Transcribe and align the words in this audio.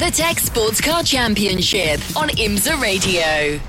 WeatherTech 0.00 0.40
Sports 0.40 0.80
Car 0.80 1.02
Championship 1.02 2.00
on 2.16 2.30
IMSA 2.30 2.80
Radio. 2.80 3.60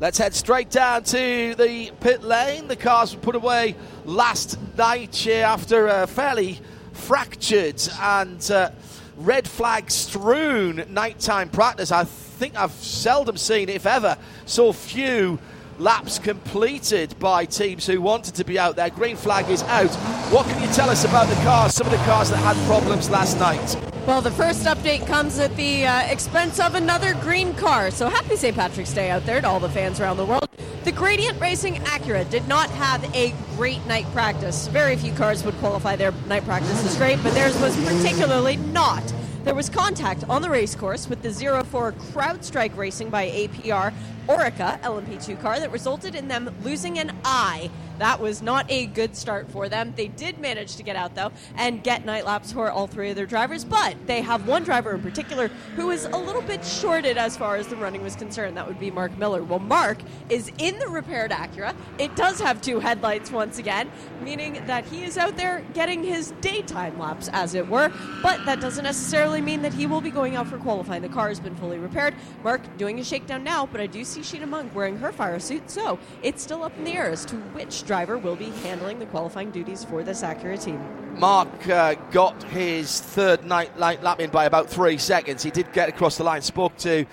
Let's 0.00 0.18
head 0.18 0.34
straight 0.34 0.68
down 0.68 1.02
to 1.04 1.54
the 1.54 1.92
pit 2.00 2.22
lane. 2.22 2.68
The 2.68 2.76
cars 2.76 3.14
were 3.14 3.22
put 3.22 3.34
away 3.36 3.74
last 4.04 4.58
night 4.76 5.16
here 5.16 5.46
after 5.46 5.86
a 5.86 6.06
fairly 6.06 6.60
fractured 6.92 7.82
and 8.02 8.50
uh, 8.50 8.70
red 9.16 9.48
flag 9.48 9.90
strewn 9.90 10.84
nighttime 10.90 11.48
practice. 11.48 11.90
I 11.90 12.04
think 12.04 12.54
I've 12.54 12.72
seldom 12.72 13.38
seen, 13.38 13.70
if 13.70 13.86
ever, 13.86 14.18
so 14.44 14.74
few 14.74 15.38
laps 15.78 16.18
completed 16.18 17.18
by 17.18 17.44
teams 17.44 17.86
who 17.86 18.00
wanted 18.00 18.34
to 18.34 18.44
be 18.44 18.58
out 18.58 18.76
there. 18.76 18.90
Green 18.90 19.16
flag 19.16 19.48
is 19.50 19.62
out. 19.64 19.90
What 20.32 20.46
can 20.46 20.60
you 20.62 20.68
tell 20.74 20.90
us 20.90 21.04
about 21.04 21.28
the 21.28 21.34
cars, 21.36 21.74
some 21.74 21.86
of 21.86 21.92
the 21.92 22.04
cars 22.04 22.30
that 22.30 22.38
had 22.38 22.56
problems 22.66 23.10
last 23.10 23.38
night? 23.38 23.76
Well, 24.06 24.22
the 24.22 24.30
first 24.30 24.64
update 24.66 25.06
comes 25.06 25.38
at 25.38 25.54
the 25.56 25.86
uh, 25.86 26.02
expense 26.02 26.60
of 26.60 26.74
another 26.74 27.14
green 27.14 27.54
car. 27.54 27.90
So 27.90 28.08
happy 28.08 28.36
St. 28.36 28.54
Patrick's 28.54 28.92
Day 28.92 29.10
out 29.10 29.26
there 29.26 29.40
to 29.40 29.48
all 29.48 29.60
the 29.60 29.68
fans 29.68 30.00
around 30.00 30.16
the 30.16 30.24
world. 30.24 30.48
The 30.84 30.92
Gradient 30.92 31.40
Racing 31.40 31.74
Acura 31.76 32.30
did 32.30 32.46
not 32.46 32.70
have 32.70 33.02
a 33.14 33.34
great 33.56 33.84
night 33.86 34.06
practice. 34.12 34.68
Very 34.68 34.94
few 34.94 35.12
cars 35.12 35.44
would 35.44 35.56
qualify 35.56 35.96
their 35.96 36.12
night 36.28 36.44
practice 36.44 36.84
as 36.86 36.96
great, 36.96 37.20
but 37.24 37.34
theirs 37.34 37.60
was 37.60 37.76
particularly 37.84 38.56
not. 38.56 39.02
There 39.46 39.54
was 39.54 39.68
contact 39.68 40.24
on 40.28 40.42
the 40.42 40.50
racecourse 40.50 41.08
with 41.08 41.22
the 41.22 41.30
04 41.30 41.92
CrowdStrike 41.92 42.76
Racing 42.76 43.10
by 43.10 43.28
APR 43.28 43.94
Oreca 44.26 44.80
LMP2 44.80 45.40
car 45.40 45.60
that 45.60 45.70
resulted 45.70 46.16
in 46.16 46.26
them 46.26 46.52
losing 46.64 46.98
an 46.98 47.16
eye. 47.24 47.70
That 47.98 48.20
was 48.20 48.42
not 48.42 48.70
a 48.70 48.86
good 48.86 49.16
start 49.16 49.50
for 49.50 49.68
them. 49.68 49.92
They 49.96 50.08
did 50.08 50.38
manage 50.38 50.76
to 50.76 50.82
get 50.82 50.96
out 50.96 51.14
though 51.14 51.32
and 51.56 51.82
get 51.82 52.04
night 52.04 52.24
laps 52.24 52.52
for 52.52 52.70
all 52.70 52.86
three 52.86 53.10
of 53.10 53.16
their 53.16 53.26
drivers, 53.26 53.64
but 53.64 53.96
they 54.06 54.22
have 54.22 54.46
one 54.46 54.64
driver 54.64 54.94
in 54.94 55.02
particular 55.02 55.48
who 55.76 55.90
is 55.90 56.04
a 56.04 56.16
little 56.16 56.42
bit 56.42 56.64
shorted 56.64 57.16
as 57.16 57.36
far 57.36 57.56
as 57.56 57.66
the 57.68 57.76
running 57.76 58.02
was 58.02 58.16
concerned. 58.16 58.56
That 58.56 58.66
would 58.66 58.80
be 58.80 58.90
Mark 58.90 59.16
Miller. 59.18 59.42
Well, 59.42 59.58
Mark 59.58 59.98
is 60.28 60.50
in 60.58 60.78
the 60.78 60.88
repaired 60.88 61.30
Acura. 61.30 61.74
It 61.98 62.14
does 62.16 62.40
have 62.40 62.60
two 62.60 62.80
headlights 62.80 63.30
once 63.30 63.58
again, 63.58 63.90
meaning 64.22 64.62
that 64.66 64.84
he 64.84 65.04
is 65.04 65.16
out 65.16 65.36
there 65.36 65.64
getting 65.74 66.02
his 66.02 66.32
daytime 66.40 66.98
laps, 66.98 67.28
as 67.32 67.54
it 67.54 67.68
were, 67.68 67.92
but 68.22 68.44
that 68.46 68.60
doesn't 68.60 68.84
necessarily 68.84 69.40
mean 69.40 69.62
that 69.62 69.72
he 69.72 69.86
will 69.86 70.00
be 70.00 70.10
going 70.10 70.36
out 70.36 70.46
for 70.46 70.58
qualifying. 70.58 71.02
The 71.02 71.08
car 71.08 71.28
has 71.28 71.40
been 71.40 71.56
fully 71.56 71.78
repaired. 71.78 72.14
Mark 72.42 72.60
doing 72.76 72.98
a 73.00 73.04
shakedown 73.04 73.44
now, 73.44 73.66
but 73.66 73.80
I 73.80 73.86
do 73.86 74.04
see 74.04 74.20
Sheena 74.20 74.48
Monk 74.48 74.74
wearing 74.74 74.96
her 74.98 75.12
fire 75.12 75.38
suit, 75.38 75.70
so 75.70 75.98
it's 76.22 76.42
still 76.42 76.62
up 76.62 76.76
in 76.78 76.84
the 76.84 76.92
air 76.92 77.10
as 77.10 77.24
to 77.26 77.36
which 77.36 77.85
driver 77.86 78.18
will 78.18 78.36
be 78.36 78.50
handling 78.50 78.98
the 78.98 79.06
qualifying 79.06 79.50
duties 79.50 79.84
for 79.84 80.02
this 80.02 80.22
Acura 80.22 80.62
team. 80.62 80.80
Mark 81.18 81.68
uh, 81.68 81.94
got 82.10 82.42
his 82.44 83.00
third 83.00 83.44
night 83.46 83.78
light 83.78 84.02
lap 84.02 84.20
in 84.20 84.30
by 84.30 84.44
about 84.44 84.68
three 84.68 84.98
seconds. 84.98 85.42
He 85.42 85.50
did 85.50 85.72
get 85.72 85.88
across 85.88 86.18
the 86.18 86.24
line, 86.24 86.42
spoke 86.42 86.76
to 86.78 87.06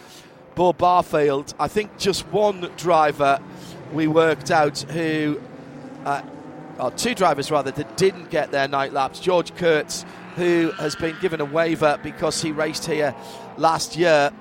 Bob 0.56 0.78
Barfield. 0.78 1.54
I 1.60 1.68
think 1.68 1.98
just 1.98 2.28
one 2.28 2.70
driver 2.76 3.40
we 3.94 4.08
worked 4.08 4.52
out 4.52 4.80
who, 4.80 5.40
uh, 6.06 6.22
or 6.80 6.92
two 6.92 7.16
drivers 7.16 7.50
rather, 7.52 7.72
that 7.72 7.96
didn't 7.96 8.30
get 8.30 8.52
their 8.52 8.68
night 8.68 8.92
laps. 8.92 9.20
George 9.20 9.56
Kurtz, 9.56 10.06
who 10.36 10.72
has 10.78 10.96
been 10.96 11.16
given 11.22 11.40
a 11.40 11.46
waiver 11.46 12.00
because 12.04 12.42
he 12.42 12.52
raced 12.52 12.86
here 12.86 13.16
last 13.58 13.96
year 13.96 14.32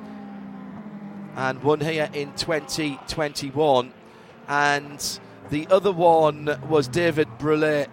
and 1.36 1.62
won 1.62 1.80
here 1.80 2.08
in 2.12 2.32
2021. 2.34 3.92
And 4.48 5.20
the 5.52 5.68
other 5.68 5.92
one 5.92 6.58
was 6.66 6.88
David 6.88 7.28
Brulé, 7.38 7.86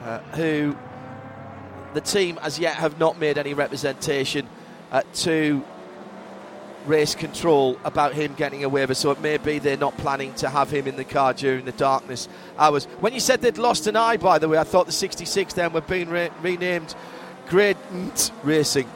uh, 0.00 0.18
who 0.34 0.74
the 1.92 2.00
team 2.00 2.38
as 2.40 2.58
yet 2.58 2.76
have 2.76 2.98
not 2.98 3.18
made 3.18 3.36
any 3.36 3.52
representation 3.52 4.48
uh, 4.90 5.02
to 5.16 5.62
race 6.86 7.14
control 7.14 7.78
about 7.84 8.14
him 8.14 8.32
getting 8.32 8.64
a 8.64 8.70
waiver. 8.70 8.94
So 8.94 9.10
it 9.10 9.20
may 9.20 9.36
be 9.36 9.58
they're 9.58 9.76
not 9.76 9.98
planning 9.98 10.32
to 10.36 10.48
have 10.48 10.70
him 10.70 10.86
in 10.86 10.96
the 10.96 11.04
car 11.04 11.34
during 11.34 11.66
the 11.66 11.72
darkness 11.72 12.26
hours. 12.58 12.86
When 13.00 13.12
you 13.12 13.20
said 13.20 13.42
they'd 13.42 13.58
lost 13.58 13.86
an 13.86 13.94
eye, 13.94 14.16
by 14.16 14.38
the 14.38 14.48
way, 14.48 14.56
I 14.56 14.64
thought 14.64 14.86
the 14.86 14.92
66 14.92 15.52
then 15.52 15.74
were 15.74 15.82
being 15.82 16.08
re- 16.08 16.30
renamed 16.40 16.94
Gradient 17.48 18.32
Racing. 18.42 18.90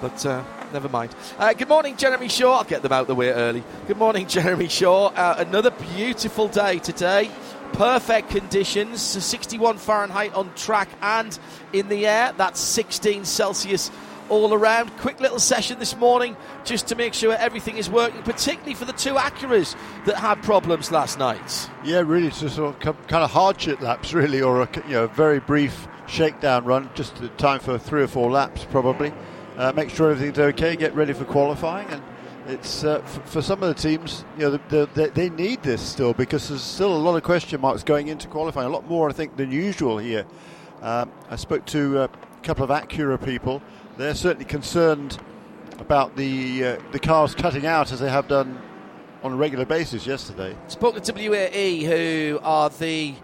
But 0.00 0.24
uh, 0.24 0.44
never 0.76 0.90
mind. 0.90 1.14
Uh, 1.38 1.54
good 1.54 1.70
morning, 1.70 1.96
Jeremy 1.96 2.28
Shaw. 2.28 2.58
I'll 2.58 2.64
get 2.64 2.82
them 2.82 2.92
out 2.92 3.06
the 3.06 3.14
way 3.14 3.30
early. 3.30 3.64
Good 3.86 3.96
morning, 3.96 4.26
Jeremy 4.28 4.68
Shaw. 4.68 5.06
Uh, 5.06 5.36
another 5.38 5.70
beautiful 5.70 6.48
day 6.48 6.80
today. 6.80 7.30
Perfect 7.72 8.28
conditions, 8.28 9.00
61 9.00 9.78
Fahrenheit 9.78 10.34
on 10.34 10.52
track 10.54 10.90
and 11.00 11.38
in 11.72 11.88
the 11.88 12.06
air. 12.06 12.34
That's 12.36 12.60
16 12.60 13.24
Celsius 13.24 13.90
all 14.28 14.52
around. 14.52 14.94
Quick 14.98 15.18
little 15.18 15.38
session 15.38 15.78
this 15.78 15.96
morning 15.96 16.36
just 16.64 16.88
to 16.88 16.94
make 16.94 17.14
sure 17.14 17.32
everything 17.32 17.78
is 17.78 17.88
working, 17.88 18.22
particularly 18.22 18.74
for 18.74 18.84
the 18.84 18.92
two 18.92 19.14
Acuras 19.14 19.74
that 20.04 20.16
had 20.16 20.42
problems 20.42 20.92
last 20.92 21.18
night. 21.18 21.70
Yeah, 21.84 22.00
really, 22.00 22.30
so 22.30 22.48
sort 22.48 22.86
of 22.86 23.06
kind 23.06 23.24
of 23.24 23.30
hardship 23.30 23.80
laps, 23.80 24.12
really, 24.12 24.42
or 24.42 24.60
a 24.60 24.68
you 24.86 24.92
know 24.92 25.06
very 25.06 25.40
brief 25.40 25.88
shakedown 26.06 26.66
run, 26.66 26.90
just 26.94 27.14
time 27.38 27.60
for 27.60 27.78
three 27.78 28.02
or 28.02 28.08
four 28.08 28.30
laps 28.30 28.66
probably. 28.70 29.14
Uh, 29.56 29.72
make 29.74 29.88
sure 29.88 30.10
everything's 30.10 30.38
okay, 30.38 30.76
get 30.76 30.94
ready 30.94 31.14
for 31.14 31.24
qualifying, 31.24 31.88
and 31.88 32.02
it's 32.46 32.84
uh, 32.84 33.00
f- 33.02 33.28
for 33.28 33.40
some 33.40 33.62
of 33.62 33.74
the 33.74 33.80
teams, 33.80 34.24
you 34.36 34.42
know, 34.42 34.50
the, 34.68 34.86
the, 34.94 35.10
they 35.14 35.30
need 35.30 35.62
this 35.62 35.80
still 35.80 36.12
because 36.12 36.48
there's 36.48 36.62
still 36.62 36.94
a 36.94 36.98
lot 36.98 37.16
of 37.16 37.22
question 37.22 37.60
marks 37.60 37.82
going 37.82 38.08
into 38.08 38.28
qualifying, 38.28 38.66
a 38.66 38.70
lot 38.70 38.86
more 38.86 39.08
I 39.08 39.12
think 39.12 39.36
than 39.36 39.50
usual 39.50 39.96
here. 39.96 40.26
Um, 40.82 41.10
I 41.30 41.36
spoke 41.36 41.64
to 41.66 42.02
a 42.02 42.10
couple 42.42 42.64
of 42.64 42.70
Acura 42.70 43.24
people. 43.24 43.62
They're 43.96 44.14
certainly 44.14 44.44
concerned 44.44 45.18
about 45.78 46.16
the 46.16 46.64
uh, 46.64 46.78
the 46.92 46.98
cars 46.98 47.34
cutting 47.34 47.64
out 47.64 47.92
as 47.92 48.00
they 48.00 48.10
have 48.10 48.28
done 48.28 48.60
on 49.22 49.32
a 49.32 49.36
regular 49.36 49.64
basis 49.64 50.06
yesterday. 50.06 50.54
Spoke 50.68 51.00
to 51.00 51.12
WAE, 51.12 51.82
who 51.84 52.38
are 52.42 52.68
the 52.68 53.14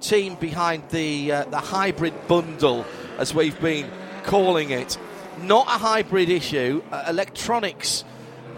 team 0.00 0.36
behind 0.36 0.88
the 0.88 1.32
uh, 1.32 1.44
the 1.44 1.58
hybrid 1.58 2.14
bundle, 2.28 2.86
as 3.18 3.34
we've 3.34 3.60
been 3.60 3.90
calling 4.24 4.70
it. 4.70 4.96
Not 5.42 5.66
a 5.66 5.78
hybrid 5.78 6.28
issue. 6.28 6.82
Uh, 6.92 7.04
electronics. 7.08 8.04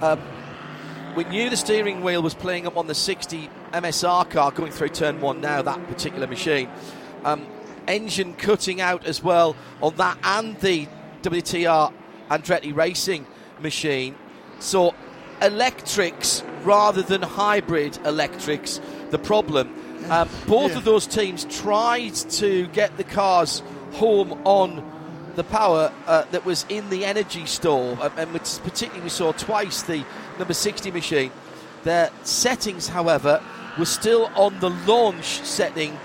Uh, 0.01 0.17
we 1.17 1.25
knew 1.25 1.49
the 1.49 1.57
steering 1.57 2.03
wheel 2.03 2.23
was 2.23 2.35
playing 2.35 2.67
up 2.67 2.77
on 2.77 2.87
the 2.89 2.95
60 2.95 3.49
MSR 3.73 4.29
car 4.31 4.51
going 4.51 4.73
through 4.73 4.91
turn 4.91 5.21
one 5.21 5.41
now, 5.41 5.63
that 5.63 5.87
particular 5.89 6.27
machine. 6.27 6.69
Um, 7.25 7.47
engine 7.87 8.35
cutting 8.35 8.81
out 8.81 9.07
as 9.07 9.23
well 9.23 9.57
on 9.81 9.95
that 9.97 10.19
and 10.25 10.59
the 10.61 10.87
WTR 11.23 11.93
Andretti 12.31 12.75
Racing 12.75 13.27
machine. 13.61 14.15
So 14.59 14.95
electrics 15.41 16.43
rather 16.65 17.03
than 17.03 17.23
hybrid 17.23 17.99
electrics, 18.05 18.81
the 19.11 19.19
problem. 19.19 19.73
Um, 20.11 20.29
both 20.47 20.73
Yeah. 20.73 20.79
of 20.79 20.85
those 20.85 21.07
teams 21.07 21.47
tried 21.49 22.15
to 22.15 22.67
get 22.69 22.97
the 22.99 23.05
cars 23.05 23.63
home 23.93 24.39
on 24.45 24.83
the 25.37 25.45
power 25.45 25.93
uh, 26.07 26.25
that 26.31 26.45
was 26.45 26.65
in 26.69 26.89
the 26.91 27.05
energy 27.05 27.47
store, 27.47 27.99
um, 28.01 28.13
and 28.17 28.33
particularly 28.33 29.03
we 29.03 29.09
saw 29.09 29.33
twice 29.33 29.83
the 29.83 30.05
number 30.39 30.55
60 30.55 30.91
machine. 30.91 31.31
Their 31.83 32.11
settings, 32.23 32.89
however, 32.89 33.43
were 33.79 33.85
still 33.85 34.31
on 34.37 34.59
the 34.61 34.71
launch 34.71 35.43
setting 35.43 35.99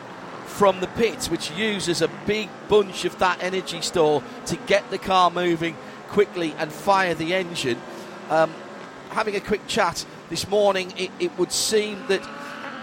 from 0.46 0.82
the 0.82 0.88
pits, 0.88 1.30
which 1.30 1.52
uses 1.52 2.02
a 2.02 2.10
big 2.26 2.50
bunch 2.68 3.06
of 3.06 3.18
that 3.20 3.42
energy 3.42 3.82
store 3.82 4.22
to 4.48 4.56
get 4.68 4.90
the 4.90 4.98
car 4.98 5.32
moving 5.32 5.76
quickly 6.10 6.54
and 6.58 6.72
fire 6.72 7.14
the 7.14 7.34
engine. 7.34 7.80
Um, 8.30 8.54
having 9.12 9.36
a 9.36 9.40
quick 9.40 9.66
chat 9.68 10.06
this 10.30 10.48
morning, 10.48 10.94
it, 10.98 11.12
it 11.20 11.38
would 11.38 11.52
seem 11.52 12.04
that 12.08 12.28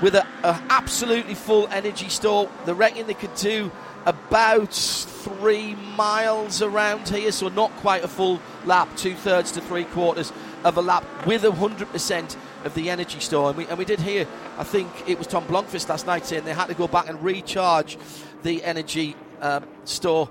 with 0.00 0.14
a, 0.14 0.26
a 0.42 0.62
absolutely 0.70 1.34
full 1.34 1.68
energy 1.68 2.08
store, 2.08 2.50
they 2.64 2.72
reckon 2.72 3.06
they 3.06 3.14
could 3.14 3.34
do 3.34 3.70
about 4.06 4.72
three 4.72 5.74
miles 5.96 6.62
around 6.62 7.08
here, 7.08 7.32
so 7.32 7.48
not 7.48 7.70
quite 7.78 8.04
a 8.04 8.08
full 8.08 8.40
lap, 8.64 8.88
two 8.96 9.14
thirds 9.14 9.52
to 9.52 9.60
three 9.60 9.84
quarters 9.84 10.32
of 10.64 10.76
a 10.76 10.80
lap 10.82 11.04
with 11.26 11.42
100% 11.42 12.36
of 12.64 12.74
the 12.74 12.88
energy 12.90 13.20
store. 13.20 13.48
And 13.50 13.58
we, 13.58 13.66
and 13.66 13.78
we 13.78 13.84
did 13.84 14.00
hear, 14.00 14.26
I 14.58 14.64
think 14.64 14.88
it 15.06 15.18
was 15.18 15.26
Tom 15.26 15.44
Blomqvist 15.46 15.88
last 15.88 16.06
night 16.06 16.24
saying 16.26 16.44
they 16.44 16.54
had 16.54 16.66
to 16.68 16.74
go 16.74 16.88
back 16.88 17.08
and 17.08 17.22
recharge 17.22 17.98
the 18.42 18.62
energy 18.64 19.14
um, 19.40 19.64
store 19.84 20.28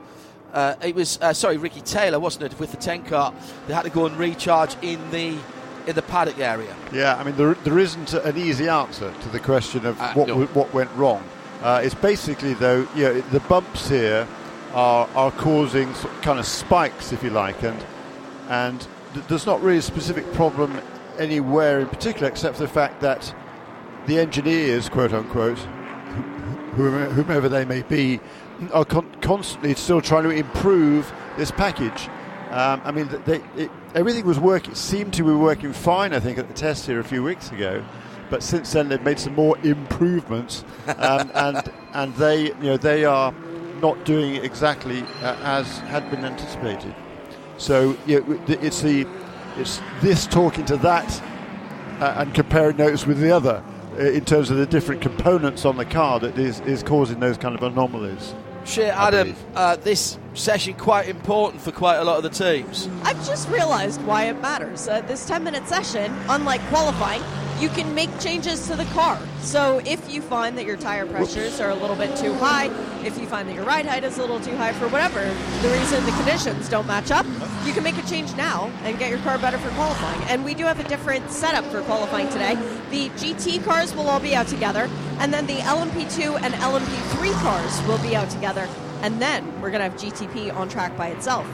Uh, 0.53 0.73
it 0.81 0.95
was 0.95 1.19
uh, 1.21 1.33
sorry, 1.33 1.57
Ricky 1.57 1.81
Taylor, 1.81 2.17
wasn't 2.19 2.45
it, 2.45 2.57
with 2.59 2.71
the 2.71 2.77
10 2.77 3.03
car? 3.05 3.33
They 3.67 3.73
had 3.73 3.83
to 3.83 3.89
go 3.89 4.05
and 4.05 4.15
recharge 4.17 4.75
in 4.81 4.99
the 5.11 5.37
in 5.85 5.93
the 5.95 6.01
paddock 6.01 6.39
area. 6.39 6.73
Yeah, 6.93 7.17
I 7.19 7.23
mean 7.25 7.35
there, 7.35 7.55
there 7.65 7.77
isn't 7.77 8.13
an 8.13 8.37
easy 8.37 8.69
answer 8.69 9.11
to 9.23 9.29
the 9.29 9.39
question 9.39 9.85
of 9.85 9.99
Uh, 9.99 10.13
what 10.13 10.27
no. 10.29 10.33
w- 10.39 10.47
what 10.53 10.73
went 10.73 10.89
wrong. 10.95 11.21
Uh, 11.65 11.81
it's 11.83 11.95
basically 11.95 12.53
though, 12.53 12.87
yeah, 12.95 13.09
the 13.31 13.39
bumps 13.49 13.89
here 13.89 14.27
are 14.75 15.09
are 15.15 15.31
causing 15.31 15.91
sort 15.95 16.13
of 16.13 16.21
kind 16.21 16.37
of 16.37 16.45
spikes, 16.45 17.11
if 17.11 17.23
you 17.23 17.31
like, 17.31 17.63
and 17.63 17.83
and 18.49 18.87
th- 19.15 19.25
there's 19.25 19.47
not 19.47 19.59
really 19.63 19.79
a 19.79 19.81
specific 19.81 20.31
problem 20.33 20.79
anywhere 21.17 21.79
in 21.79 21.87
particular, 21.87 22.27
except 22.27 22.57
for 22.57 22.61
the 22.61 22.69
fact 22.69 23.01
that 23.01 23.33
the 24.05 24.19
engineers, 24.19 24.89
quote 24.89 25.11
unquote, 25.11 25.57
whomever 26.75 27.49
they 27.49 27.65
may 27.65 27.81
be, 27.81 28.19
are 28.71 28.85
con- 28.85 29.15
constantly 29.21 29.73
still 29.73 30.01
trying 30.01 30.25
to 30.25 30.29
improve 30.29 31.11
this 31.35 31.49
package. 31.49 32.09
Um, 32.51 32.79
I 32.85 32.91
mean, 32.91 33.09
they, 33.25 33.41
it, 33.57 33.71
everything 33.95 34.23
was 34.27 34.39
working, 34.39 34.75
seemed 34.75 35.15
to 35.15 35.23
be 35.23 35.31
working 35.33 35.73
fine, 35.73 36.13
I 36.13 36.19
think, 36.19 36.37
at 36.37 36.47
the 36.47 36.53
test 36.53 36.85
here 36.85 36.99
a 36.99 37.03
few 37.03 37.23
weeks 37.23 37.51
ago. 37.51 37.83
But 38.29 38.43
since 38.43 38.71
then, 38.73 38.89
they've 38.89 39.01
made 39.01 39.19
some 39.19 39.35
more 39.35 39.57
improvements, 39.59 40.63
um, 40.97 41.31
and 41.33 41.71
and 41.93 42.13
they, 42.15 42.47
you 42.47 42.53
know, 42.61 42.77
they 42.77 43.05
are 43.05 43.33
not 43.81 44.03
doing 44.05 44.35
exactly 44.35 45.01
uh, 45.21 45.37
as 45.43 45.79
had 45.79 46.09
been 46.09 46.25
anticipated. 46.25 46.95
So 47.57 47.97
yeah, 48.05 48.19
w- 48.19 48.41
th- 48.45 48.59
it's 48.61 48.81
the 48.81 49.07
it's 49.57 49.81
this 50.01 50.27
talking 50.27 50.65
to 50.65 50.77
that 50.77 51.21
uh, 51.99 52.15
and 52.17 52.33
comparing 52.33 52.77
notes 52.77 53.05
with 53.05 53.19
the 53.19 53.31
other 53.31 53.63
uh, 53.97 54.01
in 54.01 54.25
terms 54.25 54.51
of 54.51 54.57
the 54.57 54.65
different 54.65 55.01
components 55.01 55.65
on 55.65 55.77
the 55.77 55.85
car 55.85 56.19
that 56.19 56.37
is, 56.37 56.59
is 56.61 56.83
causing 56.83 57.19
those 57.19 57.37
kind 57.37 57.55
of 57.55 57.63
anomalies. 57.63 58.33
Sure, 58.65 58.91
Adam, 58.91 59.35
uh, 59.55 59.75
this 59.77 60.17
session 60.35 60.73
quite 60.73 61.07
important 61.07 61.61
for 61.61 61.71
quite 61.71 61.97
a 61.97 62.03
lot 62.03 62.17
of 62.17 62.23
the 62.23 62.29
teams. 62.29 62.87
I've 63.03 63.25
just 63.25 63.49
realized 63.49 64.01
why 64.03 64.25
it 64.25 64.39
matters. 64.41 64.87
Uh, 64.87 65.01
this 65.01 65.25
10 65.27 65.43
minute 65.43 65.67
session, 65.67 66.13
unlike 66.29 66.61
qualifying, 66.67 67.21
you 67.59 67.69
can 67.69 67.95
make 67.95 68.09
changes 68.19 68.67
to 68.67 68.75
the 68.75 68.83
car. 68.85 69.19
So 69.39 69.81
if 69.85 70.11
you 70.11 70.21
find 70.21 70.57
that 70.57 70.65
your 70.65 70.75
tire 70.75 71.05
pressures 71.05 71.61
are 71.61 71.69
a 71.69 71.75
little 71.75 71.95
bit 71.95 72.15
too 72.17 72.33
high, 72.33 72.65
if 73.05 73.17
you 73.17 73.25
find 73.27 73.47
that 73.47 73.55
your 73.55 73.63
ride 73.63 73.85
height 73.85 74.03
is 74.03 74.17
a 74.17 74.21
little 74.21 74.41
too 74.41 74.55
high 74.57 74.73
for 74.73 74.89
whatever 74.89 75.21
the 75.61 75.69
reason 75.69 76.03
the 76.05 76.11
conditions 76.11 76.67
don't 76.67 76.85
match 76.85 77.11
up, 77.11 77.25
you 77.65 77.71
can 77.71 77.83
make 77.83 77.97
a 77.97 78.05
change 78.07 78.35
now 78.35 78.69
and 78.83 78.99
get 78.99 79.09
your 79.09 79.19
car 79.19 79.37
better 79.37 79.57
for 79.57 79.69
qualifying. 79.69 80.21
And 80.29 80.43
we 80.43 80.53
do 80.53 80.65
have 80.65 80.79
a 80.79 80.87
different 80.89 81.29
setup 81.31 81.63
for 81.65 81.81
qualifying 81.83 82.27
today. 82.29 82.55
The 82.91 83.09
GT 83.11 83.63
cars 83.63 83.95
will 83.95 84.09
all 84.09 84.19
be 84.19 84.35
out 84.35 84.47
together, 84.47 84.89
and 85.19 85.33
then 85.33 85.47
the 85.47 85.57
LMP2 85.57 86.41
and 86.41 86.53
LMP3 86.55 87.31
cars 87.41 87.87
will 87.87 87.99
be 87.99 88.15
out 88.15 88.29
together. 88.29 88.67
And 89.05 89.21
then 89.21 89.61
we're 89.61 89.69
going 89.69 89.83
to 89.83 89.87
have 89.87 89.99
GTP 89.99 90.51
on 90.55 90.67
track 90.67 90.97
by 90.97 91.09
itself. 91.09 91.47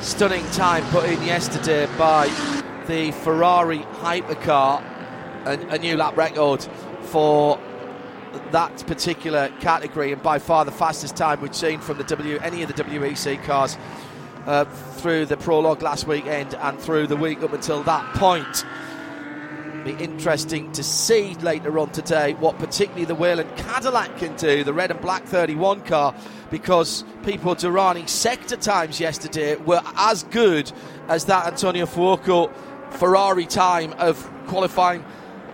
Stunning 0.00 0.44
time 0.50 0.82
put 0.86 1.08
in 1.08 1.22
yesterday 1.22 1.86
by 1.96 2.26
the 2.88 3.12
Ferrari 3.12 3.78
hypercar, 4.00 4.82
a, 5.46 5.52
a 5.68 5.78
new 5.78 5.96
lap 5.96 6.16
record 6.16 6.66
for 7.02 7.60
that 8.50 8.84
particular 8.88 9.50
category, 9.60 10.12
and 10.12 10.20
by 10.20 10.40
far 10.40 10.64
the 10.64 10.72
fastest 10.72 11.14
time 11.14 11.40
we've 11.40 11.54
seen 11.54 11.78
from 11.78 11.96
the 11.96 12.02
W 12.02 12.38
any 12.38 12.64
of 12.64 12.74
the 12.74 12.82
WEC 12.82 13.40
cars 13.44 13.78
uh, 14.46 14.64
through 14.64 15.26
the 15.26 15.36
prologue 15.36 15.80
last 15.80 16.08
weekend 16.08 16.54
and 16.54 16.80
through 16.80 17.06
the 17.06 17.16
week 17.16 17.40
up 17.44 17.52
until 17.52 17.84
that 17.84 18.04
point. 18.14 18.64
Be 19.84 19.92
interesting 20.02 20.72
to 20.72 20.82
see 20.82 21.34
later 21.34 21.78
on 21.78 21.90
today 21.90 22.32
what 22.34 22.58
particularly 22.58 23.04
the 23.04 23.14
Whelen 23.14 23.46
Cadillac 23.56 24.16
can 24.16 24.34
do, 24.36 24.64
the 24.64 24.72
red 24.72 24.90
and 24.90 24.98
black 24.98 25.24
31 25.26 25.82
car, 25.82 26.14
because 26.50 27.04
Pipo 27.22 27.54
Derani 27.54 28.08
sector 28.08 28.56
times 28.56 28.98
yesterday 28.98 29.56
were 29.56 29.82
as 29.96 30.22
good 30.22 30.72
as 31.08 31.26
that 31.26 31.46
Antonio 31.46 31.84
Fuoco 31.84 32.50
Ferrari 32.92 33.44
time 33.44 33.92
of 33.98 34.16
qualifying 34.46 35.04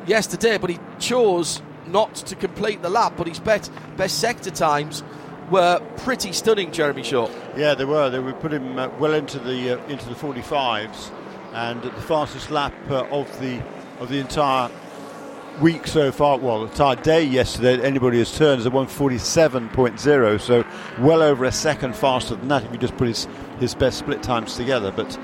yesterday, 0.06 0.58
but 0.58 0.70
he 0.70 0.78
chose 1.00 1.60
not 1.88 2.14
to 2.14 2.36
complete 2.36 2.82
the 2.82 2.90
lap. 2.90 3.14
But 3.16 3.26
his 3.26 3.40
best, 3.40 3.72
best 3.96 4.20
sector 4.20 4.52
times 4.52 5.02
were 5.50 5.80
pretty 5.96 6.32
stunning, 6.32 6.70
Jeremy 6.70 7.02
Shaw. 7.02 7.28
Yeah, 7.56 7.74
they 7.74 7.84
were. 7.84 8.08
They 8.10 8.20
would 8.20 8.38
put 8.38 8.52
him 8.52 8.78
uh, 8.78 8.90
well 9.00 9.14
into 9.14 9.40
the 9.40 9.80
uh, 9.80 9.86
into 9.86 10.08
the 10.08 10.14
45s, 10.14 11.10
and 11.52 11.84
at 11.84 11.96
the 11.96 12.02
fastest 12.02 12.52
lap 12.52 12.72
uh, 12.88 13.06
of 13.10 13.26
the 13.40 13.60
of 14.00 14.08
the 14.08 14.18
entire 14.18 14.70
week 15.60 15.86
so 15.86 16.10
far. 16.10 16.38
Well, 16.38 16.64
the 16.64 16.70
entire 16.70 16.96
day 16.96 17.22
yesterday. 17.22 17.82
Anybody 17.82 18.18
has 18.18 18.36
turned 18.36 18.60
is 18.60 18.66
a 18.66 18.70
147.0, 18.70 20.40
so 20.40 20.64
well 20.98 21.22
over 21.22 21.44
a 21.44 21.52
second 21.52 21.94
faster 21.94 22.34
than 22.34 22.48
that 22.48 22.64
if 22.64 22.72
you 22.72 22.78
just 22.78 22.96
put 22.96 23.08
his 23.08 23.28
his 23.58 23.74
best 23.74 23.98
split 23.98 24.22
times 24.22 24.56
together. 24.56 24.90
But 24.90 25.18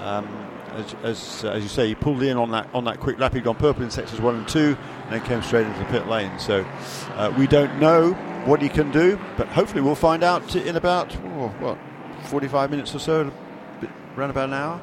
um, 0.00 0.26
as, 0.72 0.94
as, 1.02 1.44
as 1.44 1.62
you 1.62 1.68
say, 1.68 1.88
he 1.88 1.94
pulled 1.94 2.22
in 2.22 2.36
on 2.36 2.50
that 2.52 2.68
on 2.74 2.84
that 2.84 2.98
quick 2.98 3.18
lap. 3.18 3.34
He'd 3.34 3.44
gone 3.44 3.56
purple 3.56 3.82
in 3.82 3.90
sectors 3.90 4.20
one 4.20 4.36
and 4.36 4.48
two, 4.48 4.76
and 5.04 5.12
then 5.12 5.22
came 5.22 5.42
straight 5.42 5.66
into 5.66 5.78
the 5.78 5.86
pit 5.86 6.08
lane. 6.08 6.36
So 6.38 6.66
uh, 7.14 7.32
we 7.38 7.46
don't 7.46 7.78
know 7.78 8.12
what 8.46 8.60
he 8.60 8.68
can 8.68 8.90
do, 8.90 9.18
but 9.36 9.48
hopefully 9.48 9.82
we'll 9.82 9.94
find 9.94 10.24
out 10.24 10.54
in 10.56 10.76
about 10.76 11.14
oh, 11.16 11.48
what 11.60 11.78
45 12.28 12.70
minutes 12.70 12.94
or 12.94 12.98
so, 12.98 13.32
around 14.16 14.30
about 14.30 14.48
an 14.48 14.54
hour. 14.54 14.80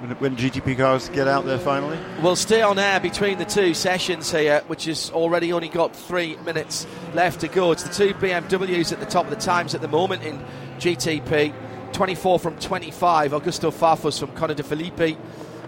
When, 0.00 0.10
when 0.18 0.36
GTP 0.36 0.76
cars 0.76 1.08
get 1.08 1.26
out 1.26 1.46
there 1.46 1.58
finally. 1.58 1.98
We'll 2.22 2.36
stay 2.36 2.60
on 2.62 2.78
air 2.78 3.00
between 3.00 3.38
the 3.38 3.44
two 3.44 3.72
sessions 3.72 4.30
here, 4.30 4.62
which 4.66 4.84
has 4.84 5.10
already 5.10 5.52
only 5.52 5.68
got 5.68 5.96
three 5.96 6.36
minutes 6.38 6.86
left 7.14 7.40
to 7.40 7.48
go. 7.48 7.72
It's 7.72 7.82
the 7.82 7.94
two 7.94 8.12
BMWs 8.14 8.92
at 8.92 9.00
the 9.00 9.06
top 9.06 9.24
of 9.24 9.30
the 9.30 9.36
times 9.36 9.74
at 9.74 9.80
the 9.80 9.88
moment 9.88 10.22
in 10.22 10.38
GTP. 10.78 11.54
24 11.92 12.38
from 12.38 12.58
25. 12.58 13.32
Augusto 13.32 13.72
Farfus 13.72 14.20
from 14.20 14.30
Connor 14.32 14.52
De 14.52 14.62
Phillippi 14.62 15.16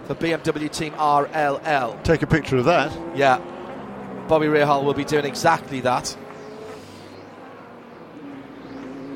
for 0.05 0.13
BMW 0.13 0.71
Team 0.71 0.93
RLL. 0.93 2.03
Take 2.03 2.21
a 2.21 2.27
picture 2.27 2.57
of 2.57 2.65
that. 2.65 2.91
Yeah, 3.17 3.39
Bobby 4.27 4.45
Rahal 4.45 4.83
will 4.83 4.93
be 4.93 5.05
doing 5.05 5.25
exactly 5.25 5.81
that. 5.81 6.15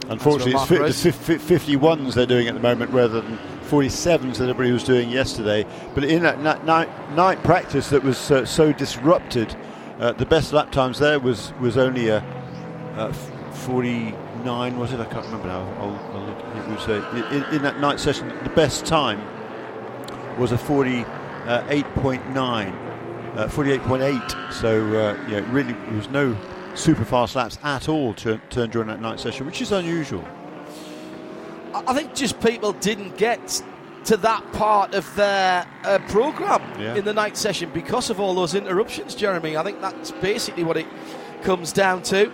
Unfortunately, 0.09 0.53
it's 0.53 1.03
fi- 1.03 1.11
fif- 1.11 1.63
51s 1.63 2.13
they're 2.15 2.25
doing 2.25 2.47
at 2.47 2.55
the 2.55 2.59
moment 2.59 2.91
rather 2.91 3.21
than 3.21 3.37
47s 3.73 4.37
that 4.37 4.49
everybody 4.49 4.71
was 4.71 4.83
doing 4.83 5.09
yesterday. 5.09 5.65
But 5.95 6.03
in 6.03 6.21
that 6.21 6.39
night, 6.63 7.15
night, 7.15 7.43
practice 7.43 7.89
that 7.89 8.03
was 8.03 8.29
uh, 8.29 8.45
so 8.45 8.71
disrupted, 8.71 9.55
uh, 9.99 10.11
the 10.11 10.27
best 10.27 10.53
lap 10.53 10.71
times 10.71 10.99
there 10.99 11.19
was, 11.19 11.53
was 11.59 11.75
only 11.75 12.09
a, 12.09 12.19
a 12.97 13.09
f- 13.09 13.31
49, 13.65 14.77
was 14.77 14.93
it? 14.93 14.99
I 14.99 15.05
can't 15.05 15.25
remember 15.25 15.47
now. 15.47 15.61
I'll, 15.79 15.95
I'll 16.15 16.23
look. 16.23 16.37
It 16.37 16.67
was 16.67 16.87
uh, 16.87 17.27
in, 17.31 17.55
in 17.55 17.63
that 17.63 17.79
night 17.79 17.99
session, 17.99 18.29
the 18.43 18.51
best 18.51 18.85
time 18.85 19.19
was 20.37 20.51
a 20.51 20.57
48.9. 20.57 21.05
Uh, 23.35 23.47
48.8. 23.47 24.53
So, 24.53 24.85
uh, 24.89 25.17
yeah, 25.27 25.39
really, 25.51 25.73
there 25.73 25.93
was 25.95 26.09
no 26.11 26.37
super 26.75 27.05
fast 27.05 27.35
laps 27.35 27.57
at 27.63 27.89
all 27.89 28.13
turned 28.13 28.71
during 28.71 28.87
that 28.87 29.01
night 29.01 29.19
session, 29.19 29.47
which 29.47 29.63
is 29.63 29.71
unusual. 29.71 30.23
I 31.73 31.93
think 31.93 32.13
just 32.13 32.39
people 32.39 32.73
didn't 32.73 33.17
get 33.17 33.61
to 34.05 34.17
that 34.17 34.51
part 34.53 34.93
of 34.93 35.13
their 35.15 35.65
uh, 35.83 35.97
program 36.09 36.61
Yeah. 36.79 36.95
in 36.95 37.05
the 37.05 37.13
night 37.13 37.37
session 37.37 37.69
because 37.73 38.09
of 38.09 38.19
all 38.19 38.33
those 38.35 38.53
interruptions, 38.53 39.15
Jeremy. 39.15 39.55
I 39.57 39.63
think 39.63 39.79
that's 39.81 40.11
basically 40.11 40.63
what 40.63 40.77
it 40.77 40.85
comes 41.41 41.71
down 41.71 42.03
to. 42.03 42.31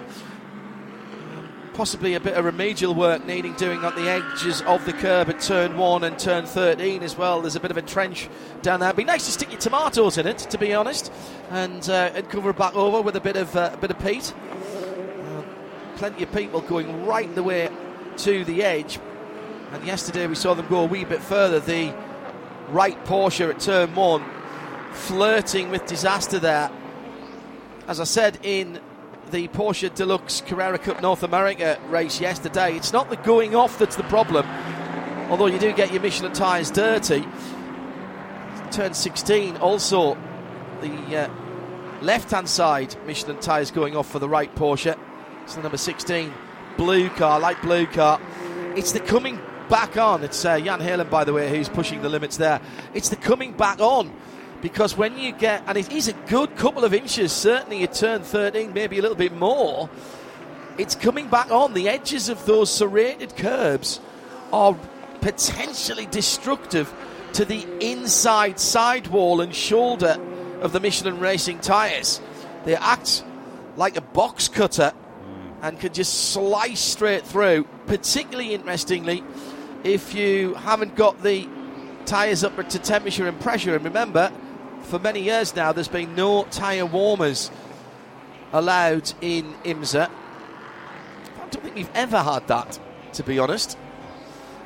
Possibly 1.74 2.15
a 2.15 2.19
bit 2.19 2.34
of 2.34 2.43
remedial 2.43 2.93
work 2.93 3.25
needing 3.25 3.53
doing 3.53 3.86
at 3.86 3.96
the 3.96 4.10
edges 4.10 4.62
of 4.63 4.84
the 4.86 4.91
curb 4.91 5.29
at 5.29 5.39
turn 5.39 5.77
one 5.77 6.03
and 6.03 6.19
turn 6.19 6.46
13 6.46 7.03
as 7.03 7.17
well. 7.17 7.39
There's 7.39 7.55
a 7.55 7.60
bit 7.62 7.72
of 7.72 7.77
a 7.77 7.81
trench 7.81 8.27
down 8.62 8.81
there. 8.81 8.89
It'd 8.89 8.98
be 8.98 9.05
nice 9.05 9.25
to 9.27 9.31
stick 9.31 9.50
your 9.51 9.62
tomatoes 9.62 10.17
in 10.17 10.27
it, 10.27 10.39
to 10.39 10.58
be 10.58 10.74
honest, 10.74 11.10
and 11.51 11.88
uh, 11.89 12.12
and 12.15 12.27
cover 12.29 12.50
it 12.50 12.58
back 12.58 12.75
over 12.75 13.01
with 13.01 13.15
a 13.15 13.22
bit 13.22 13.38
of 13.38 13.55
uh, 13.55 13.69
a 13.74 13.77
bit 13.77 13.91
of 13.91 14.00
peat. 14.00 14.34
Uh, 14.36 15.43
plenty 15.96 16.24
of 16.24 16.31
people 16.34 16.60
going 16.60 17.05
right 17.05 17.34
the 17.34 17.43
way 17.43 17.69
to 18.17 18.43
the 18.43 18.62
edge. 18.62 19.00
And 19.72 19.86
yesterday 19.86 20.26
we 20.26 20.36
saw 20.36 20.56
them 20.56 20.68
go 20.68 20.82
a 20.82 20.86
wee 20.86 21.06
bit 21.06 21.22
further. 21.22 21.60
The 21.60 21.94
Wright 22.70 23.04
Porsche 23.06 23.50
at 23.50 23.60
turn 23.60 23.94
one, 23.94 24.24
flirting 24.94 25.70
with 25.70 25.86
disaster 25.86 26.40
there. 26.40 26.72
As 27.88 28.00
I 28.00 28.04
said 28.04 28.40
in 28.44 28.80
the 29.32 29.48
Porsche 29.50 29.94
Deluxe 29.94 30.42
Carrera 30.42 30.80
Cup 30.80 31.02
North 31.02 31.22
America 31.22 31.80
race 31.90 32.20
yesterday, 32.20 32.76
it's 32.76 32.94
not 32.94 33.10
the 33.10 33.16
going 33.18 33.56
off 33.56 33.78
that's 33.78 33.96
the 33.96 34.04
problem, 34.04 34.46
although 35.30 35.46
you 35.46 35.60
do 35.60 35.72
get 35.72 35.92
your 35.92 36.02
Michelin 36.02 36.34
tyres 36.34 36.72
dirty. 36.72 37.26
Turn 38.72 38.94
16 38.94 39.58
also 39.58 40.18
the 40.82 41.18
uh, 41.18 41.30
left 42.02 42.32
hand 42.32 42.48
side 42.48 42.96
Michelin 43.06 43.38
tyres 43.40 43.72
going 43.72 43.96
off 43.96 44.10
for 44.10 44.20
the 44.20 44.30
Wright 44.30 44.54
Porsche. 44.56 44.98
It's 45.44 45.56
the 45.56 45.62
number 45.62 45.78
16 45.78 46.34
blue 46.78 47.10
car, 47.10 47.40
light 47.40 47.62
blue 47.62 47.86
car. 47.86 48.20
It's 48.76 48.92
the 48.92 49.00
coming 49.00 49.40
back 49.70 49.98
on. 49.98 50.24
It's 50.24 50.44
uh, 50.44 50.60
Jan 50.60 50.80
Heylen, 50.80 51.10
by 51.10 51.24
the 51.24 51.32
way, 51.32 51.50
who's 51.50 51.70
pushing 51.70 52.02
the 52.02 52.10
limits 52.10 52.38
there. 52.38 52.60
It's 52.94 53.10
the 53.10 53.16
coming 53.16 53.54
back 53.54 53.80
on 53.80 54.12
because 54.62 54.98
when 54.98 55.18
you 55.18 55.32
get, 55.32 55.64
and 55.68 55.78
it 55.78 55.92
is 55.92 56.08
a 56.08 56.14
good 56.14 56.56
couple 56.58 56.84
of 56.84 56.94
inches, 56.94 57.32
certainly 57.32 57.84
at 57.84 57.94
turn 57.94 58.24
13, 58.24 58.74
maybe 58.74 59.00
a 59.00 59.02
little 59.02 59.16
bit 59.16 59.34
more. 59.34 59.90
it's 60.78 60.96
coming 60.96 61.28
back 61.30 61.52
on. 61.52 61.74
The 61.74 61.88
edges 61.88 62.30
of 62.30 62.46
those 62.46 62.72
serrated 62.72 63.38
curbs 63.38 64.00
are 64.52 64.76
potentially 65.22 66.08
destructive 66.08 66.92
to 67.34 67.46
the 67.46 67.66
inside 67.80 68.60
sidewall 68.60 69.42
and 69.42 69.54
shoulder 69.54 70.18
of 70.62 70.72
the 70.72 70.80
Michelin 70.80 71.20
Racing 71.20 71.60
tyres. 71.60 72.20
They 72.66 72.76
act 72.76 73.24
like 73.78 73.96
a 73.98 74.02
box 74.02 74.48
cutter 74.48 74.94
and 75.62 75.80
can 75.80 75.94
just 75.94 76.32
slice 76.32 76.80
straight 76.80 77.26
through. 77.26 77.66
Particularly 77.86 78.54
interestingly, 78.54 79.24
if 79.83 80.13
you 80.13 80.53
haven't 80.55 80.95
got 80.95 81.21
the 81.24 81.48
tyres 82.05 82.43
up 82.43 82.55
to 82.69 82.79
temperature 82.79 83.27
and 83.27 83.39
pressure. 83.39 83.75
And 83.75 83.86
remember, 83.86 84.31
for 84.83 85.00
many 85.00 85.21
years 85.21 85.55
now, 85.55 85.71
there's 85.71 85.88
been 85.88 86.15
no 86.15 86.43
tyre 86.45 86.86
warmers 86.86 87.51
allowed 88.51 89.13
in 89.21 89.53
IMSA. 89.63 90.09
I 90.09 91.48
don't 91.50 91.63
think 91.63 91.75
we've 91.75 91.91
ever 91.93 92.21
had 92.21 92.48
that, 92.48 92.79
to 93.13 93.24
be 93.24 93.39
honest. 93.39 93.77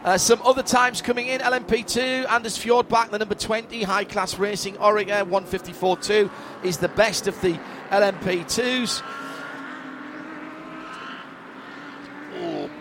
Uh, 0.04 0.18
some 0.18 0.42
other 0.44 0.64
times 0.64 1.02
coming 1.02 1.28
in 1.28 1.40
LMP2, 1.40 2.30
Anders 2.30 2.58
Fjordbach, 2.58 3.10
the 3.10 3.20
number 3.20 3.36
20, 3.36 3.84
high 3.84 4.04
class 4.04 4.38
racing, 4.38 4.76
Oreca 4.76 5.24
154.2 5.30 6.30
is 6.64 6.78
the 6.78 6.90
best 6.90 7.28
of 7.28 7.40
the 7.40 7.58
LMP2s. 7.90 9.02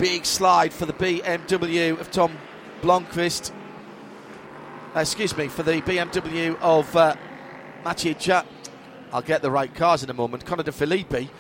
Big 0.03 0.27
slide 0.27 0.73
for 0.73 0.85
the 0.85 0.93
BMW 0.93 1.97
of 1.97 2.11
Tom 2.11 2.37
Blomqvist. 2.81 3.53
Uh, 4.97 4.99
excuse 4.99 5.37
me, 5.37 5.47
for 5.47 5.63
the 5.63 5.81
BMW 5.81 6.59
of 6.61 6.97
uh, 6.97 7.15
Mathieu 7.85 8.13
Chat. 8.15 8.45
I'll 9.13 9.23
get 9.23 9.43
the 9.43 9.51
right 9.53 9.73
cars 9.73 10.03
in 10.03 10.11
a 10.11 10.13
moment. 10.13 10.45
Connor 10.45 10.65
De 10.65 10.73
Phillippi 10.73 11.31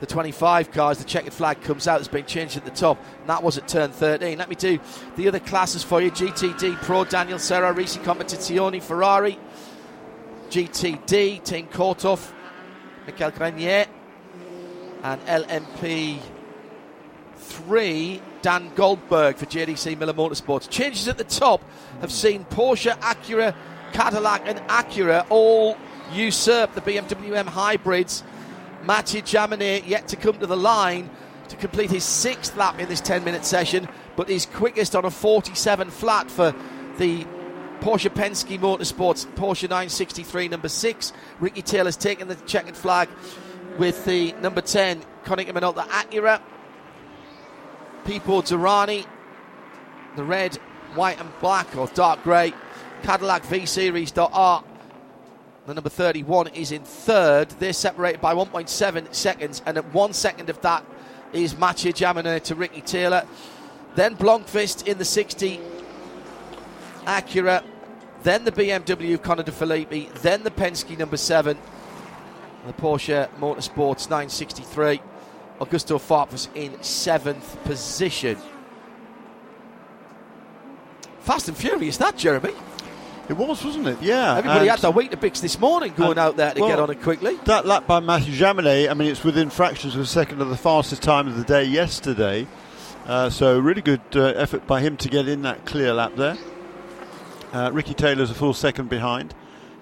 the 0.00 0.06
25 0.06 0.72
cars, 0.72 0.98
the 0.98 1.04
checkered 1.04 1.32
flag 1.32 1.60
comes 1.60 1.86
out. 1.86 2.00
It's 2.00 2.08
been 2.08 2.26
changed 2.26 2.56
at 2.56 2.64
the 2.64 2.72
top. 2.72 2.98
And 3.20 3.28
that 3.28 3.44
was 3.44 3.58
at 3.58 3.68
turn 3.68 3.92
13. 3.92 4.36
Let 4.36 4.48
me 4.48 4.56
do 4.56 4.80
the 5.14 5.28
other 5.28 5.38
classes 5.38 5.84
for 5.84 6.00
you 6.00 6.10
GTD 6.10 6.82
Pro, 6.82 7.04
Daniel 7.04 7.38
Serra, 7.38 7.72
Risi 7.72 8.02
Competizione, 8.02 8.82
Ferrari, 8.82 9.38
GTD, 10.48 11.44
Team 11.44 11.68
Korthoff, 11.68 12.32
Michael 13.06 13.30
Grenier, 13.30 13.86
and 15.04 15.20
LMP 15.26 16.18
3, 17.50 18.22
Dan 18.42 18.70
Goldberg 18.74 19.36
for 19.36 19.46
JDC 19.46 19.98
Miller 19.98 20.14
Motorsports. 20.14 20.70
Changes 20.70 21.08
at 21.08 21.18
the 21.18 21.24
top 21.24 21.62
have 22.00 22.12
seen 22.12 22.44
Porsche, 22.46 22.96
Acura, 23.00 23.54
Cadillac, 23.92 24.42
and 24.46 24.58
Acura 24.68 25.26
all 25.28 25.76
usurp 26.12 26.74
the 26.74 26.80
BMW 26.80 27.36
M 27.36 27.46
hybrids 27.46 28.22
Mathieu 28.84 29.22
Jaminet 29.22 29.86
yet 29.86 30.08
to 30.08 30.16
come 30.16 30.38
to 30.38 30.46
the 30.46 30.56
line 30.56 31.10
to 31.48 31.56
complete 31.56 31.90
his 31.90 32.04
sixth 32.04 32.56
lap 32.56 32.78
in 32.78 32.88
this 32.88 33.00
10 33.00 33.24
minute 33.24 33.44
session, 33.44 33.88
but 34.16 34.28
his 34.28 34.46
quickest 34.46 34.94
on 34.94 35.04
a 35.04 35.10
47 35.10 35.90
flat 35.90 36.30
for 36.30 36.54
the 36.98 37.26
Porsche 37.80 38.10
Penske 38.10 38.58
Motorsports 38.58 39.26
Porsche 39.34 39.62
963 39.68 40.48
number 40.48 40.68
6. 40.68 41.12
Ricky 41.40 41.62
Taylor's 41.62 41.96
taken 41.96 42.28
the 42.28 42.36
checkered 42.46 42.76
flag 42.76 43.08
with 43.78 44.04
the 44.04 44.32
number 44.34 44.60
10 44.60 45.02
Konica 45.24 45.50
Minolta 45.50 45.86
Acura. 45.88 46.40
Pipo 48.04 48.42
Derani, 48.42 49.06
the 50.16 50.24
red, 50.24 50.56
white 50.94 51.20
and 51.20 51.30
black 51.40 51.76
or 51.76 51.86
dark 51.88 52.22
grey. 52.22 52.52
Cadillac 53.02 53.44
V 53.44 53.64
Series 53.66 54.16
R 54.16 54.64
the 55.70 55.74
number 55.74 55.88
31 55.88 56.48
is 56.48 56.72
in 56.72 56.82
third. 56.82 57.50
They're 57.50 57.72
separated 57.72 58.20
by 58.20 58.34
1.7 58.34 59.14
seconds, 59.14 59.62
and 59.66 59.76
at 59.76 59.94
one 59.94 60.12
second 60.12 60.50
of 60.50 60.60
that 60.62 60.84
is 61.32 61.56
Mathieu 61.56 61.92
Jaminet 61.92 62.42
to 62.44 62.54
Ricky 62.56 62.80
Taylor. 62.80 63.24
Then 63.94 64.16
Blomqvist 64.16 64.88
in 64.88 64.98
the 64.98 65.04
60 65.04 65.60
Acura. 67.04 67.62
Then 68.24 68.44
the 68.44 68.52
BMW 68.52 69.22
Connor 69.22 69.44
De 69.44 69.52
Phillippi. 69.52 70.08
Then 70.22 70.42
the 70.42 70.50
Penske 70.50 70.98
number 70.98 71.16
7. 71.16 71.56
The 72.66 72.72
Porsche 72.72 73.28
Motorsports 73.38 74.10
963. 74.10 75.00
Augusto 75.60 75.98
Farfus 75.98 76.48
in 76.54 76.82
seventh 76.82 77.62
position. 77.64 78.38
Fast 81.20 81.48
and 81.48 81.56
furious, 81.56 81.98
that, 81.98 82.16
Jeremy. 82.16 82.54
It 83.28 83.36
was, 83.36 83.64
wasn't 83.64 83.86
it? 83.86 84.02
Yeah. 84.02 84.38
Everybody 84.38 84.66
had 84.66 84.80
their 84.80 84.90
Weetabix 84.90 85.40
this 85.40 85.60
morning 85.60 85.92
going 85.96 86.18
out 86.18 86.36
there 86.36 86.52
to 86.52 86.60
well, 86.60 86.70
get 86.70 86.80
on 86.80 86.90
it 86.90 87.00
quickly. 87.00 87.36
That 87.44 87.64
lap 87.64 87.86
by 87.86 88.00
Matthew 88.00 88.34
Jaminet, 88.34 88.90
I 88.90 88.94
mean, 88.94 89.08
it's 89.08 89.22
within 89.22 89.50
fractions 89.50 89.94
of 89.94 90.00
a 90.00 90.06
second 90.06 90.40
of 90.40 90.48
the 90.48 90.56
fastest 90.56 91.02
time 91.02 91.28
of 91.28 91.36
the 91.36 91.44
day 91.44 91.62
yesterday. 91.64 92.48
Uh, 93.06 93.30
so, 93.30 93.58
really 93.60 93.82
good 93.82 94.00
uh, 94.16 94.32
effort 94.36 94.66
by 94.66 94.80
him 94.80 94.96
to 94.96 95.08
get 95.08 95.28
in 95.28 95.42
that 95.42 95.64
clear 95.64 95.92
lap 95.92 96.16
there. 96.16 96.36
Uh, 97.52 97.70
Ricky 97.72 97.94
Taylor's 97.94 98.30
a 98.30 98.34
full 98.34 98.54
second 98.54 98.90
behind. 98.90 99.34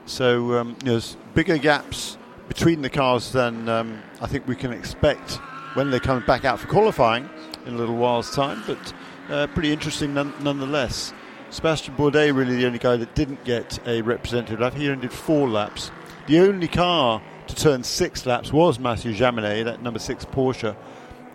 So, 0.05 0.59
um, 0.59 0.77
there's 0.85 1.17
bigger 1.35 1.57
gaps 1.57 2.19
between 2.49 2.83
the 2.83 2.91
cars 2.91 3.33
than 3.33 3.69
um, 3.69 4.03
I 4.21 4.27
think 4.27 4.47
we 4.47 4.57
can 4.57 4.73
expect 4.73 5.41
when 5.75 5.91
they 5.91 6.01
come 6.01 6.25
back 6.27 6.45
out 6.45 6.59
for 6.59 6.67
qualifying 6.69 7.29
in 7.67 7.75
a 7.75 7.77
little 7.77 7.97
while's 7.97 8.35
time. 8.35 8.63
But 8.67 8.93
uh, 9.29 9.47
pretty 9.49 9.73
interesting 9.73 10.15
none- 10.15 10.35
nonetheless. 10.41 11.13
Sebastian 11.51 11.95
Bourdais 11.97 12.35
really 12.35 12.57
the 12.57 12.67
only 12.67 12.79
guy 12.79 12.97
that 12.97 13.15
didn't 13.15 13.43
get 13.45 13.79
a 13.87 14.03
representative 14.03 14.61
lap. 14.61 14.75
He 14.75 14.89
only 14.89 15.03
did 15.03 15.13
four 15.13 15.49
laps. 15.49 15.91
The 16.27 16.41
only 16.41 16.69
car 16.69 17.23
to 17.47 17.55
turn 17.55 17.83
six 17.83 18.27
laps 18.27 18.53
was 18.53 18.79
Mathieu 18.79 19.15
Jaminet, 19.15 19.65
that 19.65 19.83
number 19.83 19.99
six 19.99 20.25
Porsche. 20.25 20.77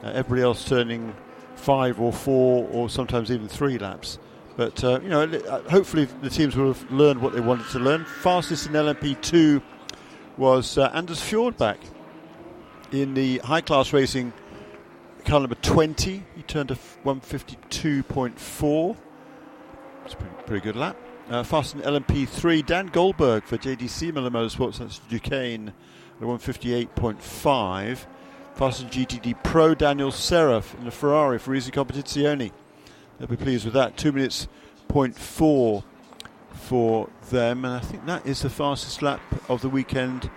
Uh, 0.04 0.08
everybody 0.08 0.44
else 0.44 0.66
turning 0.66 1.16
five 1.56 2.00
or 2.00 2.14
four 2.14 2.68
or 2.72 2.90
sometimes 2.90 3.32
even 3.32 3.48
three 3.48 3.78
laps. 3.78 4.20
But 4.56 4.84
uh, 4.84 5.00
you 5.02 5.10
know, 5.10 5.24
uh, 5.24 5.62
hopefully 5.70 6.06
the 6.22 6.30
teams 6.30 6.56
will 6.56 6.74
have 6.74 6.92
learned 6.92 7.22
what 7.22 7.34
they 7.34 7.40
wanted 7.40 7.68
to 7.70 7.80
learn. 7.80 8.06
Fastest 8.06 8.68
in 8.68 8.74
LMP2 8.74 9.62
was 10.38 10.78
uh, 10.78 10.92
Anders 10.94 11.20
Fjordbach 11.22 11.78
in 12.94 13.16
the 13.16 13.40
high 13.40 13.62
class 13.62 13.92
racing 13.92 14.32
car 15.26 15.40
number 15.40 15.56
20. 15.56 16.24
He 16.36 16.42
turned 16.44 16.72
a 16.72 16.76
152.4. 17.04 18.98
It's 20.06 20.14
a 20.14 20.18
pretty, 20.18 20.36
pretty 20.46 20.64
good 20.64 20.76
lap. 20.76 20.96
Uh, 21.30 21.42
fast 21.42 21.74
in 21.74 21.82
LMP3, 21.82 22.66
Dan 22.66 22.88
Goldberg 22.88 23.46
for 23.46 23.58
JDC 23.58 24.14
Miller 24.14 24.30
Motorsports, 24.30 24.78
that's 24.80 25.00
Duquesne, 25.00 25.74
at 26.20 26.28
158.5. 26.28 28.06
Fast 28.56 28.82
in 28.82 28.90
GTD 28.90 29.42
Pro, 29.42 29.74
Daniel 29.74 30.12
Serra 30.12 30.62
in 30.78 30.86
the 30.86 30.92
Ferrari 30.92 31.40
for 31.40 31.54
Risi 31.54 31.72
Competizione. 31.72 32.52
They'll 33.18 33.28
be 33.28 33.38
pleased 33.38 33.66
with 33.66 33.74
that. 33.74 33.98
Two 33.98 34.12
minutes, 34.12 34.48
point 34.88 35.16
0.4 35.16 35.84
for 36.52 37.10
them, 37.30 37.66
and 37.66 37.74
I 37.74 37.80
think 37.80 38.06
that 38.06 38.26
is 38.28 38.42
the 38.42 38.50
fastest 38.50 39.02
lap 39.02 39.22
of 39.50 39.62
the 39.62 39.70
weekend 39.70 40.30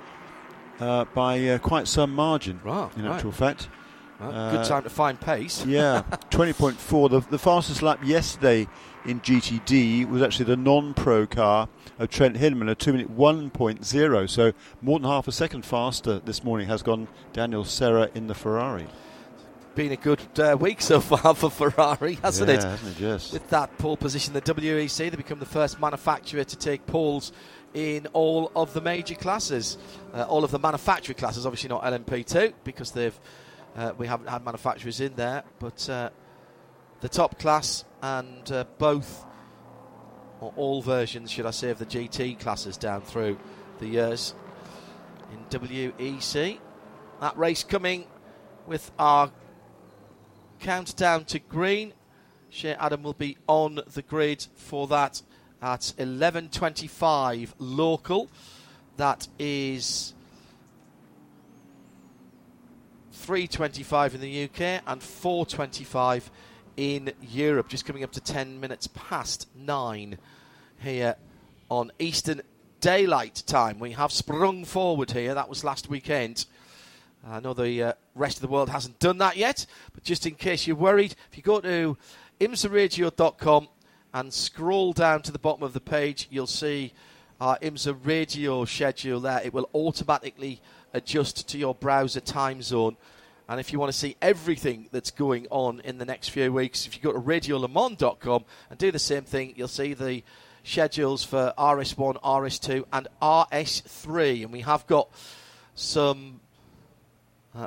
uh, 0.81 1.05
by 1.07 1.49
uh, 1.49 1.59
quite 1.59 1.89
some 1.89 2.15
margin, 2.15 2.61
wow, 2.65 2.91
in 2.97 3.05
right. 3.05 3.15
actual 3.15 3.33
fact. 3.33 3.69
Well, 4.21 4.51
good 4.51 4.67
time 4.67 4.83
to 4.85 4.91
find 4.91 5.21
pace. 5.21 5.65
yeah, 5.67 6.03
20.4. 6.31 7.11
The, 7.11 7.21
the 7.21 7.39
fastest 7.39 7.83
lap 7.83 8.01
yesterday 8.03 8.67
in 9.05 9.21
GTD 9.21 10.09
was 10.09 10.23
actually 10.23 10.47
the 10.47 10.57
non-pro 10.57 11.27
car 11.27 11.69
of 11.99 12.09
Trent 12.09 12.37
Hinman, 12.37 12.69
a 12.69 12.75
2 12.75 12.93
minute 12.93 13.17
1.0. 13.17 14.31
So 14.31 14.53
more 14.81 14.99
than 14.99 15.09
half 15.09 15.29
a 15.29 15.33
second 15.33 15.65
faster 15.65 16.19
this 16.21 16.43
morning 16.43 16.69
has 16.69 16.83
gone 16.83 17.09
Daniel 17.33 17.65
Serra 17.65 18.11
in 18.15 18.27
the 18.27 18.35
Ferrari. 18.35 18.87
Been 19.75 19.93
a 19.93 19.97
good 19.97 20.21
uh, 20.39 20.57
week 20.59 20.81
so 20.81 21.01
far 21.03 21.35
for 21.35 21.51
Ferrari, 21.51 22.15
hasn't 22.15 22.49
yeah, 22.49 22.57
it? 22.57 22.65
Hasn't 22.65 22.97
it 22.97 22.99
just? 22.99 23.35
With 23.35 23.49
that 23.51 23.77
pole 23.77 23.99
position, 23.99 24.33
the 24.33 24.41
WEC, 24.41 24.97
they 24.97 25.11
become 25.11 25.39
the 25.39 25.45
first 25.45 25.79
manufacturer 25.79 26.45
to 26.45 26.57
take 26.57 26.87
poles 26.87 27.33
in 27.75 28.07
all 28.13 28.51
of 28.57 28.73
the 28.73 28.81
major 28.81 29.15
classes. 29.15 29.79
Uh, 30.15 30.23
all 30.23 30.45
of 30.45 30.51
the 30.51 30.59
manufacturer 30.59 31.15
classes, 31.15 31.47
obviously 31.47 31.69
not 31.69 31.83
LMP2 31.83 32.55
because 32.65 32.93
they've 32.93 33.19
uh, 33.77 33.93
we 33.99 34.07
haven't 34.07 34.29
had 34.29 34.43
manufacturers 34.43 35.01
in 35.01 35.15
there, 35.17 35.45
but 35.59 35.89
uh, 35.91 36.09
the 37.01 37.09
top 37.11 37.39
class 37.39 37.85
and 38.01 38.51
uh, 38.51 38.65
both, 38.79 39.27
or 40.41 40.53
all 40.57 40.81
versions, 40.81 41.31
should 41.31 41.45
I 41.45 41.51
say, 41.51 41.69
of 41.71 41.79
the 41.79 41.85
GT 41.85 42.41
classes 42.41 42.79
down 42.79 43.03
through 43.03 43.39
the 43.79 43.87
years 43.87 44.35
in 45.31 45.61
WEC. 45.61 46.59
That 47.21 47.37
race 47.37 47.65
coming 47.65 48.07
with 48.67 48.91
our 48.99 49.31
countdown 50.61 51.25
to 51.27 51.39
green. 51.39 51.93
Shea 52.49 52.75
Adam 52.75 53.03
will 53.03 53.13
be 53.13 53.37
on 53.47 53.81
the 53.93 54.03
grid 54.03 54.47
for 54.55 54.87
that 54.87 55.21
at 55.67 55.93
11.25 55.99 57.55
local. 57.59 58.31
That 58.99 59.27
is 59.37 60.15
3.25 63.25 64.15
in 64.15 64.21
the 64.21 64.45
UK 64.45 64.83
and 64.87 65.01
4.25 65.01 66.31
in 66.77 67.11
Europe, 67.21 67.69
just 67.69 67.85
coming 67.85 68.05
up 68.05 68.13
to 68.13 68.21
10 68.21 68.61
minutes 68.61 68.89
past 68.95 69.49
9 69.57 70.17
here 70.79 71.17
on 71.69 71.91
Eastern 71.99 72.43
Daylight 72.81 73.43
Time. 73.45 73.81
We 73.81 73.91
have 73.91 74.13
sprung 74.13 74.65
forward 74.65 75.11
here, 75.11 75.35
that 75.35 75.49
was 75.49 75.65
last 75.65 75.91
weekend. 75.91 76.47
I 77.27 77.41
know 77.41 77.55
the 77.55 77.83
uh, 77.83 77.93
rest 78.15 78.37
of 78.37 78.43
the 78.43 78.49
world 78.49 78.69
hasn't 78.69 79.01
done 79.01 79.19
that 79.19 79.37
yet, 79.37 79.67
but 79.93 80.05
just 80.05 80.27
in 80.27 80.37
case 80.37 80.69
you're 80.69 80.77
worried, 80.77 81.17
if 81.29 81.37
you 81.37 81.43
go 81.43 81.61
to 81.61 81.99
imsaradio.com 82.39 83.69
and 84.17 84.33
scroll 84.33 84.95
down 84.95 85.21
to 85.21 85.31
the 85.31 85.39
bottom 85.39 85.63
of 85.63 85.75
the 85.75 85.81
page, 85.81 86.27
you'll 86.31 86.47
see 86.47 86.91
our 87.39 87.59
IMSA 87.59 87.95
radio 88.03 88.65
schedule 88.65 89.21
there. 89.21 89.43
It 89.45 89.53
will 89.53 89.69
automatically 89.75 90.63
adjust 90.95 91.47
to 91.51 91.59
your 91.59 91.75
browser 91.75 92.21
time 92.21 92.63
zone. 92.63 92.97
And 93.47 93.61
if 93.61 93.75
you 93.75 93.79
want 93.79 93.93
to 93.93 93.99
see 93.99 94.17
everything 94.23 94.89
that's 94.91 95.11
going 95.11 95.47
on 95.51 95.81
in 95.81 95.99
the 95.99 96.07
next 96.07 96.31
few 96.31 96.51
weeks, 96.51 96.87
if 96.87 96.97
you 96.97 97.03
go 97.03 97.13
to 97.13 97.19
radiolemans.com 97.19 98.47
and 98.71 98.79
do 98.79 98.91
the 98.91 98.99
same 98.99 99.25
thing, 99.25 99.53
you'll 99.55 99.69
see 99.69 99.93
the 99.93 100.23
schedules 100.65 101.23
for 101.23 101.53
RS1, 101.59 102.19
RS2, 102.23 102.85
and 102.95 103.09
RS3. 103.21 104.45
And 104.45 104.51
we 104.51 104.63
have 104.63 104.87
got 104.87 105.11
some 105.75 106.41
uh, 107.55 107.67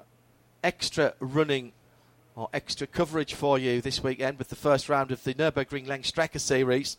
extra 0.63 1.13
running 1.19 1.73
or 2.39 2.47
extra 2.53 2.87
coverage 2.87 3.33
for 3.33 3.59
you 3.59 3.81
this 3.81 4.01
weekend 4.01 4.37
with 4.39 4.47
the 4.47 4.55
first 4.55 4.87
round 4.87 5.11
of 5.11 5.21
the 5.25 5.33
Nürburgring 5.33 5.85
Langstrecke 5.85 6.39
Series. 6.39 6.95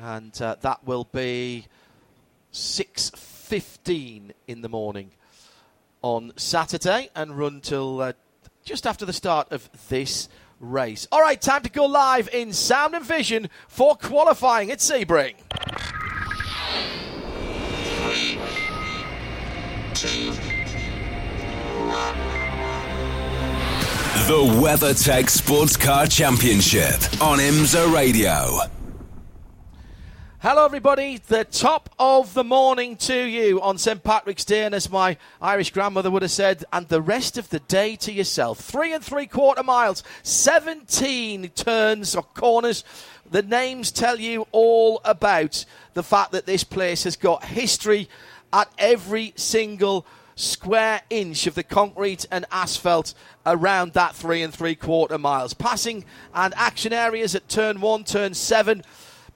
And 0.00 0.36
uh, 0.42 0.56
that 0.62 0.84
will 0.84 1.04
be 1.04 1.66
6.15 2.52 4.32
in 4.48 4.62
the 4.62 4.68
morning 4.68 5.12
on 6.02 6.32
Saturday 6.36 7.08
and 7.14 7.38
run 7.38 7.60
till 7.60 8.00
uh, 8.00 8.14
just 8.64 8.84
after 8.84 9.06
the 9.06 9.12
start 9.12 9.52
of 9.52 9.70
this 9.88 10.28
race. 10.58 11.06
All 11.12 11.20
right, 11.20 11.40
time 11.40 11.62
to 11.62 11.70
go 11.70 11.86
live 11.86 12.28
in 12.32 12.52
sound 12.52 12.96
and 12.96 13.04
vision 13.04 13.48
for 13.68 13.94
qualifying 13.94 14.72
at 14.72 14.78
Sebring. 14.78 15.36
The 24.28 24.34
WeatherTech 24.34 25.30
Sports 25.30 25.74
Car 25.78 26.06
Championship 26.06 26.96
on 27.22 27.38
IMSA 27.38 27.90
Radio. 27.94 28.58
Hello, 30.40 30.66
everybody. 30.66 31.16
The 31.16 31.44
top 31.44 31.88
of 31.98 32.34
the 32.34 32.44
morning 32.44 32.96
to 32.96 33.24
you 33.24 33.58
on 33.62 33.78
St. 33.78 34.04
Patrick's 34.04 34.44
Day, 34.44 34.66
and 34.66 34.74
as 34.74 34.90
my 34.90 35.16
Irish 35.40 35.70
grandmother 35.70 36.10
would 36.10 36.20
have 36.20 36.30
said, 36.30 36.66
and 36.74 36.86
the 36.88 37.00
rest 37.00 37.38
of 37.38 37.48
the 37.48 37.60
day 37.60 37.96
to 37.96 38.12
yourself. 38.12 38.58
Three 38.60 38.92
and 38.92 39.02
three 39.02 39.26
quarter 39.26 39.62
miles, 39.62 40.04
17 40.24 41.48
turns 41.54 42.14
or 42.14 42.22
corners. 42.22 42.84
The 43.30 43.40
names 43.40 43.90
tell 43.90 44.20
you 44.20 44.46
all 44.52 45.00
about 45.06 45.64
the 45.94 46.02
fact 46.02 46.32
that 46.32 46.44
this 46.44 46.64
place 46.64 47.04
has 47.04 47.16
got 47.16 47.46
history 47.46 48.10
at 48.52 48.70
every 48.76 49.32
single 49.36 50.04
square 50.38 51.02
inch 51.10 51.46
of 51.46 51.54
the 51.54 51.62
concrete 51.62 52.26
and 52.30 52.46
asphalt 52.50 53.14
around 53.44 53.92
that 53.94 54.14
three 54.14 54.42
and 54.42 54.54
three 54.54 54.74
quarter 54.74 55.18
miles. 55.18 55.52
Passing 55.52 56.04
and 56.34 56.54
action 56.56 56.92
areas 56.92 57.34
at 57.34 57.48
turn 57.48 57.80
one, 57.80 58.04
turn 58.04 58.34
seven 58.34 58.82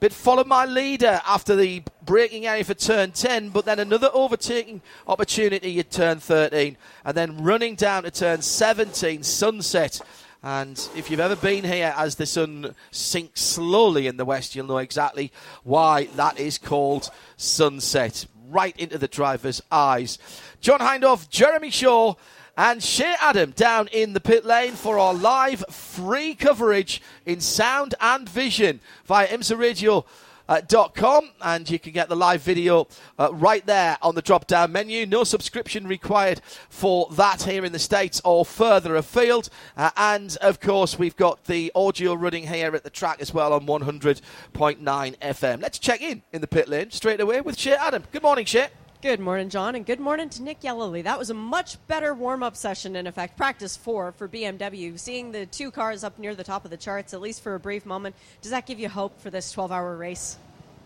but 0.02 0.12
followed 0.12 0.48
my 0.48 0.66
leader 0.66 1.20
after 1.24 1.54
the 1.54 1.80
braking 2.04 2.44
area 2.44 2.64
for 2.64 2.74
turn 2.74 3.12
10, 3.12 3.50
but 3.50 3.64
then 3.64 3.78
another 3.78 4.10
overtaking 4.12 4.82
opportunity 5.06 5.78
at 5.78 5.92
turn 5.92 6.18
13, 6.18 6.76
and 7.04 7.16
then 7.16 7.44
running 7.44 7.76
down 7.76 8.02
to 8.02 8.10
turn 8.10 8.42
17, 8.42 9.22
sunset. 9.22 10.00
And 10.42 10.76
if 10.96 11.08
you've 11.08 11.20
ever 11.20 11.36
been 11.36 11.62
here 11.62 11.94
as 11.96 12.16
the 12.16 12.26
sun 12.26 12.74
sinks 12.90 13.40
slowly 13.40 14.08
in 14.08 14.16
the 14.16 14.24
west, 14.24 14.56
you'll 14.56 14.66
know 14.66 14.78
exactly 14.78 15.30
why 15.62 16.06
that 16.16 16.40
is 16.40 16.58
called 16.58 17.08
sunset. 17.36 18.26
Right 18.48 18.76
into 18.76 18.98
the 18.98 19.06
driver's 19.06 19.62
eyes. 19.70 20.18
John 20.62 20.78
Hindhaugh, 20.78 21.28
Jeremy 21.28 21.70
Shaw, 21.70 22.14
and 22.56 22.80
Shea 22.80 23.16
Adam 23.20 23.50
down 23.50 23.88
in 23.88 24.12
the 24.12 24.20
pit 24.20 24.44
lane 24.44 24.74
for 24.74 24.96
our 24.96 25.12
live 25.12 25.64
free 25.68 26.36
coverage 26.36 27.02
in 27.26 27.40
sound 27.40 27.96
and 28.00 28.28
vision 28.28 28.78
via 29.04 29.26
IMSA 29.26 29.58
Radio. 29.58 30.06
Uh, 30.48 30.60
dot 30.60 30.94
com. 30.94 31.30
And 31.40 31.70
you 31.70 31.78
can 31.78 31.92
get 31.92 32.08
the 32.08 32.16
live 32.16 32.42
video 32.42 32.88
uh, 33.18 33.32
right 33.32 33.64
there 33.64 33.96
on 34.02 34.16
the 34.16 34.20
drop 34.20 34.48
down 34.48 34.72
menu. 34.72 35.06
No 35.06 35.22
subscription 35.24 35.86
required 35.86 36.42
for 36.68 37.08
that 37.12 37.42
here 37.42 37.64
in 37.64 37.72
the 37.72 37.78
states 37.78 38.20
or 38.24 38.44
further 38.44 38.96
afield. 38.96 39.48
Uh, 39.76 39.90
and 39.96 40.36
of 40.42 40.60
course 40.60 40.98
we've 40.98 41.16
got 41.16 41.44
the 41.44 41.72
audio 41.76 42.12
running 42.12 42.48
here 42.48 42.74
at 42.74 42.82
the 42.82 42.90
track 42.90 43.22
as 43.22 43.32
well 43.32 43.52
on 43.52 43.66
100.9 43.66 44.20
fm 44.52 45.62
let's 45.62 45.78
check 45.78 46.02
in 46.02 46.22
in 46.32 46.40
the 46.40 46.48
pit 46.48 46.68
lane 46.68 46.90
straight 46.90 47.20
away 47.20 47.40
with 47.40 47.56
Shea 47.56 47.74
Adam. 47.74 48.02
Good 48.12 48.24
morning 48.24 48.44
Shea 48.44 48.68
Good 49.02 49.18
morning, 49.18 49.48
John, 49.48 49.74
and 49.74 49.84
good 49.84 49.98
morning 49.98 50.28
to 50.28 50.44
Nick 50.44 50.60
Yelloly. 50.60 51.02
That 51.02 51.18
was 51.18 51.28
a 51.28 51.34
much 51.34 51.76
better 51.88 52.14
warm 52.14 52.44
up 52.44 52.54
session, 52.54 52.94
in 52.94 53.08
effect, 53.08 53.36
practice 53.36 53.76
four 53.76 54.12
for 54.12 54.28
BMW. 54.28 54.96
Seeing 54.96 55.32
the 55.32 55.44
two 55.44 55.72
cars 55.72 56.04
up 56.04 56.20
near 56.20 56.36
the 56.36 56.44
top 56.44 56.64
of 56.64 56.70
the 56.70 56.76
charts, 56.76 57.12
at 57.12 57.20
least 57.20 57.42
for 57.42 57.56
a 57.56 57.58
brief 57.58 57.84
moment, 57.84 58.14
does 58.42 58.52
that 58.52 58.64
give 58.64 58.78
you 58.78 58.88
hope 58.88 59.20
for 59.20 59.28
this 59.28 59.50
12 59.50 59.72
hour 59.72 59.96
race? 59.96 60.36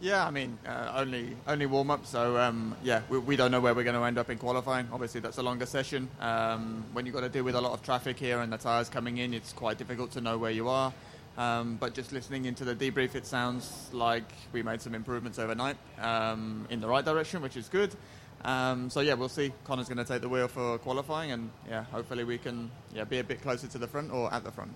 Yeah, 0.00 0.26
I 0.26 0.31
mean, 0.31 0.59
uh, 0.66 0.92
only 0.96 1.37
only 1.46 1.66
warm 1.66 1.90
up, 1.90 2.07
so 2.07 2.38
um, 2.38 2.74
yeah, 2.83 3.02
we, 3.11 3.18
we, 3.18 3.37
don't 3.37 3.50
know 3.50 3.61
where 3.61 3.74
we're 3.74 3.85
going 3.85 3.96
to 3.96 4.05
end 4.05 4.16
up 4.16 4.31
in 4.31 4.38
qualifying. 4.38 4.88
Obviously, 4.90 5.20
that's 5.20 5.37
a 5.37 5.42
longer 5.42 5.66
session. 5.66 6.09
Um, 6.18 6.85
when 6.94 7.05
you've 7.05 7.14
got 7.14 7.20
to 7.20 7.29
deal 7.29 7.44
with 7.44 7.55
a 7.55 7.61
lot 7.61 7.72
of 7.72 7.83
traffic 7.83 8.18
here 8.18 8.40
and 8.40 8.50
the 8.50 8.57
tyres 8.57 8.88
coming 8.88 9.18
in, 9.18 9.35
it's 9.35 9.52
quite 9.52 9.76
difficult 9.76 10.12
to 10.12 10.22
know 10.22 10.38
where 10.38 10.50
you 10.50 10.70
are. 10.70 10.90
Um, 11.37 11.77
but 11.77 11.92
just 11.92 12.12
listening 12.12 12.46
into 12.46 12.64
the 12.64 12.75
debrief, 12.75 13.14
it 13.14 13.27
sounds 13.27 13.88
like 13.92 14.33
we 14.53 14.62
made 14.62 14.81
some 14.81 14.94
improvements 14.94 15.38
overnight 15.38 15.77
um, 16.01 16.66
in 16.70 16.81
the 16.81 16.88
right 16.88 17.05
direction, 17.05 17.42
which 17.42 17.57
is 17.57 17.68
good. 17.68 17.94
Um, 18.44 18.88
so 18.90 19.01
yeah, 19.01 19.14
we'll 19.14 19.29
see. 19.29 19.53
Connor's 19.64 19.88
going 19.88 19.99
to 19.99 20.05
take 20.05 20.22
the 20.22 20.29
wheel 20.29 20.49
for 20.49 20.79
qualifying, 20.79 21.33
and 21.33 21.51
yeah, 21.68 21.85
hopefully 21.85 22.25
we 22.25 22.38
can 22.38 22.70
yeah 22.94 23.05
be 23.05 23.18
a 23.18 23.25
bit 23.25 23.42
closer 23.42 23.66
to 23.66 23.79
the 23.79 23.87
front 23.87 24.12
or 24.12 24.33
at 24.33 24.44
the 24.44 24.51
front. 24.51 24.72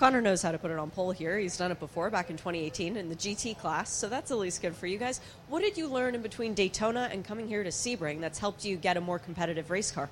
Connor 0.00 0.22
knows 0.22 0.40
how 0.40 0.50
to 0.50 0.56
put 0.56 0.70
it 0.70 0.78
on 0.78 0.88
pole 0.88 1.10
here. 1.10 1.38
He's 1.38 1.58
done 1.58 1.70
it 1.70 1.78
before 1.78 2.08
back 2.08 2.30
in 2.30 2.36
2018 2.38 2.96
in 2.96 3.10
the 3.10 3.14
GT 3.14 3.58
class, 3.58 3.92
so 3.92 4.08
that's 4.08 4.30
at 4.30 4.38
least 4.38 4.62
good 4.62 4.74
for 4.74 4.86
you 4.86 4.96
guys. 4.96 5.20
What 5.48 5.60
did 5.60 5.76
you 5.76 5.88
learn 5.88 6.14
in 6.14 6.22
between 6.22 6.54
Daytona 6.54 7.10
and 7.12 7.22
coming 7.22 7.46
here 7.46 7.62
to 7.62 7.68
Sebring 7.68 8.18
that's 8.18 8.38
helped 8.38 8.64
you 8.64 8.76
get 8.78 8.96
a 8.96 9.00
more 9.02 9.18
competitive 9.18 9.70
race 9.70 9.90
car? 9.90 10.08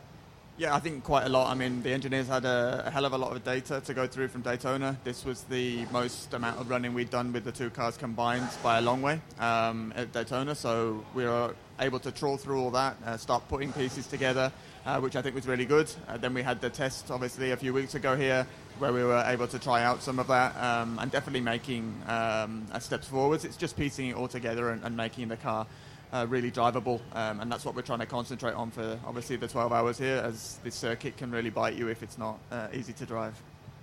Yeah, 0.59 0.75
I 0.75 0.81
think 0.81 1.05
quite 1.05 1.25
a 1.25 1.29
lot. 1.29 1.53
I 1.53 1.55
mean, 1.55 1.85
the 1.85 1.91
engineers 1.91 2.27
had 2.27 2.45
a, 2.45 2.83
a, 2.87 2.91
hell 2.91 3.05
of 3.05 3.13
a 3.13 3.19
lot 3.19 3.31
of 3.31 3.45
data 3.45 3.81
to 3.81 3.95
go 3.95 4.09
through 4.09 4.27
from 4.27 4.43
Daytona. 4.43 4.99
This 5.05 5.25
was 5.25 5.43
the 5.45 5.87
most 5.93 6.35
amount 6.35 6.61
of 6.61 6.69
running 6.69 6.95
we'd 6.95 7.11
done 7.11 7.33
with 7.33 7.45
the 7.45 7.53
two 7.53 7.71
cars 7.71 7.97
combined 7.97 8.49
by 8.61 8.79
a 8.79 8.81
long 8.81 9.01
way 9.01 9.21
um, 9.39 9.93
at 9.95 10.13
Daytona. 10.13 10.57
So 10.57 11.05
we 11.15 11.27
were 11.27 11.55
able 11.79 12.01
to 12.01 12.11
trawl 12.11 12.39
through 12.39 12.61
all 12.61 12.73
that, 12.73 12.97
uh, 13.07 13.17
start 13.17 13.47
putting 13.47 13.73
pieces 13.73 14.09
together, 14.09 14.51
uh, 14.85 14.99
which 14.99 15.15
I 15.15 15.23
think 15.23 15.37
was 15.37 15.47
really 15.47 15.65
good. 15.65 15.93
Uh, 16.09 16.17
then 16.17 16.35
we 16.35 16.43
had 16.43 16.61
the 16.61 16.71
test, 16.71 17.09
obviously, 17.13 17.53
a 17.53 17.57
few 17.57 17.73
weeks 17.73 17.95
ago 17.95 18.17
here, 18.17 18.45
where 18.81 18.93
we 18.93 19.05
were 19.05 19.23
able 19.29 19.47
to 19.47 19.61
try 19.61 19.85
out 19.85 20.03
some 20.03 20.19
of 20.19 20.27
that 20.27 20.57
um, 20.57 20.99
and 20.99 21.09
definitely 21.13 21.41
making 21.41 21.95
um, 22.09 22.67
steps 22.81 23.07
forwards. 23.07 23.45
It's 23.45 23.57
just 23.57 23.77
piecing 23.77 24.09
it 24.09 24.17
all 24.17 24.27
together 24.27 24.71
and, 24.71 24.83
and 24.83 24.97
making 24.97 25.29
the 25.29 25.37
car 25.37 25.69
uh, 26.13 26.27
really 26.29 26.51
drivable, 26.51 27.01
um, 27.13 27.41
and 27.41 27.51
that's 27.51 27.65
what 27.65 27.75
we're 27.75 27.83
trying 27.83 27.99
to 27.99 28.07
concentrate 28.07 28.55
on 28.55 28.71
for 28.71 28.99
obviously 29.07 29.37
the 29.37 29.49
12 29.49 29.73
hours 29.73 29.99
here, 29.99 30.23
as 30.25 30.59
this 30.65 30.75
circuit 30.75 31.17
can 31.17 31.31
really 31.31 31.51
bite 31.51 31.75
you 31.75 31.89
if 31.89 32.03
it's 32.03 32.19
not 32.19 32.39
uh, 32.51 32.69
easy 32.73 32.93
to 32.95 33.07
drive. 33.07 33.35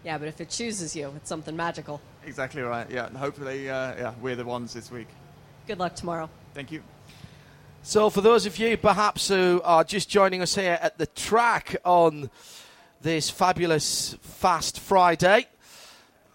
Yeah, 0.04 0.18
but 0.18 0.28
if 0.28 0.40
it 0.40 0.50
chooses 0.50 0.96
you, 0.96 1.12
it's 1.16 1.30
something 1.30 1.56
magical. 1.56 2.00
Exactly 2.26 2.62
right. 2.62 2.90
Yeah, 2.90 3.08
and 3.08 3.18
hopefully, 3.18 3.70
uh, 3.70 3.96
yeah, 3.96 4.14
we're 4.22 4.36
the 4.36 4.46
ones 4.46 4.74
this 4.74 4.92
week. 4.92 5.08
Good 5.68 5.80
luck 5.80 5.96
tomorrow. 5.96 6.30
Thank 6.54 6.72
you. 6.72 6.84
So, 7.82 8.10
for 8.10 8.22
those 8.22 8.46
of 8.46 8.58
you 8.58 8.78
perhaps 8.78 9.28
who 9.28 9.62
are 9.64 9.84
just 9.84 10.10
joining 10.10 10.42
us 10.42 10.56
here 10.56 10.80
at 10.82 10.98
the 10.98 11.08
track 11.08 11.76
on 11.86 12.30
this 13.02 13.30
fabulous 13.30 14.16
Fast 14.22 14.80
Friday, 14.80 15.48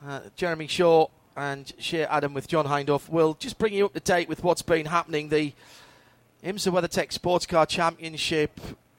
uh, 0.06 0.20
Jeremy 0.36 0.66
Shaw 0.66 1.08
and 1.36 1.72
Shea 1.78 2.04
Adam 2.04 2.34
with 2.34 2.48
John 2.48 2.66
Hindhaugh 2.66 3.08
will 3.08 3.34
just 3.34 3.58
bring 3.58 3.72
you 3.72 3.86
up 3.86 3.94
to 3.94 4.00
date 4.00 4.28
with 4.28 4.42
what's 4.44 4.62
been 4.62 4.86
happening. 4.86 5.28
The 5.28 5.52
IMSA 6.42 6.72
WeatherTech 6.72 7.12
Sports 7.12 7.44
Car 7.44 7.66
Championship 7.66 8.58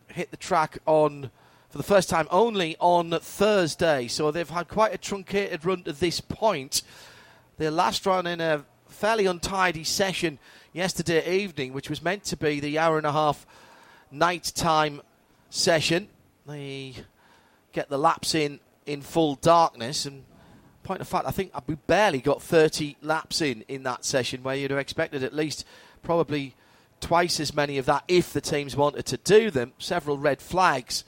hit 0.10 0.30
the 0.30 0.38
track 0.38 0.78
on 0.86 1.32
for 1.72 1.80
the 1.80 1.84
first 1.84 2.08
time 2.08 2.28
only 2.30 2.76
on 2.80 3.10
Thursday, 3.20 4.08
so 4.08 4.30
they've 4.30 4.48
had 4.48 4.68
quite 4.68 4.94
a 4.94 4.98
truncated 4.98 5.66
run 5.66 5.82
to 5.84 5.92
this 5.92 6.22
point. 6.22 6.84
Their 7.58 7.72
last 7.72 8.06
run 8.06 8.28
in 8.28 8.42
a 8.42 8.64
fairly 8.90 9.26
untidy 9.26 9.84
session 9.84 10.38
yesterday 10.72 11.40
evening, 11.40 11.74
which 11.74 11.90
was 11.90 12.04
meant 12.04 12.26
to 12.26 12.38
be 12.38 12.60
the 12.60 12.78
hour 12.78 12.98
and 12.98 13.08
a 13.08 13.12
half 13.12 13.48
night 14.12 14.52
time 14.54 15.02
session. 15.50 16.10
They 16.46 16.94
get 17.72 17.90
the 17.90 17.98
laps 17.98 18.36
in 18.36 18.60
in 18.86 19.02
full 19.02 19.34
darkness 19.34 20.06
and 20.06 20.26
point 20.84 21.02
of 21.02 21.08
fact, 21.08 21.26
I 21.26 21.32
think 21.32 21.54
we 21.68 21.76
barely 21.76 22.20
got 22.20 22.42
30 22.42 22.98
laps 23.02 23.42
in 23.42 23.64
in 23.68 23.82
that 23.84 24.06
session 24.06 24.44
where 24.44 24.56
you'd 24.56 24.72
have 24.72 24.80
expected 24.80 25.24
at 25.24 25.34
least 25.34 25.66
probably 26.04 26.56
twice 27.02 27.40
as 27.40 27.54
many 27.54 27.78
of 27.78 27.86
that 27.88 28.04
if 28.08 28.32
the 28.32 28.42
teams 28.42 28.76
wanted 28.76 29.06
to 29.08 29.18
do 29.18 29.52
them. 29.52 29.74
Several 29.78 30.18
red 30.18 30.42
flags 30.42 31.04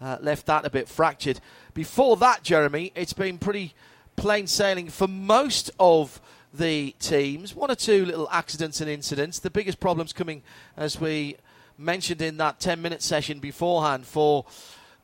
uh, 0.00 0.18
left 0.20 0.46
that 0.46 0.66
a 0.66 0.70
bit 0.70 0.88
fractured. 0.88 1.40
Before 1.72 2.16
that, 2.16 2.42
Jeremy, 2.42 2.92
it's 2.94 3.12
been 3.12 3.38
pretty 3.38 3.74
plain 4.16 4.46
sailing 4.46 4.88
for 4.88 5.08
most 5.08 5.70
of 5.78 6.20
the 6.52 6.94
teams. 6.98 7.54
One 7.54 7.70
or 7.70 7.76
two 7.76 8.04
little 8.04 8.28
accidents 8.30 8.80
and 8.80 8.90
incidents. 8.90 9.38
The 9.38 9.50
biggest 9.50 9.80
problems 9.80 10.12
coming 10.12 10.42
as 10.76 11.00
we 11.00 11.36
mentioned 11.78 12.20
in 12.20 12.36
that 12.36 12.60
10 12.60 12.82
minute 12.82 13.02
session 13.02 13.38
beforehand 13.38 14.06
for 14.06 14.44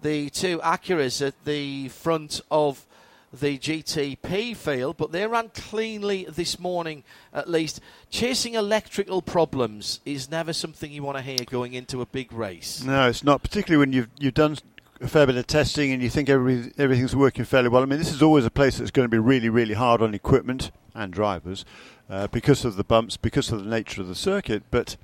the 0.03 0.29
two 0.31 0.59
Acuras 0.59 1.27
at 1.27 1.35
the 1.45 1.89
front 1.89 2.41
of 2.51 2.86
the 3.41 3.59
GTP 3.59 4.57
field, 4.57 4.97
but 4.97 5.13
they 5.13 5.27
ran 5.27 5.51
cleanly 5.51 6.27
this 6.29 6.59
morning 6.59 7.05
at 7.33 7.49
least. 7.49 7.81
Chasing 8.11 8.55
electrical 8.55 9.23
problems 9.23 10.01
is 10.05 10.31
never 10.31 10.53
something 10.53 10.91
you 10.91 11.03
want 11.03 11.19
to 11.19 11.23
hear 11.23 11.39
going 11.47 11.75
into 11.75 12.01
a 12.01 12.07
big 12.07 12.33
race. 12.33 12.83
No, 12.83 13.09
it's 13.09 13.25
not, 13.25 13.43
particularly 13.43 13.79
when 13.79 13.93
you've, 13.93 14.09
you've 14.19 14.35
done 14.35 14.57
a 15.01 15.09
fair 15.09 15.27
bit 15.27 15.37
of 15.37 15.47
testing 15.47 15.93
and 15.93 16.03
you 16.03 16.09
think 16.09 16.29
every, 16.29 16.73
everything's 16.79 17.15
working 17.15 17.45
fairly 17.45 17.69
well. 17.69 17.83
I 17.83 17.87
mean, 17.87 17.99
this 17.99 18.13
is 18.13 18.23
always 18.23 18.45
a 18.45 18.51
place 18.51 18.79
that's 18.79 18.91
going 18.91 19.05
to 19.05 19.11
be 19.11 19.19
really, 19.19 19.49
really 19.49 19.75
hard 19.75 20.03
on 20.03 20.15
equipment 20.15 20.71
and 20.95 21.13
drivers 21.13 21.65
uh, 22.09 22.27
because 22.29 22.65
of 22.65 22.77
the 22.77 22.85
bumps, 22.85 23.17
because 23.17 23.53
of 23.53 23.65
the 23.65 23.71
nature 23.71 24.01
of 24.01 24.09
the 24.09 24.15
circuit. 24.15 24.63
But 24.71 24.97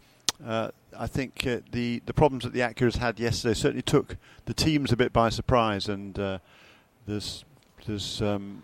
uh, 0.44 0.70
I 0.98 1.06
think 1.06 1.46
uh, 1.46 1.60
the 1.70 2.02
the 2.06 2.14
problems 2.14 2.44
that 2.44 2.52
the 2.52 2.60
Acuras 2.60 2.96
had 2.96 3.20
yesterday 3.20 3.54
certainly 3.54 3.82
took 3.82 4.16
the 4.46 4.54
teams 4.54 4.92
a 4.92 4.96
bit 4.96 5.12
by 5.12 5.28
surprise, 5.28 5.88
and 5.88 6.18
uh, 6.18 6.38
there's 7.06 7.44
there's 7.86 8.22
um, 8.22 8.62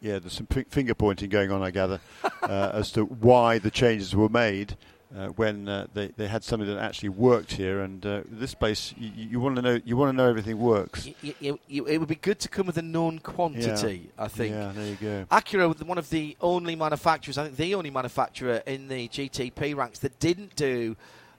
yeah, 0.00 0.18
there's 0.18 0.34
some 0.34 0.46
finger 0.46 0.94
pointing 0.94 1.30
going 1.30 1.50
on, 1.50 1.62
I 1.62 1.70
gather, 1.70 2.00
uh, 2.42 2.70
as 2.74 2.92
to 2.92 3.04
why 3.04 3.58
the 3.58 3.70
changes 3.70 4.14
were 4.14 4.28
made 4.28 4.76
uh, 5.16 5.28
when 5.28 5.68
uh, 5.68 5.86
they, 5.94 6.08
they 6.08 6.26
had 6.26 6.44
something 6.44 6.68
that 6.68 6.78
actually 6.78 7.08
worked 7.08 7.52
here. 7.52 7.80
And 7.80 8.04
uh, 8.04 8.22
this 8.26 8.54
place, 8.54 8.94
you, 8.98 9.10
you 9.14 9.40
want 9.40 9.56
to 9.56 9.62
know 9.62 9.80
you 9.84 9.96
want 9.96 10.10
to 10.10 10.16
know 10.16 10.28
everything 10.28 10.58
works. 10.58 11.08
You, 11.22 11.58
it 11.68 11.98
would 11.98 12.08
be 12.08 12.16
good 12.16 12.38
to 12.40 12.48
come 12.48 12.66
with 12.66 12.76
a 12.76 12.82
known 12.82 13.18
quantity. 13.20 14.10
Yeah. 14.16 14.24
I 14.24 14.28
think. 14.28 14.54
Yeah, 14.54 14.72
there 14.74 14.86
you 14.86 14.96
go. 14.96 15.26
Acura, 15.30 15.82
one 15.82 15.98
of 15.98 16.10
the 16.10 16.36
only 16.40 16.76
manufacturers, 16.76 17.38
I 17.38 17.44
think 17.44 17.56
the 17.56 17.74
only 17.74 17.90
manufacturer 17.90 18.62
in 18.66 18.88
the 18.88 19.08
GTP 19.08 19.74
ranks 19.76 20.00
that 20.00 20.18
didn't 20.18 20.56
do 20.56 20.96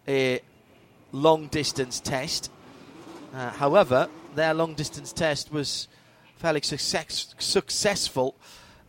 a 0.07 0.41
long 1.11 1.47
distance 1.47 1.99
test. 1.99 2.51
Uh, 3.33 3.51
however, 3.51 4.09
their 4.35 4.53
long 4.53 4.73
distance 4.73 5.11
test 5.11 5.51
was 5.51 5.87
fairly 6.37 6.61
success, 6.61 7.35
successful 7.39 8.35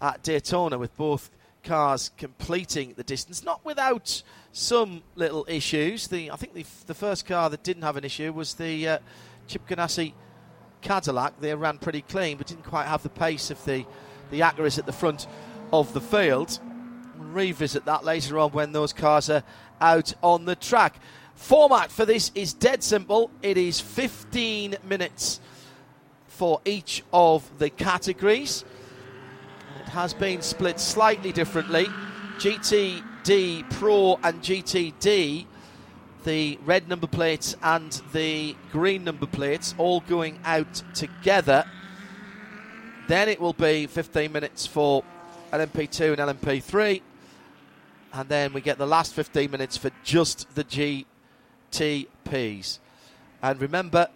at 0.01 0.23
Daytona 0.23 0.79
with 0.79 0.97
both 0.97 1.31
cars 1.65 2.11
completing 2.17 2.95
the 2.97 3.03
distance, 3.03 3.45
not 3.45 3.65
without 3.65 4.23
some 4.53 5.03
little 5.17 5.45
issues. 5.49 6.09
The 6.09 6.31
I 6.31 6.37
think 6.37 6.55
the, 6.55 6.65
the 6.87 6.95
first 6.95 7.27
car 7.27 7.51
that 7.51 7.63
didn't 7.63 7.83
have 7.83 7.97
an 7.97 8.05
issue 8.05 8.33
was 8.33 8.55
the 8.55 8.89
uh, 8.89 8.99
Chip 9.47 9.67
Ganassi 9.67 10.13
Cadillac. 10.81 11.41
They 11.41 11.55
ran 11.55 11.79
pretty 11.79 12.03
clean, 12.03 12.37
but 12.37 12.47
didn't 12.47 12.65
quite 12.65 12.87
have 12.87 13.03
the 13.03 13.09
pace 13.09 13.51
of 13.51 13.65
the 13.65 13.85
the 14.31 14.41
Acuras 14.41 14.79
at 14.79 14.87
the 14.87 14.93
front 14.93 15.27
of 15.73 15.93
the 15.95 16.01
field. 16.01 16.59
We'll 17.19 17.29
revisit 17.29 17.85
that 17.87 18.05
later 18.05 18.39
on 18.39 18.53
when 18.53 18.73
those 18.73 18.93
cars 18.93 19.31
are 19.31 19.43
out 19.81 20.13
on 20.23 20.45
the 20.45 20.57
track. 20.57 21.01
Format 21.35 21.91
for 21.91 22.05
this 22.05 22.31
is 22.35 22.53
dead 22.53 22.83
simple. 22.83 23.31
It 23.43 23.57
is 23.57 23.81
15 23.81 24.77
minutes 24.85 25.41
for 26.38 26.61
each 26.64 27.03
of 27.12 27.59
the 27.59 27.68
categories. 27.68 28.64
It 29.81 29.88
has 29.88 30.14
been 30.14 30.40
split 30.40 30.79
slightly 30.79 31.33
differently. 31.33 31.87
GTD 32.37 33.68
Pro 33.70 34.20
and 34.22 34.40
GTD, 34.40 35.46
the 36.22 36.59
red 36.64 36.88
number 36.88 37.09
plates 37.09 37.57
and 37.61 38.01
the 38.12 38.55
green 38.70 39.03
number 39.03 39.27
plates, 39.27 39.74
all 39.79 39.98
going 40.03 40.38
out 40.44 40.81
together. 40.94 41.64
Then 43.09 43.29
it 43.29 43.40
will 43.40 43.53
be 43.53 43.88
15 43.88 44.31
minutes 44.31 44.64
for 44.64 45.03
LMP2 45.53 46.20
and 46.20 46.38
LMP3. 46.40 47.03
And 48.12 48.29
then 48.29 48.53
we 48.53 48.61
get 48.61 48.79
the 48.79 48.87
last 48.87 49.12
15 49.12 49.51
minutes 49.51 49.77
for 49.77 49.90
just 50.05 50.55
the 50.55 50.62
GTPs. 51.72 52.79
And 53.42 53.61
remember, 53.61 54.07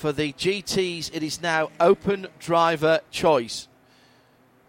for 0.00 0.12
the 0.12 0.32
GTs, 0.32 1.10
it 1.12 1.22
is 1.22 1.42
now 1.42 1.70
open 1.78 2.26
driver 2.38 3.00
choice. 3.10 3.68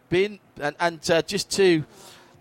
Been 0.10 0.40
and, 0.60 0.76
and 0.78 1.10
uh, 1.10 1.22
just 1.22 1.50
to 1.52 1.86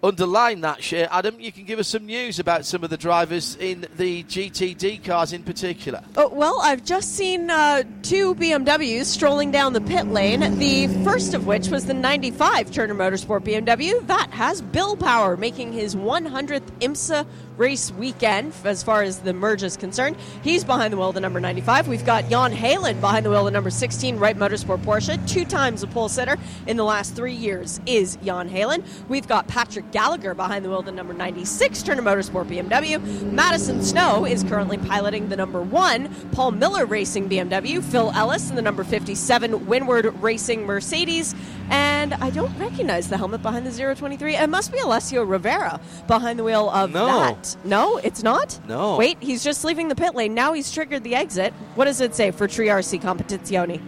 underline 0.03 0.61
that, 0.63 0.83
Shea, 0.83 1.05
Adam, 1.05 1.39
you 1.39 1.53
can 1.53 1.65
give 1.65 1.79
us 1.79 1.87
some 1.87 2.07
news 2.07 2.41
about 2.41 2.65
some 2.65 2.83
of 2.83 2.91
the 2.91 2.97
drivers 2.97 3.55
in 3.57 3.87
the 3.97 4.25
GTD 4.25 5.05
cars 5.05 5.33
in 5.33 5.45
particular. 5.45 6.03
Oh, 6.17 6.29
well, 6.29 6.59
I've 6.63 6.85
just 6.85 7.15
seen 7.15 7.49
uh, 7.49 7.85
two 8.03 8.35
BMWs 8.35 9.05
strolling 9.05 9.53
down 9.53 9.73
the 9.73 9.81
pit 9.81 10.07
lane. 10.09 10.41
The 10.59 10.89
first 11.05 11.35
of 11.35 11.47
which 11.47 11.69
was 11.69 11.87
the 11.87 11.95
95 11.95 12.73
Turner 12.73 12.95
Motorsport 12.95 13.43
BMW. 13.43 14.05
That 14.09 14.31
has 14.31 14.63
Bill 14.63 14.97
Power 14.97 15.37
making 15.37 15.73
his 15.73 15.95
100th 15.95 16.63
IMSA 16.81 17.25
race 17.61 17.93
weekend 17.93 18.55
as 18.65 18.83
far 18.83 19.03
as 19.03 19.19
the 19.19 19.35
merge 19.35 19.63
is 19.63 19.77
concerned. 19.77 20.17
He's 20.43 20.65
behind 20.65 20.95
the 20.95 20.97
wheel 20.97 21.11
of 21.11 21.15
the 21.15 21.21
number 21.21 21.41
95. 21.41 21.89
We've 21.89 22.07
got 22.07 22.31
Jan 22.31 22.53
Heylen 22.53 23.03
behind 23.03 23.27
the 23.27 23.31
wheel 23.31 23.41
of 23.41 23.45
the 23.45 23.51
number 23.51 23.69
16 23.69 24.17
Wright 24.17 24.37
Motorsport 24.37 24.79
Porsche. 24.79 25.29
Two 25.29 25.45
times 25.45 25.83
a 25.83 25.87
pole 25.87 26.09
sitter 26.09 26.39
in 26.67 26.79
the 26.79 26.85
last 26.85 27.15
three 27.15 27.35
years 27.35 27.79
is 27.85 28.17
Jan 28.25 28.49
Heylen. 28.49 28.83
We've 29.11 29.29
got 29.29 29.47
Patrick 29.47 29.93
Gallagher 29.93 30.33
behind 30.33 30.65
the 30.65 30.71
wheel 30.71 30.79
of 30.79 30.87
the 30.87 30.93
number 30.93 31.13
96 31.13 31.83
Turner 31.83 32.01
Motorsport 32.01 32.47
BMW. 32.47 33.31
Madison 33.31 33.83
Snow 33.83 34.25
is 34.25 34.43
currently 34.43 34.79
piloting 34.79 35.29
the 35.29 35.37
number 35.37 35.61
one 35.61 36.09
Paul 36.33 36.53
Miller 36.53 36.87
Racing 36.87 37.29
BMW. 37.29 37.83
Phil 37.83 38.11
Ellis 38.15 38.49
in 38.49 38.57
the 38.57 38.63
number 38.63 38.85
57 38.85 39.67
Winward 39.67 40.15
Racing 40.23 40.65
Mercedes. 40.65 41.35
And 41.71 42.15
I 42.15 42.31
don't 42.31 42.57
recognize 42.59 43.09
the 43.09 43.17
helmet 43.17 43.43
behind 43.43 43.67
the 43.67 43.95
023. 43.95 44.37
It 44.37 44.49
must 44.49 44.73
be 44.73 44.79
Alessio 44.79 45.25
Rovera 45.25 45.81
behind 46.07 46.39
the 46.39 46.45
wheel 46.45 46.69
of 46.71 46.91
No. 46.93 47.07
that. 47.07 47.57
No, 47.65 47.99
it's 47.99 48.23
not? 48.23 48.59
No. 48.67 48.97
Wait, 48.97 49.17
he's 49.21 49.45
just 49.45 49.65
leaving 49.65 49.89
the 49.89 49.95
pit 49.95 50.15
lane. 50.15 50.35
Now 50.35 50.53
he's 50.53 50.73
triggered 50.73 51.05
the 51.05 51.15
exit. 51.15 51.53
What 51.77 51.85
does 51.85 52.01
it 52.01 52.15
say 52.15 52.31
for 52.33 52.49
Triarsi 52.49 53.01
Competizione? 53.01 53.81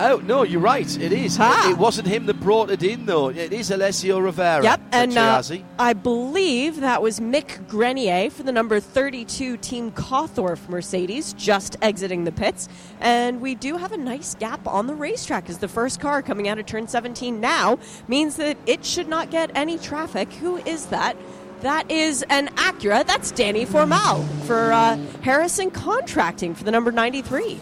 Oh, 0.00 0.18
no, 0.24 0.44
you're 0.44 0.60
right. 0.60 0.86
It 1.00 1.12
is. 1.12 1.38
Ah. 1.40 1.68
It, 1.68 1.72
it 1.72 1.78
wasn't 1.78 2.06
him 2.06 2.26
that 2.26 2.38
brought 2.40 2.70
it 2.70 2.84
in, 2.84 3.04
though. 3.06 3.30
It 3.30 3.52
is 3.52 3.70
Alessio 3.72 4.20
Rovera. 4.20 4.62
Yep, 4.62 4.80
and 4.92 5.18
uh, 5.18 5.42
I 5.78 5.92
believe 5.92 6.80
that 6.80 7.02
was 7.02 7.18
Mick 7.18 7.66
Grenier 7.66 8.30
for 8.30 8.44
the 8.44 8.52
number 8.52 8.78
32 8.78 9.56
Team 9.56 9.90
Korthoff 9.90 10.68
Mercedes 10.68 11.32
just 11.32 11.76
exiting 11.82 12.24
the 12.24 12.30
pits. 12.30 12.68
And 13.00 13.40
we 13.40 13.56
do 13.56 13.76
have 13.76 13.90
a 13.90 13.96
nice 13.96 14.36
gap 14.36 14.64
on 14.68 14.86
the 14.86 14.94
racetrack 14.94 15.50
as 15.50 15.58
the 15.58 15.68
first 15.68 15.98
car 15.98 16.22
coming 16.22 16.46
out 16.46 16.60
of 16.60 16.66
turn 16.66 16.86
17 16.86 17.40
now 17.40 17.78
means 18.06 18.36
that 18.36 18.56
it 18.66 18.84
should 18.84 19.08
not 19.08 19.30
get 19.30 19.50
any 19.56 19.78
traffic. 19.78 20.32
Who 20.34 20.58
is 20.58 20.86
that? 20.86 21.16
That 21.62 21.90
is 21.90 22.24
an 22.30 22.48
Acura. 22.54 23.04
That's 23.04 23.32
Danny 23.32 23.64
Formal 23.64 24.22
for 24.46 24.72
uh, 24.72 24.96
Harrison 25.22 25.72
Contracting 25.72 26.54
for 26.54 26.62
the 26.62 26.70
number 26.70 26.92
93. 26.92 27.58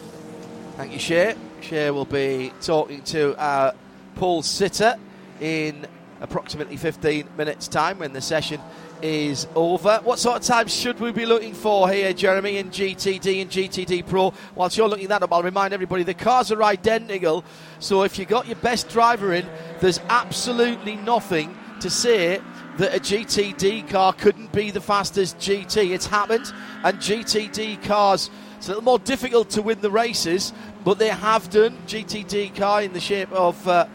Thank 0.77 0.92
you, 0.92 0.99
Shea. 0.99 1.35
Will 1.70 2.05
be 2.05 2.52
talking 2.61 3.02
to 3.02 3.35
our 3.38 3.74
pole 4.14 4.42
sitter 4.42 4.94
in 5.40 5.85
approximately 6.20 6.76
15 6.76 7.29
minutes' 7.37 7.66
time 7.66 7.98
when 7.98 8.12
the 8.12 8.20
session 8.20 8.61
is 9.02 9.48
over. 9.57 9.98
What 10.05 10.20
sort 10.20 10.37
of 10.37 10.42
times 10.42 10.72
should 10.72 11.00
we 11.00 11.11
be 11.11 11.26
looking 11.26 11.55
for 11.55 11.90
here, 11.90 12.12
Jeremy, 12.12 12.59
in 12.59 12.70
GTD 12.70 13.42
and 13.42 13.50
GTD 13.50 14.07
Pro? 14.07 14.33
Whilst 14.55 14.76
you're 14.76 14.88
looking 14.88 15.09
that 15.09 15.24
up, 15.24 15.33
I'll 15.33 15.42
remind 15.42 15.74
everybody 15.74 16.05
the 16.05 16.14
cars 16.14 16.52
are 16.52 16.62
identical. 16.62 17.44
So 17.81 18.05
if 18.05 18.16
you 18.16 18.26
got 18.26 18.46
your 18.46 18.57
best 18.57 18.88
driver 18.88 19.33
in, 19.33 19.44
there's 19.81 19.98
absolutely 20.09 20.94
nothing 20.94 21.59
to 21.81 21.90
say 21.90 22.40
that 22.79 22.94
a 22.94 23.00
GTD 23.00 23.88
car 23.88 24.12
couldn't 24.12 24.52
be 24.52 24.70
the 24.70 24.81
fastest 24.81 25.38
GT. 25.38 25.90
It's 25.90 26.07
happened, 26.07 26.52
and 26.85 26.98
GTD 26.98 27.83
cars. 27.83 28.31
It's 28.57 28.68
a 28.68 28.70
little 28.70 28.85
more 28.85 28.98
difficult 29.00 29.50
to 29.50 29.62
win 29.62 29.81
the 29.81 29.90
races, 29.90 30.52
but 30.87 31.01
they 31.01 31.09
have 31.09 31.51
done. 31.51 31.77
GTD 31.88 32.55
car 32.55 32.81
in 32.81 32.92
the 32.92 33.01
shape 33.01 33.33
of 33.33 33.66
uh, 33.66 33.88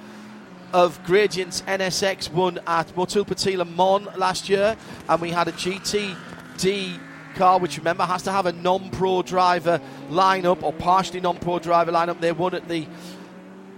of 0.73 1.01
Gradient's 1.05 1.61
NSX 1.61 2.29
won 2.33 2.59
at 2.67 2.93
Motul 2.95 3.65
Mon 3.75 4.09
last 4.17 4.49
year, 4.49 4.75
and 5.07 5.21
we 5.21 5.29
had 5.29 5.47
a 5.47 5.53
GTD 5.53 6.99
car, 7.35 7.59
which 7.59 7.77
remember 7.77 8.03
has 8.03 8.23
to 8.23 8.31
have 8.33 8.45
a 8.45 8.51
non-pro 8.51 9.21
driver 9.21 9.79
lineup 10.09 10.61
or 10.63 10.73
partially 10.73 11.21
non-pro 11.21 11.59
driver 11.59 11.93
lineup. 11.93 12.19
They 12.19 12.33
won 12.33 12.55
at 12.55 12.67
the 12.67 12.85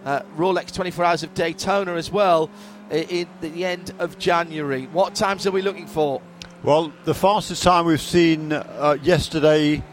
uh, 0.06 0.22
Rolex 0.36 0.74
24 0.74 1.06
Hours 1.06 1.22
of 1.22 1.36
Daytona 1.36 1.94
as 1.94 2.10
well 2.12 2.50
in 2.90 3.28
the 3.42 3.64
end 3.64 3.94
of 4.00 4.18
January. 4.18 4.88
What 4.88 5.14
times 5.14 5.46
are 5.46 5.52
we 5.52 5.62
looking 5.62 5.86
for? 5.86 6.20
Well, 6.64 6.92
the 7.04 7.14
fastest 7.14 7.62
time 7.62 7.86
we've 7.86 8.02
seen 8.02 8.54
uh, 8.54 8.98
yesterday, 9.04 9.84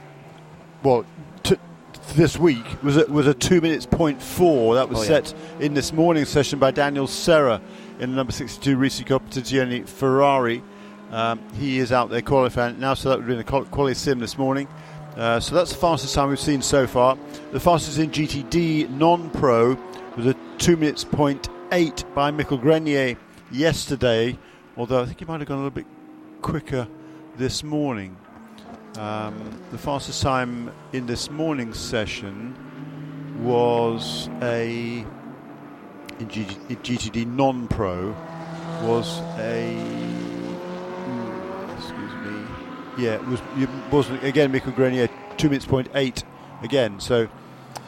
well, 0.83 1.05
this 2.15 2.37
week 2.39 2.65
was 2.83 2.97
a, 2.97 3.07
was 3.07 3.27
a 3.27 3.35
two 3.35 3.61
minutes 3.61 3.87
point 3.87 4.21
four. 4.23 4.75
That 4.75 4.89
was 4.89 4.99
Oh, 4.99 5.03
yeah. 5.03 5.09
set 5.23 5.35
in 5.61 5.75
this 5.75 5.93
morning's 5.93 6.29
session 6.29 6.59
by 6.59 6.71
Daniel 6.71 7.07
Serra 7.07 7.61
in 7.99 8.11
the 8.11 8.17
number 8.17 8.33
62 8.33 8.77
Risi 8.77 9.05
Competizione 9.07 9.87
Ferrari. 9.89 10.63
Um, 11.11 11.41
he 11.55 11.79
is 11.79 11.91
out 11.93 12.09
there 12.11 12.23
qualifying 12.23 12.79
now, 12.79 12.95
so 12.95 13.09
that 13.11 13.19
would 13.19 13.27
be 13.27 13.33
in 13.33 13.39
the 13.39 13.45
qual- 13.45 13.65
quali 13.65 13.95
sim 13.95 14.19
this 14.21 14.39
morning. 14.39 14.69
Uh, 15.17 15.41
so 15.41 15.55
that's 15.55 15.73
the 15.73 15.79
fastest 15.79 16.15
time 16.15 16.29
we've 16.29 16.39
seen 16.39 16.63
so 16.63 16.87
far. 16.87 17.19
The 17.53 17.59
fastest 17.61 17.99
in 17.99 18.11
GTD 18.11 18.89
non-pro 18.91 19.77
was 20.17 20.27
a 20.27 20.35
two 20.59 20.77
minutes 20.77 21.03
point 21.05 21.49
eight 21.73 22.05
by 22.15 22.31
Michael 22.31 22.59
Grenier 22.59 23.17
yesterday. 23.51 24.39
Although 24.77 25.03
I 25.03 25.07
think 25.07 25.19
he 25.19 25.25
might 25.25 25.41
have 25.41 25.49
gone 25.49 25.59
a 25.59 25.63
little 25.63 25.71
bit 25.75 25.87
quicker 26.43 26.87
this 27.37 27.63
morning. 27.65 28.17
Um, 29.01 29.59
the 29.71 29.79
fastest 29.79 30.21
time 30.21 30.71
in 30.93 31.07
this 31.07 31.31
morning's 31.31 31.79
session 31.79 32.55
was 33.43 34.29
a 34.43 35.07
in, 36.19 36.29
GTD 36.29 37.27
non-pro 37.27 38.11
was 38.83 39.21
a 39.39 39.73
excuse 41.79 42.13
me. 42.13 42.45
Yeah 42.99 43.15
it 43.15 43.27
was 43.27 43.41
it 43.57 43.71
was 43.91 44.11
again 44.23 44.53
Mikael 44.53 44.73
Grenier 44.73 45.09
two 45.39 45.49
minutes 45.49 45.65
point 45.65 45.89
eight 45.95 46.23
again. 46.63 47.01
So 47.01 47.27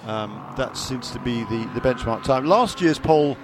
um, 0.07 0.43
that 0.57 0.79
seems 0.79 1.11
to 1.11 1.19
be 1.19 1.45
the, 1.45 1.71
the 1.75 1.81
benchmark 1.83 2.25
time. 2.25 2.47
Last 2.47 2.81
year's 2.81 2.99
pole 2.99 3.37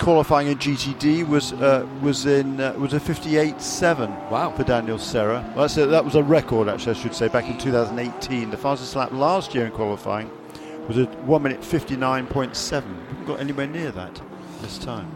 qualifying 0.00 0.48
in 0.48 0.58
GTD 0.58 1.28
was 1.28 1.52
uh, 1.52 1.86
was 2.02 2.26
in 2.26 2.60
uh, 2.60 2.72
was 2.72 2.94
a 2.94 3.00
58.7 3.00 4.30
wow. 4.30 4.50
for 4.50 4.64
Daniel 4.64 4.98
Serra. 4.98 5.44
Well, 5.54 5.66
a, 5.66 5.86
that 5.86 6.04
was 6.04 6.16
a 6.16 6.22
record, 6.22 6.68
actually, 6.68 6.96
I 6.96 6.98
should 6.98 7.14
say, 7.14 7.28
back 7.28 7.46
in 7.46 7.58
2018. 7.58 8.50
The 8.50 8.56
fastest 8.56 8.96
lap 8.96 9.12
last 9.12 9.54
year 9.54 9.66
in 9.66 9.72
qualifying 9.72 10.30
was 10.88 10.98
a 10.98 11.04
1 11.04 11.42
minute 11.42 11.60
59.7. 11.60 12.70
Haven't 12.70 13.26
got 13.26 13.40
anywhere 13.40 13.66
near 13.66 13.92
that 13.92 14.20
this 14.62 14.78
time. 14.78 15.08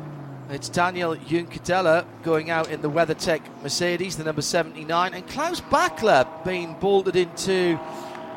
It's 0.51 0.69
Daniel 0.69 1.17
Juncadella 1.17 2.05
going 2.23 2.51
out 2.51 2.71
in 2.71 2.83
the 2.83 2.91
WeatherTech 2.91 3.41
Mercedes, 3.63 4.17
the 4.17 4.25
number 4.25 4.43
79, 4.43 5.15
and 5.15 5.27
Klaus 5.27 5.61
Bachler 5.63 6.29
being 6.45 6.75
bolted 6.75 7.17
into 7.17 7.81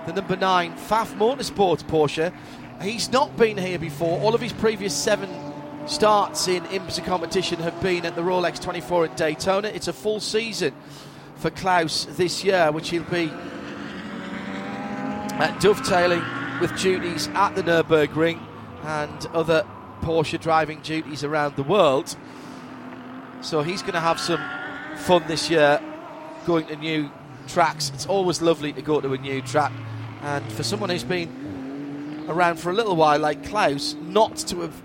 the 0.05 0.13
number 0.13 0.37
9 0.37 0.73
Pfaff 0.77 1.13
Motorsports 1.17 1.83
Porsche. 1.83 2.33
He's 2.81 3.11
not 3.11 3.35
been 3.35 3.57
here 3.57 3.77
before. 3.77 4.19
All 4.21 4.33
of 4.33 4.39
his 4.39 4.53
previous 4.53 4.95
seven 4.95 5.46
starts 5.87 6.47
in 6.47 6.63
IMSA 6.65 7.05
competition 7.05 7.59
have 7.59 7.81
been 7.81 8.05
at 8.05 8.15
the 8.15 8.21
Rolex 8.21 8.61
24 8.61 9.05
at 9.05 9.17
Daytona. 9.17 9.69
It's 9.69 9.87
a 9.87 9.93
full 9.93 10.19
season 10.19 10.73
for 11.37 11.49
Klaus 11.49 12.05
this 12.11 12.43
year, 12.43 12.71
which 12.71 12.89
he'll 12.89 13.03
be 13.03 13.31
dovetailing 15.59 16.23
with 16.59 16.77
duties 16.77 17.29
at 17.29 17.55
the 17.55 17.63
Nürburgring 17.63 18.39
and 18.83 19.25
other 19.27 19.65
Porsche 20.01 20.39
driving 20.39 20.81
duties 20.81 21.23
around 21.23 21.55
the 21.55 21.63
world. 21.63 22.15
So 23.41 23.61
he's 23.61 23.81
going 23.81 23.93
to 23.93 23.99
have 23.99 24.19
some 24.19 24.41
fun 24.97 25.23
this 25.27 25.49
year 25.49 25.81
going 26.45 26.65
to 26.67 26.75
new 26.75 27.09
tracks. 27.47 27.91
It's 27.93 28.05
always 28.05 28.41
lovely 28.41 28.73
to 28.73 28.81
go 28.81 28.99
to 28.99 29.13
a 29.13 29.17
new 29.17 29.41
track. 29.41 29.71
And 30.21 30.51
for 30.51 30.63
someone 30.63 30.89
who's 30.89 31.03
been 31.03 32.25
around 32.27 32.59
for 32.59 32.71
a 32.71 32.73
little 32.73 32.95
while, 32.95 33.19
like 33.19 33.45
Klaus, 33.45 33.95
not 34.01 34.35
to 34.37 34.61
have 34.61 34.81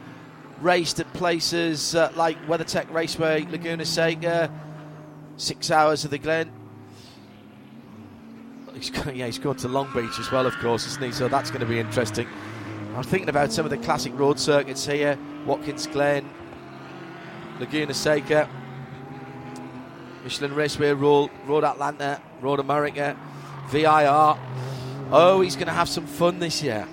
raced 0.63 1.01
at 1.01 1.13
places 1.13 1.95
uh, 1.95 2.13
like 2.15 2.41
WeatherTech 2.47 2.93
Raceway, 2.93 3.47
Laguna 3.51 3.85
Seca, 3.85 4.51
six 5.37 5.71
hours 5.71 6.05
of 6.05 6.11
the 6.11 6.19
Glen. 6.19 6.51
He's 8.75 8.91
yeah, 9.13 9.27
he's 9.27 9.39
going 9.39 9.57
to 9.59 9.69
Long 9.69 9.93
Beach 9.93 10.19
as 10.19 10.31
well, 10.31 10.47
of 10.47 10.57
course, 10.59 10.87
isn't 10.87 11.03
he? 11.03 11.13
So 11.13 11.29
that's 11.29 11.51
going 11.51 11.61
to 11.61 11.67
be 11.67 11.79
interesting. 11.79 12.27
I'm 12.97 13.03
thinking 13.03 13.29
about 13.29 13.53
some 13.53 13.65
of 13.65 13.71
the 13.71 13.79
classic 13.79 14.13
road 14.19 14.39
circuits 14.39 14.87
here 14.87 15.19
Watkins 15.47 15.87
Glen, 15.87 16.29
Laguna 17.59 17.95
Seca, 17.95 18.49
Michelin 20.23 20.55
Raceway 20.55 20.93
Road, 20.93 21.31
Road 21.47 21.65
Atlanta, 21.65 22.21
Road 22.41 22.61
America, 22.61 23.17
VIR. 23.69 24.37
Oh, 25.11 25.41
he's 25.41 25.57
going 25.57 25.67
to 25.67 25.73
have 25.73 25.89
some 25.89 26.07
fun 26.07 26.39
this 26.39 26.63
year. 26.63 26.87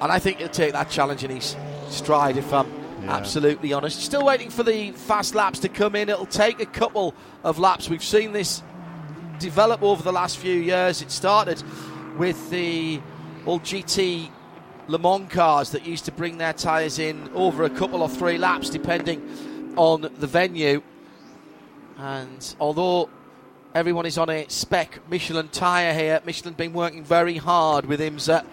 And 0.00 0.12
I 0.12 0.18
think 0.18 0.38
he'll 0.38 0.48
take 0.48 0.72
that 0.72 0.90
challenge 0.90 1.24
and 1.24 1.32
his 1.32 1.56
stride, 1.94 2.36
if 2.36 2.52
I'm 2.52 2.70
yeah. 3.02 3.16
absolutely 3.16 3.72
honest. 3.72 4.00
Still 4.00 4.24
waiting 4.24 4.50
for 4.50 4.62
the 4.62 4.92
fast 4.92 5.34
laps 5.34 5.60
to 5.60 5.68
come 5.68 5.94
in. 5.96 6.08
It'll 6.08 6.26
take 6.26 6.60
a 6.60 6.66
couple 6.66 7.14
of 7.42 7.58
laps. 7.58 7.88
We've 7.88 8.04
seen 8.04 8.32
this 8.32 8.62
develop 9.38 9.82
over 9.82 10.02
the 10.02 10.12
last 10.12 10.38
few 10.38 10.54
years. 10.54 11.02
It 11.02 11.10
started 11.10 11.62
with 12.16 12.50
the 12.50 13.00
old 13.46 13.62
GT 13.62 14.30
Le 14.86 14.98
Mans 14.98 15.30
cars 15.30 15.70
that 15.70 15.86
used 15.86 16.04
to 16.04 16.12
bring 16.12 16.38
their 16.38 16.52
tyres 16.52 16.98
in 16.98 17.30
over 17.34 17.64
a 17.64 17.70
couple 17.70 18.02
or 18.02 18.08
three 18.08 18.38
laps, 18.38 18.70
depending 18.70 19.74
on 19.76 20.02
the 20.02 20.26
venue. 20.26 20.82
And 21.96 22.54
although 22.60 23.08
everyone 23.74 24.06
is 24.06 24.18
on 24.18 24.30
a 24.30 24.46
spec 24.48 25.00
Michelin 25.08 25.48
tyre 25.48 25.94
here, 25.94 26.20
Michelin 26.24 26.54
been 26.54 26.72
working 26.72 27.02
very 27.02 27.36
hard 27.36 27.86
with 27.86 28.00
IMSA. 28.00 28.44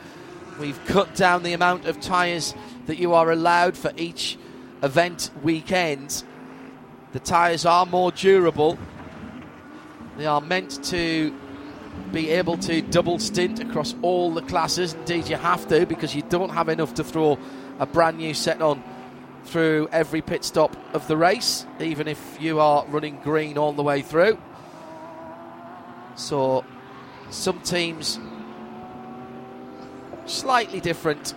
We've 0.59 0.83
cut 0.85 1.15
down 1.15 1.43
the 1.43 1.53
amount 1.53 1.85
of 1.85 1.99
tyres 1.99 2.53
that 2.85 2.97
you 2.97 3.13
are 3.13 3.31
allowed 3.31 3.77
for 3.77 3.91
each 3.97 4.37
event 4.83 5.29
weekend. 5.43 6.23
The 7.13 7.19
tyres 7.19 7.65
are 7.65 7.85
more 7.85 8.11
durable. 8.11 8.77
They 10.17 10.25
are 10.25 10.41
meant 10.41 10.83
to 10.85 11.33
be 12.11 12.29
able 12.29 12.57
to 12.57 12.81
double 12.81 13.19
stint 13.19 13.59
across 13.59 13.95
all 14.01 14.33
the 14.33 14.41
classes. 14.41 14.93
Indeed, 14.93 15.29
you 15.29 15.37
have 15.37 15.67
to 15.67 15.85
because 15.85 16.15
you 16.15 16.23
don't 16.23 16.49
have 16.49 16.69
enough 16.69 16.93
to 16.95 17.03
throw 17.03 17.37
a 17.79 17.85
brand 17.85 18.17
new 18.17 18.33
set 18.33 18.61
on 18.61 18.83
through 19.43 19.89
every 19.91 20.21
pit 20.21 20.43
stop 20.43 20.75
of 20.93 21.07
the 21.07 21.17
race, 21.17 21.65
even 21.79 22.07
if 22.07 22.37
you 22.39 22.59
are 22.59 22.85
running 22.87 23.19
green 23.21 23.57
all 23.57 23.73
the 23.73 23.83
way 23.83 24.01
through. 24.01 24.37
So, 26.15 26.63
some 27.29 27.59
teams 27.61 28.19
slightly 30.25 30.79
different 30.79 31.33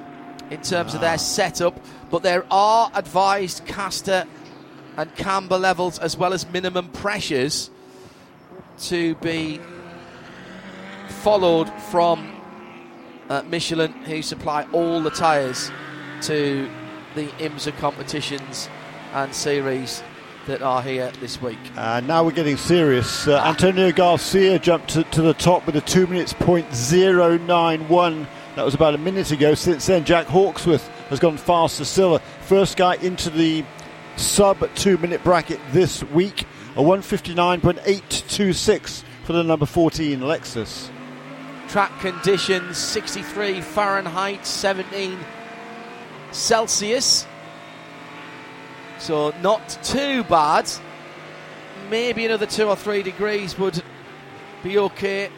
in 0.50 0.60
terms 0.62 0.94
of 0.94 1.00
their 1.00 1.18
setup, 1.18 1.78
but 2.10 2.22
there 2.22 2.44
are 2.50 2.90
advised 2.94 3.64
caster 3.66 4.24
and 4.96 5.14
camber 5.16 5.58
levels 5.58 5.98
as 5.98 6.16
well 6.16 6.32
as 6.32 6.48
minimum 6.50 6.88
pressures 6.88 7.70
to 8.78 9.14
be 9.16 9.60
followed 11.08 11.70
from 11.90 12.30
uh, 13.28 13.42
Michelin, 13.48 13.92
who 13.92 14.22
supply 14.22 14.66
all 14.72 15.00
the 15.00 15.10
tyres 15.10 15.70
to 16.22 16.68
the 17.14 17.26
IMSA 17.38 17.76
competitions 17.78 18.68
and 19.12 19.34
series 19.34 20.02
that 20.46 20.62
are 20.62 20.82
here 20.82 21.10
this 21.20 21.40
week. 21.40 21.58
And 21.76 22.06
now 22.06 22.24
we're 22.24 22.32
getting 22.32 22.56
serious. 22.56 23.26
Uh, 23.26 23.42
Antonio 23.44 23.92
Garcia 23.92 24.58
jumped 24.58 24.90
to, 24.90 25.04
to, 25.04 25.22
the 25.22 25.32
top 25.34 25.64
with 25.66 25.76
a 25.76 25.80
2 25.80 26.06
minutes 26.06 26.32
point 26.34 26.72
zero 26.74 27.38
nine 27.38 27.88
one. 27.88 28.26
That 28.56 28.64
was 28.64 28.74
about 28.74 28.94
a 28.94 28.98
minute 28.98 29.30
ago. 29.32 29.54
Since 29.54 29.86
then, 29.86 30.04
Jack 30.04 30.26
Hawksworth 30.26 30.86
has 31.08 31.18
gone 31.18 31.36
faster 31.36 31.84
still. 31.84 32.20
First 32.42 32.76
guy 32.76 32.94
into 32.96 33.30
the 33.30 33.64
sub 34.16 34.68
two 34.76 34.96
minute 34.98 35.24
bracket 35.24 35.58
this 35.72 36.04
week. 36.04 36.46
A 36.76 36.80
159.826 36.80 39.02
for 39.24 39.32
the 39.32 39.42
number 39.42 39.66
14 39.66 40.20
Lexus. 40.20 40.88
Track 41.68 41.98
conditions 41.98 42.78
63 42.78 43.60
Fahrenheit, 43.60 44.46
17 44.46 45.18
Celsius. 46.30 47.26
So 48.98 49.34
not 49.42 49.68
too 49.82 50.22
bad. 50.24 50.70
Maybe 51.90 52.24
another 52.24 52.46
two 52.46 52.68
or 52.68 52.76
three 52.76 53.02
degrees 53.02 53.58
would 53.58 53.82
be 54.62 54.78
okay. 54.78 55.28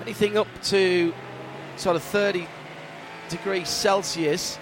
Anything 0.00 0.38
up 0.38 0.48
to 0.64 1.14
sort 1.76 1.96
of 1.96 2.02
30 2.02 2.46
degrees 3.28 3.68
Celsius 3.68 4.58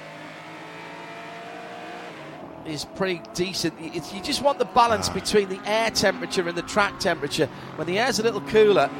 is 2.66 2.84
pretty 2.84 3.20
decent. 3.34 3.74
It's, 3.80 4.12
you 4.12 4.22
just 4.22 4.42
want 4.42 4.58
the 4.58 4.64
balance 4.64 5.08
ah. 5.08 5.14
between 5.14 5.48
the 5.48 5.60
air 5.64 5.90
temperature 5.90 6.46
and 6.46 6.56
the 6.56 6.62
track 6.62 6.98
temperature. 7.00 7.46
When 7.76 7.86
the 7.86 7.98
air's 7.98 8.18
a 8.18 8.22
little 8.22 8.40
cooler, 8.42 8.90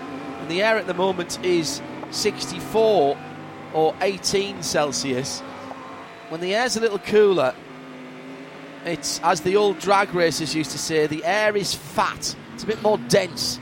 and 0.41 0.51
the 0.51 0.63
air 0.63 0.77
at 0.77 0.87
the 0.87 0.95
moment 0.95 1.43
is 1.45 1.81
64 2.11 3.17
or 3.75 3.95
18 4.01 4.63
Celsius, 4.63 5.41
when 6.31 6.41
the 6.41 6.55
air's 6.55 6.77
a 6.77 6.81
little 6.81 6.99
cooler, 6.99 7.55
it's 8.85 9.21
as 9.21 9.43
the 9.43 9.57
old 9.57 9.79
drag 9.79 10.15
racers 10.15 10.55
used 10.55 10.71
to 10.71 10.79
say, 10.79 11.07
the 11.07 11.25
air 11.25 11.57
is 11.57 11.75
fat. 11.75 12.35
It's 12.55 12.65
a 12.65 12.67
bit 12.67 12.83
more 12.83 12.99
dense, 13.09 13.61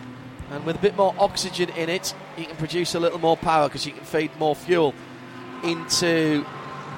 and 0.50 0.64
with 0.64 0.76
a 0.76 0.80
bit 0.80 0.96
more 0.96 1.14
oxygen 1.18 1.70
in 1.70 1.88
it, 1.88 2.14
you 2.38 2.46
can 2.46 2.56
produce 2.56 2.94
a 2.94 3.00
little 3.00 3.18
more 3.18 3.36
power 3.36 3.68
because 3.68 3.86
you 3.86 3.92
can 3.92 4.04
feed 4.04 4.30
more 4.38 4.54
fuel 4.54 4.94
into 5.64 6.44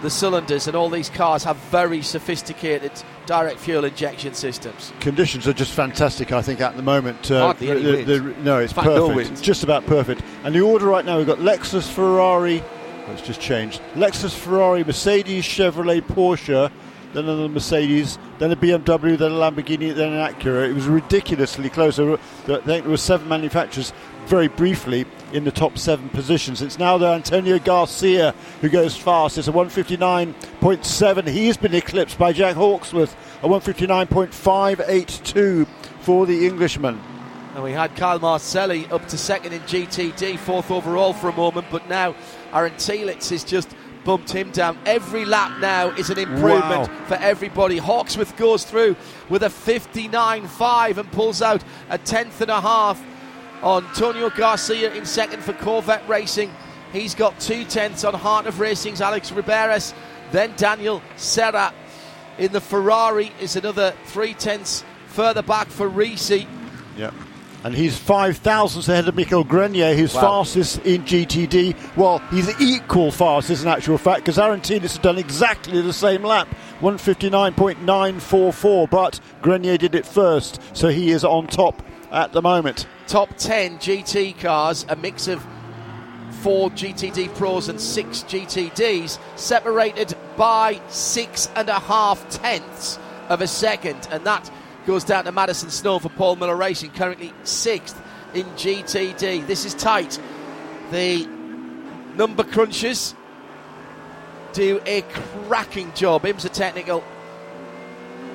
the 0.03 0.11
cylinders, 0.11 0.66
and 0.66 0.76
all 0.76 0.88
these 0.88 1.11
cars 1.11 1.44
have 1.44 1.57
very 1.57 2.03
sophisticated 2.03 2.90
direct 3.26 3.59
fuel 3.59 3.85
injection 3.85 4.35
systems. 4.35 4.92
Conditions 5.00 5.46
are 5.46 5.53
just 5.53 5.72
fantastic, 5.72 6.33
I 6.33 6.42
think, 6.42 6.61
at 6.61 6.76
the 6.76 6.83
moment. 6.83 7.31
Uh, 7.31 7.40
Hardly 7.40 7.70
any 7.70 7.83
the, 7.83 8.18
the, 8.18 8.20
no, 8.42 8.59
it's 8.59 8.72
fact, 8.72 8.87
perfect. 8.87 9.31
No 9.31 9.37
just 9.37 9.62
about 9.62 9.87
perfect. 9.87 10.22
And 10.44 10.55
the 10.55 10.61
order 10.61 10.87
right 10.87 11.05
now, 11.05 11.18
we've 11.18 11.26
got 11.26 11.38
Lexus, 11.38 11.90
Ferrari. 11.90 12.62
Oh, 13.07 13.12
it's 13.12 13.22
just 13.22 13.40
changed. 13.40 13.81
Lexus, 13.94 14.35
Ferrari, 14.35 14.85
Mercedes, 14.85 15.44
Chevrolet, 15.44 16.00
Porsche, 16.00 16.70
then 17.12 17.24
another 17.24 17.48
Mercedes, 17.48 18.18
then 18.38 18.53
a 18.53 18.57
BMW, 18.57 19.18
then 19.18 19.33
a 19.33 19.35
Lamborghini, 19.35 19.94
then 19.94 20.12
an 20.12 20.35
Acura. 20.35 20.68
It 20.68 20.74
was 20.74 20.87
ridiculously 20.87 21.68
close. 21.68 21.98
I 21.98 22.16
think 22.46 22.64
there 22.64 22.83
were 22.83 22.96
seven 22.96 23.29
manufacturers 23.29 23.92
very 24.26 24.48
briefly 24.48 25.07
in 25.33 25.45
the 25.45 25.51
top 25.51 25.79
seven 25.79 26.09
positions. 26.11 26.62
It's 26.62 26.79
now 26.79 26.99
the 26.99 27.09
Antonio 27.09 27.59
Garcia 27.59 28.35
who 28.61 28.69
goes 28.69 28.97
fast. 28.97 29.38
It's 29.38 29.49
a 29.49 29.53
159.7. 29.53 31.29
He's 31.29 31.57
been 31.57 31.75
eclipsed 31.75 32.19
by 32.19 32.33
Jack 32.33 32.55
Hawksworth, 32.57 33.16
a 33.43 33.49
159.582 33.49 35.66
for 36.01 36.27
the 36.27 36.47
Englishman. 36.47 37.01
And 37.55 37.64
we 37.64 37.73
had 37.73 37.97
Kyle 37.97 38.19
Marcelli 38.21 38.87
up 38.87 39.07
to 39.09 39.19
second 39.19 39.53
in 39.53 39.61
GTD, 39.62 40.38
fourth 40.38 40.71
overall 40.71 41.12
for 41.12 41.29
a 41.29 41.33
moment, 41.35 41.66
but 41.71 41.88
now 41.88 42.14
Aaron 42.53 42.73
Telitz 42.75 43.31
has 43.31 43.43
just 43.43 43.75
bumped 44.05 44.33
him 44.33 44.51
down. 44.51 44.79
Every 44.87 45.25
lap 45.25 45.61
now 45.61 45.90
is 45.90 46.11
an 46.11 46.19
improvement 46.19 46.88
Wow. 46.88 47.05
for 47.07 47.14
everybody. 47.16 47.77
Hawksworth 47.77 48.37
goes 48.37 48.64
through 48.64 48.97
with 49.29 49.43
a 49.43 49.51
59.5 49.51 50.99
and 50.99 51.11
pulls 51.12 51.43
out 51.43 51.62
a 51.90 51.99
tenth 51.99 52.40
and 52.40 52.51
a 52.51 52.61
half 52.61 53.03
Antonio 53.62 54.31
Garcia 54.31 54.92
in 54.94 55.05
second 55.05 55.42
for 55.42 55.53
Corvette 55.53 56.07
Racing. 56.09 56.51
He's 56.92 57.14
got 57.14 57.38
two 57.40 57.64
tenths 57.64 58.05
on 58.05 58.14
Heart 58.14 58.46
of 58.46 58.59
Racing's 58.61 59.01
Alex 59.01 59.31
Riberas. 59.31 59.94
Then 60.33 60.53
Daniel 60.57 61.03
Serra 61.16 61.73
in 62.38 62.53
the 62.53 62.61
Ferrari 62.61 63.33
is 63.40 63.57
another 63.57 63.94
three 64.07 64.35
tenths 64.35 64.85
further 65.09 65.42
back 65.42 65.68
for 65.68 65.88
Risi. 65.88 66.46
Yeah. 66.96 67.11
And 67.62 67.75
he's 67.75 67.99
five 67.99 68.38
thousandths 68.38 68.88
ahead 68.88 69.07
of 69.07 69.14
Michael 69.14 69.44
Grenier, 69.44 69.94
who's 69.94 70.14
Wow. 70.14 70.42
fastest 70.42 70.79
in 70.87 71.05
GTD. 71.05 71.77
Well, 71.94 72.23
he's 72.31 72.49
equal 72.59 73.11
fastest 73.11 73.62
in 73.64 73.68
actual 73.68 73.99
fact, 73.99 74.20
because 74.20 74.38
Aaron 74.38 74.61
has 74.62 74.96
done 74.99 75.18
exactly 75.18 75.83
the 75.83 75.92
same 75.92 76.23
lap, 76.25 76.49
159.944, 76.81 78.90
but 78.90 79.21
Grenier 79.43 79.77
did 79.77 79.95
it 79.95 80.07
first, 80.07 80.61
so 80.75 80.88
he 80.88 81.11
is 81.11 81.25
on 81.25 81.47
top 81.47 81.83
at 82.11 82.33
the 82.33 82.43
moment. 82.43 82.88
Top 83.07 83.37
10 83.37 83.79
GT 83.79 84.40
cars, 84.40 84.85
a 84.88 84.97
mix 84.97 85.29
of 85.29 85.47
four 86.43 86.71
GTD 86.71 87.35
Pros 87.35 87.69
and 87.69 87.79
six 87.81 88.23
GTDs, 88.23 89.19
separated 89.37 90.16
by 90.37 90.81
six 90.88 91.49
and 91.55 91.69
a 91.69 91.79
half 91.79 92.29
tenths 92.31 92.99
of 93.29 93.43
a 93.43 93.47
second. 93.47 94.09
And 94.11 94.25
that 94.25 94.51
goes 94.87 95.05
down 95.05 95.25
to 95.25 95.33
Madison 95.33 95.71
Snow 95.71 95.99
for 95.99 96.09
Paul 96.09 96.37
Miller 96.37 96.57
Racing, 96.57 96.93
currently 96.93 97.35
sixth 97.45 98.01
in 98.33 98.47
GTD. 98.47 99.47
This 99.47 99.66
is 99.66 99.75
tight. 99.75 100.19
The 100.90 101.27
number 102.16 102.43
crunchers 102.43 103.14
do 104.52 104.80
a 104.86 105.02
cracking 105.02 105.92
job. 105.94 106.22
IMSA 106.24 106.50
Technical. 106.52 107.02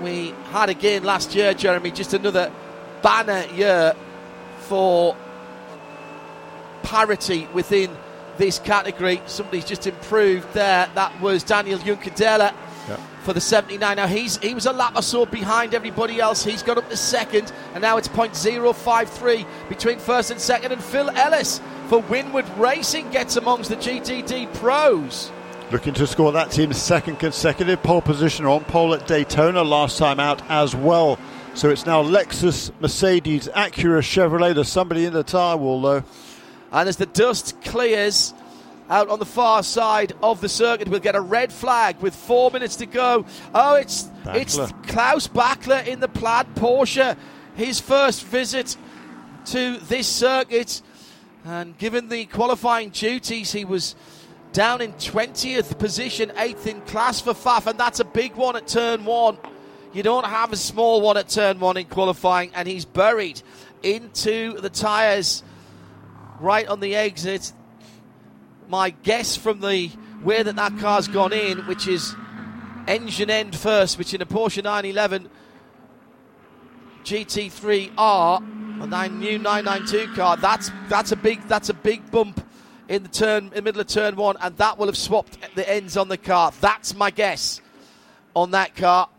We 0.01 0.33
had 0.51 0.69
again 0.69 1.03
last 1.03 1.35
year, 1.35 1.53
Jeremy, 1.53 1.91
just 1.91 2.13
another 2.13 2.51
banner 3.01 3.45
year 3.53 3.93
for 4.59 5.15
parity 6.83 7.47
within 7.53 7.95
this 8.37 8.59
category. 8.59 9.21
Somebody's 9.25 9.65
just 9.65 9.87
improved 9.87 10.51
there. 10.53 10.89
That 10.95 11.19
was 11.21 11.43
Daniel 11.43 11.79
Juncadella 11.79 12.53
Yeah. 12.87 12.97
for 13.23 13.33
the 13.33 13.41
79. 13.41 13.95
Now 13.95 14.07
he's 14.07 14.37
he 14.37 14.53
was 14.53 14.65
a 14.65 14.73
lap 14.73 14.93
or 14.95 15.01
so 15.01 15.25
behind 15.25 15.73
everybody 15.73 16.19
else. 16.19 16.43
He's 16.43 16.61
got 16.61 16.77
up 16.77 16.89
to 16.89 16.97
second, 16.97 17.51
and 17.73 17.81
now 17.81 17.97
it's 17.97 18.07
.053 18.09 19.45
between 19.69 19.99
first 19.99 20.29
and 20.31 20.39
second. 20.39 20.71
And 20.73 20.83
Phil 20.83 21.09
Ellis 21.11 21.61
for 21.87 22.01
Winward 22.03 22.45
Racing 22.59 23.09
gets 23.11 23.37
amongst 23.37 23.69
the 23.69 23.77
GTD 23.77 24.53
pros. 24.55 25.31
Looking 25.71 25.95
to 25.95 26.05
score 26.05 26.31
that 26.31 26.51
team's 26.51 26.77
second 26.77 27.17
consecutive 27.17 27.81
pole 27.81 28.01
position 28.01 28.45
on 28.45 28.63
pole 28.65 28.93
at 28.93 29.07
Daytona 29.07 29.63
last 29.63 29.97
time 29.97 30.19
out 30.19 30.41
as 30.47 30.75
well. 30.75 31.17
So 31.55 31.71
it's 31.71 31.87
now 31.87 32.03
Lexus, 32.03 32.71
Mercedes, 32.79 33.47
Acura, 33.47 34.01
Chevrolet. 34.01 34.53
There's 34.53 34.69
somebody 34.69 35.05
in 35.05 35.13
the 35.13 35.23
tyre 35.23 35.57
wall 35.57 35.81
though. 35.81 36.03
And 36.71 36.87
as 36.87 36.97
the 36.97 37.07
dust 37.07 37.59
clears 37.63 38.35
out 38.91 39.09
on 39.09 39.17
the 39.17 39.25
far 39.25 39.63
side 39.63 40.13
of 40.21 40.39
the 40.39 40.49
circuit, 40.49 40.87
we'll 40.87 40.99
get 40.99 41.15
a 41.15 41.21
red 41.21 41.51
flag 41.51 41.99
with 41.99 42.15
four 42.15 42.51
minutes 42.51 42.75
to 42.75 42.85
go. 42.85 43.25
Oh, 43.55 43.73
it's 43.73 44.07
it's 44.27 44.57
Klaus 44.83 45.27
Bachler 45.27 45.85
in 45.87 45.99
the 45.99 46.07
plaid 46.07 46.45
Porsche. 46.53 47.17
His 47.55 47.79
first 47.79 48.23
visit 48.23 48.77
to 49.45 49.77
this 49.77 50.07
circuit. 50.07 50.83
And 51.43 51.75
given 51.79 52.09
the 52.09 52.25
qualifying 52.25 52.89
duties, 52.89 53.51
he 53.51 53.65
was 53.65 53.95
down 54.55 54.79
in 54.79 54.93
20th 54.93 55.77
position, 55.77 56.29
8th 56.29 56.65
in 56.65 56.79
class 56.83 57.19
for 57.19 57.33
Pfaff, 57.33 57.67
and 57.67 57.77
that's 57.77 57.99
a 57.99 58.05
big 58.05 58.35
one 58.35 58.55
at 58.55 58.65
turn 58.65 59.03
one. 59.03 59.37
You 59.91 60.01
don't 60.01 60.25
have 60.25 60.53
a 60.53 60.55
small 60.55 61.01
one 61.01 61.17
at 61.17 61.27
turn 61.27 61.59
one 61.59 61.75
in 61.75 61.87
qualifying, 61.87 62.51
and 62.55 62.65
he's 62.65 62.85
buried 62.85 63.41
into 63.83 64.53
the 64.61 64.69
tyres 64.69 65.43
right 66.39 66.65
on 66.69 66.79
the 66.79 66.95
exit. 66.95 67.51
My 68.69 68.91
guess 68.91 69.35
from 69.35 69.59
the 69.59 69.91
way 70.23 70.41
that 70.41 70.55
that 70.55 70.77
car's 70.79 71.09
gone 71.09 71.33
in, 71.33 71.57
which 71.67 71.85
is 71.85 72.15
engine 72.87 73.29
end 73.29 73.57
first, 73.57 73.97
which 73.97 74.13
in 74.13 74.21
a 74.21 74.25
Porsche 74.25 74.63
911 74.63 75.29
GT3R, 77.03 78.37
a 78.39 79.09
new 79.09 79.37
992 79.37 80.15
car, 80.15 80.37
that's 80.37 80.71
that's 80.87 81.11
a 81.11 81.17
big 81.17 81.41
that's 81.49 81.67
a 81.67 81.73
big 81.73 82.09
bump 82.09 82.41
in 82.87 83.03
the 83.03 83.09
turn 83.09 83.45
in 83.45 83.49
the 83.51 83.61
middle 83.61 83.81
of 83.81 83.87
turn 83.87 84.15
one, 84.15 84.35
and 84.41 84.57
that 84.57 84.77
will 84.77 84.87
have 84.87 84.97
swapped 84.97 85.37
the 85.55 85.69
ends 85.69 85.97
on 85.97 86.07
the 86.07 86.17
car. 86.17 86.51
That's 86.61 86.95
my 86.95 87.11
guess 87.11 87.61
on 88.35 88.51
that 88.51 88.75
car. 88.75 89.09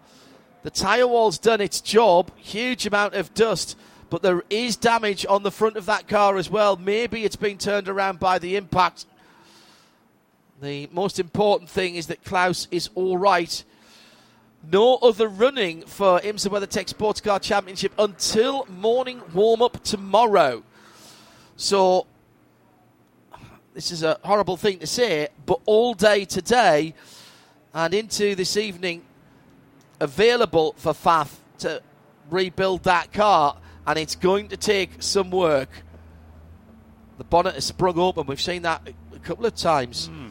The 0.62 0.70
tyre 0.70 1.06
wall's 1.06 1.38
done 1.38 1.60
its 1.60 1.80
job, 1.80 2.30
huge 2.36 2.86
amount 2.86 3.14
of 3.14 3.32
dust, 3.34 3.78
but 4.10 4.22
there 4.22 4.42
is 4.50 4.76
damage 4.76 5.24
on 5.28 5.42
the 5.42 5.50
front 5.50 5.76
of 5.76 5.86
that 5.86 6.08
car 6.08 6.36
as 6.36 6.50
well. 6.50 6.76
Maybe 6.76 7.24
it's 7.24 7.36
been 7.36 7.58
turned 7.58 7.88
around 7.88 8.18
by 8.18 8.38
the 8.38 8.56
impact. 8.56 9.06
The 10.60 10.88
most 10.92 11.18
important 11.20 11.70
thing 11.70 11.96
is 11.96 12.06
that 12.06 12.24
Klaus 12.24 12.66
is 12.70 12.90
all 12.94 13.18
right. 13.18 13.62
No 14.70 14.96
other 14.96 15.28
running 15.28 15.82
for 15.82 16.18
IMSA 16.20 16.48
WeatherTech 16.48 16.88
Sports 16.88 17.20
Car 17.20 17.38
Championship 17.38 17.92
until 17.98 18.66
morning 18.66 19.22
warm 19.32 19.62
up 19.62 19.82
tomorrow. 19.84 20.64
So, 21.56 22.06
this 23.76 23.92
is 23.92 24.02
a 24.02 24.18
horrible 24.24 24.56
thing 24.56 24.78
to 24.78 24.86
say, 24.86 25.28
but 25.44 25.60
all 25.66 25.92
day 25.92 26.24
today 26.24 26.94
and 27.74 27.92
into 27.92 28.34
this 28.34 28.56
evening, 28.56 29.02
available 30.00 30.74
for 30.78 30.94
Pfaff 30.94 31.36
to 31.58 31.82
rebuild 32.30 32.84
that 32.84 33.12
car, 33.12 33.58
and 33.86 33.98
it's 33.98 34.16
going 34.16 34.48
to 34.48 34.56
take 34.56 35.02
some 35.02 35.30
work. 35.30 35.68
The 37.18 37.24
bonnet 37.24 37.54
has 37.54 37.66
sprung 37.66 37.98
open. 37.98 38.26
We've 38.26 38.40
seen 38.40 38.62
that 38.62 38.80
a 39.14 39.18
couple 39.18 39.44
of 39.44 39.54
times 39.54 40.06
hmm. 40.06 40.28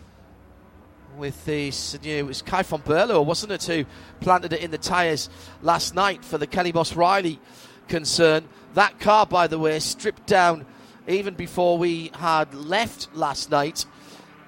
with 1.15 1.45
this 1.45 2.01
new. 2.01 2.17
It 2.17 2.25
was 2.25 2.41
Kay 2.41 2.63
van 2.63 2.79
Berlo, 2.79 3.23
wasn't 3.23 3.51
it, 3.51 3.63
who 3.65 3.85
planted 4.21 4.53
it 4.53 4.61
in 4.61 4.71
the 4.71 4.79
tyres 4.79 5.29
last 5.61 5.93
night 5.93 6.25
for 6.25 6.39
the 6.39 6.47
Kelly-Moss 6.47 6.95
Riley 6.95 7.39
concern. 7.87 8.45
That 8.73 8.99
car, 8.99 9.27
by 9.27 9.45
the 9.45 9.59
way, 9.59 9.77
stripped 9.77 10.25
down 10.25 10.65
even 11.07 11.33
before 11.33 11.77
we 11.77 12.11
had 12.15 12.53
left 12.53 13.09
last 13.15 13.51
night, 13.51 13.85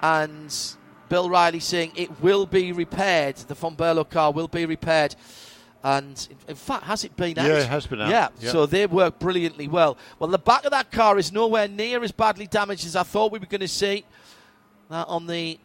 and 0.01 0.55
Bill 1.09 1.29
Riley 1.29 1.59
saying 1.59 1.93
it 1.95 2.21
will 2.21 2.45
be 2.45 2.71
repaired. 2.71 3.35
The 3.35 3.55
van 3.55 3.75
Berlo 3.75 4.09
car 4.09 4.31
will 4.31 4.47
be 4.47 4.65
repaired. 4.65 5.15
And 5.83 6.27
in- 6.47 6.55
fact, 6.55 6.83
has 6.85 7.03
it 7.03 7.15
been 7.15 7.37
out? 7.37 7.47
Yeah, 7.47 7.59
it 7.59 7.67
has 7.67 7.87
been 7.87 8.01
out. 8.01 8.09
Yeah, 8.09 8.29
Yeah. 8.39 8.51
so 8.51 8.65
they 8.65 8.85
work 8.87 9.19
brilliantly 9.19 9.67
well. 9.67 9.97
Well, 10.19 10.29
the 10.29 10.39
back 10.39 10.65
of 10.65 10.71
that 10.71 10.91
car 10.91 11.17
is 11.17 11.31
nowhere 11.31 11.67
near 11.67 12.03
as 12.03 12.11
badly 12.11 12.47
damaged 12.47 12.85
as 12.85 12.95
I 12.95 13.03
thought 13.03 13.31
we 13.31 13.39
were 13.39 13.45
going 13.45 13.61
to 13.61 13.67
see. 13.67 14.03
That 14.89 15.07
on 15.07 15.27
the 15.27 15.59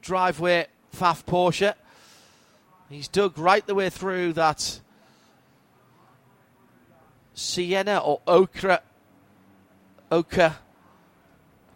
driveway 0.00 0.68
Pfaff 0.94 1.24
Porsche. 1.24 1.74
He's 2.88 3.08
dug 3.08 3.38
right 3.38 3.66
the 3.66 3.74
way 3.74 3.90
through 3.90 4.34
that 4.34 4.80
sienna 7.34 7.98
or 7.98 8.20
ochre, 8.26 8.80
ochre 10.10 10.56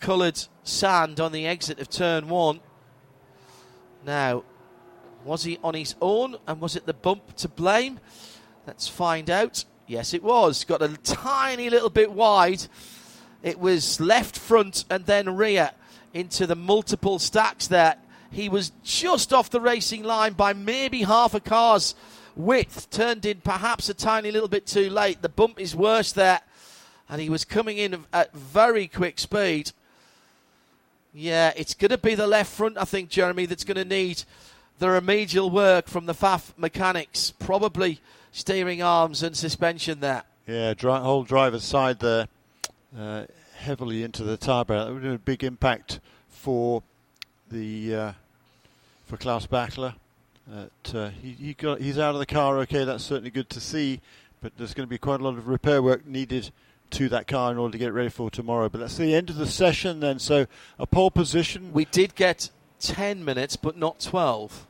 coloured 0.00 0.40
sand 0.62 1.20
on 1.20 1.32
the 1.32 1.46
exit 1.46 1.80
of 1.80 1.88
turn 1.88 2.28
one. 2.28 2.60
Now, 4.04 4.44
was 5.24 5.44
he 5.44 5.58
on 5.62 5.74
his 5.74 5.94
own 6.00 6.36
and 6.46 6.60
was 6.60 6.76
it 6.76 6.86
the 6.86 6.94
bump 6.94 7.36
to 7.36 7.48
blame? 7.48 8.00
Let's 8.66 8.88
find 8.88 9.28
out. 9.30 9.64
Yes, 9.86 10.14
it 10.14 10.22
was. 10.22 10.64
Got 10.64 10.82
a 10.82 10.96
tiny 10.98 11.70
little 11.70 11.90
bit 11.90 12.12
wide. 12.12 12.66
It 13.42 13.58
was 13.58 14.00
left 14.00 14.38
front 14.38 14.84
and 14.90 15.06
then 15.06 15.36
rear 15.36 15.70
into 16.12 16.46
the 16.46 16.56
multiple 16.56 17.18
stacks 17.18 17.66
there. 17.66 17.96
He 18.30 18.48
was 18.48 18.72
just 18.84 19.32
off 19.32 19.50
the 19.50 19.60
racing 19.60 20.04
line 20.04 20.34
by 20.34 20.52
maybe 20.52 21.02
half 21.02 21.34
a 21.34 21.40
car's 21.40 21.94
width. 22.36 22.90
Turned 22.90 23.24
in 23.24 23.40
perhaps 23.40 23.88
a 23.88 23.94
tiny 23.94 24.30
little 24.30 24.48
bit 24.48 24.66
too 24.66 24.90
late. 24.90 25.22
The 25.22 25.28
bump 25.28 25.58
is 25.58 25.74
worse 25.74 26.12
there. 26.12 26.40
And 27.08 27.20
he 27.20 27.30
was 27.30 27.44
coming 27.44 27.78
in 27.78 28.04
at 28.12 28.32
very 28.32 28.86
quick 28.86 29.18
speed. 29.18 29.72
Yeah, 31.14 31.52
it's 31.56 31.74
going 31.74 31.90
to 31.90 31.98
be 31.98 32.14
the 32.14 32.26
left 32.26 32.52
front, 32.52 32.76
I 32.76 32.84
think, 32.84 33.08
Jeremy, 33.08 33.46
that's 33.46 33.64
going 33.64 33.76
to 33.76 33.84
need 33.84 34.24
the 34.78 34.90
remedial 34.90 35.50
work 35.50 35.88
from 35.88 36.06
the 36.06 36.12
Pfaff 36.12 36.52
mechanics. 36.56 37.32
Probably 37.38 38.00
steering 38.30 38.82
arms 38.82 39.22
and 39.22 39.36
suspension 39.36 40.00
there. 40.00 40.22
Yeah, 40.46 40.74
dri- 40.74 40.92
whole 40.92 41.24
driver's 41.24 41.64
side 41.64 42.00
there, 42.00 42.28
uh, 42.96 43.24
heavily 43.56 44.02
into 44.02 44.22
the 44.22 44.36
tyre 44.36 44.64
barrier. 44.64 44.84
That 44.84 44.94
would 44.94 45.04
have 45.04 45.14
a 45.14 45.18
big 45.18 45.42
impact 45.44 46.00
for 46.28 46.82
the 47.50 47.94
uh, 47.94 48.12
for 49.06 49.16
Klaus 49.16 49.46
Bachler. 49.46 49.94
That, 50.46 50.94
uh, 50.94 51.10
he, 51.22 51.32
he 51.32 51.54
got 51.54 51.80
he's 51.80 51.98
out 51.98 52.14
of 52.14 52.20
the 52.20 52.26
car. 52.26 52.58
Okay, 52.60 52.84
that's 52.84 53.04
certainly 53.04 53.30
good 53.30 53.50
to 53.50 53.60
see. 53.60 54.00
but 54.40 54.52
there's 54.56 54.74
going 54.74 54.86
to 54.86 54.90
be 54.90 54.98
quite 54.98 55.20
a 55.20 55.24
lot 55.24 55.36
of 55.36 55.48
repair 55.48 55.82
work 55.82 56.06
needed 56.06 56.50
to 56.90 57.08
that 57.10 57.26
car 57.26 57.52
in 57.52 57.58
order 57.58 57.72
to 57.72 57.78
get 57.78 57.92
ready 57.92 58.08
for 58.08 58.30
tomorrow. 58.30 58.68
But 58.68 58.78
that's 58.78 58.96
the 58.96 59.14
end 59.14 59.30
of 59.30 59.36
the 59.36 59.46
session 59.46 60.00
then. 60.00 60.18
So 60.18 60.46
a 60.78 60.86
pole 60.86 61.10
position. 61.10 61.72
We 61.72 61.84
did 61.84 62.14
get 62.14 62.50
10 62.80 63.24
minutes, 63.24 63.56
but 63.56 63.76
not 63.76 64.00
12. 64.00 64.66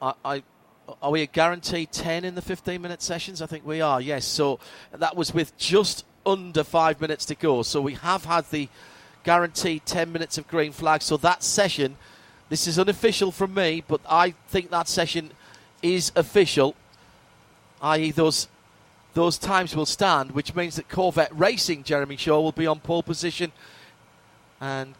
I, 0.00 0.14
I 0.24 0.42
are 1.00 1.10
we 1.10 1.22
a 1.22 1.26
guaranteed 1.26 1.92
10 1.92 2.24
in 2.24 2.34
the 2.34 2.42
15 2.42 2.82
minute 2.82 3.02
sessions? 3.02 3.40
I 3.40 3.46
think 3.46 3.66
we 3.66 3.80
are, 3.80 4.00
yes. 4.00 4.24
So 4.24 4.58
that 4.92 5.16
was 5.16 5.32
with 5.32 5.56
just 5.56 6.04
under 6.26 6.64
five 6.64 7.00
minutes 7.00 7.24
to 7.26 7.34
go. 7.34 7.62
So 7.62 7.80
we 7.80 7.94
have 7.94 8.24
had 8.24 8.50
the 8.50 8.68
guaranteed 9.24 9.86
10 9.86 10.12
minutes 10.12 10.38
of 10.38 10.48
green 10.48 10.72
flag. 10.72 11.02
So 11.02 11.16
that 11.18 11.42
session, 11.42 11.96
this 12.48 12.66
is 12.66 12.78
unofficial 12.78 13.30
from 13.30 13.54
me, 13.54 13.84
but 13.86 14.00
I 14.08 14.34
think 14.48 14.70
that 14.70 14.88
session 14.88 15.30
is 15.82 16.12
official, 16.16 16.74
i.e., 17.80 18.10
those 18.10 18.48
those 19.14 19.38
times 19.38 19.76
will 19.76 19.86
stand, 19.86 20.32
which 20.32 20.54
means 20.54 20.76
that 20.76 20.88
Corvette 20.88 21.36
Racing, 21.36 21.84
Jeremy 21.84 22.16
Shaw, 22.16 22.40
will 22.40 22.52
be 22.52 22.66
on 22.66 22.80
pole 22.80 23.02
position. 23.02 23.52
And 24.60 24.94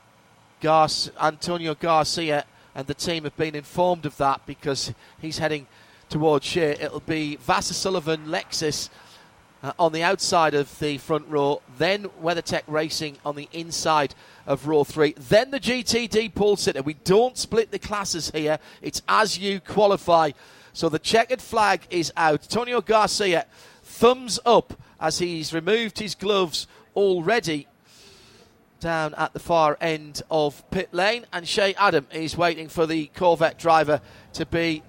Gar- 0.60 0.88
Antonio 1.20 1.74
Garcia 1.74 2.44
and 2.74 2.86
the 2.86 2.94
team 2.94 3.24
have 3.24 3.36
been 3.36 3.54
informed 3.54 4.06
of 4.06 4.16
that 4.18 4.44
because 4.46 4.92
he's 5.20 5.38
heading 5.38 5.66
towards 6.08 6.46
Shea. 6.46 6.72
It'll 6.72 7.00
be 7.00 7.38
Vasser 7.46 7.72
Sullivan, 7.72 8.26
Lexus 8.26 8.90
uh, 9.62 9.72
on 9.78 9.92
the 9.92 10.02
outside 10.02 10.54
of 10.54 10.78
the 10.78 10.98
front 10.98 11.26
row, 11.28 11.62
then 11.78 12.06
WeatherTech 12.22 12.62
Racing 12.66 13.18
on 13.24 13.36
the 13.36 13.48
inside 13.52 14.14
of 14.46 14.66
row 14.66 14.84
three, 14.84 15.14
then 15.16 15.50
the 15.50 15.60
GTD 15.60 16.34
pole 16.34 16.56
sitter. 16.56 16.82
We 16.82 16.94
don't 16.94 17.38
split 17.38 17.70
the 17.70 17.78
classes 17.78 18.30
here, 18.34 18.58
it's 18.80 19.02
as 19.08 19.38
you 19.38 19.60
qualify. 19.60 20.32
So 20.72 20.88
the 20.88 20.98
checkered 20.98 21.42
flag 21.42 21.82
is 21.90 22.12
out. 22.16 22.42
Antonio 22.42 22.80
Garcia 22.80 23.46
thumbs 24.02 24.40
up 24.44 24.74
as 24.98 25.20
he's 25.20 25.54
removed 25.54 26.00
his 26.00 26.16
gloves 26.16 26.66
already 26.96 27.68
down 28.80 29.14
at 29.14 29.32
the 29.32 29.38
far 29.38 29.78
end 29.80 30.20
of 30.28 30.68
pit 30.72 30.92
lane. 30.92 31.24
And 31.32 31.46
Shea 31.46 31.72
Adam 31.74 32.08
is 32.12 32.36
waiting 32.36 32.66
for 32.68 32.84
the 32.84 33.06
Corvette 33.14 33.60
driver 33.60 34.00
to 34.32 34.44
be 34.44 34.82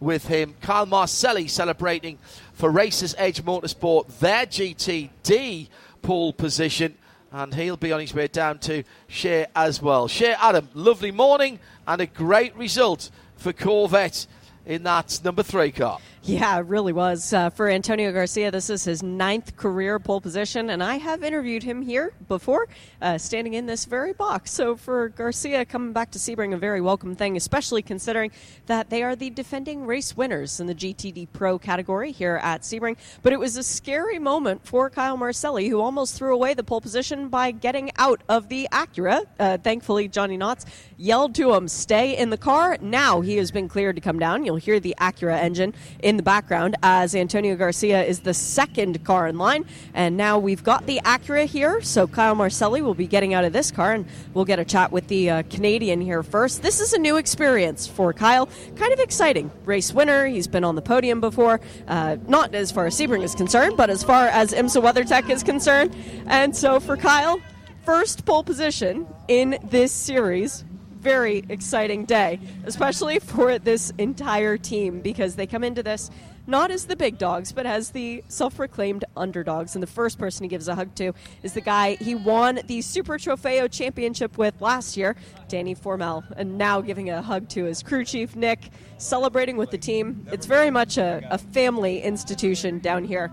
with 0.00 0.26
him. 0.26 0.54
Kyle 0.60 0.84
Marcelli 0.84 1.48
celebrating 1.48 2.18
for 2.52 2.68
Racers 2.68 3.14
Edge 3.16 3.42
Motorsport 3.42 4.18
their 4.18 4.44
GTD 4.44 5.68
pole 6.02 6.34
position. 6.34 6.94
And 7.32 7.54
he'll 7.54 7.78
be 7.78 7.92
on 7.92 8.00
his 8.00 8.12
way 8.12 8.26
down 8.26 8.58
to 8.58 8.84
Shea 9.06 9.46
as 9.56 9.80
well. 9.80 10.08
Shea 10.08 10.34
Adam, 10.34 10.68
lovely 10.74 11.10
morning 11.10 11.58
and 11.86 12.02
a 12.02 12.06
great 12.06 12.54
result 12.54 13.08
for 13.38 13.54
Corvette 13.54 14.26
in 14.66 14.82
that 14.82 15.20
number 15.24 15.42
three 15.42 15.72
car. 15.72 16.00
Yeah, 16.28 16.58
it 16.58 16.66
really 16.66 16.92
was. 16.92 17.32
Uh, 17.32 17.48
for 17.48 17.70
Antonio 17.70 18.12
Garcia, 18.12 18.50
this 18.50 18.68
is 18.68 18.84
his 18.84 19.02
ninth 19.02 19.56
career 19.56 19.98
pole 19.98 20.20
position, 20.20 20.68
and 20.68 20.82
I 20.82 20.96
have 20.98 21.22
interviewed 21.22 21.62
him 21.62 21.80
here 21.80 22.12
before, 22.28 22.68
uh, 23.00 23.16
standing 23.16 23.54
in 23.54 23.64
this 23.64 23.86
very 23.86 24.12
box. 24.12 24.50
So 24.50 24.76
for 24.76 25.08
Garcia, 25.08 25.64
coming 25.64 25.94
back 25.94 26.10
to 26.10 26.18
Sebring, 26.18 26.52
a 26.52 26.58
very 26.58 26.82
welcome 26.82 27.14
thing, 27.14 27.38
especially 27.38 27.80
considering 27.80 28.30
that 28.66 28.90
they 28.90 29.02
are 29.02 29.16
the 29.16 29.30
defending 29.30 29.86
race 29.86 30.18
winners 30.18 30.60
in 30.60 30.66
the 30.66 30.74
GTD 30.74 31.28
Pro 31.32 31.58
category 31.58 32.12
here 32.12 32.38
at 32.42 32.60
Sebring. 32.60 32.98
But 33.22 33.32
it 33.32 33.38
was 33.38 33.56
a 33.56 33.62
scary 33.62 34.18
moment 34.18 34.66
for 34.66 34.90
Kyle 34.90 35.16
Marcelli, 35.16 35.70
who 35.70 35.80
almost 35.80 36.14
threw 36.14 36.34
away 36.34 36.52
the 36.52 36.62
pole 36.62 36.82
position 36.82 37.30
by 37.30 37.52
getting 37.52 37.90
out 37.96 38.20
of 38.28 38.50
the 38.50 38.68
Acura. 38.70 39.24
Uh, 39.40 39.56
thankfully, 39.56 40.08
Johnny 40.08 40.36
Knotts 40.36 40.66
yelled 40.98 41.34
to 41.36 41.54
him, 41.54 41.68
stay 41.68 42.18
in 42.18 42.28
the 42.28 42.36
car. 42.36 42.76
Now 42.82 43.22
he 43.22 43.38
has 43.38 43.50
been 43.50 43.66
cleared 43.66 43.96
to 43.96 44.02
come 44.02 44.18
down. 44.18 44.44
You'll 44.44 44.56
hear 44.56 44.78
the 44.78 44.94
Acura 45.00 45.38
engine 45.38 45.72
in 46.02 46.17
the 46.18 46.22
background 46.22 46.76
as 46.82 47.14
Antonio 47.14 47.56
Garcia 47.56 48.04
is 48.04 48.20
the 48.20 48.34
second 48.34 49.02
car 49.04 49.26
in 49.26 49.38
line. 49.38 49.64
And 49.94 50.18
now 50.18 50.38
we've 50.38 50.62
got 50.62 50.84
the 50.84 51.00
Acura 51.04 51.46
here, 51.46 51.80
so 51.80 52.06
Kyle 52.06 52.34
Marcelli 52.34 52.82
will 52.82 52.94
be 52.94 53.06
getting 53.06 53.32
out 53.32 53.44
of 53.44 53.54
this 53.54 53.70
car 53.70 53.94
and 53.94 54.04
we'll 54.34 54.44
get 54.44 54.58
a 54.58 54.64
chat 54.64 54.92
with 54.92 55.08
the 55.08 55.30
uh, 55.30 55.42
Canadian 55.44 56.00
here 56.00 56.22
first. 56.22 56.62
This 56.62 56.80
is 56.80 56.92
a 56.92 56.98
new 56.98 57.16
experience 57.16 57.86
for 57.86 58.12
Kyle, 58.12 58.48
kind 58.76 58.92
of 58.92 59.00
exciting. 59.00 59.50
Race 59.64 59.94
winner, 59.94 60.26
he's 60.26 60.46
been 60.46 60.64
on 60.64 60.74
the 60.74 60.82
podium 60.82 61.20
before, 61.20 61.60
uh, 61.86 62.16
not 62.26 62.54
as 62.54 62.70
far 62.70 62.86
as 62.86 62.98
Sebring 62.98 63.22
is 63.22 63.34
concerned, 63.34 63.76
but 63.76 63.88
as 63.88 64.02
far 64.02 64.26
as 64.26 64.52
IMSA 64.52 64.82
WeatherTech 64.82 65.30
is 65.30 65.42
concerned. 65.42 65.96
And 66.26 66.54
so 66.54 66.80
for 66.80 66.96
Kyle, 66.96 67.40
first 67.84 68.26
pole 68.26 68.42
position 68.42 69.06
in 69.28 69.58
this 69.70 69.92
series 69.92 70.64
very 71.00 71.44
exciting 71.48 72.04
day, 72.04 72.40
especially 72.64 73.18
for 73.18 73.58
this 73.58 73.92
entire 73.98 74.56
team 74.56 75.00
because 75.00 75.36
they 75.36 75.46
come 75.46 75.64
into 75.64 75.82
this 75.82 76.10
not 76.48 76.70
as 76.70 76.86
the 76.86 76.96
big 76.96 77.18
dogs, 77.18 77.52
but 77.52 77.66
as 77.66 77.90
the 77.90 78.24
self 78.28 78.56
proclaimed 78.56 79.04
underdogs. 79.14 79.76
And 79.76 79.82
the 79.82 79.86
first 79.86 80.18
person 80.18 80.44
he 80.44 80.48
gives 80.48 80.66
a 80.66 80.74
hug 80.74 80.94
to 80.94 81.12
is 81.42 81.52
the 81.52 81.60
guy 81.60 81.96
he 81.96 82.14
won 82.14 82.60
the 82.66 82.80
Super 82.80 83.18
Trofeo 83.18 83.70
Championship 83.70 84.38
with 84.38 84.58
last 84.60 84.96
year, 84.96 85.14
Danny 85.48 85.74
Formal. 85.74 86.24
And 86.36 86.56
now 86.56 86.80
giving 86.80 87.10
a 87.10 87.20
hug 87.20 87.50
to 87.50 87.64
his 87.64 87.82
crew 87.82 88.02
chief, 88.02 88.34
Nick, 88.34 88.70
celebrating 88.96 89.58
with 89.58 89.70
the 89.70 89.76
team. 89.76 90.26
It's 90.32 90.46
very 90.46 90.70
much 90.70 90.96
a, 90.96 91.22
a 91.30 91.36
family 91.36 92.00
institution 92.00 92.78
down 92.78 93.04
here. 93.04 93.30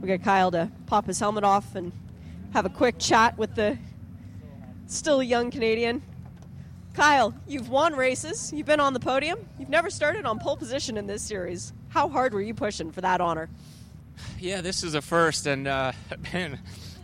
We 0.00 0.08
got 0.08 0.22
Kyle 0.22 0.50
to 0.52 0.72
pop 0.86 1.06
his 1.06 1.20
helmet 1.20 1.44
off 1.44 1.74
and 1.74 1.92
have 2.54 2.64
a 2.64 2.70
quick 2.70 2.98
chat 2.98 3.36
with 3.36 3.54
the 3.56 3.76
still 4.86 5.22
young 5.22 5.50
Canadian. 5.50 6.02
Kyle, 6.94 7.34
you've 7.48 7.68
won 7.68 7.94
races, 7.96 8.52
you've 8.52 8.66
been 8.66 8.78
on 8.78 8.94
the 8.94 9.00
podium, 9.00 9.38
you've 9.58 9.68
never 9.68 9.90
started 9.90 10.24
on 10.24 10.38
pole 10.38 10.56
position 10.56 10.96
in 10.96 11.08
this 11.08 11.22
series. 11.22 11.72
How 11.88 12.08
hard 12.08 12.32
were 12.32 12.40
you 12.40 12.54
pushing 12.54 12.92
for 12.92 13.00
that 13.00 13.20
honor? 13.20 13.48
Yeah, 14.38 14.60
this 14.60 14.84
is 14.84 14.94
a 14.94 15.02
first, 15.02 15.46
and 15.46 15.66
uh, 15.66 15.90
man, 16.32 16.60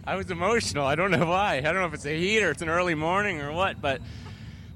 I 0.06 0.14
was 0.14 0.30
emotional. 0.30 0.86
I 0.86 0.94
don't 0.94 1.10
know 1.10 1.26
why. 1.26 1.56
I 1.56 1.60
don't 1.60 1.74
know 1.76 1.86
if 1.86 1.94
it's 1.94 2.06
a 2.06 2.16
heat 2.16 2.40
or 2.42 2.52
it's 2.52 2.62
an 2.62 2.68
early 2.68 2.94
morning 2.94 3.40
or 3.40 3.52
what, 3.52 3.80
but 3.80 4.00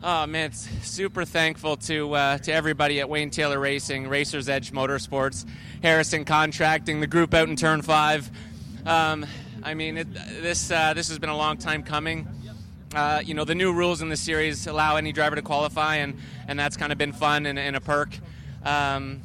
oh 0.02 0.26
man, 0.26 0.46
it's 0.46 0.68
super 0.82 1.24
thankful 1.24 1.76
to 1.76 2.12
uh, 2.12 2.38
to 2.38 2.52
everybody 2.52 2.98
at 2.98 3.08
Wayne 3.08 3.30
Taylor 3.30 3.60
Racing, 3.60 4.08
Racers 4.08 4.48
Edge 4.48 4.72
Motorsports, 4.72 5.46
Harrison 5.80 6.24
Contracting, 6.24 6.98
the 6.98 7.06
group 7.06 7.34
out 7.34 7.48
in 7.48 7.54
Turn 7.54 7.82
Five. 7.82 8.28
Um, 8.84 9.24
I 9.62 9.74
mean, 9.74 9.96
it, 9.96 10.12
this 10.12 10.72
uh, 10.72 10.92
this 10.92 11.08
has 11.08 11.20
been 11.20 11.30
a 11.30 11.36
long 11.36 11.56
time 11.56 11.84
coming. 11.84 12.26
Uh, 12.94 13.20
you 13.24 13.34
know, 13.34 13.44
the 13.44 13.56
new 13.56 13.72
rules 13.72 14.02
in 14.02 14.08
the 14.08 14.16
series 14.16 14.68
allow 14.68 14.94
any 14.94 15.10
driver 15.10 15.34
to 15.34 15.42
qualify, 15.42 15.96
and, 15.96 16.16
and 16.46 16.56
that's 16.56 16.76
kind 16.76 16.92
of 16.92 16.98
been 16.98 17.12
fun 17.12 17.44
and, 17.44 17.58
and 17.58 17.74
a 17.74 17.80
perk. 17.80 18.16
Um, 18.64 19.20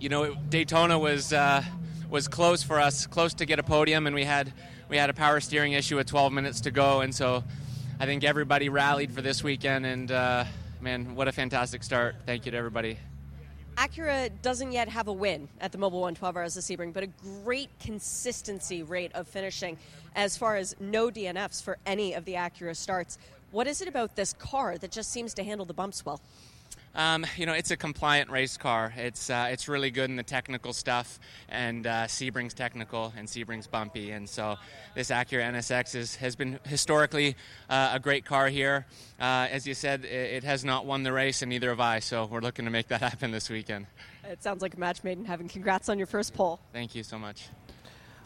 you 0.00 0.08
know, 0.08 0.34
Daytona 0.34 0.98
was 0.98 1.32
uh, 1.32 1.62
was 2.10 2.26
close 2.26 2.64
for 2.64 2.80
us, 2.80 3.06
close 3.06 3.34
to 3.34 3.46
get 3.46 3.60
a 3.60 3.62
podium, 3.62 4.08
and 4.08 4.16
we 4.16 4.24
had 4.24 4.52
we 4.88 4.96
had 4.96 5.10
a 5.10 5.14
power 5.14 5.38
steering 5.38 5.74
issue 5.74 5.94
with 5.94 6.08
12 6.08 6.32
minutes 6.32 6.62
to 6.62 6.72
go, 6.72 7.02
and 7.02 7.14
so 7.14 7.44
I 8.00 8.06
think 8.06 8.24
everybody 8.24 8.68
rallied 8.68 9.12
for 9.12 9.22
this 9.22 9.44
weekend, 9.44 9.86
and 9.86 10.10
uh, 10.10 10.44
man, 10.80 11.14
what 11.14 11.28
a 11.28 11.32
fantastic 11.32 11.84
start! 11.84 12.16
Thank 12.26 12.46
you 12.46 12.50
to 12.50 12.58
everybody. 12.58 12.98
Acura 13.76 14.30
doesn't 14.42 14.72
yet 14.72 14.88
have 14.88 15.08
a 15.08 15.12
win 15.12 15.48
at 15.60 15.72
the 15.72 15.78
Mobil 15.78 16.00
112 16.00 16.36
Hours 16.36 16.56
of 16.56 16.64
Sebring, 16.64 16.92
but 16.92 17.04
a 17.04 17.06
great 17.44 17.70
consistency 17.78 18.82
rate 18.82 19.12
of 19.14 19.26
finishing 19.28 19.78
as 20.14 20.36
far 20.36 20.56
as 20.56 20.74
no 20.80 21.10
DNFs 21.10 21.62
for 21.62 21.78
any 21.86 22.14
of 22.14 22.24
the 22.24 22.34
Acura 22.34 22.76
starts. 22.76 23.18
What 23.50 23.66
is 23.66 23.82
it 23.82 23.88
about 23.88 24.16
this 24.16 24.32
car 24.32 24.78
that 24.78 24.90
just 24.90 25.10
seems 25.10 25.34
to 25.34 25.44
handle 25.44 25.66
the 25.66 25.74
bumps 25.74 26.04
well? 26.04 26.20
Um, 26.94 27.24
you 27.36 27.46
know, 27.46 27.54
it's 27.54 27.70
a 27.70 27.76
compliant 27.76 28.30
race 28.30 28.58
car. 28.58 28.92
It's 28.96 29.30
uh, 29.30 29.48
it's 29.50 29.66
really 29.66 29.90
good 29.90 30.10
in 30.10 30.16
the 30.16 30.22
technical 30.22 30.74
stuff, 30.74 31.18
and 31.48 31.86
uh, 31.86 32.04
Sebring's 32.04 32.52
technical 32.52 33.12
and 33.16 33.26
Sebring's 33.26 33.66
bumpy, 33.66 34.10
and 34.10 34.28
so 34.28 34.56
this 34.94 35.10
Acura 35.10 35.42
NSX 35.52 35.94
is, 35.94 36.16
has 36.16 36.36
been 36.36 36.58
historically 36.64 37.34
uh, 37.70 37.92
a 37.94 37.98
great 37.98 38.26
car 38.26 38.48
here. 38.48 38.86
Uh, 39.18 39.48
as 39.50 39.66
you 39.66 39.72
said, 39.72 40.04
it, 40.04 40.34
it, 40.34 40.44
has 40.44 40.66
not 40.66 40.84
won 40.84 41.02
the 41.02 41.12
race, 41.12 41.40
and 41.40 41.48
neither 41.48 41.70
have 41.70 41.80
I. 41.80 42.00
So 42.00 42.26
we're 42.26 42.40
looking 42.40 42.66
to 42.66 42.70
make 42.70 42.88
that 42.88 43.00
happen 43.10 43.30
this 43.30 43.48
weekend. 43.48 43.86
It 44.24 44.42
sounds 44.42 44.60
like 44.60 44.74
a 44.74 44.78
match 44.78 45.02
made 45.02 45.16
in 45.16 45.24
heaven. 45.24 45.48
Congrats 45.48 45.88
on 45.88 45.96
your 45.96 46.06
first 46.06 46.34
pole. 46.34 46.60
Thank 46.74 46.94
you 46.94 47.02
so 47.02 47.18
much. 47.18 47.48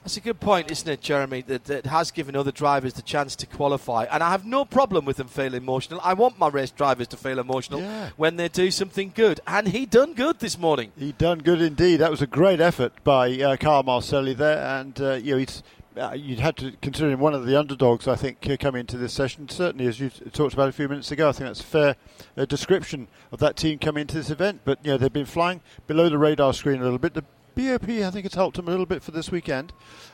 That's 0.06 0.16
a 0.18 0.20
good 0.20 0.38
point, 0.38 0.70
isn't 0.70 0.88
it, 0.88 1.00
Jeremy? 1.00 1.42
That, 1.48 1.64
that 1.64 1.86
has 1.86 2.12
given 2.12 2.36
other 2.36 2.52
drivers 2.52 2.92
the 2.92 3.02
chance 3.02 3.34
to 3.34 3.44
qualify. 3.44 4.06
And 4.08 4.22
I 4.22 4.30
have 4.30 4.44
no 4.44 4.64
problem 4.64 5.04
with 5.04 5.16
them 5.16 5.26
feeling 5.26 5.60
emotional. 5.60 6.00
I 6.00 6.14
want 6.14 6.38
my 6.38 6.46
race 6.46 6.70
drivers 6.70 7.08
to 7.08 7.16
feel 7.16 7.40
emotional 7.40 7.80
Yeah. 7.80 8.10
when 8.16 8.36
they 8.36 8.48
do 8.48 8.70
something 8.70 9.10
good. 9.12 9.40
And 9.48 9.66
he 9.66 9.84
done 9.84 10.14
good 10.14 10.38
this 10.38 10.56
morning. 10.60 10.92
He 10.96 11.10
done 11.10 11.40
good 11.40 11.60
indeed. 11.60 11.96
That 11.96 12.12
was 12.12 12.22
a 12.22 12.26
great 12.28 12.60
effort 12.60 12.92
by 13.02 13.32
uh, 13.40 13.56
Carl 13.56 13.82
Marcelli 13.82 14.32
there, 14.32 14.64
and 14.78 15.00
uh, 15.00 15.14
you 15.14 15.32
know 15.32 15.38
he's. 15.38 15.64
Uh, 15.96 16.12
you'd 16.12 16.38
had 16.38 16.56
to 16.58 16.70
consider 16.82 17.10
him 17.10 17.18
one 17.18 17.34
of 17.34 17.44
the 17.44 17.58
underdogs, 17.58 18.06
I 18.06 18.14
think, 18.14 18.48
uh, 18.48 18.56
coming 18.58 18.80
into 18.80 18.98
this 18.98 19.12
session. 19.14 19.48
Certainly, 19.48 19.86
as 19.88 19.98
you 19.98 20.10
talked 20.10 20.54
about 20.54 20.68
a 20.68 20.72
few 20.72 20.88
minutes 20.88 21.10
ago, 21.10 21.30
I 21.30 21.32
think 21.32 21.48
that's 21.48 21.60
a 21.60 21.64
fair 21.64 21.96
uh, 22.36 22.44
description 22.44 23.08
of 23.32 23.40
that 23.40 23.56
team 23.56 23.80
coming 23.80 24.02
into 24.02 24.14
this 24.14 24.30
event. 24.30 24.60
But 24.64 24.78
you 24.84 24.92
know, 24.92 24.98
they've 24.98 25.12
been 25.12 25.26
flying 25.26 25.62
below 25.88 26.08
the 26.08 26.18
radar 26.18 26.52
screen 26.52 26.80
a 26.80 26.84
little 26.84 26.98
bit. 27.00 27.14
The 27.14 27.24
BOP, 27.56 27.88
I 27.88 28.10
think, 28.10 28.26
it's 28.26 28.34
helped 28.34 28.58
him 28.58 28.68
a 28.68 28.70
little 28.70 28.84
bit 28.84 29.02
for 29.02 29.12
this 29.12 29.30
weekend. 29.30 29.72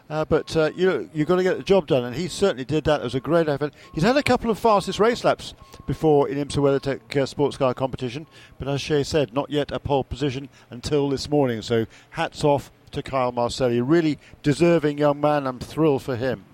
Uh, 0.09 0.25
but 0.25 0.57
uh, 0.57 0.71
you 0.77 1.11
you've 1.13 1.27
got 1.27 1.37
to 1.37 1.43
get 1.43 1.57
the 1.57 1.65
job 1.65 1.89
done, 1.89 2.05
and 2.05 2.15
he 2.15 2.29
certainly 2.29 2.65
did 2.65 2.85
that. 2.85 3.01
It 3.01 3.05
was 3.05 3.17
a 3.17 3.21
great 3.21 3.49
effort. 3.49 3.75
He's 3.93 4.05
had 4.05 4.17
a 4.17 4.23
couple 4.23 4.49
of 4.51 4.59
fastest 4.59 5.01
race 5.01 5.25
laps 5.25 5.55
before 5.87 6.29
in 6.29 6.39
IMSA 6.39 6.59
WeatherTech 6.59 7.17
uh, 7.21 7.27
Sports 7.27 7.57
Car 7.57 7.75
competition, 7.75 8.29
but 8.59 8.69
as 8.69 8.81
Shea 8.81 9.03
said, 9.03 9.35
not 9.35 9.51
yet 9.51 9.73
a 9.73 9.81
pole 9.81 10.05
position 10.05 10.49
until 10.71 11.09
this 11.09 11.29
morning. 11.29 11.63
So 11.63 11.87
hats 12.11 12.45
off 12.45 12.71
to 12.93 13.03
Kyle 13.03 13.33
Marcelli. 13.33 13.81
Really 13.81 14.19
deserving 14.43 14.99
young 14.99 15.21
man. 15.21 15.47
I'm 15.47 15.59
thrilled 15.59 16.03
for 16.03 16.15
him. 16.15 16.45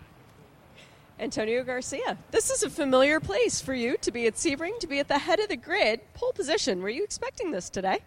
Antonio 1.21 1.65
Garcia, 1.65 2.17
this 2.31 2.49
is 2.49 2.63
a 2.63 2.71
familiar 2.71 3.19
place 3.21 3.61
for 3.61 3.75
you 3.75 3.97
to 4.03 4.13
be 4.13 4.27
at 4.27 4.35
Sebring, 4.35 4.79
to 4.79 4.87
be 4.87 5.01
at 5.01 5.09
the 5.09 5.19
head 5.19 5.41
of 5.41 5.49
the 5.49 5.57
grid, 5.57 6.01
pole 6.15 6.33
position. 6.33 6.81
Were 6.81 6.89
you 6.89 7.03
expecting 7.03 7.51
this 7.51 7.69
today? 7.69 7.99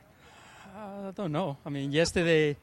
I 0.74 1.11
don't 1.15 1.32
know. 1.32 1.57
I 1.65 1.69
mean, 1.69 1.91
yesterday 1.91 2.55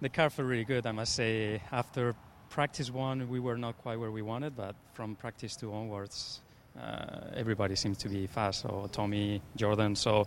the 0.00 0.08
car 0.08 0.30
felt 0.30 0.48
really 0.48 0.64
good, 0.64 0.86
I 0.86 0.92
must 0.92 1.14
say. 1.14 1.62
After 1.72 2.14
practice 2.50 2.90
one, 2.90 3.28
we 3.28 3.40
were 3.40 3.56
not 3.56 3.78
quite 3.78 3.98
where 3.98 4.10
we 4.10 4.22
wanted, 4.22 4.56
but 4.56 4.74
from 4.92 5.14
practice 5.14 5.56
two 5.56 5.72
onwards, 5.72 6.40
uh, 6.78 7.30
everybody 7.34 7.76
seems 7.76 7.98
to 7.98 8.08
be 8.08 8.26
fast. 8.26 8.62
So 8.62 8.88
Tommy, 8.92 9.40
Jordan. 9.56 9.96
So 9.96 10.26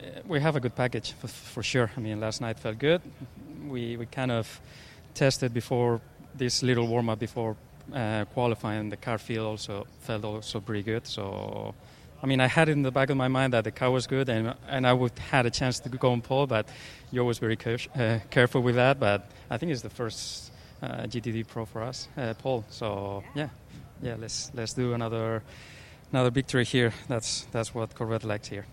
uh, 0.00 0.06
we 0.26 0.40
have 0.40 0.56
a 0.56 0.60
good 0.60 0.74
package 0.74 1.12
for, 1.12 1.28
for, 1.28 1.62
sure. 1.62 1.90
I 1.96 2.00
mean, 2.00 2.20
last 2.20 2.40
night 2.40 2.58
felt 2.58 2.78
good. 2.78 3.00
We 3.68 3.96
we 3.96 4.06
kind 4.06 4.32
of 4.32 4.60
tested 5.14 5.54
before 5.54 6.00
this 6.36 6.62
little 6.62 6.86
warm 6.86 7.08
up 7.08 7.18
before 7.18 7.56
uh, 7.92 8.24
qualifying. 8.34 8.90
The 8.90 8.96
car 8.96 9.18
feel 9.18 9.46
also 9.46 9.86
felt 10.00 10.24
also 10.24 10.60
pretty 10.60 10.82
good. 10.82 11.06
So. 11.06 11.74
I 12.22 12.26
mean, 12.26 12.40
I 12.40 12.46
had 12.46 12.68
it 12.68 12.72
in 12.72 12.82
the 12.82 12.90
back 12.90 13.10
of 13.10 13.16
my 13.16 13.28
mind 13.28 13.52
that 13.52 13.64
the 13.64 13.70
car 13.70 13.90
was 13.90 14.06
good, 14.06 14.28
and 14.28 14.54
and 14.68 14.86
I 14.86 14.92
would 14.92 15.18
had 15.18 15.46
a 15.46 15.50
chance 15.50 15.80
to 15.80 15.88
go 15.88 16.12
on 16.12 16.22
pole, 16.22 16.46
but 16.46 16.68
you're 17.10 17.22
always 17.22 17.38
very 17.38 17.58
uh, 17.96 18.18
careful 18.30 18.62
with 18.62 18.76
that. 18.76 18.98
But 18.98 19.30
I 19.50 19.58
think 19.58 19.72
it's 19.72 19.82
the 19.82 19.90
first 19.90 20.52
uh, 20.82 21.02
GTD 21.06 21.46
Pro 21.46 21.64
for 21.64 21.82
us, 21.82 22.08
uh, 22.16 22.34
pole. 22.34 22.64
So 22.70 23.22
yeah, 23.34 23.48
yeah, 24.02 24.16
let's 24.18 24.50
let's 24.54 24.72
do 24.72 24.94
another 24.94 25.42
another 26.12 26.30
victory 26.30 26.64
here. 26.64 26.92
That's 27.08 27.46
that's 27.52 27.74
what 27.74 27.94
Corvette 27.94 28.24
likes 28.24 28.48
here. 28.48 28.66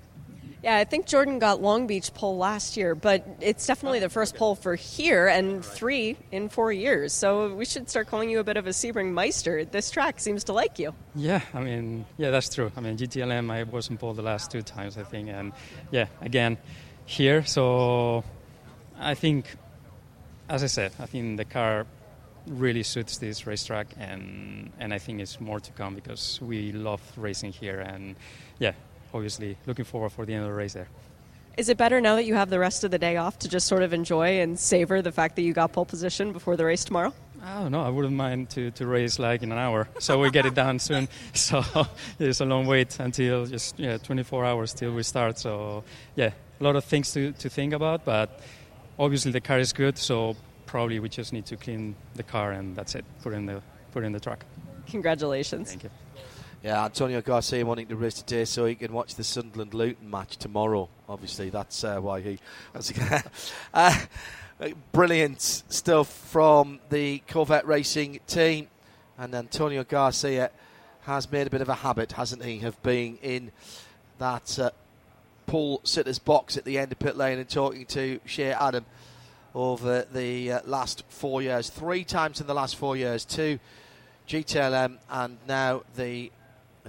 Yeah, 0.63 0.77
I 0.77 0.83
think 0.83 1.07
Jordan 1.07 1.39
got 1.39 1.59
Long 1.59 1.87
Beach 1.87 2.13
pole 2.13 2.37
last 2.37 2.77
year, 2.77 2.93
but 2.93 3.25
it's 3.41 3.65
definitely 3.65 3.99
the 3.99 4.09
first 4.09 4.35
pole 4.35 4.53
for 4.53 4.75
here 4.75 5.27
and 5.27 5.65
three 5.65 6.17
in 6.31 6.49
four 6.49 6.71
years. 6.71 7.13
So 7.13 7.55
we 7.55 7.65
should 7.65 7.89
start 7.89 8.07
calling 8.07 8.29
you 8.29 8.39
a 8.39 8.43
bit 8.43 8.57
of 8.57 8.67
a 8.67 8.69
Sebring 8.69 9.11
Meister. 9.11 9.65
This 9.65 9.89
track 9.89 10.19
seems 10.19 10.43
to 10.45 10.53
like 10.53 10.77
you. 10.77 10.93
Yeah, 11.15 11.41
I 11.55 11.61
mean, 11.61 12.05
yeah, 12.17 12.29
that's 12.29 12.53
true. 12.53 12.71
I 12.77 12.81
mean, 12.81 12.95
GTLM, 12.95 13.51
I 13.51 13.63
wasn't 13.63 13.99
pole 13.99 14.13
the 14.13 14.21
last 14.21 14.51
two 14.51 14.61
times, 14.61 14.99
I 14.99 15.03
think, 15.03 15.29
and 15.29 15.51
yeah, 15.89 16.05
again, 16.21 16.59
here. 17.05 17.43
So 17.43 18.23
I 18.99 19.15
think, 19.15 19.55
as 20.47 20.63
I 20.63 20.67
said, 20.67 20.91
I 20.99 21.07
think 21.07 21.37
the 21.37 21.45
car 21.45 21.87
really 22.45 22.83
suits 22.83 23.17
this 23.17 23.47
racetrack, 23.47 23.87
and 23.97 24.71
and 24.79 24.93
I 24.93 24.99
think 24.99 25.21
it's 25.21 25.39
more 25.39 25.59
to 25.59 25.71
come 25.71 25.95
because 25.95 26.39
we 26.39 26.71
love 26.71 27.01
racing 27.17 27.51
here, 27.53 27.79
and 27.79 28.15
yeah, 28.59 28.73
obviously 29.13 29.57
looking 29.65 29.85
forward 29.85 30.11
for 30.11 30.25
the 30.25 30.33
end 30.33 30.43
of 30.43 30.49
the 30.49 30.55
race 30.55 30.73
there. 30.73 30.87
Is 31.57 31.67
it 31.67 31.77
better 31.77 31.99
now 31.99 32.15
that 32.15 32.23
you 32.23 32.35
have 32.35 32.49
the 32.49 32.59
rest 32.59 32.83
of 32.83 32.91
the 32.91 32.97
day 32.97 33.17
off 33.17 33.37
to 33.39 33.49
just 33.49 33.67
sort 33.67 33.83
of 33.83 33.93
enjoy 33.93 34.39
and 34.39 34.57
savor 34.57 35.01
the 35.01 35.11
fact 35.11 35.35
that 35.35 35.41
you 35.41 35.53
got 35.53 35.73
pole 35.73 35.85
position 35.85 36.31
before 36.31 36.55
the 36.55 36.63
race 36.63 36.85
tomorrow? 36.85 37.13
I 37.43 37.61
don't 37.61 37.71
know. 37.71 37.81
I 37.81 37.89
wouldn't 37.89 38.15
mind 38.15 38.51
to, 38.51 38.71
to 38.71 38.85
race 38.85 39.19
like 39.19 39.41
in 39.41 39.51
an 39.51 39.57
hour, 39.57 39.87
so 39.99 40.19
we 40.19 40.29
get 40.29 40.45
it 40.45 40.53
done 40.53 40.79
soon. 40.89 41.09
So 41.33 41.63
it's 42.19 42.39
a 42.39 42.45
long 42.45 42.67
wait 42.67 42.99
until 42.99 43.45
just 43.45 43.77
yeah 43.79 43.97
24 43.97 44.45
hours 44.45 44.73
till 44.73 44.93
we 44.93 45.03
start. 45.03 45.39
So 45.39 45.83
yeah, 46.15 46.31
a 46.59 46.63
lot 46.63 46.75
of 46.75 46.85
things 46.85 47.11
to, 47.13 47.31
to 47.33 47.49
think 47.49 47.73
about, 47.73 48.05
but 48.05 48.39
obviously 48.97 49.31
the 49.31 49.41
car 49.41 49.59
is 49.59 49.73
good. 49.73 49.97
So 49.97 50.37
probably 50.67 50.99
we 50.99 51.09
just 51.09 51.33
need 51.33 51.45
to 51.47 51.57
clean 51.57 51.95
the 52.15 52.23
car 52.23 52.51
and 52.51 52.75
that's 52.75 52.95
it. 52.95 53.03
Put 53.23 53.33
in 53.33 53.45
the 53.45 53.61
put 53.91 54.03
in 54.03 54.13
the 54.13 54.19
truck. 54.19 54.45
Congratulations. 54.87 55.69
Thank 55.69 55.83
you. 55.83 55.89
Yeah, 56.63 56.85
Antonio 56.85 57.21
Garcia 57.21 57.65
wanting 57.65 57.87
to 57.87 57.95
race 57.95 58.21
today 58.21 58.45
so 58.45 58.67
he 58.67 58.75
can 58.75 58.93
watch 58.93 59.15
the 59.15 59.23
Sunderland 59.23 59.73
Luton 59.73 60.11
match 60.11 60.37
tomorrow. 60.37 60.89
Obviously, 61.09 61.49
that's 61.49 61.83
uh, 61.83 61.99
why 61.99 62.21
he. 62.21 62.39
uh, 63.73 64.05
brilliant 64.91 65.41
stuff 65.41 66.07
from 66.07 66.79
the 66.91 67.17
Corvette 67.27 67.65
Racing 67.65 68.19
team, 68.27 68.67
and 69.17 69.33
Antonio 69.33 69.83
Garcia 69.83 70.51
has 71.01 71.31
made 71.31 71.47
a 71.47 71.49
bit 71.49 71.61
of 71.61 71.69
a 71.69 71.73
habit, 71.73 72.11
hasn't 72.11 72.45
he, 72.45 72.61
of 72.61 72.81
being 72.83 73.17
in 73.23 73.51
that 74.19 74.59
uh, 74.59 74.69
pole 75.47 75.81
sitter's 75.83 76.19
box 76.19 76.57
at 76.57 76.63
the 76.63 76.77
end 76.77 76.91
of 76.91 76.99
pit 76.99 77.17
lane 77.17 77.39
and 77.39 77.49
talking 77.49 77.87
to 77.87 78.19
Shea 78.25 78.51
Adam 78.51 78.85
over 79.55 80.05
the 80.13 80.51
uh, 80.51 80.59
last 80.67 81.05
four 81.09 81.41
years, 81.41 81.71
three 81.71 82.03
times 82.03 82.39
in 82.39 82.45
the 82.45 82.53
last 82.53 82.75
four 82.75 82.95
years, 82.95 83.25
two 83.25 83.57
GTLM 84.27 84.99
and 85.09 85.39
now 85.47 85.81
the 85.95 86.31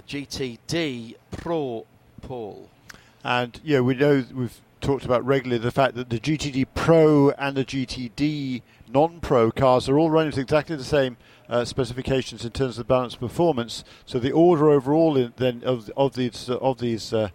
GTD 0.01 1.15
Pro 1.31 1.85
Pole. 2.21 2.69
And 3.23 3.59
yeah, 3.63 3.79
we 3.79 3.95
know 3.95 4.25
we've 4.33 4.59
talked 4.81 5.05
about 5.05 5.25
regularly 5.25 5.63
the 5.63 5.71
fact 5.71 5.95
that 5.95 6.09
the 6.09 6.19
GTD 6.19 6.67
Pro 6.75 7.29
and 7.31 7.55
the 7.55 7.63
GTD 7.63 8.61
non-pro 8.89 9.51
cars 9.51 9.87
are 9.87 9.97
all 9.97 10.09
running 10.09 10.37
exactly 10.37 10.75
the 10.75 10.83
same 10.83 11.17
uh, 11.49 11.65
specifications 11.65 12.43
in 12.45 12.51
terms 12.51 12.77
of 12.77 12.87
balance 12.87 13.15
performance. 13.15 13.83
So 14.05 14.19
the 14.19 14.31
order 14.31 14.69
overall 14.69 15.17
in, 15.17 15.33
then 15.37 15.63
of, 15.63 15.89
of 15.95 16.15
these 16.15 16.49
uh, 16.49 16.57
of 16.57 16.79
these 16.79 17.13
uh, 17.13 17.29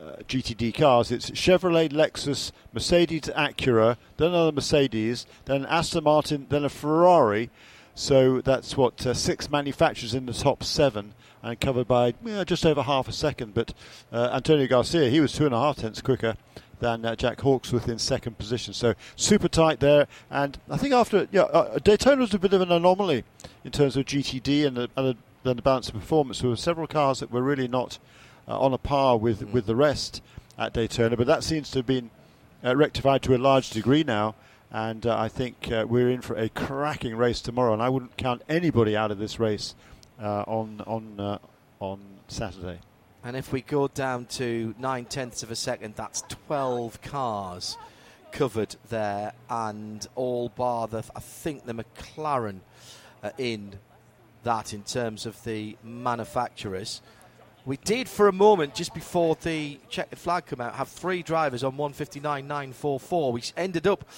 uh 0.00 0.16
GTD 0.28 0.74
cars, 0.74 1.10
it's 1.10 1.30
Chevrolet, 1.30 1.92
Lexus, 1.92 2.52
Mercedes, 2.72 3.30
Acura, 3.36 3.96
then 4.16 4.28
another 4.28 4.52
Mercedes, 4.52 5.26
then 5.44 5.66
Aston 5.66 6.04
Martin, 6.04 6.46
then 6.48 6.64
a 6.64 6.68
Ferrari. 6.68 7.50
So 7.94 8.40
that's 8.40 8.76
what 8.76 9.04
uh, 9.06 9.14
six 9.14 9.50
manufacturers 9.50 10.14
in 10.14 10.26
the 10.26 10.32
top 10.32 10.62
seven 10.62 11.14
and 11.42 11.60
covered 11.60 11.86
by 11.86 12.14
just 12.46 12.66
over 12.66 12.82
half 12.82 13.08
a 13.08 13.12
second. 13.12 13.54
But 13.54 13.74
uh, 14.12 14.30
Antonio 14.32 14.66
Garcia, 14.66 15.10
he 15.10 15.20
was 15.20 15.32
two 15.32 15.46
and 15.46 15.54
a 15.54 15.58
half 15.58 15.76
tenths 15.76 16.00
quicker 16.00 16.36
than 16.80 17.04
uh, 17.04 17.16
Jack 17.16 17.40
Hawksworth 17.40 17.88
in 17.88 17.98
second 17.98 18.38
position. 18.38 18.74
So 18.74 18.94
super 19.16 19.48
tight 19.48 19.80
there. 19.80 20.06
And 20.30 20.58
I 20.70 20.76
think 20.76 20.94
after 20.94 21.28
yeah, 21.32 21.42
uh, 21.42 21.78
Daytona 21.78 22.20
was 22.20 22.34
a 22.34 22.38
bit 22.38 22.52
of 22.52 22.60
an 22.60 22.72
anomaly 22.72 23.24
in 23.64 23.70
terms 23.70 23.96
of 23.96 24.06
GTD 24.06 24.66
and 24.66 24.76
the, 24.76 24.88
and 24.96 25.16
the, 25.42 25.54
the 25.54 25.62
balance 25.62 25.88
of 25.88 25.94
performance. 25.94 26.40
There 26.40 26.50
were 26.50 26.56
several 26.56 26.86
cars 26.86 27.20
that 27.20 27.30
were 27.30 27.42
really 27.42 27.68
not 27.68 27.98
uh, 28.46 28.58
on 28.58 28.72
a 28.72 28.78
par 28.78 29.16
with, 29.16 29.40
mm. 29.40 29.52
with 29.52 29.66
the 29.66 29.76
rest 29.76 30.22
at 30.56 30.72
Daytona, 30.72 31.16
but 31.16 31.26
that 31.26 31.44
seems 31.44 31.70
to 31.70 31.80
have 31.80 31.86
been 31.86 32.10
uh, 32.64 32.74
rectified 32.76 33.22
to 33.22 33.34
a 33.34 33.38
large 33.38 33.70
degree 33.70 34.04
now. 34.04 34.34
And 34.70 35.06
uh, 35.06 35.18
I 35.18 35.28
think 35.28 35.70
uh, 35.72 35.86
we're 35.88 36.10
in 36.10 36.20
for 36.20 36.36
a 36.36 36.50
cracking 36.50 37.16
race 37.16 37.40
tomorrow, 37.40 37.72
and 37.72 37.82
I 37.82 37.88
wouldn't 37.88 38.18
count 38.18 38.42
anybody 38.50 38.94
out 38.94 39.10
of 39.10 39.18
this 39.18 39.40
race 39.40 39.74
uh, 40.20 40.44
on 40.46 40.82
on 40.86 41.20
uh, 41.20 41.38
on 41.80 42.00
Saturday. 42.28 42.80
And 43.24 43.36
if 43.36 43.52
we 43.52 43.62
go 43.62 43.88
down 43.88 44.26
to 44.26 44.74
nine 44.78 45.04
tenths 45.04 45.42
of 45.42 45.50
a 45.50 45.56
second, 45.56 45.96
that's 45.96 46.22
12 46.46 47.02
cars 47.02 47.76
covered 48.30 48.76
there, 48.88 49.32
and 49.50 50.06
all 50.14 50.50
bar 50.50 50.86
the, 50.86 51.02
I 51.16 51.20
think 51.20 51.66
the 51.66 51.74
McLaren 51.74 52.60
uh, 53.22 53.30
in 53.36 53.74
that 54.44 54.72
in 54.72 54.82
terms 54.82 55.26
of 55.26 55.42
the 55.44 55.76
manufacturers. 55.82 57.02
We 57.66 57.76
did 57.76 58.08
for 58.08 58.28
a 58.28 58.32
moment, 58.32 58.74
just 58.74 58.94
before 58.94 59.36
the 59.42 59.78
checkered 59.90 60.18
flag 60.18 60.46
come 60.46 60.60
out, 60.60 60.74
have 60.74 60.88
three 60.88 61.22
drivers 61.22 61.64
on 61.64 61.76
159.944. 61.76 63.32
We 63.32 63.42
ended 63.56 63.86
up 63.86 64.08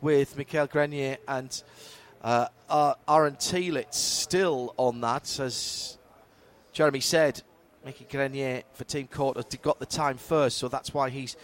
with 0.00 0.36
Michael 0.36 0.66
Grenier 0.66 1.16
and 1.26 1.62
uh, 2.22 2.48
Aaron 3.08 3.36
Telitz 3.36 3.94
still 3.94 4.74
on 4.76 5.00
that, 5.00 5.40
as 5.40 5.96
Jeremy 6.72 7.00
said. 7.00 7.42
Mickey 7.84 8.06
Grenier 8.10 8.62
for 8.74 8.84
Team 8.84 9.08
Korthoff 9.08 9.62
got 9.62 9.78
the 9.78 9.86
time 9.86 10.18
first, 10.18 10.58
so 10.58 10.68
that's 10.68 10.92
why 10.92 11.08
he's 11.08 11.36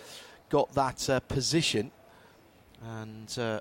got 0.50 0.74
that 0.74 1.08
uh, 1.08 1.20
position. 1.20 1.90
And 2.84 3.38
uh, 3.38 3.60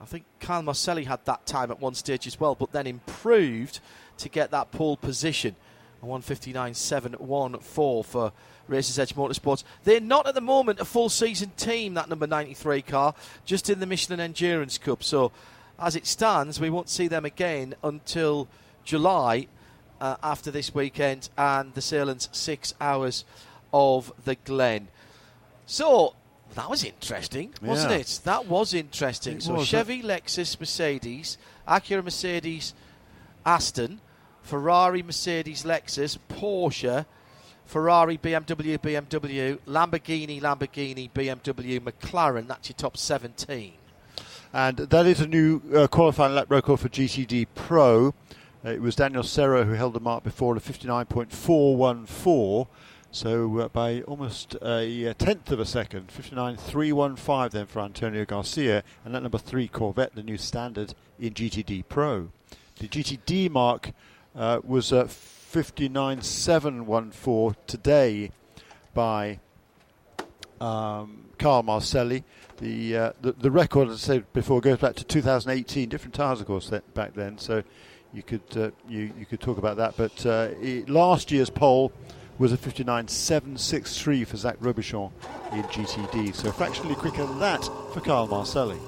I 0.00 0.04
think 0.04 0.24
Kyle 0.40 0.62
Marcelli 0.62 1.04
had 1.04 1.24
that 1.26 1.46
time 1.46 1.70
at 1.70 1.80
one 1.80 1.94
stage 1.94 2.26
as 2.26 2.40
well, 2.40 2.56
but 2.56 2.72
then 2.72 2.88
improved 2.88 3.78
to 4.18 4.28
get 4.28 4.50
that 4.50 4.72
pole 4.72 4.96
position. 4.96 5.54
159.714 6.02 8.04
for 8.04 8.32
Racers 8.68 8.98
Edge 8.98 9.14
Motorsports. 9.14 9.64
They're 9.84 10.00
not 10.00 10.26
at 10.26 10.34
the 10.34 10.40
moment 10.40 10.80
a 10.80 10.84
full 10.84 11.08
season 11.08 11.52
team, 11.56 11.94
that 11.94 12.08
number 12.08 12.26
93 12.26 12.82
car, 12.82 13.14
just 13.44 13.70
in 13.70 13.80
the 13.80 13.86
Michelin 13.86 14.20
Endurance 14.20 14.78
Cup. 14.78 15.02
So 15.02 15.32
as 15.78 15.96
it 15.96 16.06
stands, 16.06 16.60
we 16.60 16.70
won't 16.70 16.88
see 16.88 17.08
them 17.08 17.24
again 17.24 17.74
until 17.82 18.48
July 18.84 19.46
uh, 20.00 20.16
after 20.22 20.50
this 20.50 20.74
weekend 20.74 21.28
and 21.36 21.74
the 21.74 21.80
Sahlen's 21.80 22.28
six 22.32 22.74
hours 22.80 23.24
of 23.72 24.12
the 24.24 24.34
Glen. 24.34 24.88
So 25.66 26.14
that 26.54 26.68
was 26.68 26.84
interesting, 26.84 27.54
wasn't 27.62 27.92
yeah. 27.92 27.98
it? 27.98 28.20
That 28.24 28.46
was 28.46 28.74
interesting. 28.74 29.36
It 29.36 29.42
so 29.44 29.54
was, 29.54 29.68
Chevy, 29.68 30.02
Lexus, 30.02 30.58
Mercedes, 30.58 31.38
Acura, 31.66 32.02
Mercedes, 32.02 32.74
Aston, 33.44 34.00
Ferrari, 34.42 35.02
Mercedes, 35.02 35.64
Lexus, 35.64 36.18
Porsche. 36.28 37.06
Ferrari, 37.66 38.16
BMW, 38.16 38.78
BMW, 38.78 39.58
Lamborghini, 39.66 40.40
Lamborghini, 40.40 41.10
BMW, 41.12 41.78
McLaren. 41.78 42.46
That's 42.46 42.70
your 42.70 42.76
top 42.76 42.96
17 42.96 43.77
and 44.52 44.76
that 44.78 45.06
is 45.06 45.20
a 45.20 45.26
new 45.26 45.62
uh, 45.74 45.86
qualifying 45.86 46.34
lap 46.34 46.50
record 46.50 46.80
for 46.80 46.88
GTD 46.88 47.46
Pro. 47.54 48.14
Uh, 48.64 48.70
it 48.70 48.80
was 48.80 48.96
Daniel 48.96 49.22
Serra 49.22 49.64
who 49.64 49.74
held 49.74 49.92
the 49.94 50.00
mark 50.00 50.24
before 50.24 50.54
the 50.54 50.60
59.414. 50.60 52.66
So 53.10 53.58
uh, 53.58 53.68
by 53.68 54.02
almost 54.02 54.54
a, 54.62 55.04
a 55.04 55.14
tenth 55.14 55.50
of 55.50 55.58
a 55.60 55.64
second, 55.64 56.08
59.315 56.08 57.50
then 57.50 57.64
for 57.66 57.80
Antonio 57.80 58.24
Garcia, 58.24 58.82
and 59.04 59.14
that 59.14 59.22
number 59.22 59.38
three 59.38 59.68
Corvette, 59.68 60.14
the 60.14 60.22
new 60.22 60.36
standard 60.36 60.94
in 61.18 61.32
GTD 61.34 61.84
Pro. 61.88 62.30
The 62.78 62.88
GTD 62.88 63.50
mark 63.50 63.92
uh, 64.36 64.60
was 64.62 64.92
uh, 64.92 65.04
59.714 65.04 67.56
today 67.66 68.30
by 68.92 69.40
um, 70.60 71.24
Carl 71.38 71.62
Marcelli. 71.62 72.24
The, 72.58 72.96
uh, 72.96 73.12
the, 73.20 73.32
the 73.32 73.50
record, 73.50 73.88
as 73.88 73.94
I 73.94 74.14
said 74.14 74.32
before, 74.32 74.60
goes 74.60 74.78
back 74.78 74.96
to 74.96 75.04
2018. 75.04 75.88
Different 75.88 76.14
tyres, 76.14 76.40
of 76.40 76.46
course, 76.46 76.70
back 76.94 77.14
then. 77.14 77.38
So 77.38 77.62
you 78.12 78.22
could 78.22 78.56
uh, 78.56 78.70
you 78.88 79.12
you 79.18 79.26
could 79.26 79.40
talk 79.40 79.58
about 79.58 79.76
that. 79.76 79.96
But 79.96 80.26
uh, 80.26 80.48
it, 80.60 80.88
last 80.88 81.30
year's 81.30 81.50
pole 81.50 81.92
was 82.38 82.52
a 82.52 82.56
59.763 82.56 84.26
for 84.26 84.36
Zach 84.36 84.58
Robichon 84.60 85.10
in 85.52 85.62
GTD. 85.64 86.34
So 86.34 86.52
fractionally 86.52 86.94
quicker 86.94 87.26
than 87.26 87.40
that 87.40 87.64
for 87.92 88.00
Carl 88.00 88.28
Marcelli. 88.28 88.78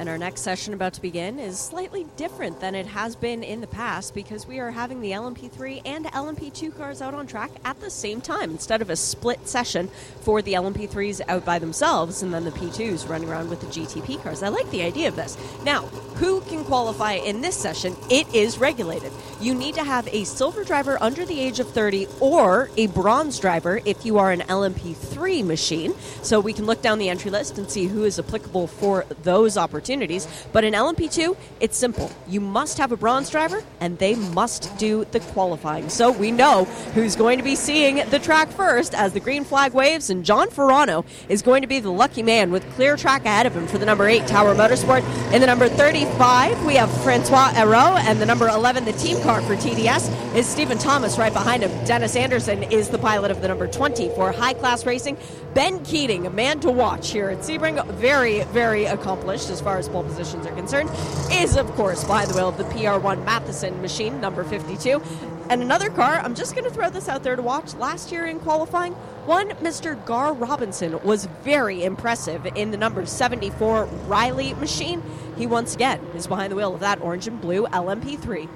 And 0.00 0.08
our 0.08 0.16
next 0.16 0.40
session 0.40 0.72
about 0.72 0.94
to 0.94 1.02
begin 1.02 1.38
is 1.38 1.58
slightly 1.58 2.06
different 2.16 2.58
than 2.58 2.74
it 2.74 2.86
has 2.86 3.14
been 3.14 3.42
in 3.42 3.60
the 3.60 3.66
past 3.66 4.14
because 4.14 4.46
we 4.46 4.58
are 4.58 4.70
having 4.70 5.02
the 5.02 5.10
LMP3 5.10 5.82
and 5.84 6.06
LMP2 6.06 6.74
cars 6.74 7.02
out 7.02 7.12
on 7.12 7.26
track 7.26 7.50
at 7.66 7.78
the 7.80 7.90
same 7.90 8.22
time 8.22 8.50
instead 8.50 8.80
of 8.80 8.88
a 8.88 8.96
split 8.96 9.46
session 9.46 9.90
for 10.22 10.40
the 10.40 10.54
LMP3s 10.54 11.20
out 11.28 11.44
by 11.44 11.58
themselves 11.58 12.22
and 12.22 12.32
then 12.32 12.44
the 12.44 12.50
P2s 12.50 13.10
running 13.10 13.28
around 13.28 13.50
with 13.50 13.60
the 13.60 13.66
GTP 13.66 14.22
cars. 14.22 14.42
I 14.42 14.48
like 14.48 14.70
the 14.70 14.80
idea 14.80 15.06
of 15.06 15.16
this. 15.16 15.36
Now, 15.64 15.82
who 16.16 16.40
can 16.42 16.64
qualify 16.64 17.12
in 17.12 17.42
this 17.42 17.56
session? 17.56 17.94
It 18.10 18.26
is 18.34 18.56
regulated. 18.56 19.12
You 19.38 19.54
need 19.54 19.74
to 19.74 19.84
have 19.84 20.08
a 20.08 20.24
silver 20.24 20.64
driver 20.64 20.96
under 21.02 21.26
the 21.26 21.38
age 21.38 21.60
of 21.60 21.70
30 21.70 22.06
or 22.20 22.70
a 22.78 22.86
bronze 22.86 23.38
driver 23.38 23.80
if 23.84 24.06
you 24.06 24.16
are 24.16 24.32
an 24.32 24.40
LMP3 24.40 25.44
machine. 25.44 25.94
So 26.22 26.40
we 26.40 26.54
can 26.54 26.64
look 26.64 26.80
down 26.80 26.98
the 26.98 27.10
entry 27.10 27.30
list 27.30 27.58
and 27.58 27.70
see 27.70 27.86
who 27.86 28.04
is 28.04 28.18
applicable 28.18 28.66
for 28.66 29.04
those 29.22 29.58
opportunities 29.58 29.89
opportunities. 29.90 30.28
But 30.52 30.64
in 30.64 30.74
LMP2, 30.74 31.36
it's 31.60 31.76
simple. 31.76 32.10
You 32.28 32.40
must 32.40 32.78
have 32.78 32.92
a 32.92 32.96
bronze 32.96 33.28
driver, 33.30 33.62
and 33.80 33.98
they 33.98 34.14
must 34.14 34.76
do 34.78 35.04
the 35.10 35.20
qualifying. 35.20 35.88
So 35.88 36.12
we 36.12 36.30
know 36.30 36.64
who's 36.94 37.16
going 37.16 37.38
to 37.38 37.44
be 37.44 37.56
seeing 37.56 38.08
the 38.10 38.18
track 38.18 38.48
first 38.50 38.94
as 38.94 39.12
the 39.12 39.20
green 39.20 39.44
flag 39.44 39.72
waves, 39.72 40.10
and 40.10 40.24
John 40.24 40.48
Farano 40.48 41.04
is 41.28 41.42
going 41.42 41.62
to 41.62 41.68
be 41.68 41.80
the 41.80 41.90
lucky 41.90 42.22
man 42.22 42.52
with 42.52 42.68
clear 42.74 42.96
track 42.96 43.24
ahead 43.24 43.46
of 43.46 43.56
him 43.56 43.66
for 43.66 43.78
the 43.78 43.86
number 43.86 44.06
8 44.06 44.26
Tower 44.26 44.54
Motorsport. 44.54 45.02
In 45.32 45.40
the 45.40 45.46
number 45.46 45.68
35, 45.68 46.64
we 46.64 46.74
have 46.74 46.90
Francois 47.02 47.50
Hériau, 47.50 47.98
and 47.98 48.20
the 48.20 48.26
number 48.26 48.48
11, 48.48 48.84
the 48.84 48.92
team 48.92 49.20
car 49.22 49.42
for 49.42 49.56
TDS, 49.56 50.36
is 50.36 50.46
Stephen 50.46 50.78
Thomas 50.78 51.18
right 51.18 51.32
behind 51.32 51.64
him. 51.64 51.84
Dennis 51.84 52.14
Andersen 52.14 52.62
is 52.64 52.88
the 52.88 52.98
pilot 52.98 53.30
of 53.30 53.40
the 53.42 53.48
number 53.48 53.66
20 53.66 54.08
for 54.10 54.30
high 54.30 54.54
class 54.54 54.86
racing. 54.86 55.16
Ben 55.54 55.84
Keating, 55.84 56.26
a 56.26 56.30
man 56.30 56.60
to 56.60 56.70
watch 56.70 57.10
here 57.10 57.30
at 57.30 57.38
Sebring, 57.38 57.84
very, 57.94 58.44
very 58.44 58.84
accomplished 58.84 59.50
as 59.50 59.60
far 59.60 59.78
as 59.78 59.79
pole 59.88 60.02
positions 60.02 60.46
are 60.46 60.54
concerned, 60.54 60.90
is 61.32 61.56
of 61.56 61.70
course 61.72 62.04
behind 62.04 62.30
the 62.30 62.34
wheel 62.34 62.48
of 62.48 62.58
the 62.58 62.64
PR1 62.64 63.24
Mathiasen 63.24 63.80
machine, 63.80 64.20
number 64.20 64.44
52. 64.44 65.02
And 65.50 65.62
another 65.62 65.90
car, 65.90 66.20
I'm 66.20 66.34
just 66.36 66.54
going 66.54 66.64
to 66.64 66.70
throw 66.70 66.90
this 66.90 67.08
out 67.08 67.24
there 67.24 67.34
to 67.34 67.42
watch. 67.42 67.74
Last 67.74 68.12
year 68.12 68.26
in 68.26 68.38
qualifying, 68.38 68.92
one 69.26 69.48
Mr. 69.50 70.02
Gar 70.06 70.32
Robinson 70.32 71.02
was 71.02 71.26
very 71.42 71.82
impressive 71.82 72.46
in 72.54 72.70
the 72.70 72.76
number 72.76 73.04
74 73.04 73.86
Riley 74.06 74.54
machine. 74.54 75.02
He 75.36 75.46
once 75.46 75.74
again 75.74 76.00
is 76.14 76.26
behind 76.26 76.52
the 76.52 76.56
wheel 76.56 76.74
of 76.74 76.80
that 76.80 77.00
orange 77.00 77.26
and 77.26 77.40
blue 77.40 77.66
LMP3. 77.66 78.48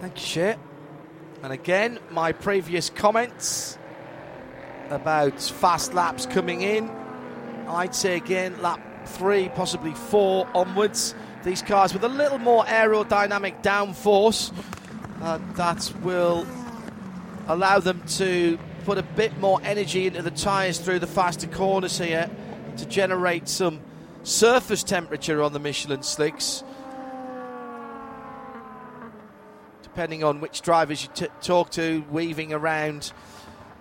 Thank 0.00 0.36
you. 0.36 0.54
And 1.44 1.52
again, 1.52 1.98
my 2.10 2.32
previous 2.32 2.90
comments 2.90 3.78
about 4.90 5.40
fast 5.40 5.94
laps 5.94 6.26
coming 6.26 6.62
in. 6.62 6.90
I'd 7.68 7.94
say 7.94 8.16
again, 8.16 8.60
lap 8.60 8.80
three, 9.06 9.48
possibly 9.50 9.94
four 9.94 10.48
onwards. 10.54 11.14
These 11.44 11.62
cars 11.62 11.92
with 11.92 12.04
a 12.04 12.08
little 12.08 12.38
more 12.38 12.64
aerodynamic 12.64 13.62
downforce 13.62 14.52
uh, 15.20 15.38
that 15.54 15.92
will 16.02 16.46
allow 17.48 17.80
them 17.80 18.02
to 18.06 18.58
put 18.84 18.98
a 18.98 19.02
bit 19.02 19.36
more 19.38 19.60
energy 19.64 20.06
into 20.06 20.22
the 20.22 20.30
tyres 20.30 20.78
through 20.78 20.98
the 20.98 21.06
faster 21.06 21.46
corners 21.46 21.98
here 21.98 22.30
to 22.76 22.86
generate 22.86 23.48
some 23.48 23.80
surface 24.22 24.82
temperature 24.82 25.42
on 25.42 25.52
the 25.52 25.58
Michelin 25.58 26.02
slicks. 26.02 26.62
Depending 29.82 30.24
on 30.24 30.40
which 30.40 30.62
drivers 30.62 31.02
you 31.02 31.10
t- 31.14 31.26
talk 31.40 31.70
to, 31.70 32.04
weaving 32.10 32.52
around 32.52 33.12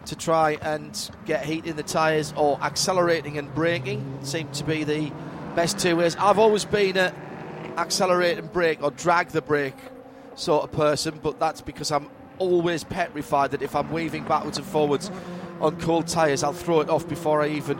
to 0.06 0.16
try 0.16 0.58
and 0.62 1.12
get 1.26 1.45
heat 1.45 1.66
in 1.66 1.76
the 1.76 1.84
tyres 1.84 2.34
or 2.36 2.60
accelerating 2.62 3.38
and 3.38 3.54
braking 3.54 4.20
seem 4.24 4.49
to 4.52 4.64
be 4.64 4.84
the 4.84 5.12
best 5.56 5.80
two 5.80 5.95
ways. 5.95 6.16
I've 6.16 6.39
always 6.39 6.66
been 6.66 6.97
a 6.97 7.14
accelerate 7.78 8.38
and 8.38 8.52
brake 8.52 8.84
or 8.84 8.91
drag 8.91 9.30
the 9.30 9.41
brake 9.41 9.78
sort 10.36 10.64
of 10.64 10.72
person, 10.72 11.20
but 11.22 11.39
that's 11.39 11.62
because 11.62 11.91
I'm 11.91 12.10
always 12.39 12.84
petrified 12.84 13.52
that 13.52 13.62
if 13.62 13.76
I'm 13.76 13.91
weaving 13.91 14.24
backwards 14.26 14.58
and 14.58 14.66
forwards 14.66 15.12
on 15.60 15.80
cold 15.80 16.08
tyres, 16.08 16.43
I'll 16.43 16.54
throw 16.54 16.82
it 16.82 16.89
off 16.89 17.08
before 17.08 17.41
I 17.41 17.49
even 17.49 17.80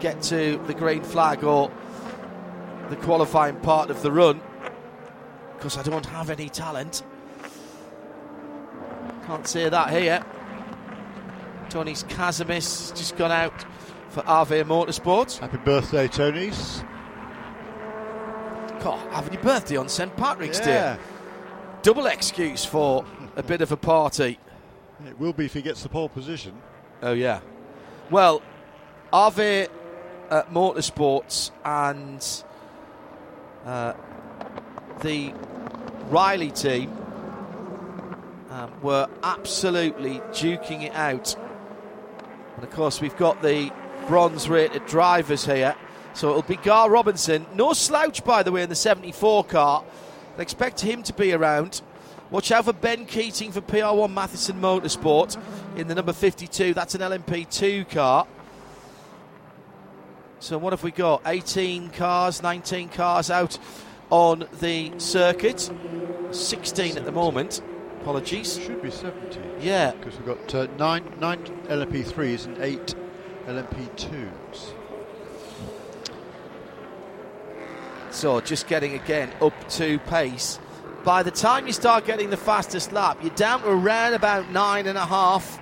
get 0.00 0.22
to 0.22 0.60
the 0.66 0.74
green 0.74 1.02
flag 1.02 1.44
or 1.44 1.70
the 2.88 2.96
qualifying 2.96 3.56
part 3.56 3.90
of 3.90 4.02
the 4.02 4.10
run 4.10 4.40
because 5.56 5.78
I 5.78 5.82
don't 5.82 6.06
have 6.06 6.30
any 6.30 6.48
talent. 6.48 7.02
Can't 9.26 9.46
say 9.46 9.68
that 9.68 9.90
here. 9.90 10.24
Tonis 11.74 12.04
Kasemets 12.04 12.96
just 12.96 13.16
gone 13.16 13.32
out 13.32 13.64
for 14.10 14.22
RV 14.22 14.62
Motorsports. 14.62 15.38
Happy 15.38 15.56
birthday, 15.56 16.06
Tony's. 16.06 16.84
God, 18.80 19.12
having 19.12 19.32
your 19.32 19.42
birthday 19.42 19.76
on 19.76 19.88
St. 19.88 20.16
Patrick's 20.16 20.60
Yeah. 20.60 20.94
Day. 20.94 21.02
Double 21.82 22.06
excuse 22.06 22.64
for 22.64 23.04
a 23.34 23.42
bit 23.42 23.60
of 23.60 23.72
a 23.72 23.76
party. 23.76 24.38
It 25.04 25.18
will 25.18 25.32
be 25.32 25.46
if 25.46 25.54
he 25.54 25.62
gets 25.62 25.82
the 25.82 25.88
pole 25.88 26.08
position. 26.08 26.54
Oh, 27.02 27.12
yeah. 27.12 27.40
Well, 28.08 28.40
RV 29.12 29.66
uh, 30.30 30.42
Motorsports 30.52 31.50
and 31.64 32.24
uh, 33.64 33.94
the 35.00 35.34
Riley 36.08 36.52
team 36.52 36.96
um, 38.50 38.70
were 38.80 39.08
absolutely 39.24 40.20
duking 40.30 40.84
it 40.84 40.94
out. 40.94 41.34
And 42.56 42.64
of 42.64 42.70
course, 42.70 43.00
we've 43.00 43.16
got 43.16 43.42
the 43.42 43.72
bronze 44.06 44.48
rated 44.48 44.86
drivers 44.86 45.44
here. 45.44 45.74
So 46.14 46.30
it'll 46.30 46.42
be 46.42 46.56
Gar 46.56 46.90
Robinson. 46.90 47.46
No 47.54 47.72
slouch, 47.72 48.24
by 48.24 48.42
the 48.42 48.52
way, 48.52 48.62
in 48.62 48.68
the 48.68 48.76
74 48.76 49.44
car. 49.44 49.84
I 50.38 50.42
expect 50.42 50.80
him 50.80 51.02
to 51.04 51.12
be 51.12 51.32
around. 51.32 51.82
Watch 52.30 52.52
out 52.52 52.64
for 52.64 52.72
Ben 52.72 53.06
Keating 53.06 53.52
for 53.52 53.60
PR1 53.60 54.12
Mathiasen 54.12 54.60
Motorsport 54.60 55.36
in 55.76 55.88
the 55.88 55.94
number 55.94 56.12
52. 56.12 56.74
That's 56.74 56.94
an 56.94 57.00
LMP2 57.00 57.88
car. 57.90 58.26
So 60.40 60.58
what 60.58 60.72
have 60.72 60.82
we 60.82 60.90
got? 60.90 61.22
18 61.26 61.90
cars, 61.90 62.42
19 62.42 62.88
cars 62.90 63.30
out 63.30 63.58
on 64.10 64.46
the 64.60 64.92
circuit. 64.98 65.70
16 66.30 66.96
at 66.96 67.04
the 67.04 67.12
moment. 67.12 67.60
Apologies. 68.04 68.58
Should 68.58 68.82
be 68.82 68.90
70. 68.90 69.40
Yeah. 69.60 69.92
Because 69.92 70.18
we've 70.18 70.26
got 70.26 70.54
uh, 70.54 70.66
nine, 70.76 71.10
nine 71.20 71.42
LMP3s 71.68 72.44
and 72.44 72.58
eight 72.58 72.94
LMP2s. 73.46 74.74
So 78.10 78.42
just 78.42 78.66
getting 78.66 78.92
again 78.92 79.32
up 79.40 79.54
to 79.70 79.98
pace. 80.00 80.60
By 81.02 81.22
the 81.22 81.30
time 81.30 81.66
you 81.66 81.72
start 81.72 82.04
getting 82.04 82.28
the 82.28 82.36
fastest 82.36 82.92
lap, 82.92 83.16
you're 83.22 83.34
down 83.36 83.62
to 83.62 83.70
around 83.70 84.12
about 84.12 84.50
nine 84.50 84.86
and 84.86 84.98
a 84.98 85.06
half, 85.06 85.58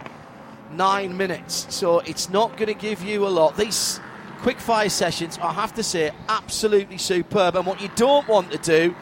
nine 0.72 1.16
minutes. 1.16 1.72
So 1.72 2.01
it's 2.01 2.28
not 2.28 2.57
going 2.57 2.66
to 2.66 2.74
give 2.74 3.05
you 3.05 3.24
a 3.24 3.30
lot. 3.30 3.57
These 3.57 4.01
quick 4.38 4.59
fire 4.59 4.88
sessions, 4.88 5.38
I 5.40 5.53
have 5.53 5.74
to 5.74 5.84
say, 5.84 6.11
absolutely 6.28 6.99
superb. 6.99 7.55
And 7.55 7.64
what 7.64 7.80
you 7.80 7.88
don't 7.95 8.26
want 8.26 8.51
to 8.51 8.59
do 8.59 8.97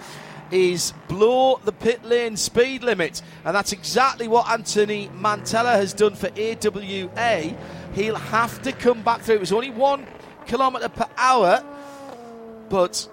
is 0.50 0.92
blow 1.08 1.60
the 1.64 1.72
pit 1.72 2.04
lane 2.04 2.36
speed 2.36 2.82
limit. 2.82 3.22
And 3.44 3.54
that's 3.54 3.72
exactly 3.72 4.28
what 4.28 4.48
Anthony 4.50 5.08
Mantella 5.18 5.72
has 5.72 5.92
done 5.92 6.14
for 6.14 6.28
AWA. 6.38 7.56
He'll 7.94 8.16
have 8.16 8.62
to 8.62 8.72
come 8.72 9.02
back 9.02 9.20
through. 9.22 9.36
It 9.36 9.40
was 9.40 9.52
only 9.52 9.70
one 9.70 10.06
kilometre 10.46 10.88
per 10.88 11.06
hour, 11.16 11.64
but 12.68 13.08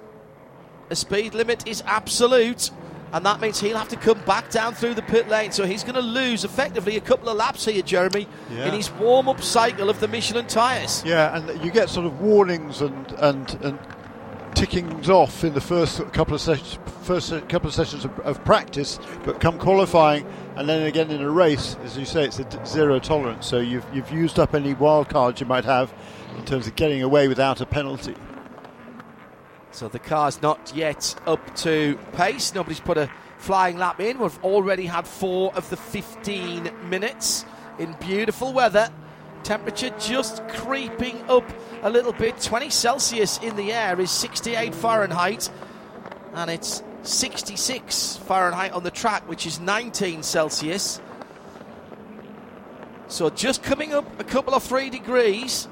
a 0.89 0.95
speed 0.95 1.33
limit 1.33 1.67
is 1.67 1.83
absolute. 1.85 2.71
And 3.13 3.25
that 3.25 3.39
means 3.39 3.61
he'll 3.61 3.77
have 3.77 3.87
to 3.89 3.95
come 3.95 4.19
back 4.25 4.49
down 4.49 4.73
through 4.75 4.93
the 4.95 5.01
pit 5.01 5.29
lane. 5.29 5.53
So 5.53 5.65
he's 5.65 5.81
going 5.81 5.95
to 5.95 6.01
lose 6.01 6.43
effectively 6.43 6.97
a 6.97 7.01
couple 7.01 7.29
of 7.29 7.37
laps 7.37 7.63
here, 7.63 7.81
Jeremy, 7.81 8.27
Yeah. 8.51 8.65
in 8.65 8.73
his 8.73 8.91
warm 8.91 9.29
up 9.29 9.41
cycle 9.41 9.89
of 9.89 10.01
the 10.01 10.09
Michelin 10.09 10.45
tyres. 10.45 11.03
Yeah, 11.05 11.33
and 11.37 11.63
you 11.63 11.71
get 11.71 11.89
sort 11.89 12.05
of 12.05 12.19
warnings 12.19 12.81
and 12.81 13.09
and 13.17 13.57
and 13.61 13.79
ticking 14.57 15.07
off 15.07 15.43
in 15.43 15.53
the 15.53 15.61
first 15.61 15.99
couple 16.13 16.33
of 16.33 16.41
sessions, 16.41 16.79
first 17.03 17.29
couple 17.47 17.67
of 17.67 17.75
sessions 17.75 18.03
of, 18.03 18.19
of, 18.21 18.43
practice, 18.43 18.99
but 19.23 19.39
come 19.39 19.59
qualifying 19.59 20.25
and 20.55 20.67
then 20.67 20.81
again 20.87 21.11
in 21.11 21.21
a 21.21 21.29
race, 21.29 21.75
as 21.83 21.95
you 21.95 22.05
say, 22.05 22.25
it's 22.25 22.39
a 22.39 22.65
zero 22.65 22.97
tolerance. 22.97 23.45
So 23.45 23.59
you've 23.59 23.85
you've 23.93 24.11
used 24.11 24.39
up 24.39 24.55
any 24.55 24.73
wild 24.73 25.09
cards 25.09 25.39
you 25.39 25.45
might 25.45 25.63
have 25.65 25.93
in 26.37 26.43
terms 26.45 26.65
of 26.65 26.75
getting 26.75 27.03
away 27.03 27.27
without 27.27 27.61
a 27.61 27.67
penalty. 27.67 28.15
So 29.69 29.87
the 29.87 29.99
car's 29.99 30.41
not 30.41 30.73
yet 30.75 31.13
up 31.27 31.55
to 31.57 31.99
pace. 32.13 32.55
Nobody's 32.55 32.79
put 32.79 32.97
a 32.97 33.11
flying 33.37 33.77
lap 33.77 33.99
in. 33.99 34.17
We've 34.17 34.43
already 34.43 34.87
had 34.87 35.05
four 35.05 35.53
of 35.53 35.69
the 35.69 35.77
15 35.77 36.71
minutes 36.89 37.45
in 37.77 37.95
beautiful 37.99 38.53
weather. 38.53 38.89
Temperature 39.47 39.91
just 39.97 40.45
creeping 40.49 41.21
up 41.29 41.49
a 41.81 41.89
little 41.89 42.11
bit. 42.11 42.37
20 42.41 42.69
Celsius 42.69 43.37
in 43.37 43.55
the 43.55 43.71
air 43.71 43.97
is 43.97 44.11
68 44.11 44.75
Fahrenheit, 44.75 45.49
and 46.33 46.49
it's 46.49 46.83
66 47.03 48.17
Fahrenheit 48.17 48.73
on 48.73 48.83
the 48.83 48.91
track, 48.91 49.25
which 49.29 49.45
is 49.45 49.61
19 49.61 50.21
Celsius. 50.21 50.99
So 53.07 53.29
just 53.29 53.63
coming 53.63 53.93
up 53.93 54.19
a 54.19 54.25
couple 54.25 54.53
of 54.53 54.63
three 54.63 54.89
degrees. 54.89 55.69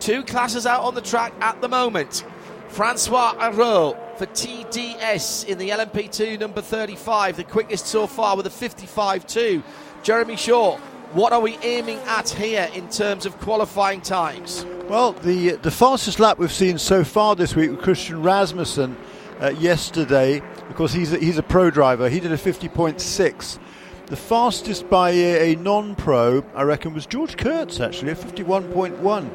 Two 0.00 0.22
classes 0.22 0.64
out 0.64 0.84
on 0.84 0.94
the 0.94 1.02
track 1.02 1.34
at 1.42 1.60
the 1.60 1.68
moment. 1.68 2.24
Francois 2.68 3.34
Heriau 3.34 4.16
for 4.16 4.24
TDS 4.24 5.46
in 5.48 5.58
the 5.58 5.68
LMP2 5.68 6.40
number 6.40 6.62
35, 6.62 7.36
the 7.36 7.44
quickest 7.44 7.84
so 7.84 8.06
far 8.06 8.38
with 8.38 8.46
a 8.46 8.48
55.2. 8.48 9.62
Jeremy 10.02 10.36
Shaw, 10.36 10.78
what 11.14 11.32
are 11.32 11.40
we 11.40 11.56
aiming 11.62 11.98
at 12.00 12.28
here 12.28 12.68
in 12.74 12.88
terms 12.88 13.24
of 13.24 13.38
qualifying 13.38 14.00
times? 14.00 14.66
Well, 14.88 15.12
the 15.12 15.52
the 15.52 15.70
fastest 15.70 16.20
lap 16.20 16.38
we've 16.38 16.52
seen 16.52 16.76
so 16.76 17.04
far 17.04 17.36
this 17.36 17.54
week 17.54 17.70
with 17.70 17.80
Christian 17.80 18.22
Rasmussen 18.22 18.96
uh, 19.40 19.50
yesterday. 19.50 20.42
Of 20.68 20.74
course, 20.74 20.92
he's 20.92 21.12
a, 21.12 21.18
he's 21.18 21.38
a 21.38 21.42
pro 21.42 21.70
driver. 21.70 22.08
He 22.08 22.20
did 22.20 22.32
a 22.32 22.36
50.6. 22.36 23.58
The 24.06 24.16
fastest 24.16 24.90
by 24.90 25.10
a, 25.10 25.52
a 25.52 25.56
non-pro, 25.56 26.44
I 26.54 26.62
reckon, 26.62 26.92
was 26.92 27.06
George 27.06 27.36
Kurtz 27.36 27.80
actually, 27.80 28.12
a 28.12 28.16
51.1 28.16 29.30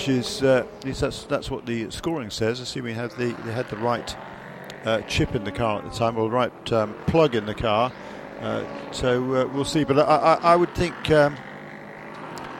which 0.00 0.08
is 0.08 0.42
uh, 0.42 0.64
that's 0.82 1.24
that's 1.24 1.50
what 1.50 1.66
the 1.66 1.90
scoring 1.90 2.30
says. 2.30 2.60
Assuming 2.60 2.94
had 2.94 3.10
the 3.12 3.32
they 3.44 3.52
had 3.52 3.68
the 3.68 3.76
right 3.76 4.16
uh, 4.84 5.00
chip 5.02 5.34
in 5.34 5.44
the 5.44 5.52
car 5.52 5.78
at 5.78 5.90
the 5.90 5.96
time, 5.96 6.16
or 6.16 6.24
the 6.24 6.34
right 6.34 6.72
um, 6.72 6.94
plug 7.06 7.34
in 7.34 7.46
the 7.46 7.54
car. 7.54 7.92
Uh, 8.40 8.64
so 8.92 9.22
uh, 9.34 9.46
we'll 9.46 9.64
see. 9.64 9.84
But 9.84 9.98
I, 9.98 10.02
I, 10.02 10.34
I 10.52 10.56
would 10.56 10.74
think 10.74 11.10
um, 11.10 11.36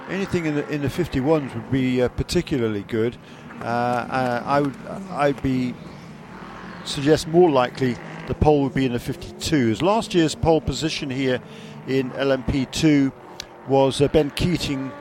anything 0.09 0.47
in 0.47 0.55
the 0.57 0.68
in 0.68 0.83
the 0.83 0.89
51s 0.89 1.55
would 1.55 1.70
be 1.70 2.03
uh, 2.03 2.09
particularly 2.09 2.83
good. 2.83 3.16
Uh, 3.61 4.43
I 4.45 4.61
would 4.61 4.76
I'd 5.11 5.43
be 5.43 5.74
suggest 6.85 7.28
more 7.28 7.51
likely 7.51 7.97
the 8.26 8.35
pole 8.35 8.62
would 8.62 8.74
be 8.74 8.87
in 8.87 8.93
the 8.93 8.99
52s. 8.99 9.83
Last 9.83 10.14
year's 10.14 10.35
pole 10.35 10.61
position 10.61 11.11
here 11.11 11.41
in 11.87 12.11
LMP2 12.12 13.12
was 13.68 14.01
Ben 14.12 14.31
Keating 14.31 14.93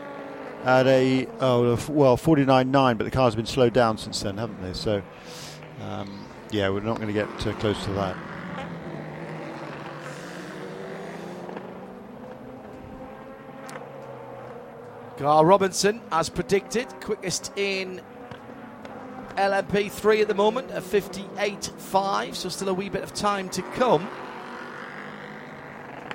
at 0.63 0.87
a 0.87 1.27
oh 1.39 1.77
well 1.89 2.17
49.9, 2.17 2.97
but 2.97 3.03
the 3.03 3.11
car's 3.11 3.35
been 3.35 3.45
slowed 3.45 3.73
down 3.73 3.97
since 3.97 4.21
then, 4.21 4.37
haven't 4.37 4.61
they? 4.61 4.73
So 4.73 5.01
um, 5.81 6.25
yeah, 6.51 6.69
we're 6.69 6.81
not 6.81 6.97
going 6.97 7.07
to 7.07 7.13
get 7.13 7.47
uh, 7.47 7.53
close 7.59 7.83
to 7.85 7.91
that. 7.93 8.15
Gar 15.19 15.45
Robinson, 15.45 16.01
as 16.13 16.29
predicted, 16.29 16.87
quickest 17.01 17.51
in 17.57 18.01
LMP3 19.35 20.21
at 20.21 20.29
the 20.29 20.33
moment, 20.33 20.71
a 20.71 20.79
58.5, 20.79 22.35
so 22.35 22.47
still 22.47 22.69
a 22.69 22.73
wee 22.73 22.87
bit 22.87 23.03
of 23.03 23.13
time 23.13 23.49
to 23.49 23.61
come. 23.61 24.07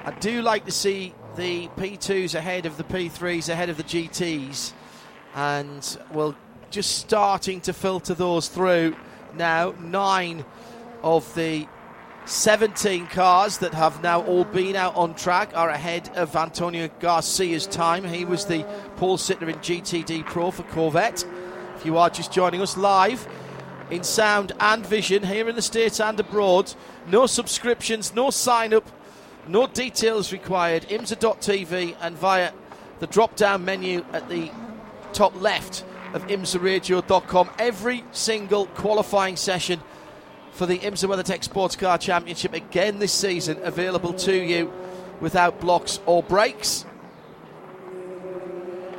I 0.07 0.11
do 0.21 0.41
like 0.41 0.65
to 0.65 0.71
see 0.71 1.13
the 1.37 1.69
P2s 1.77 2.35
ahead 2.35 2.65
of 2.65 2.79
the 2.79 2.85
P3s, 2.85 3.51
ahead 3.51 3.69
of 3.69 3.77
the 3.77 3.83
GTs, 3.83 4.73
and 5.35 5.99
we're 6.11 6.35
just 6.71 6.97
starting 6.97 7.61
to 7.61 7.75
filter 7.75 8.15
those 8.15 8.49
through 8.49 8.97
now. 9.35 9.75
Nine 9.81 10.47
of 11.03 11.35
the 11.35 11.69
17 12.27 13.07
cars 13.09 13.59
that 13.59 13.75
have 13.75 14.03
now 14.03 14.23
all 14.23 14.45
been 14.45 14.77
out 14.77 14.97
on 14.97 15.15
track 15.15 15.51
are 15.55 15.69
ahead 15.69 16.11
of 16.17 16.35
Antonio 16.35 16.89
Garcia's 17.01 17.67
time. 17.67 18.05
He 18.05 18.25
was 18.25 18.47
the 18.47 18.65
pole 18.97 19.19
sitter 19.19 19.49
in 19.49 19.57
GTD 19.57 20.25
Pro 20.27 20.51
for 20.51 20.63
Corvette. 20.65 21.25
If 21.77 21.85
you 21.85 21.99
are 21.99 22.11
just 22.11 22.33
joining 22.33 22.63
us 22.63 22.77
live 22.77 23.29
in 23.91 24.03
sound 24.03 24.53
and 24.59 24.87
vision 24.87 25.23
here 25.23 25.49
in 25.49 25.57
the 25.57 25.63
States 25.63 26.01
and 26.01 26.19
abroad, 26.19 26.73
no 27.07 27.27
subscriptions, 27.27 28.15
no 28.15 28.31
sign 28.31 28.73
up 28.73 28.89
no 29.47 29.67
details 29.67 30.33
required. 30.33 30.85
IMSA.tv 30.89 31.97
and 32.01 32.17
via 32.17 32.53
the 33.01 33.07
drop 33.07 33.37
down 33.37 33.65
menu 33.65 34.05
at 34.13 34.29
the 34.29 34.51
top 35.13 35.41
left 35.41 35.85
of 36.13 36.27
IMSARadio.com. 36.29 37.51
Every 37.59 38.05
single 38.13 38.67
qualifying 38.67 39.37
session 39.37 39.81
for 40.55 40.67
the 40.67 40.79
IMSA 40.79 41.09
WeatherTech 41.09 41.43
Sports 41.43 41.75
Car 41.75 41.99
Championship 41.99 42.55
again 42.55 43.01
this 43.01 43.13
season 43.13 43.59
available 43.65 44.13
to 44.13 44.33
you 44.33 44.73
without 45.21 45.61
blocks 45.61 45.99
or 46.07 46.23
breaks. 46.23 46.87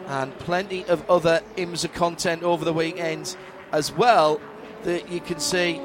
And 0.07 0.37
plenty 0.39 0.85
of 0.85 1.09
other 1.09 1.41
IMSA 1.55 1.93
content 1.93 2.43
over 2.43 2.65
the 2.65 2.73
weekend 2.73 3.37
as 3.71 3.91
well 3.91 4.41
that 4.83 5.09
you 5.09 5.21
can 5.21 5.39
see 5.39 5.79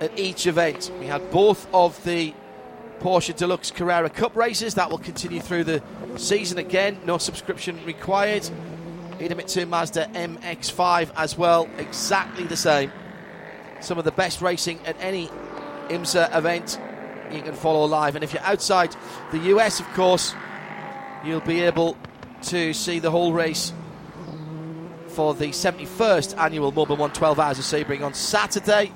at 0.00 0.18
each 0.18 0.46
event. 0.46 0.90
We 0.98 1.06
had 1.06 1.30
both 1.30 1.68
of 1.74 2.02
the 2.04 2.34
Porsche 3.00 3.36
Deluxe 3.36 3.70
Carrera 3.70 4.08
Cup 4.08 4.34
races. 4.34 4.74
That 4.74 4.90
will 4.90 4.98
continue 4.98 5.40
through 5.40 5.64
the 5.64 5.82
season 6.16 6.56
again. 6.56 6.98
No 7.04 7.18
subscription 7.18 7.78
required. 7.84 8.48
Idemitsu 9.18 9.68
Mazda 9.68 10.06
MX5 10.14 11.10
as 11.16 11.36
well. 11.36 11.68
Exactly 11.76 12.44
the 12.44 12.56
same. 12.56 12.90
Some 13.82 13.98
of 13.98 14.04
the 14.04 14.12
best 14.12 14.40
racing 14.40 14.78
at 14.86 14.96
any 15.00 15.28
IMSA 15.88 16.34
event 16.36 16.80
you 17.32 17.42
can 17.42 17.54
follow 17.54 17.84
live. 17.84 18.14
And 18.14 18.22
if 18.22 18.32
you're 18.32 18.42
outside 18.42 18.94
the 19.32 19.38
US, 19.38 19.80
of 19.80 19.86
course, 19.94 20.34
you'll 21.24 21.40
be 21.40 21.60
able 21.62 21.96
to 22.42 22.72
see 22.72 22.98
the 22.98 23.10
whole 23.10 23.32
race 23.32 23.72
for 25.08 25.34
the 25.34 25.48
71st 25.48 26.38
annual 26.38 26.72
Mobil 26.72 26.90
112 26.90 27.38
Hours 27.38 27.58
of 27.58 27.64
Sebring 27.64 28.02
on 28.02 28.14
Saturday 28.14 28.92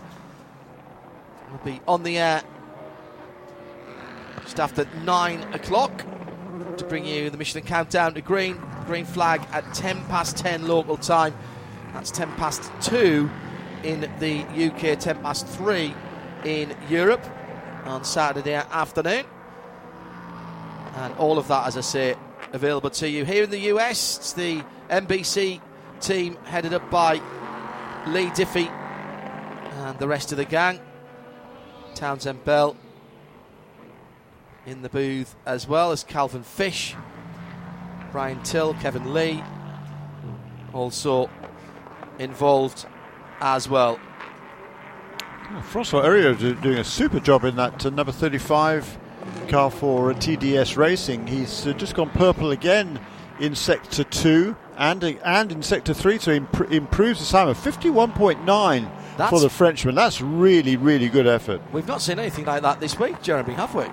will 1.51 1.59
be 1.65 1.81
on 1.87 2.03
the 2.03 2.19
air 2.19 2.43
just 4.43 4.61
after 4.61 4.87
9 5.05 5.43
o'clock 5.55 6.05
to 6.77 6.85
bring 6.85 7.05
you 7.05 7.29
the 7.29 7.37
Michelin 7.37 7.65
countdown 7.65 8.15
to 8.15 8.21
green. 8.21 8.61
Green 8.87 9.05
flag 9.05 9.47
at 9.53 9.75
10 9.75 10.05
past 10.07 10.37
10 10.37 10.67
local 10.69 10.97
time. 10.97 11.35
That's 11.93 12.11
10 12.11 12.33
past 12.33 12.71
2 12.83 13.29
in 13.83 14.01
the 14.19 14.43
UK, 14.43 14.99
10 14.99 15.19
past 15.23 15.47
3 15.47 15.95
in 16.45 16.75
Europe 16.89 17.25
on 17.85 18.05
Saturday 18.05 18.55
afternoon. 18.55 19.25
And 20.97 21.15
all 21.17 21.39
of 21.39 21.49
that, 21.49 21.67
as 21.67 21.77
I 21.77 21.83
say, 21.83 22.17
available 22.53 22.91
to 22.91 23.09
you. 23.09 23.25
Here 23.25 23.45
in 23.45 23.51
the 23.51 23.59
US, 23.73 24.19
it's 24.19 24.33
the 24.33 24.63
NBC 24.89 25.61
team 26.01 26.37
headed 26.45 26.73
up 26.73 26.91
by 26.91 27.21
Leigh 28.07 28.31
Diffey 28.31 28.69
and 28.69 29.99
the 29.99 30.09
rest 30.09 30.33
of 30.33 30.39
the 30.39 30.45
gang. 30.45 30.81
Townsend 31.95 32.45
Bell 32.45 32.77
in 34.67 34.83
the 34.83 34.89
booth, 34.89 35.37
as 35.47 35.69
well 35.69 35.93
as 35.93 36.03
Calvin 36.03 36.43
Fish, 36.43 36.95
Brian 38.13 38.43
Till, 38.43 38.75
Kevin 38.75 39.15
Lee, 39.15 39.43
also 40.73 41.31
involved 42.19 42.87
as 43.41 43.69
well. 43.69 43.99
Francois 45.63 46.03
Heriau 46.03 46.61
doing 46.61 46.79
a 46.79 46.85
super 46.85 47.21
job 47.21 47.45
in 47.45 47.57
that 47.57 47.87
uh, 47.87 47.91
number 47.91 48.13
35 48.13 48.99
car 49.49 49.71
for 49.71 50.11
uh, 50.11 50.15
TDS 50.15 50.77
Racing. 50.77 51.27
He's 51.27 51.67
uh, 51.67 51.73
just 51.73 51.95
gone 51.95 52.11
purple 52.11 52.51
again 52.51 53.01
in 53.39 53.55
Sector 53.55 54.05
2 54.05 54.57
and, 54.77 55.05
uh, 55.05 55.13
and 55.25 55.53
in 55.53 55.63
Sector 55.63 55.95
3, 55.95 56.19
so 56.19 56.33
imp- 56.33 56.73
improves 56.73 57.21
the 57.21 57.31
time 57.31 57.49
of 57.49 57.57
51.9 57.59 58.91
that's 59.17 59.31
for 59.31 59.41
the 59.41 59.49
Frenchman. 59.49 59.95
That's 59.95 60.21
really, 60.21 60.77
really 60.77 61.09
good 61.09 61.27
effort. 61.27 61.61
We've 61.73 61.87
not 61.87 62.03
seen 62.03 62.19
anything 62.19 62.45
like 62.45 62.63
that 62.63 62.81
this 62.81 62.99
week, 62.99 63.23
Jeremy, 63.23 63.55
have 63.55 63.75
we? 63.75 63.85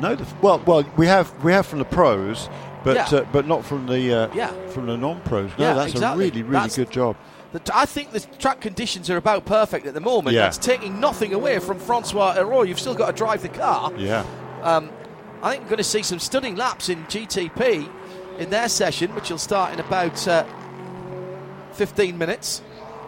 No, 0.00 0.14
the, 0.14 0.26
well, 0.40 0.62
well, 0.66 0.84
we 0.96 1.06
have 1.06 1.32
we 1.44 1.52
have 1.52 1.66
from 1.66 1.78
the 1.78 1.84
pros, 1.84 2.48
but 2.84 2.96
yeah. 2.96 3.18
uh, 3.18 3.26
but 3.32 3.46
not 3.46 3.66
from 3.66 3.86
the 3.86 4.12
uh, 4.12 4.34
yeah. 4.34 4.50
from 4.68 4.86
the 4.86 4.96
non-pros. 4.96 5.50
No, 5.58 5.64
yeah, 5.64 5.74
that's 5.74 5.92
exactly. 5.92 6.24
a 6.24 6.30
really, 6.30 6.42
really 6.42 6.52
that's, 6.54 6.76
good 6.76 6.90
job. 6.90 7.16
The, 7.52 7.60
I 7.74 7.84
think 7.86 8.12
the 8.12 8.20
track 8.20 8.60
conditions 8.60 9.10
are 9.10 9.16
about 9.16 9.44
perfect 9.44 9.86
at 9.86 9.94
the 9.94 10.00
moment. 10.00 10.34
Yeah. 10.34 10.42
That's 10.42 10.58
taking 10.58 11.00
nothing 11.00 11.32
away 11.34 11.58
from 11.58 11.78
Francois 11.78 12.34
Heriau. 12.34 12.66
You've 12.66 12.78
still 12.78 12.94
got 12.94 13.06
to 13.08 13.12
drive 13.12 13.42
the 13.42 13.48
car. 13.48 13.92
Yeah. 13.96 14.24
Um, 14.62 14.90
I 15.42 15.52
think 15.52 15.64
we're 15.64 15.70
going 15.70 15.78
to 15.78 15.84
see 15.84 16.02
some 16.02 16.18
stunning 16.18 16.54
laps 16.54 16.88
in 16.88 17.02
GTP 17.04 17.90
in 18.38 18.50
their 18.50 18.68
session, 18.68 19.14
which 19.14 19.30
will 19.30 19.38
start 19.38 19.72
in 19.72 19.80
about 19.80 20.28
uh, 20.28 20.44
15 21.72 22.16
minutes. 22.16 22.62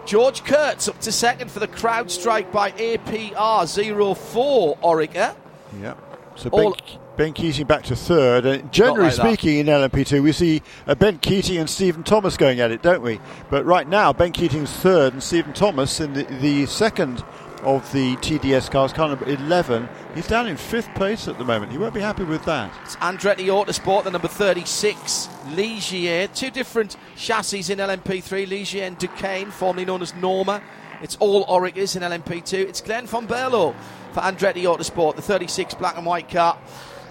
George 0.07 0.43
Kurtz 0.45 0.89
up 0.89 0.99
to 1.01 1.13
second 1.13 1.51
for 1.51 1.61
the 1.61 1.69
CrowdStrike 1.69 2.51
by 2.51 2.73
APR 2.73 4.17
04 4.17 4.77
Oreca. 4.79 5.37
Yeah. 5.81 5.95
So 6.35 6.51
ben, 6.51 6.73
ben, 7.17 7.33
Keating 7.33 7.67
back 7.67 7.83
to 7.85 7.97
third. 7.97 8.47
And 8.47 8.73
generally 8.73 9.05
like 9.05 9.15
speaking, 9.15 9.59
in 9.59 9.67
LMP2, 9.67 10.23
we 10.23 10.33
see 10.33 10.63
uh, 10.87 10.95
Ben 10.95 11.19
Keating 11.19 11.59
and 11.59 11.69
Stephen 11.69 12.03
Thomas 12.03 12.37
going 12.37 12.61
at 12.61 12.71
it, 12.71 12.83
don't 12.83 13.03
we? 13.03 13.21
But 13.51 13.65
right 13.65 13.87
now, 13.87 14.13
Ben 14.13 14.33
Keating's 14.33 14.71
third 14.71 15.13
and 15.13 15.23
Stephen 15.23 15.53
Thomas 15.53 16.01
in 16.01 16.15
the, 16.15 16.25
the 16.25 16.67
second 16.67 17.25
of 17.63 17.91
the 17.93 18.17
TDS 18.17 18.71
cars, 18.71 18.93
car 18.93 19.09
number 19.09 19.25
11. 19.27 19.89
He's 20.15 20.27
down 20.27 20.49
in 20.49 20.57
fifth 20.57 20.93
place 20.95 21.29
at 21.29 21.39
the 21.39 21.45
moment. 21.45 21.71
He 21.71 21.79
won't 21.79 21.95
be 21.95 22.01
happy 22.01 22.25
with 22.25 22.45
that. 22.45 22.73
It's 22.83 22.97
Andretti 22.97 23.47
Autosport, 23.47 24.05
the 24.05 24.11
number 24.11 24.29
36, 24.29 25.29
Ligier. 25.55 26.35
Two 26.35 26.51
different 26.51 26.97
chassis 27.17 27.73
in 27.73 27.79
LMP3, 27.79 28.49
Ligier 28.49 28.83
and 28.83 28.99
Duqueine, 28.99 29.51
formerly 29.51 29.85
known 29.85 30.03
as 30.03 30.15
Norma. 30.15 30.63
It's 31.03 31.17
all 31.17 31.47
Orecas 31.47 31.97
in 31.97 32.03
LMP2. 32.03 32.55
It's 32.55 32.81
Glenn 32.81 33.07
van 33.07 33.27
Berlo 33.27 33.75
for 34.13 34.21
Andretti 34.21 34.63
Autosport, 34.63 35.17
the 35.17 35.23
36 35.23 35.75
black 35.75 35.97
and 35.97 36.07
white 36.07 36.29
car. 36.29 36.59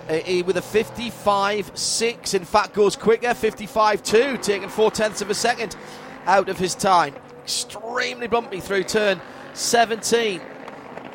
Uh, 0.10 0.44
with 0.46 0.58
a 0.58 0.62
55.6, 0.62 2.34
in 2.34 2.46
fact, 2.46 2.74
goes 2.74 2.96
quicker, 2.96 3.30
55.2, 3.30 4.42
taking 4.42 4.70
four 4.70 4.92
tenths 4.92 5.22
of 5.22 5.30
a 5.30 5.34
second 5.34 5.76
out 6.26 6.50
of 6.50 6.58
his 6.58 6.76
time. 6.76 7.14
Extremely 7.44 8.28
bumpy 8.28 8.60
through 8.60 8.84
turn 8.84 9.22
17. 9.54 10.42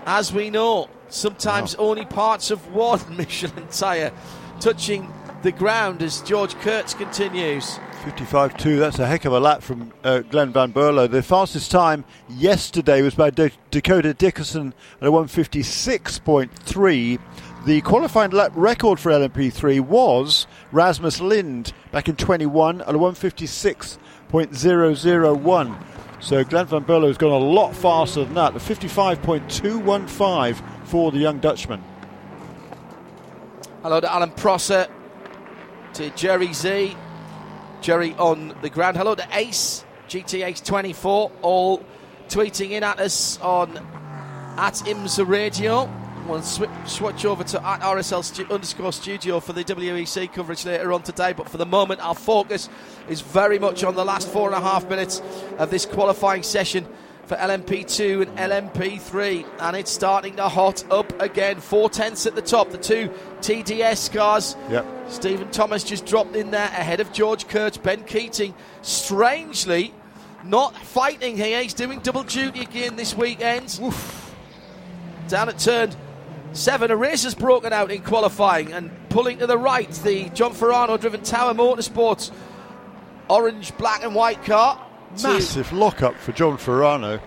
As 0.07 0.33
we 0.33 0.51
know, 0.51 0.89
sometimes 1.09 1.75
only 1.77 2.05
parts 2.05 2.51
of 2.51 2.75
one 2.75 3.01
Michelin 3.17 3.67
tyre 3.69 4.13
touching 4.61 5.13
the 5.43 5.53
ground 5.53 6.03
as 6.03 6.21
George 6.23 6.55
Kurtz 6.57 6.95
continues. 6.95 7.79
55.2, 8.05 8.79
that's 8.79 8.99
a 9.01 9.07
heck 9.07 9.25
of 9.25 9.33
a 9.33 9.41
lap 9.41 9.63
from 9.63 9.93
uh, 10.05 10.21
Glenn 10.21 10.53
van 10.53 10.73
Berlo. 10.73 11.11
The 11.11 11.23
fastest 11.23 11.73
time 11.73 12.05
yesterday 12.29 13.03
was 13.03 13.17
by 13.17 13.31
D- 13.31 13.51
Dakota 13.73 14.15
Dickerson 14.15 14.75
at 15.01 15.09
a 15.09 15.11
156.3. 15.11 17.19
The 17.67 17.81
qualifying 17.81 18.31
lap 18.31 18.53
record 18.55 19.01
for 19.01 19.11
LMP3 19.11 19.81
was 19.81 20.47
Rasmus 20.71 21.21
Lind 21.21 21.73
back 21.91 22.09
in 22.09 22.15
21 22.15 22.83
at 22.83 22.95
156.001. 22.95 25.85
So 26.21 26.45
Glenn 26.45 26.67
van 26.67 26.85
Berlo 26.85 27.09
has 27.09 27.19
gone 27.19 27.33
a 27.33 27.39
lot 27.39 27.75
faster 27.75 28.25
than 28.25 28.35
that. 28.35 28.55
The 28.55 28.61
55.215 28.61 30.63
for 30.85 31.11
the 31.11 31.19
young 31.19 31.41
Dutchman. 31.41 31.83
Hello 33.83 33.99
to 33.99 34.13
Alan 34.13 34.31
Prosser, 34.31 34.87
to 35.95 36.11
Jerry 36.11 36.53
Z, 36.53 36.97
Jerry 37.81 38.15
on 38.15 38.55
the 38.63 38.71
ground. 38.71 38.97
Hello 38.97 39.17
to 39.17 39.27
Ace, 39.33 39.85
GTX 40.09 40.65
24, 40.65 41.33
all 41.43 41.85
tweeting 42.29 42.71
in 42.71 42.85
at 42.85 43.01
us 43.01 43.41
on 43.41 43.77
at 44.57 44.75
IMSA 44.75 45.27
Radio. 45.27 46.06
We'll 46.29 46.43
sw- 46.43 46.65
switch 46.87 47.25
over 47.25 47.45
to 47.45 47.65
at 47.65 47.81
RSL 47.81 48.25
stu- 48.25 48.47
underscore 48.51 48.93
studio 48.93 49.39
for 49.39 49.53
the 49.53 49.63
WEC 49.63 50.33
coverage 50.33 50.65
later 50.65 50.93
on 50.93 51.03
today. 51.03 51.33
But 51.33 51.49
for 51.49 51.57
the 51.57 51.67
moment, 51.67 52.01
our 52.01 52.15
focus 52.15 52.69
is 53.09 53.21
very 53.21 53.59
much 53.59 53.85
on 53.85 53.95
the 53.95 54.05
last 54.05 54.29
four 54.29 54.49
and 54.49 54.57
a 54.57 54.61
half 54.61 54.89
minutes 54.89 55.23
of 55.59 55.71
this 55.71 55.87
qualifying 55.87 56.43
session 56.43 56.87
for 57.27 57.37
LMP2 57.37 58.23
and 58.23 58.73
LMP3. 58.73 59.47
And 59.61 59.77
it's 59.77 59.91
starting 59.91 60.37
to 60.37 60.49
hot 60.49 60.85
up 60.91 61.21
again. 61.23 61.61
Four 61.61 61.91
tenths 61.91 62.27
at 62.27 62.35
the 62.35 62.43
top. 62.43 62.71
The 62.71 62.79
two 62.79 63.09
TDS 63.41 64.13
cars. 64.13 64.57
Yep. 64.69 64.87
Stephen 65.09 65.51
Thomas 65.53 65.85
just 65.85 66.07
dropped 66.07 66.35
in 66.35 66.51
there 66.51 66.67
ahead 66.67 66.99
of 66.99 67.13
George 67.13 67.47
Kurtz. 67.47 67.77
Ben 67.77 68.03
Keating, 68.03 68.53
strangely, 68.83 69.95
not 70.45 70.77
fighting 70.77 71.37
here. 71.37 71.63
He's 71.63 71.75
doing 71.75 72.01
double 72.01 72.25
duty 72.25 72.61
again 72.63 72.97
this 72.97 73.17
weekend. 73.17 73.79
Oof. 73.81 74.35
Down 75.29 75.49
at 75.49 75.59
turn 75.59 75.91
Seven, 76.57 76.91
a 76.91 76.97
race 76.97 77.25
has 77.25 77.35
broken 77.35 77.73
out 77.73 77.91
in 77.91 78.03
qualifying 78.03 78.73
and 78.73 78.91
pulling 79.11 79.39
to 79.39 79.47
the 79.47 79.59
right, 79.59 79.91
the 79.91 80.31
John 80.31 80.53
Farano 80.53 80.99
driven 80.99 81.23
Tower 81.23 81.53
Motorsports 81.53 82.33
orange, 83.29 83.77
black, 83.77 84.03
and 84.03 84.15
white 84.15 84.43
car. 84.45 84.83
Massive 85.23 85.73
lockup 85.73 86.17
for 86.17 86.33
John 86.33 86.57
Farano. 86.57 87.21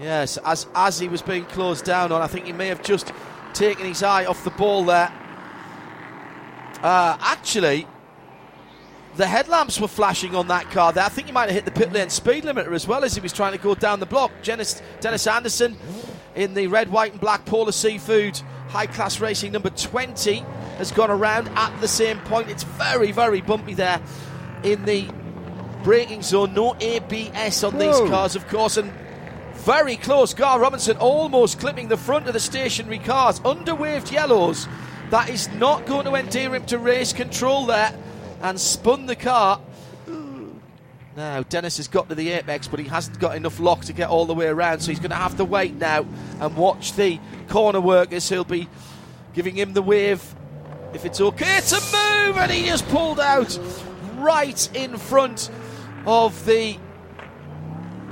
Yes, 0.00 0.38
as 0.38 0.66
as 0.74 0.98
he 0.98 1.08
was 1.08 1.22
being 1.22 1.44
closed 1.44 1.84
down 1.84 2.12
on, 2.12 2.22
I 2.22 2.26
think 2.26 2.46
he 2.46 2.52
may 2.52 2.68
have 2.68 2.82
just 2.82 3.12
taken 3.52 3.86
his 3.86 4.02
eye 4.02 4.24
off 4.24 4.42
the 4.42 4.50
ball 4.50 4.84
there. 4.84 5.12
Uh, 6.82 7.16
actually, 7.20 7.86
the 9.16 9.26
headlamps 9.26 9.78
were 9.78 9.88
flashing 9.88 10.34
on 10.34 10.48
that 10.48 10.70
car 10.70 10.92
there. 10.92 11.04
I 11.04 11.08
think 11.08 11.26
he 11.26 11.32
might 11.32 11.50
have 11.50 11.54
hit 11.54 11.64
the 11.66 11.70
pit 11.70 11.92
lane 11.92 12.08
speed 12.08 12.44
limiter 12.44 12.72
as 12.72 12.88
well 12.88 13.04
as 13.04 13.14
he 13.14 13.20
was 13.20 13.32
trying 13.32 13.52
to 13.52 13.58
go 13.58 13.74
down 13.74 14.00
the 14.00 14.06
block. 14.06 14.32
Dennis, 14.42 14.82
Dennis 15.00 15.26
Andersen 15.26 15.76
in 16.34 16.54
the 16.54 16.66
red, 16.66 16.90
white, 16.90 17.12
and 17.12 17.20
black 17.20 17.44
Paula 17.44 17.72
Seafood 17.72 18.40
High 18.68 18.86
Class 18.86 19.20
Racing 19.20 19.52
number 19.52 19.70
20 19.70 20.44
has 20.78 20.90
gone 20.90 21.10
around 21.10 21.48
at 21.50 21.78
the 21.80 21.88
same 21.88 22.18
point. 22.20 22.50
It's 22.50 22.62
very, 22.62 23.12
very 23.12 23.40
bumpy 23.40 23.74
there 23.74 24.00
in 24.62 24.84
the 24.84 25.08
braking 25.82 26.22
zone. 26.22 26.54
No 26.54 26.74
ABS 26.80 27.64
on 27.64 27.74
Whoa. 27.74 27.78
these 27.78 28.10
cars, 28.10 28.36
of 28.36 28.48
course, 28.48 28.76
and 28.76 28.92
very 29.54 29.96
close. 29.96 30.34
Gar 30.34 30.58
Robinson 30.58 30.96
almost 30.96 31.60
clipping 31.60 31.88
the 31.88 31.96
front 31.96 32.26
of 32.26 32.32
the 32.32 32.40
stationary 32.40 32.98
cars. 32.98 33.40
Underwaved 33.40 34.10
yellows. 34.10 34.66
That 35.10 35.28
is 35.28 35.48
not 35.52 35.84
going 35.86 36.06
to 36.06 36.14
endear 36.14 36.54
him 36.54 36.64
to 36.66 36.78
race 36.78 37.12
control 37.12 37.66
there 37.66 37.94
and 38.40 38.58
spun 38.58 39.06
the 39.06 39.16
car 39.16 39.60
now, 41.16 41.42
Dennis 41.42 41.76
has 41.76 41.88
got 41.88 42.08
to 42.08 42.14
the 42.14 42.30
apex, 42.30 42.68
but 42.68 42.80
he 42.80 42.86
hasn't 42.86 43.18
got 43.18 43.36
enough 43.36 43.60
lock 43.60 43.84
to 43.84 43.92
get 43.92 44.08
all 44.08 44.24
the 44.24 44.34
way 44.34 44.46
around, 44.46 44.80
so 44.80 44.90
he's 44.90 44.98
going 44.98 45.10
to 45.10 45.16
have 45.16 45.36
to 45.36 45.44
wait 45.44 45.74
now 45.74 46.06
and 46.40 46.56
watch 46.56 46.94
the 46.94 47.20
corner 47.48 47.80
workers. 47.80 48.28
He'll 48.28 48.44
be 48.44 48.68
giving 49.34 49.54
him 49.54 49.74
the 49.74 49.82
wave 49.82 50.34
if 50.94 51.04
it's 51.04 51.20
okay 51.20 51.60
to 51.60 51.74
move, 51.74 52.36
and 52.38 52.50
he 52.50 52.66
just 52.66 52.86
pulled 52.88 53.20
out 53.20 53.58
right 54.16 54.68
in 54.74 54.96
front 54.96 55.50
of 56.06 56.44
the 56.46 56.78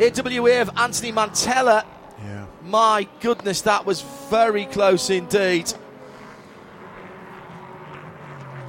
AWA 0.01 0.61
of 0.61 0.70
Anthony 0.76 1.12
Mantella. 1.12 1.84
Yeah. 2.22 2.46
My 2.62 3.09
goodness, 3.20 3.62
that 3.62 3.86
was 3.86 4.03
very 4.30 4.66
close 4.66 5.11
indeed. 5.11 5.72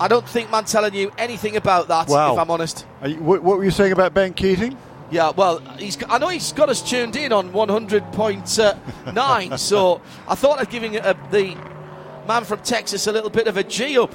I 0.02 0.08
don't 0.08 0.28
think 0.28 0.50
Mantella 0.50 0.90
knew 0.90 1.12
anything 1.16 1.56
about 1.58 1.90
that, 1.90 2.08
wow. 2.08 2.34
if 2.34 2.40
I'm 2.40 2.50
honest. 2.50 2.88
You, 3.06 3.18
what, 3.18 3.44
what, 3.44 3.60
were 3.60 3.64
you 3.64 3.70
saying 3.70 3.92
about 3.92 4.16
Ben 4.16 4.34
Keating? 4.34 4.76
Yeah, 5.12 5.30
well, 5.30 5.60
he's, 5.78 5.96
I 6.10 6.18
know 6.18 6.30
he's 6.30 6.52
got 6.54 6.70
us 6.70 6.82
tuned 6.82 7.16
in 7.16 7.32
on 7.32 7.52
100.9, 7.52 9.60
so 9.60 10.02
I 10.28 10.34
thought 10.34 10.60
I'd 10.60 10.72
giving 10.72 10.96
a, 10.96 11.16
the 11.30 11.56
man 12.28 12.46
from 12.46 12.62
Texas 12.62 13.06
a 13.06 13.12
little 13.12 13.30
bit 13.30 13.46
of 13.46 13.58
a 13.58 13.64
G 13.64 14.00
up. 14.00 14.12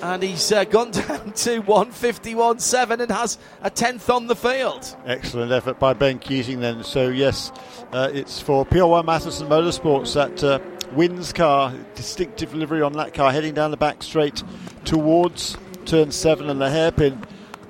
And 0.00 0.22
he's 0.22 0.50
uh, 0.50 0.64
gone 0.64 0.90
down 0.92 1.32
to 1.32 1.62
151.7 1.62 3.00
and 3.00 3.10
has 3.10 3.36
a 3.60 3.68
tenth 3.68 4.08
on 4.08 4.28
the 4.28 4.36
field. 4.36 4.96
Excellent 5.04 5.52
effort 5.52 5.78
by 5.78 5.92
Ben 5.92 6.18
Keating 6.18 6.60
then. 6.60 6.82
So, 6.84 7.08
yes, 7.08 7.52
uh, 7.92 8.08
it's 8.14 8.40
for 8.40 8.64
PR1 8.64 9.04
Mathiasen 9.04 9.48
Motorsports 9.48 10.14
that 10.14 10.42
uh, 10.42 10.58
Wynn's 10.94 11.32
car, 11.32 11.74
distinctive 11.94 12.54
livery 12.54 12.82
on 12.82 12.92
that 12.94 13.14
car, 13.14 13.32
heading 13.32 13.54
down 13.54 13.70
the 13.70 13.76
back 13.76 14.02
straight 14.02 14.42
towards 14.84 15.56
turn 15.84 16.10
seven 16.10 16.48
and 16.50 16.60
the 16.60 16.70
hairpin. 16.70 17.22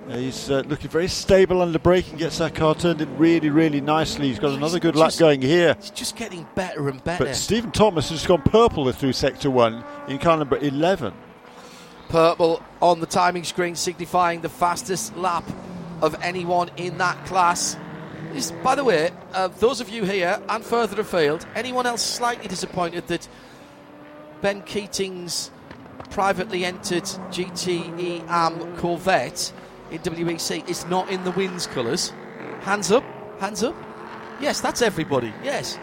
Uh, 0.08 0.16
he's 0.16 0.50
uh, 0.50 0.62
looking 0.66 0.90
very 0.90 1.08
stable 1.08 1.62
under 1.62 1.78
braking, 1.78 2.18
gets 2.18 2.38
that 2.38 2.54
car 2.54 2.74
turned 2.74 3.00
in 3.00 3.16
really, 3.16 3.48
really 3.48 3.80
nicely. 3.80 4.28
He's 4.28 4.38
got 4.38 4.52
another 4.52 4.78
good 4.78 4.96
lap 4.96 5.14
going 5.18 5.40
here. 5.40 5.76
He's 5.80 5.90
just 5.90 6.16
getting 6.16 6.46
better 6.54 6.88
and 6.88 7.02
better. 7.02 7.24
But 7.24 7.36
Stephen 7.36 7.72
Thomas 7.72 8.10
has 8.10 8.26
gone 8.26 8.42
purple 8.42 8.90
through 8.92 9.14
sector 9.14 9.50
one 9.50 9.82
in 10.06 10.18
car 10.18 10.36
number 10.36 10.58
11. 10.58 11.14
Purple 12.10 12.62
on 12.82 13.00
the 13.00 13.06
timing 13.06 13.44
screen, 13.44 13.74
signifying 13.74 14.42
the 14.42 14.50
fastest 14.50 15.16
lap 15.16 15.44
of 16.02 16.14
anyone 16.22 16.70
in 16.76 16.98
that 16.98 17.24
class. 17.24 17.76
Is, 18.34 18.50
by 18.64 18.74
the 18.74 18.82
way, 18.82 19.10
uh, 19.32 19.46
those 19.46 19.80
of 19.80 19.88
you 19.88 20.04
here 20.04 20.40
and 20.48 20.64
further 20.64 21.00
afield, 21.00 21.46
anyone 21.54 21.86
else 21.86 22.02
slightly 22.02 22.48
disappointed 22.48 23.06
that 23.06 23.28
Ben 24.40 24.62
Keating's 24.62 25.52
privately 26.10 26.64
entered 26.64 27.04
GTE 27.04 28.28
Am 28.28 28.76
Corvette 28.76 29.52
in 29.92 29.98
WEC 30.00 30.68
is 30.68 30.84
not 30.86 31.08
in 31.10 31.22
the 31.22 31.30
Wynn's 31.30 31.68
colours? 31.68 32.12
Hands 32.62 32.90
up, 32.90 33.04
hands 33.38 33.62
up. 33.62 33.76
Yes, 34.40 34.60
that's 34.60 34.82
everybody. 34.82 35.32
Yes, 35.44 35.78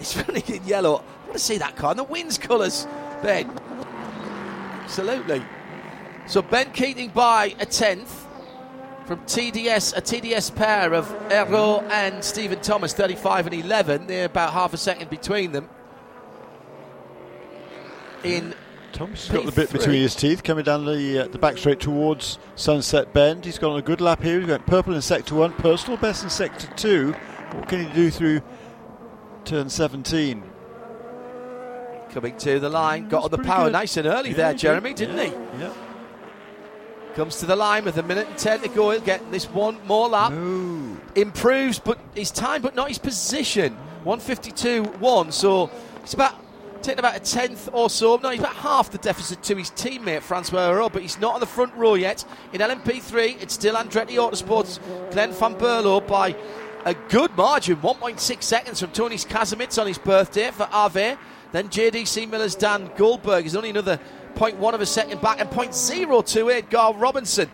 it's 0.00 0.16
running 0.28 0.44
in 0.46 0.64
yellow. 0.64 0.96
I 0.96 1.24
want 1.24 1.32
to 1.34 1.38
see 1.38 1.58
that 1.58 1.76
car 1.76 1.90
in 1.90 1.98
the 1.98 2.04
Wynn's 2.04 2.38
colours, 2.38 2.86
Ben. 3.22 3.50
Absolutely. 4.82 5.42
So 6.26 6.40
Ben 6.40 6.72
Keating 6.72 7.10
by 7.10 7.54
a 7.60 7.66
tenth 7.66 8.21
from 9.06 9.20
TDS, 9.20 9.96
a 9.96 10.00
TDS 10.00 10.54
pair 10.54 10.94
of 10.94 11.10
Ero 11.30 11.80
and 11.90 12.22
Stephen 12.22 12.60
Thomas, 12.60 12.92
35 12.94 13.46
and 13.48 13.54
11. 13.54 14.06
They're 14.06 14.26
about 14.26 14.52
half 14.52 14.72
a 14.72 14.76
second 14.76 15.10
between 15.10 15.52
them. 15.52 15.68
In 18.24 18.54
Thomas 18.92 19.28
got 19.28 19.44
the 19.46 19.52
bit 19.52 19.72
between 19.72 20.00
his 20.00 20.14
teeth 20.14 20.44
coming 20.44 20.64
down 20.64 20.84
the 20.84 21.24
uh, 21.24 21.28
the 21.28 21.38
back 21.38 21.56
straight 21.58 21.80
towards 21.80 22.38
Sunset 22.54 23.12
Bend. 23.12 23.44
He's 23.44 23.58
gone 23.58 23.72
on 23.72 23.78
a 23.78 23.82
good 23.82 24.00
lap 24.00 24.22
here. 24.22 24.38
He's 24.38 24.46
got 24.48 24.64
purple 24.66 24.94
in 24.94 25.02
sector 25.02 25.34
one, 25.34 25.52
personal 25.54 25.96
best 25.96 26.22
in 26.22 26.30
sector 26.30 26.68
two. 26.76 27.12
What 27.52 27.68
can 27.68 27.84
he 27.86 27.92
do 27.92 28.10
through 28.10 28.42
turn 29.44 29.68
17? 29.68 30.42
Coming 32.12 32.36
to 32.36 32.60
the 32.60 32.68
line, 32.68 33.08
got 33.08 33.24
on 33.24 33.30
the 33.30 33.38
power 33.38 33.64
good. 33.66 33.72
nice 33.72 33.96
and 33.96 34.06
early 34.06 34.30
Yeah, 34.30 34.36
there, 34.36 34.54
Jeremy, 34.54 34.92
did. 34.94 35.08
didn't 35.16 35.32
he? 35.32 35.60
Yeah. 35.60 35.72
Comes 37.14 37.36
to 37.40 37.46
the 37.46 37.56
line 37.56 37.84
with 37.84 37.98
a 37.98 38.02
minute 38.02 38.26
and 38.26 38.38
ten 38.38 38.60
to 38.60 38.68
go. 38.68 38.90
He'll 38.90 39.00
get 39.00 39.30
this 39.30 39.44
one 39.44 39.78
more 39.86 40.08
lap. 40.08 40.32
No. 40.32 40.96
Improves, 41.14 41.78
but 41.78 41.98
his 42.14 42.30
time, 42.30 42.62
but 42.62 42.74
not 42.74 42.88
his 42.88 42.98
position. 42.98 43.76
152.1. 44.04 45.32
So 45.32 45.70
it's 46.02 46.14
about 46.14 46.34
taking 46.82 46.98
about 46.98 47.16
a 47.16 47.20
tenth 47.20 47.68
or 47.72 47.90
so. 47.90 48.16
No, 48.16 48.30
he's 48.30 48.40
about 48.40 48.56
half 48.56 48.90
the 48.90 48.98
deficit 48.98 49.42
to 49.44 49.56
his 49.56 49.70
teammate 49.70 50.22
Francois 50.22 50.68
Hero, 50.68 50.88
but 50.88 51.02
he's 51.02 51.18
not 51.18 51.34
on 51.34 51.40
the 51.40 51.46
front 51.46 51.74
row 51.74 51.94
yet. 51.94 52.24
In 52.52 52.60
LMP3, 52.60 53.42
it's 53.42 53.54
still 53.54 53.74
Andretti 53.74 54.16
Autosport's 54.16 54.80
Glenn 55.10 55.32
van 55.32 55.54
Berlo 55.54 56.06
by 56.06 56.34
a 56.84 56.94
good 56.94 57.36
margin, 57.36 57.76
1.6 57.76 58.42
seconds 58.42 58.80
from 58.80 58.90
Tonis 58.90 59.26
Kasemets 59.26 59.80
on 59.80 59.86
his 59.86 59.98
birthday 59.98 60.50
for 60.50 60.68
Ave. 60.72 61.16
Then 61.52 61.68
JDC 61.68 62.28
Miller's 62.30 62.56
Dan 62.56 62.90
Goldburg 62.96 63.44
is 63.46 63.54
only 63.54 63.70
another 63.70 64.00
0.1 64.34 64.74
of 64.74 64.80
a 64.80 64.86
second 64.86 65.20
back, 65.20 65.40
and 65.40 65.50
0.028 65.50 66.70
Gar 66.70 66.94
Robinson 66.94 67.50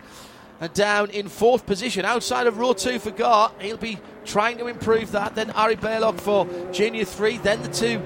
and 0.61 0.73
down 0.73 1.09
in 1.11 1.29
fourth 1.29 1.65
position 1.65 2.05
outside 2.05 2.47
of 2.47 2.57
row 2.57 2.73
two 2.73 2.99
for 2.99 3.11
Gar. 3.11 3.51
He'll 3.59 3.77
be 3.77 3.97
trying 4.25 4.57
to 4.57 4.67
improve 4.67 5.11
that. 5.13 5.35
Then 5.35 5.51
Ari 5.51 5.77
Balogh 5.77 6.19
for 6.19 6.47
Junior 6.71 7.05
3. 7.05 7.37
Then 7.37 7.61
the 7.61 7.69
two 7.69 8.01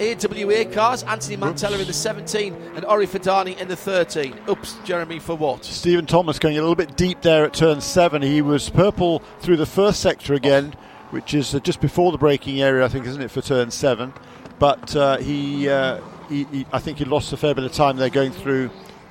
AWA 0.00 0.66
cars, 0.66 1.02
Anthony 1.04 1.36
Mantella 1.36 1.78
in 1.78 1.86
the 1.86 1.92
17 1.92 2.54
and 2.74 2.84
Orey 2.84 3.06
Fidani 3.06 3.58
in 3.58 3.68
the 3.68 3.76
13. 3.76 4.34
Oops, 4.48 4.76
Jeremy, 4.84 5.18
for 5.18 5.36
what? 5.36 5.64
Stephen 5.64 6.06
Thomas 6.06 6.38
going 6.38 6.58
a 6.58 6.60
little 6.60 6.74
bit 6.74 6.96
deep 6.96 7.22
there 7.22 7.44
at 7.44 7.54
turn 7.54 7.80
seven. 7.80 8.22
He 8.22 8.42
was 8.42 8.68
purple 8.68 9.20
through 9.40 9.56
the 9.56 9.66
first 9.66 10.00
sector 10.00 10.34
again, 10.34 10.74
which 11.10 11.34
is 11.34 11.54
uh, 11.54 11.60
just 11.60 11.80
before 11.80 12.12
the 12.12 12.18
braking 12.18 12.60
area, 12.60 12.84
I 12.84 12.88
think, 12.88 13.06
isn't 13.06 13.22
it, 13.22 13.30
for 13.30 13.40
turn 13.40 13.70
seven? 13.70 14.12
But 14.58 14.94
uh, 14.94 15.18
he, 15.18 15.68
uh, 15.68 16.00
he, 16.28 16.44
he, 16.44 16.66
I 16.72 16.78
think 16.78 16.98
he 16.98 17.04
lost 17.04 17.32
a 17.32 17.36
fair 17.36 17.54
bit 17.54 17.64
of 17.64 17.72
time 17.72 17.96
there 17.96 18.10
going 18.10 18.32
through 18.32 18.70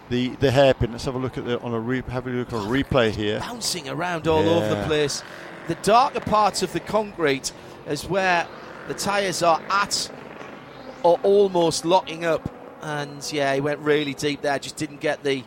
the, 0.10 0.30
the 0.38 0.52
hairpin. 0.52 0.92
Let's 0.92 1.06
have 1.06 1.16
a 1.16 1.20
look 1.20 1.38
at 1.38 1.46
the 1.46 1.60
on 1.62 1.74
a 1.74 1.80
re- 1.80 2.04
have 2.10 2.28
a 2.28 2.30
look 2.30 2.54
on 2.54 2.66
a 2.66 2.70
replay 2.70 3.12
here. 3.12 3.40
Bouncing 3.40 3.90
around 3.90 4.28
all 4.28 4.48
over 4.48 4.76
the 4.76 4.84
place. 4.86 5.24
The 5.68 5.76
darker 5.76 6.20
parts 6.20 6.62
of 6.62 6.72
the 6.74 6.80
concrete 6.80 7.52
is 7.88 8.06
where 8.06 8.48
the 8.88 8.94
tyres 8.94 9.42
are 9.42 9.62
at 9.70 10.12
or 11.04 11.20
almost 11.24 11.86
locking 11.86 12.26
up. 12.26 12.52
And 12.82 13.28
yeah, 13.34 13.54
he 13.56 13.62
went 13.62 13.80
really 13.80 14.14
deep 14.14 14.42
there, 14.42 14.60
just 14.60 14.76
didn't 14.76 15.02
get 15.02 15.24
the 15.24 15.44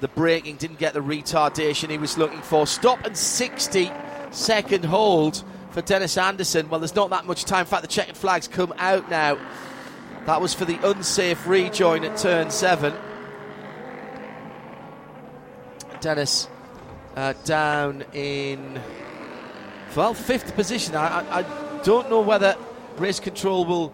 the 0.00 0.08
braking, 0.08 0.56
didn't 0.56 0.78
get 0.78 0.94
the 0.94 1.00
retardation 1.00 1.90
he 1.90 1.98
was 1.98 2.16
looking 2.16 2.40
for. 2.40 2.66
Stop 2.66 3.04
and 3.04 3.16
60 3.16 3.90
second 4.30 4.84
hold 4.84 5.44
for 5.70 5.82
Dennis 5.82 6.16
Andersen. 6.16 6.68
Well, 6.68 6.80
there's 6.80 6.94
not 6.94 7.10
that 7.10 7.26
much 7.26 7.44
time. 7.44 7.60
In 7.60 7.66
fact, 7.66 7.82
the 7.82 7.88
checkered 7.88 8.16
flags 8.16 8.48
come 8.48 8.72
out 8.78 9.08
now. 9.10 9.38
That 10.26 10.40
was 10.40 10.54
for 10.54 10.64
the 10.64 10.78
unsafe 10.88 11.46
rejoin 11.46 12.04
at 12.04 12.16
turn 12.16 12.50
seven. 12.50 12.94
Dennis 16.00 16.48
uh, 17.16 17.34
down 17.44 18.04
in 18.12 18.80
well 19.96 20.14
fifth 20.14 20.54
position. 20.54 20.94
I, 20.94 21.20
I, 21.20 21.38
I 21.40 21.80
don't 21.82 22.10
know 22.10 22.20
whether 22.20 22.56
race 22.96 23.20
control 23.20 23.64
will 23.64 23.92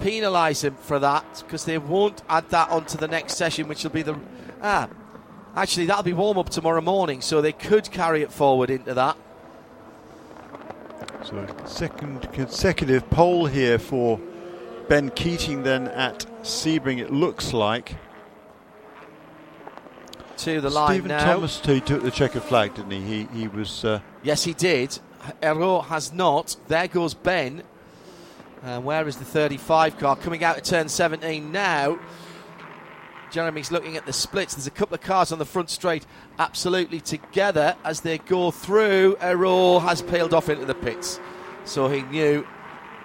penalise 0.00 0.64
him 0.64 0.74
for 0.76 0.98
that 0.98 1.42
because 1.44 1.64
they 1.64 1.78
won't 1.78 2.22
add 2.28 2.48
that 2.50 2.70
onto 2.70 2.96
the 2.98 3.08
next 3.08 3.36
session, 3.36 3.68
which 3.68 3.84
will 3.84 3.90
be 3.90 4.02
the 4.02 4.18
ah. 4.62 4.88
Actually, 5.56 5.86
that'll 5.86 6.04
be 6.04 6.12
warm 6.12 6.38
up 6.38 6.48
tomorrow 6.48 6.80
morning, 6.80 7.20
so 7.20 7.40
they 7.40 7.52
could 7.52 7.90
carry 7.90 8.22
it 8.22 8.32
forward 8.32 8.70
into 8.70 8.94
that. 8.94 9.16
So 11.24 11.46
second 11.66 12.32
consecutive 12.32 13.08
pole 13.10 13.46
here 13.46 13.78
for 13.78 14.20
Ben 14.90 15.08
Keating 15.10 15.62
then 15.62 15.86
at 15.86 16.26
Sebring. 16.42 16.98
It 16.98 17.12
looks 17.12 17.52
like 17.52 17.94
To 20.38 20.60
the 20.60 20.68
line 20.68 20.94
Stephen 20.94 21.08
now. 21.10 21.24
Thomas 21.24 21.60
he 21.64 21.80
took 21.80 22.02
the 22.02 22.10
checkered 22.10 22.42
flag, 22.42 22.74
didn't 22.74 22.90
he? 22.90 23.00
He 23.00 23.42
he 23.42 23.46
was. 23.46 23.84
Uh, 23.84 24.00
Yes, 24.24 24.42
he 24.42 24.52
did. 24.52 24.98
Hériau 25.40 25.84
has 25.84 26.12
not. 26.12 26.56
There 26.66 26.88
goes 26.88 27.14
Ben. 27.14 27.62
And 28.64 28.84
where 28.84 29.06
is 29.06 29.16
the 29.16 29.24
35 29.24 29.96
car? 29.96 30.16
Coming 30.16 30.42
out 30.42 30.56
of 30.56 30.64
turn 30.64 30.88
17 30.88 31.52
now. 31.52 31.96
Jeremy's 33.30 33.70
looking 33.70 33.96
at 33.96 34.06
the 34.06 34.12
splits. 34.12 34.56
There's 34.56 34.66
a 34.66 34.72
couple 34.72 34.96
of 34.96 35.02
cars 35.02 35.30
on 35.30 35.38
the 35.38 35.46
front 35.46 35.70
straight 35.70 36.04
absolutely 36.40 37.00
together 37.00 37.76
as 37.84 38.00
they 38.00 38.18
go 38.18 38.50
through. 38.50 39.14
Hériau 39.20 39.82
has 39.82 40.02
peeled 40.02 40.34
off 40.34 40.48
into 40.48 40.64
the 40.64 40.74
pits. 40.74 41.20
So 41.64 41.88
he 41.88 42.02
knew 42.02 42.44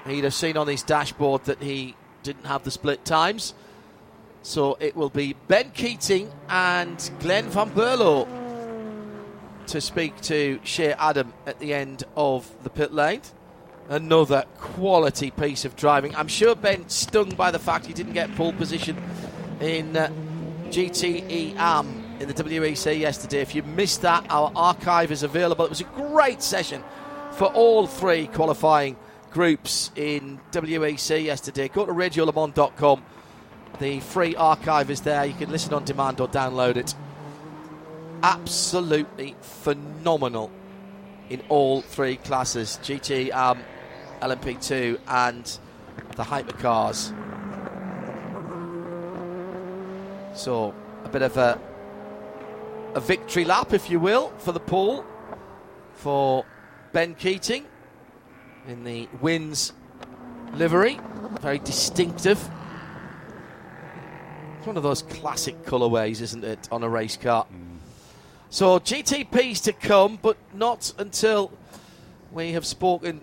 he'd 0.07 0.23
have 0.23 0.33
seen 0.33 0.57
on 0.57 0.67
his 0.67 0.83
dashboard 0.83 1.45
that 1.45 1.61
he 1.61 1.95
didn't 2.23 2.45
have 2.45 2.63
the 2.63 2.71
split 2.71 3.05
times. 3.05 3.53
So 4.41 4.77
it 4.79 4.95
will 4.95 5.09
be 5.09 5.35
Ben 5.47 5.71
Keating 5.71 6.31
and 6.49 7.09
Glenn 7.19 7.49
Van 7.49 7.71
Berlo 7.71 8.27
to 9.67 9.81
speak 9.81 10.19
to 10.21 10.59
Shea 10.63 10.93
Adam 10.93 11.33
at 11.47 11.59
the 11.59 11.73
end 11.73 12.03
of 12.15 12.49
the 12.63 12.69
pit 12.69 12.93
lane. 12.93 13.21
Another 13.89 14.45
quality 14.59 15.31
piece 15.31 15.65
of 15.65 15.75
driving. 15.75 16.15
I'm 16.15 16.27
sure 16.27 16.55
Ben 16.55 16.87
stung 16.89 17.29
by 17.29 17.51
the 17.51 17.59
fact 17.59 17.85
he 17.85 17.93
didn't 17.93 18.13
get 18.13 18.33
pole 18.35 18.53
position 18.53 18.97
in 19.59 19.95
uh, 19.95 20.11
GTE 20.69 21.55
AM 21.55 22.03
in 22.19 22.27
the 22.27 22.33
WEC 22.33 22.99
yesterday. 22.99 23.41
If 23.41 23.55
you 23.55 23.63
missed 23.63 24.01
that, 24.01 24.25
our 24.29 24.51
archive 24.55 25.11
is 25.11 25.23
available. 25.23 25.65
It 25.65 25.69
was 25.69 25.81
a 25.81 25.85
great 25.85 26.41
session 26.41 26.83
for 27.33 27.45
all 27.47 27.85
three 27.87 28.27
qualifying 28.27 28.95
groups 29.35 29.91
in 29.97 30.39
WEC 30.53 31.25
yesterday. 31.25 31.67
Go 31.67 31.85
to 31.85 31.91
radiolemans.com. 31.91 33.03
The 33.81 33.99
free 33.99 34.33
archive 34.33 34.89
is 34.89 35.01
there. 35.01 35.25
You 35.25 35.33
can 35.33 35.51
listen 35.51 35.73
on 35.73 35.83
demand 35.83 36.21
or 36.21 36.29
download 36.29 36.77
it 36.77 36.95
absolutely 38.23 39.35
phenomenal 39.41 40.49
in 41.29 41.43
all 41.49 41.81
three 41.81 42.15
classes 42.15 42.79
GT, 42.81 43.33
um, 43.33 43.59
LMP2, 44.21 44.99
and 45.05 45.59
the 46.15 46.23
hypercars. 46.23 47.13
So, 50.33 50.73
a 51.03 51.09
bit 51.09 51.23
of 51.23 51.35
a, 51.35 51.59
a 52.93 53.01
victory 53.01 53.43
lap, 53.43 53.73
if 53.73 53.89
you 53.89 53.99
will, 53.99 54.29
for 54.37 54.53
the 54.53 54.61
pool 54.61 55.05
for 55.95 56.45
Ben 56.93 57.15
Keating 57.15 57.65
in 58.67 58.83
the 58.83 59.07
Wynn's 59.21 59.73
livery. 60.53 60.99
Very 61.41 61.59
distinctive. 61.59 62.39
It's 64.57 64.67
one 64.67 64.77
of 64.77 64.83
those 64.83 65.03
classic 65.03 65.63
colourways, 65.63 66.21
isn't 66.21 66.43
it, 66.43 66.67
on 66.71 66.83
a 66.83 66.89
race 66.89 67.17
car? 67.17 67.45
Mm. 67.45 67.77
So 68.49 68.79
GTP's 68.79 69.61
to 69.61 69.73
come, 69.73 70.17
but 70.21 70.37
not 70.53 70.93
until 70.97 71.51
we 72.31 72.53
have 72.53 72.65
spoken 72.65 73.21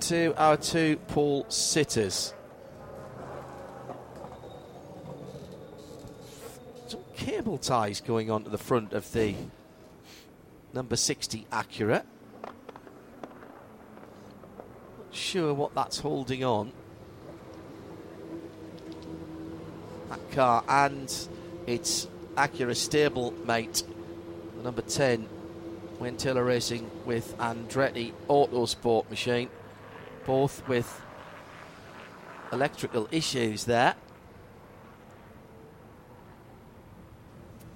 to 0.00 0.34
our 0.36 0.56
two 0.56 0.96
pool 1.08 1.46
sitters. 1.48 2.34
Some 6.86 7.00
cable 7.16 7.58
ties 7.58 8.00
going 8.00 8.30
on 8.30 8.44
to 8.44 8.50
the 8.50 8.58
front 8.58 8.92
of 8.92 9.10
the 9.12 9.34
number 10.72 10.96
60 10.96 11.46
Acura. 11.50 12.04
Not 14.98 15.05
sure 15.16 15.52
what 15.54 15.74
that's 15.74 15.98
holding 15.98 16.44
on. 16.44 16.72
That 20.10 20.30
car 20.32 20.64
and 20.68 21.12
its 21.66 22.06
Acura 22.36 22.76
stable 22.76 23.32
mate 23.46 23.82
the 24.56 24.62
number 24.62 24.82
10 24.82 25.28
when 25.98 26.16
racing 26.16 26.90
with 27.06 27.36
Andretti 27.38 28.12
Autosport 28.28 29.08
machine, 29.08 29.48
both 30.26 30.66
with 30.68 31.00
electrical 32.52 33.08
issues 33.10 33.64
there. 33.64 33.94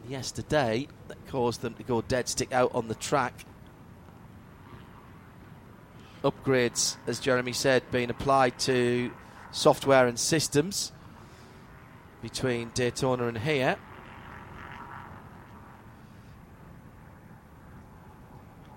Yesterday, 0.07 0.88
that 1.09 1.26
caused 1.28 1.62
them 1.62 1.74
to 1.74 1.82
go 1.82 2.03
dead 2.03 2.28
stick 2.28 2.53
out 2.53 2.74
on 2.74 2.88
the 2.88 2.95
track. 2.95 3.45
Upgrades, 6.23 6.97
as 7.07 7.21
Jeremy 7.21 7.53
said, 7.53 7.83
being 7.91 8.11
applied 8.11 8.59
to 8.61 9.11
software 9.53 10.07
and 10.07 10.18
systems 10.18 10.93
between 12.23 12.71
Daytona 12.75 13.27
and 13.29 13.39
here. 13.39 13.77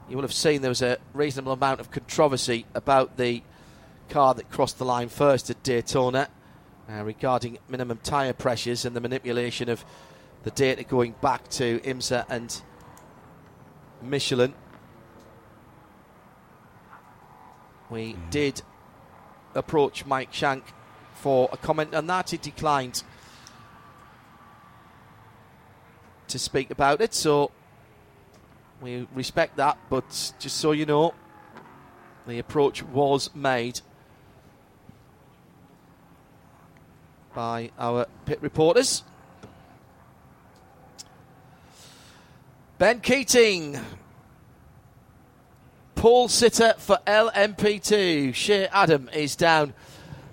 you 0.10 0.18
will 0.18 0.24
have 0.24 0.34
seen 0.34 0.62
there 0.62 0.70
was 0.70 0.84
a 0.84 1.00
reasonable 1.14 1.54
amount 1.54 1.80
of 1.80 1.90
controversy 1.90 2.68
about 2.76 3.18
the 3.18 3.42
car 4.10 4.36
that 4.36 4.48
crossed 4.52 4.78
the 4.78 4.86
line 4.86 5.10
first 5.10 5.50
at 5.50 5.64
Daytona. 5.64 6.30
uh, 6.88 7.04
regarding 7.04 7.58
minimum 7.68 7.98
tyre 8.04 8.34
pressures 8.34 8.86
and 8.86 8.96
the 8.96 9.02
manipulation 9.02 9.70
of 9.70 9.84
the 10.44 10.52
data 10.52 10.84
going 10.84 11.16
back 11.22 11.48
to 11.50 11.80
IMSA 11.80 12.26
and 12.30 12.62
Michelin. 14.02 14.54
We 17.94 18.16
did 18.32 18.64
approach 19.54 20.04
Mike 20.08 20.34
Shank 20.34 20.64
for 21.14 21.48
a 21.54 21.58
comment 21.58 21.94
on 21.94 22.08
that. 22.08 22.32
He 22.32 22.38
declined 22.38 23.04
to 26.28 26.40
speak 26.40 26.72
about 26.72 27.02
it, 27.02 27.14
so 27.14 27.52
we 28.82 29.08
respect 29.14 29.58
that. 29.58 29.78
But 29.92 30.34
just 30.40 30.58
so 30.58 30.72
you 30.72 30.88
know, 30.88 31.14
the 32.26 32.40
approach 32.40 32.82
was 32.82 33.30
made 33.36 33.82
by 37.36 37.70
our 37.78 38.08
pit 38.26 38.40
reporters. 38.42 39.04
Ben 42.80 43.02
Keating, 43.02 43.80
pole 46.04 46.28
sitter 46.28 46.74
for 46.80 47.00
LMP2. 47.08 48.36
Shea 48.36 48.68
Adam 48.68 49.10
is 49.14 49.38
down 49.38 49.74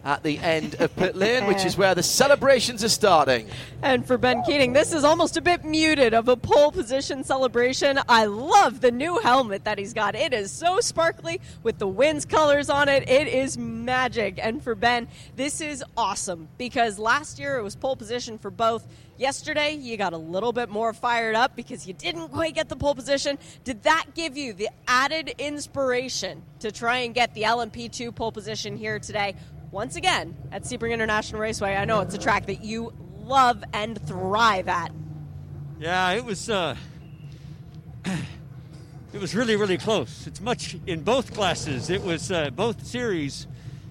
at 0.04 0.20
the 0.24 0.36
end 0.38 0.74
of 0.80 0.96
pit 0.96 1.14
lane, 1.24 1.46
which 1.46 1.64
is 1.64 1.76
where 1.76 1.94
the 1.94 2.02
celebrations 2.02 2.82
are 2.82 2.88
starting. 2.88 3.46
And 3.80 4.04
for 4.04 4.18
Ben 4.18 4.42
Keating, 4.42 4.72
this 4.72 4.92
is 4.92 5.04
almost 5.04 5.36
a 5.36 5.40
bit 5.40 5.64
muted 5.64 6.12
of 6.12 6.26
a 6.26 6.36
pole 6.36 6.72
position 6.72 7.22
celebration. 7.22 8.00
I 8.08 8.24
love 8.24 8.80
the 8.80 8.90
new 8.90 9.20
helmet 9.20 9.62
that 9.62 9.78
he's 9.78 9.92
got. 9.92 10.16
It 10.16 10.34
is 10.34 10.50
so 10.50 10.80
sparkly 10.80 11.40
with 11.62 11.78
the 11.78 11.86
Wynn's 11.86 12.24
colors 12.24 12.68
on 12.68 12.88
it. 12.88 13.08
It 13.08 13.28
is 13.28 13.56
magic. 13.56 14.40
And 14.42 14.60
for 14.60 14.74
Ben, 14.74 15.06
this 15.36 15.60
is 15.60 15.84
awesome 15.96 16.48
because 16.58 16.98
last 16.98 17.38
year 17.38 17.58
it 17.58 17.62
was 17.62 17.76
pole 17.76 17.94
position 17.94 18.38
for 18.38 18.50
both. 18.50 18.88
Yesterday, 19.20 19.74
you 19.74 19.96
got 19.96 20.14
a 20.14 20.18
little 20.18 20.52
bit 20.52 20.70
more 20.70 20.92
fired 20.92 21.36
up 21.36 21.54
because 21.54 21.86
you 21.86 21.92
didn't 21.92 22.30
quite 22.30 22.54
get 22.54 22.68
the 22.68 22.74
pole 22.74 22.94
position. 22.94 23.38
Did 23.64 23.82
that 23.82 24.06
give 24.14 24.36
you 24.36 24.54
the 24.54 24.70
added 24.88 25.34
inspiration 25.38 26.42
to 26.60 26.72
try 26.72 26.98
and 26.98 27.14
get 27.14 27.34
the 27.34 27.42
LMP2 27.42 28.14
pole 28.14 28.32
position 28.32 28.76
here 28.76 28.98
today? 28.98 29.36
once 29.70 29.96
again 29.96 30.36
at 30.50 30.64
Sebring 30.64 30.92
International 30.92 31.40
Raceway. 31.40 31.76
I 31.76 31.84
know 31.84 32.00
it's 32.00 32.14
a 32.14 32.18
track 32.18 32.46
that 32.46 32.64
you 32.64 32.92
love 33.22 33.62
and 33.72 34.00
thrive 34.06 34.68
at. 34.68 34.92
Yeah, 35.78 36.12
it 36.12 36.24
was. 36.24 36.50
Uh, 36.50 36.76
it 38.04 39.20
was 39.20 39.34
really, 39.34 39.56
really 39.56 39.78
close. 39.78 40.26
It's 40.26 40.40
much 40.40 40.76
in 40.86 41.02
both 41.02 41.34
classes. 41.34 41.90
It 41.90 42.02
was 42.02 42.30
uh, 42.30 42.50
both 42.50 42.84
series. 42.84 43.46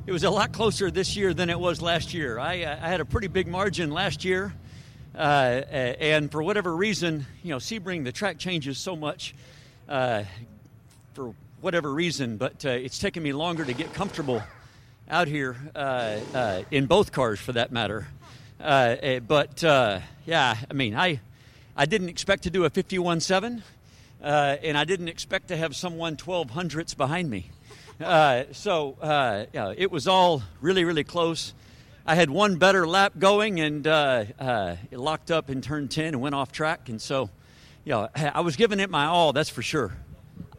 It 0.05 0.11
was 0.11 0.23
a 0.23 0.29
lot 0.29 0.51
closer 0.51 0.89
this 0.91 1.15
year 1.15 1.33
than 1.33 1.49
it 1.49 1.59
was 1.59 1.81
last 1.81 2.13
year. 2.13 2.39
I, 2.39 2.63
uh, 2.63 2.79
I 2.81 2.89
had 2.89 2.99
a 2.99 3.05
pretty 3.05 3.27
big 3.27 3.47
margin 3.47 3.91
last 3.91 4.25
year, 4.25 4.53
uh, 5.15 5.17
and 5.19 6.31
for 6.31 6.41
whatever 6.43 6.75
reason, 6.75 7.25
you 7.43 7.49
know, 7.49 7.57
Sebring 7.57 8.03
the 8.03 8.11
track 8.11 8.37
changes 8.37 8.77
so 8.77 8.95
much. 8.95 9.33
Uh, 9.87 10.23
for 11.13 11.33
whatever 11.61 11.91
reason, 11.91 12.37
but 12.37 12.65
uh, 12.65 12.69
it's 12.69 12.99
taken 12.99 13.23
me 13.23 13.33
longer 13.33 13.65
to 13.65 13.73
get 13.73 13.93
comfortable 13.93 14.41
out 15.09 15.27
here 15.27 15.55
uh, 15.75 16.19
uh, 16.33 16.61
in 16.71 16.85
both 16.85 17.11
cars, 17.11 17.39
for 17.39 17.51
that 17.53 17.71
matter. 17.71 18.07
Uh, 18.59 18.95
eh, 19.01 19.19
but 19.19 19.63
uh, 19.63 19.99
yeah, 20.25 20.55
I 20.69 20.73
mean, 20.73 20.95
I 20.95 21.19
I 21.75 21.85
didn't 21.85 22.09
expect 22.09 22.43
to 22.43 22.49
do 22.49 22.65
a 22.65 22.69
51.7, 22.69 23.61
uh, 24.21 24.57
and 24.63 24.77
I 24.77 24.83
didn't 24.83 25.07
expect 25.07 25.47
to 25.47 25.57
have 25.57 25.75
someone 25.75 26.17
12 26.17 26.51
hundredths 26.51 26.93
behind 26.93 27.29
me. 27.29 27.49
Uh, 28.01 28.43
so 28.51 28.95
yeah, 29.53 29.73
it 29.75 29.91
was 29.91 30.07
all 30.07 30.43
really, 30.61 30.85
really 30.85 31.03
close. 31.03 31.53
I 32.05 32.15
had 32.15 32.29
one 32.29 32.57
better 32.57 32.87
lap 32.87 33.13
going, 33.19 33.59
and 33.59 33.85
it 33.85 34.99
locked 34.99 35.31
up 35.31 35.49
in 35.49 35.61
turn 35.61 35.87
10 35.87 36.05
and 36.05 36.21
went 36.21 36.35
off 36.35 36.51
track. 36.51 36.89
And 36.89 37.01
so, 37.01 37.29
yeah, 37.85 38.07
I 38.15 38.41
was 38.41 38.55
giving 38.55 38.79
it 38.79 38.89
my 38.89 39.05
all. 39.05 39.33
That's 39.33 39.49
for 39.49 39.61
sure. 39.61 39.93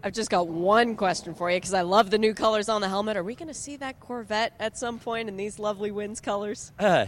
I've 0.03 0.15
just 0.15 0.31
got 0.31 0.49
one 0.49 0.97
question 0.97 1.35
for 1.35 1.51
you 1.51 1.59
because 1.59 1.75
I 1.75 1.83
love 1.83 2.11
the 2.11 2.17
new 2.17 2.33
colors 2.33 2.71
on 2.71 2.81
the 2.81 2.89
helmet. 2.89 3.19
Are 3.19 3.23
we 3.23 3.35
going 3.35 3.49
to 3.49 3.55
see 3.55 3.77
that 3.77 4.01
Corvette 4.01 4.55
at 4.59 4.79
some 4.79 4.99
point 4.99 5.29
in 5.29 5.37
these 5.37 5.59
lovely 5.59 5.91
Wynn's 5.91 6.21
colors? 6.21 6.73
Uh, 6.79 7.05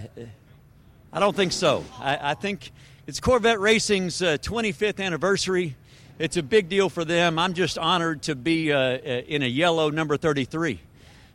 I 1.10 1.20
don't 1.20 1.34
think 1.34 1.52
so. 1.52 1.84
I, 1.98 2.32
I 2.32 2.34
think 2.34 2.70
it's 3.06 3.18
Corvette 3.18 3.60
Racing's 3.60 4.20
uh, 4.20 4.36
25th 4.42 5.02
anniversary. 5.02 5.74
It's 6.18 6.36
a 6.36 6.42
big 6.42 6.68
deal 6.68 6.90
for 6.90 7.04
them. 7.04 7.38
I'm 7.38 7.54
just 7.54 7.78
honored 7.78 8.22
to 8.22 8.34
be 8.34 8.72
uh, 8.72 8.78
uh 8.78 8.98
in 9.26 9.42
a 9.42 9.46
yellow 9.46 9.88
number 9.88 10.18
33. 10.18 10.78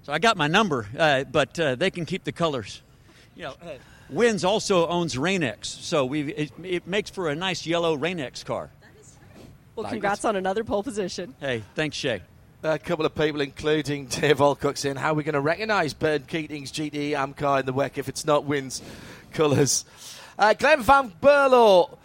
So 0.03 0.13
I 0.13 0.19
got 0.19 0.37
my 0.37 0.47
number, 0.47 0.87
uh, 0.97 1.23
but 1.23 1.59
uh, 1.59 1.75
they 1.75 1.89
can 1.89 2.05
keep 2.05 2.23
the 2.23 2.31
colors. 2.31 2.83
You 3.37 3.43
know, 3.43 3.53
Wynn's 4.09 4.43
also 4.43 4.87
owns 4.87 5.15
Rain-X, 5.15 5.69
so 5.69 6.05
we 6.05 6.33
it, 6.33 6.51
it 6.63 6.87
makes 6.87 7.11
for 7.11 7.29
a 7.29 7.35
nice 7.35 7.67
yellow 7.67 7.93
Rain-X 7.93 8.43
car. 8.43 8.71
Well, 9.75 9.87
congrats 9.87 10.25
on 10.25 10.35
another 10.35 10.63
pole 10.63 10.81
position. 10.81 11.35
Hey, 11.39 11.61
thanks, 11.75 11.95
Shea. 11.95 12.21
A 12.63 12.79
couple 12.79 13.05
of 13.05 13.13
people, 13.13 13.41
including 13.41 14.07
Dave 14.07 14.41
Alcock, 14.41 14.75
saying, 14.75 14.95
How 14.95 15.11
are 15.11 15.13
we 15.13 15.23
going 15.23 15.33
to 15.33 15.39
recognise 15.39 15.93
Ben 15.93 16.23
Keating's 16.23 16.71
GTE 16.71 17.11
Amcar 17.11 17.59
in 17.59 17.67
the 17.67 17.73
WEC 17.73 17.99
if 17.99 18.09
it's 18.09 18.25
not 18.25 18.45
Wynn's 18.45 18.81
colours? 19.33 19.85
Uh, 20.39 20.55
Glenn 20.55 20.81
Van 20.81 21.11
Berlo, 21.21 21.95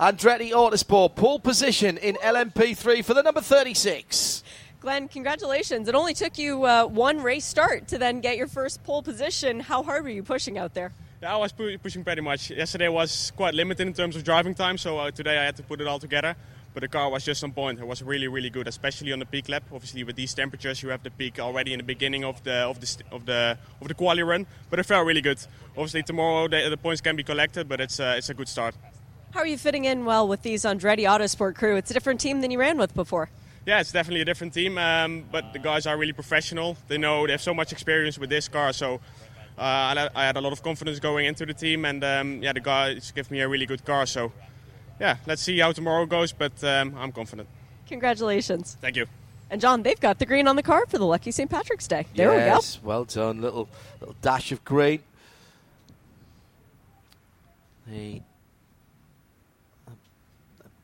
Andretti 0.00 0.50
Autosport, 0.50 1.14
pole 1.14 1.38
position 1.38 1.98
in 1.98 2.16
LMP3 2.16 3.04
for 3.04 3.14
the 3.14 3.22
number 3.22 3.40
36. 3.40 4.42
Glenn, 4.80 5.08
congratulations. 5.08 5.88
It 5.88 5.94
only 5.94 6.14
took 6.14 6.38
you 6.38 6.64
uh, 6.64 6.86
one 6.86 7.22
race 7.22 7.44
start 7.44 7.88
to 7.88 7.98
then 7.98 8.20
get 8.20 8.36
your 8.36 8.46
first 8.48 8.82
pole 8.82 9.02
position. 9.02 9.60
How 9.60 9.82
hard 9.82 10.04
were 10.04 10.10
you 10.10 10.22
pushing 10.22 10.56
out 10.56 10.72
there? 10.72 10.92
Yeah, 11.22 11.34
I 11.34 11.36
was 11.36 11.52
pushing 11.52 12.02
pretty 12.02 12.22
much. 12.22 12.50
Yesterday 12.50 12.88
was 12.88 13.30
quite 13.36 13.52
limited 13.52 13.86
in 13.86 13.92
terms 13.92 14.16
of 14.16 14.24
driving 14.24 14.54
time, 14.54 14.78
so 14.78 14.98
uh, 14.98 15.10
today 15.10 15.38
I 15.38 15.44
had 15.44 15.56
to 15.56 15.62
put 15.62 15.82
it 15.82 15.86
all 15.86 15.98
together 15.98 16.34
but 16.72 16.82
the 16.82 16.88
car 16.88 17.10
was 17.10 17.24
just 17.24 17.42
on 17.42 17.52
point. 17.52 17.80
It 17.80 17.86
was 17.86 18.02
really, 18.02 18.28
really 18.28 18.50
good, 18.50 18.68
especially 18.68 19.12
on 19.12 19.18
the 19.18 19.26
peak 19.26 19.48
lap. 19.48 19.64
Obviously, 19.72 20.04
with 20.04 20.16
these 20.16 20.34
temperatures, 20.34 20.82
you 20.82 20.90
have 20.90 21.02
the 21.02 21.10
peak 21.10 21.40
already 21.40 21.72
in 21.72 21.78
the 21.78 21.84
beginning 21.84 22.24
of 22.24 22.42
the 22.44 22.52
of 22.52 22.80
the 22.80 23.02
of 23.10 23.26
the 23.26 23.58
of 23.80 23.88
the 23.88 23.94
quali 23.94 24.22
run. 24.22 24.46
But 24.70 24.78
it 24.78 24.84
felt 24.84 25.06
really 25.06 25.20
good. 25.20 25.38
Obviously, 25.76 26.02
tomorrow 26.02 26.48
the, 26.48 26.68
the 26.70 26.76
points 26.76 27.00
can 27.00 27.16
be 27.16 27.24
collected, 27.24 27.68
but 27.68 27.80
it's 27.80 27.98
uh, 27.98 28.14
it's 28.16 28.30
a 28.30 28.34
good 28.34 28.48
start. 28.48 28.74
How 29.32 29.40
are 29.40 29.46
you 29.46 29.58
fitting 29.58 29.84
in 29.84 30.04
well 30.04 30.26
with 30.26 30.42
these 30.42 30.64
Andretti 30.64 31.04
Autosport 31.04 31.54
crew? 31.54 31.76
It's 31.76 31.90
a 31.90 31.94
different 31.94 32.20
team 32.20 32.40
than 32.40 32.50
you 32.50 32.58
ran 32.58 32.78
with 32.78 32.94
before. 32.94 33.30
Yeah, 33.66 33.80
it's 33.80 33.92
definitely 33.92 34.22
a 34.22 34.24
different 34.24 34.54
team, 34.54 34.78
um, 34.78 35.24
but 35.30 35.52
the 35.52 35.58
guys 35.58 35.86
are 35.86 35.96
really 35.96 36.12
professional. 36.12 36.76
They 36.88 36.98
know 36.98 37.26
they 37.26 37.32
have 37.32 37.42
so 37.42 37.54
much 37.54 37.72
experience 37.72 38.18
with 38.18 38.30
this 38.30 38.48
car, 38.48 38.72
so. 38.72 39.00
Uh, 39.58 40.08
I 40.14 40.24
had 40.24 40.38
a 40.38 40.40
lot 40.40 40.54
of 40.54 40.62
confidence 40.62 41.00
going 41.00 41.26
into 41.26 41.44
the 41.44 41.52
team, 41.52 41.84
and 41.84 42.02
um, 42.02 42.42
yeah, 42.42 42.54
the 42.54 42.60
guys 42.60 43.10
give 43.10 43.30
me 43.30 43.40
a 43.40 43.48
really 43.48 43.66
good 43.66 43.84
car. 43.84 44.06
So 44.06 44.32
yeah, 44.98 45.16
let's 45.26 45.42
see 45.42 45.58
how 45.58 45.72
tomorrow 45.72 46.06
goes, 46.06 46.32
but 46.32 46.64
um, 46.64 46.94
I'm 46.96 47.12
confident. 47.12 47.46
Congratulations. 47.86 48.78
Thank 48.80 48.96
you. 48.96 49.06
And 49.50 49.60
John, 49.60 49.82
they've 49.82 50.00
got 50.00 50.18
the 50.18 50.26
green 50.26 50.46
on 50.46 50.56
the 50.56 50.62
car 50.62 50.86
for 50.86 50.96
the 50.96 51.04
lucky 51.04 51.30
St. 51.30 51.50
Patrick's 51.50 51.88
Day. 51.88 52.06
There 52.14 52.32
yes, 52.32 52.76
we 52.76 52.82
go. 52.82 52.88
Well 52.88 53.04
done, 53.04 53.42
little 53.42 53.68
little 54.00 54.16
dash 54.22 54.52
of 54.52 54.64
green. 54.64 55.00
The 57.86 58.22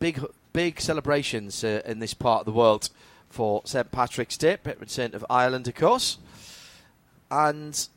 big 0.01 0.21
big 0.57 0.81
celebrations 0.81 1.63
uh, 1.63 1.83
in 1.85 1.99
this 1.99 2.15
part 2.15 2.41
of 2.41 2.47
the 2.47 2.51
world 2.59 2.89
for 3.29 3.61
St. 3.67 3.93
Patrick's 3.93 4.39
Day, 4.39 4.57
Patron 4.57 4.89
Saint 4.89 5.13
of 5.13 5.23
Ireland, 5.29 5.69
of 5.69 5.75
course, 5.75 6.17
and 7.31 7.75
it 7.75 7.89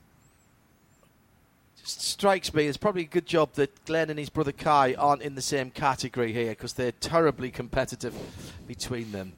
strikes 1.88 2.54
me 2.54 2.68
it's 2.68 2.76
probably 2.76 3.04
a 3.04 3.06
good 3.06 3.26
job 3.26 3.54
that 3.54 3.86
Glenn 3.86 4.10
and 4.10 4.20
his 4.20 4.28
brother 4.28 4.52
Kay 4.52 4.94
aren't 4.96 5.22
in 5.22 5.36
the 5.36 5.42
same 5.42 5.72
category 5.72 6.34
here 6.34 6.50
because 6.50 6.74
they're 6.74 6.92
terribly 6.92 7.50
competitive 7.50 8.14
between 8.68 9.14
them. 9.14 9.32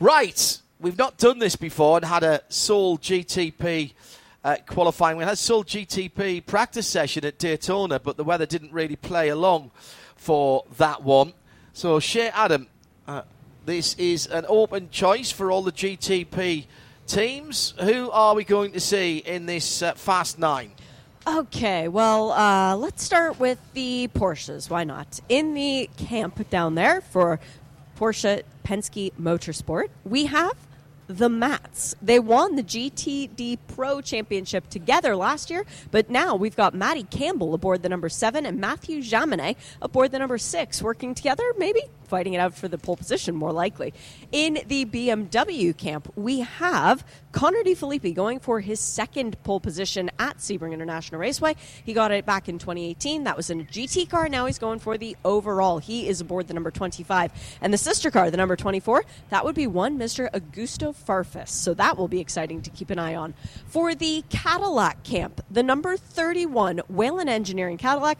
Right, 0.00 0.56
we've 0.80 0.96
not 0.96 1.18
done 1.18 1.38
this 1.38 1.54
before 1.54 1.98
and 1.98 2.06
had 2.06 2.22
a 2.22 2.40
sole 2.48 2.96
GTP 2.96 3.92
uh, 4.42 4.56
qualifying. 4.66 5.18
We 5.18 5.24
had 5.24 5.36
sole 5.36 5.64
GTP 5.64 6.46
practice 6.46 6.86
session 6.86 7.26
at 7.26 7.36
Daytona, 7.36 8.00
but 8.00 8.16
the 8.16 8.24
weather 8.24 8.46
didn't 8.46 8.72
really 8.72 8.96
play 8.96 9.28
along 9.28 9.70
for 10.16 10.64
that 10.78 11.02
one. 11.02 11.34
So, 11.76 12.00
Shea 12.00 12.28
Adam, 12.28 12.68
uh, 13.06 13.20
this 13.66 13.92
is 13.98 14.28
an 14.28 14.46
open 14.48 14.88
choice 14.88 15.30
for 15.30 15.50
all 15.50 15.62
the 15.62 15.72
GTP 15.72 16.64
teams. 17.06 17.74
Who 17.80 18.10
are 18.12 18.34
we 18.34 18.44
going 18.44 18.72
to 18.72 18.80
see 18.80 19.18
in 19.18 19.44
this 19.44 19.82
uh, 19.82 19.92
Fast 19.92 20.38
Nine? 20.38 20.70
Okay, 21.26 21.88
well, 21.88 22.32
uh, 22.32 22.74
let's 22.76 23.04
start 23.04 23.38
with 23.38 23.58
the 23.74 24.08
Porsches. 24.14 24.70
Why 24.70 24.84
not? 24.84 25.20
In 25.28 25.52
the 25.52 25.90
camp 25.98 26.48
down 26.48 26.76
there 26.76 27.02
for 27.02 27.40
Porsche 27.98 28.42
Penske 28.64 29.12
Motorsport, 29.20 29.90
we 30.02 30.24
have 30.24 30.56
the 31.08 31.28
Mats. 31.28 31.94
They 32.02 32.18
won 32.18 32.56
the 32.56 32.62
GTD 32.62 33.58
Pro 33.68 34.00
Championship 34.00 34.68
together 34.68 35.16
last 35.16 35.50
year, 35.50 35.64
but 35.90 36.10
now 36.10 36.34
we've 36.34 36.56
got 36.56 36.74
Matty 36.74 37.04
Campbell 37.04 37.54
aboard 37.54 37.82
the 37.82 37.88
number 37.88 38.08
seven 38.08 38.46
and 38.46 38.60
Matthew 38.60 39.00
Jaminet 39.00 39.56
aboard 39.80 40.12
the 40.12 40.18
number 40.18 40.38
six, 40.38 40.82
working 40.82 41.14
together, 41.14 41.44
maybe 41.58 41.82
fighting 42.06 42.34
it 42.34 42.38
out 42.38 42.54
for 42.54 42.68
the 42.68 42.78
pole 42.78 42.96
position, 42.96 43.34
more 43.34 43.52
likely. 43.52 43.92
In 44.32 44.60
the 44.66 44.84
BMW 44.84 45.76
camp, 45.76 46.12
we 46.16 46.40
have 46.40 47.04
Connor 47.32 47.62
De 47.62 47.74
Phillippi 47.74 48.12
going 48.12 48.40
for 48.40 48.60
his 48.60 48.80
second 48.80 49.42
pole 49.42 49.60
position 49.60 50.10
at 50.18 50.38
Sebring 50.38 50.72
International 50.72 51.20
Raceway. 51.20 51.54
He 51.84 51.92
got 51.92 52.10
it 52.10 52.24
back 52.24 52.48
in 52.48 52.58
2018. 52.58 53.24
That 53.24 53.36
was 53.36 53.50
in 53.50 53.60
a 53.60 53.64
GT 53.64 54.08
car. 54.08 54.28
Now 54.28 54.46
he's 54.46 54.58
going 54.58 54.78
for 54.78 54.96
the 54.96 55.16
overall. 55.24 55.78
He 55.78 56.08
is 56.08 56.22
aboard 56.22 56.48
the 56.48 56.54
number 56.54 56.70
25. 56.70 57.58
And 57.60 57.74
the 57.74 57.78
sister 57.78 58.10
car, 58.10 58.30
the 58.30 58.38
number 58.38 58.56
24, 58.56 59.04
that 59.28 59.44
would 59.44 59.54
be 59.54 59.66
one 59.66 59.98
Mr. 59.98 60.30
Augusto 60.30 60.94
Farfus. 60.96 61.48
So 61.48 61.74
that 61.74 61.98
will 61.98 62.08
be 62.08 62.20
exciting 62.20 62.62
to 62.62 62.70
keep 62.70 62.88
an 62.88 62.98
eye 62.98 63.14
on. 63.14 63.34
For 63.66 63.94
the 63.94 64.24
Cadillac 64.30 65.02
camp, 65.04 65.44
the 65.50 65.62
number 65.62 65.96
31 65.96 66.78
Whelen 66.88 67.28
Engineering 67.28 67.76
Cadillac, 67.76 68.18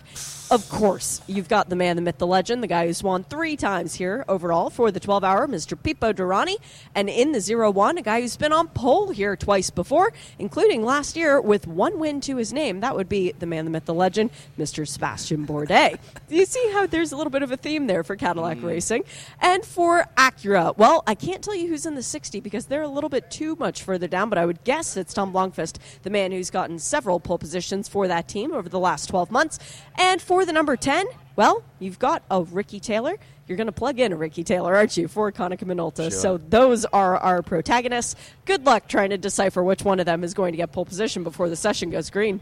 of 0.51 0.69
course, 0.69 1.23
you've 1.27 1.49
got 1.49 1.69
the 1.69 1.77
man, 1.77 1.97
the 1.97 2.03
myth, 2.03 2.19
the 2.19 2.27
legend, 2.27 2.63
the 2.63 2.69
guy 2.69 2.87
who's 2.87 3.03
won 3.03 3.25
three 3.25 3.57
times 3.57 3.76
here 3.85 4.25
overall 4.29 4.71
for 4.71 4.91
the 4.91 4.99
12 4.99 5.23
hour, 5.23 5.47
Mr. 5.47 5.77
Pipo 5.77 6.13
Derani. 6.13 6.57
And 6.95 7.09
in 7.09 7.33
the 7.33 7.41
0 7.41 7.71
1, 7.71 7.99
a 7.99 8.03
guy 8.03 8.21
who's 8.21 8.37
been 8.37 8.53
on 8.53 8.69
pole 8.69 9.11
here 9.11 9.37
twice 9.37 9.71
before, 9.71 10.13
including 10.39 10.83
last 10.85 11.17
year 11.17 11.41
with 11.41 11.67
one 11.67 11.99
win 11.99 12.21
to 12.23 12.37
his 12.37 12.53
name. 12.53 12.81
That 12.81 12.97
would 12.97 13.09
be 13.09 13.33
the 13.33 13.47
man, 13.47 13.65
the 13.65 13.71
myth, 13.71 13.85
the 13.85 13.95
legend, 13.95 14.31
Mr. 14.59 14.87
Sebastian 14.89 15.47
Bourdais. 15.47 15.99
You 16.29 16.45
see 16.47 16.71
how 16.73 16.87
there's 16.87 17.13
a 17.13 17.17
little 17.17 17.31
bit 17.31 17.43
of 17.43 17.53
a 17.53 17.57
theme 17.57 17.87
there 17.87 18.03
for 18.03 18.17
Cadillac 18.17 18.59
mm. 18.59 18.65
Racing? 18.65 19.05
And 19.41 19.65
for 19.65 20.07
Acura, 20.17 20.77
well, 20.77 21.03
I 21.07 21.15
can't 21.15 21.43
tell 21.43 21.55
you 21.55 21.69
who's 21.69 21.87
in 21.87 21.95
the 21.95 22.03
60 22.03 22.41
because 22.41 22.67
they're 22.67 22.83
a 22.83 22.89
little 22.89 23.11
bit 23.11 23.31
too 23.31 23.57
much 23.57 23.83
further 23.83 24.09
down, 24.09 24.29
but 24.29 24.39
I 24.39 24.47
would 24.47 24.65
guess 24.65 24.97
it's 24.97 25.15
Tom 25.15 25.33
Blomqvist, 25.33 25.79
the 26.03 26.11
man 26.11 26.33
who's 26.33 26.51
gotten 26.51 26.79
several 26.79 27.21
pole 27.21 27.39
positions 27.39 27.89
for 27.89 28.09
that 28.09 28.29
team 28.29 28.53
over 28.53 28.69
the 28.69 28.79
last 28.79 29.07
12 29.07 29.31
months. 29.31 29.59
And 29.97 30.21
for 30.21 30.45
the 30.45 30.53
number 30.53 30.77
10, 30.77 31.07
well, 31.37 31.63
you've 31.79 31.99
got 31.99 32.23
a 32.31 32.43
Ricky 32.43 32.81
Taylor. 32.81 33.19
You're 33.47 33.57
going 33.57 33.67
to 33.67 33.73
plug 33.73 34.01
in 34.01 34.17
Ricky 34.19 34.43
Taylor, 34.43 34.75
aren't 34.75 34.97
you, 34.97 35.07
for 35.07 35.31
Konica 35.31 35.63
Minolta? 35.63 36.11
Sure. 36.11 36.11
So 36.11 36.37
those 36.37 36.85
are 36.87 37.17
our 37.17 37.43
protagonists. 37.43 38.17
Good 38.45 38.67
luck 38.67 38.89
trying 38.89 39.11
to 39.11 39.19
decipher 39.19 39.63
which 39.63 39.85
one 39.85 40.01
of 40.01 40.07
them 40.07 40.25
is 40.25 40.35
going 40.35 40.53
to 40.53 40.57
get 40.57 40.73
pole 40.73 40.85
position 40.85 41.23
before 41.23 41.49
the 41.49 41.57
session 41.57 41.91
goes 41.91 42.11
green. 42.11 42.41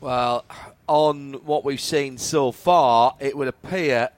Well, 0.00 0.44
on 0.88 1.34
what 1.44 1.64
we've 1.64 1.80
seen 1.80 2.18
so 2.18 2.50
far, 2.50 3.14
it 3.20 3.36
would 3.36 3.48
appear 3.48 4.10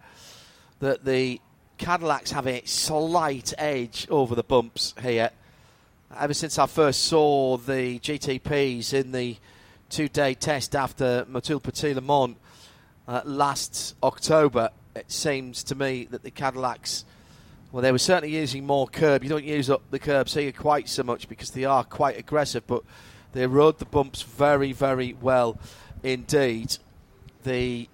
that 0.81 1.05
the 1.05 1.41
Cadillacs 1.77 2.33
have 2.33 2.47
a 2.47 2.65
slight 2.65 3.53
edge 3.59 4.07
over 4.11 4.35
the 4.35 4.43
bumps 4.43 4.95
here. 5.01 5.31
Ever 6.19 6.35
since 6.35 6.59
I 6.59 6.67
first 6.67 7.05
saw 7.05 7.59
the 7.59 7.99
GTPs 7.99 8.95
in 8.95 9.13
the 9.13 9.37
two 9.91 10.09
day 10.09 10.35
test 10.35 10.75
after 10.75 11.27
Motul 11.31 11.63
Petit 11.63 11.95
Le 11.95 12.01
Mans 12.01 12.37
uh, 13.07 13.21
last 13.25 13.95
October, 14.03 14.71
it 14.99 15.11
seems 15.11 15.63
to 15.65 15.75
me 15.75 16.07
that 16.11 16.23
the 16.23 16.31
Cadillacs, 16.31 17.05
well, 17.73 17.83
they 17.83 17.93
were 17.93 17.99
certainly 17.99 18.37
using 18.37 18.67
more 18.67 18.87
curb. 18.87 19.23
You 19.23 19.31
don't 19.31 19.45
use 19.45 19.71
up 19.71 19.83
the 19.91 19.99
curbs 19.99 20.35
here 20.35 20.53
quite 20.53 20.89
so 20.89 21.03
much 21.03 21.29
because 21.29 21.51
they 21.51 21.65
are 21.65 21.85
quite 21.85 22.19
aggressive, 22.19 22.67
but 22.67 22.83
they 23.33 23.47
rode 23.47 23.79
the 23.79 23.85
bumps 23.85 24.23
very, 24.23 24.73
very 24.73 25.15
well 25.21 25.59
indeed. 26.03 26.77
The 27.45 27.89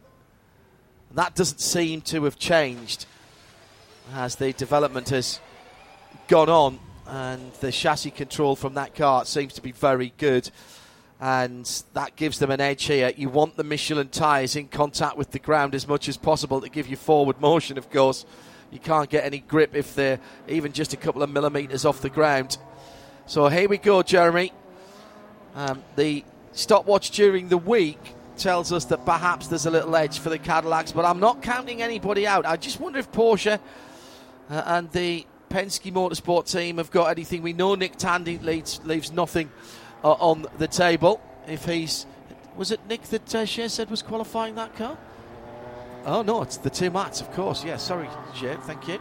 that 1.13 1.35
doesn't 1.37 1.61
seem 1.61 2.01
to 2.01 2.25
have 2.25 2.39
changed 2.39 3.07
as 4.13 4.37
the 4.37 4.53
development 4.53 5.11
has 5.11 5.39
gone 6.29 6.49
on, 6.49 6.81
and 7.07 7.53
the 7.55 7.71
chassis 7.71 8.11
control 8.11 8.57
from 8.57 8.75
that 8.75 8.95
car 8.95 9.25
seems 9.25 9.53
to 9.55 9.63
be 9.63 9.73
very 9.73 10.13
good, 10.19 10.51
and 11.21 11.85
that 11.93 12.17
gives 12.17 12.39
them 12.39 12.51
an 12.51 12.61
edge 12.61 12.85
here. 12.85 13.13
You 13.17 13.29
want 13.29 13.57
the 13.57 13.65
Michelin 13.65 14.09
tyres 14.09 14.57
in 14.57 14.69
contact 14.69 15.17
with 15.17 15.31
the 15.31 15.39
ground 15.39 15.75
as 15.75 15.87
much 15.87 16.09
as 16.09 16.17
possible 16.17 16.61
to 16.61 16.69
give 16.69 16.89
you 16.89 16.97
forward 16.97 17.41
motion, 17.41 17.79
of 17.79 17.91
course. 17.91 18.27
You 18.71 18.79
can't 18.79 19.09
get 19.09 19.25
any 19.25 19.39
grip 19.39 19.75
if 19.75 19.95
they're 19.95 20.19
even 20.49 20.73
just 20.73 20.93
a 20.93 20.97
couple 20.97 21.23
of 21.23 21.31
millimetres 21.31 21.85
off 21.85 22.01
the 22.01 22.11
ground. 22.11 22.59
So 23.27 23.49
here 23.49 23.69
we 23.69 23.79
go, 23.79 24.03
Jeremy. 24.03 24.53
Um, 25.55 25.83
the 25.97 26.25
stopwatch 26.53 27.13
during 27.13 27.49
the 27.49 27.59
week 27.59 28.01
tells 28.37 28.73
us 28.73 28.87
that 28.87 29.05
perhaps 29.07 29.47
there's 29.47 29.67
a 29.67 29.71
little 29.71 29.95
edge 29.95 30.19
for 30.19 30.29
the 30.29 30.39
Cadillacs, 30.39 30.91
but 30.91 31.05
I'm 31.05 31.21
not 31.21 31.41
counting 31.41 31.81
anybody 31.81 32.27
out. 32.27 32.45
I 32.45 32.57
just 32.57 32.81
wonder 32.81 32.99
if 32.99 33.11
Porsche 33.13 33.61
uh, 34.51 34.63
and 34.67 34.91
the 34.91 35.25
Penske 35.49 35.93
Motorsport 35.93 36.51
team 36.51 36.79
have 36.79 36.91
got 36.91 37.11
anything. 37.11 37.43
We 37.43 37.53
know 37.53 37.77
Nick 37.77 37.97
Tandy 37.97 38.39
leads, 38.39 38.85
leaves 38.85 39.13
nothing 39.13 39.53
on 40.13 40.47
the 40.59 40.69
table. 40.69 41.21
If 41.47 41.65
he's. 41.65 42.07
Was 42.57 42.71
it 42.71 42.81
Nick 42.89 43.03
that 43.05 43.35
uh, 43.35 43.45
Shea 43.45 43.69
said 43.69 43.91
was 43.91 44.03
qualifying 44.03 44.55
that 44.55 44.77
car? 44.77 44.97
Oh, 46.07 46.23
no, 46.23 46.43
it's 46.43 46.59
the 46.59 46.71
two 46.71 46.91
mats, 46.91 47.21
of 47.21 47.33
course. 47.33 47.65
Yeah, 47.65 47.79
sorry, 47.79 48.09
Shea, 48.35 48.57
thank 48.63 48.87
you. 48.87 48.99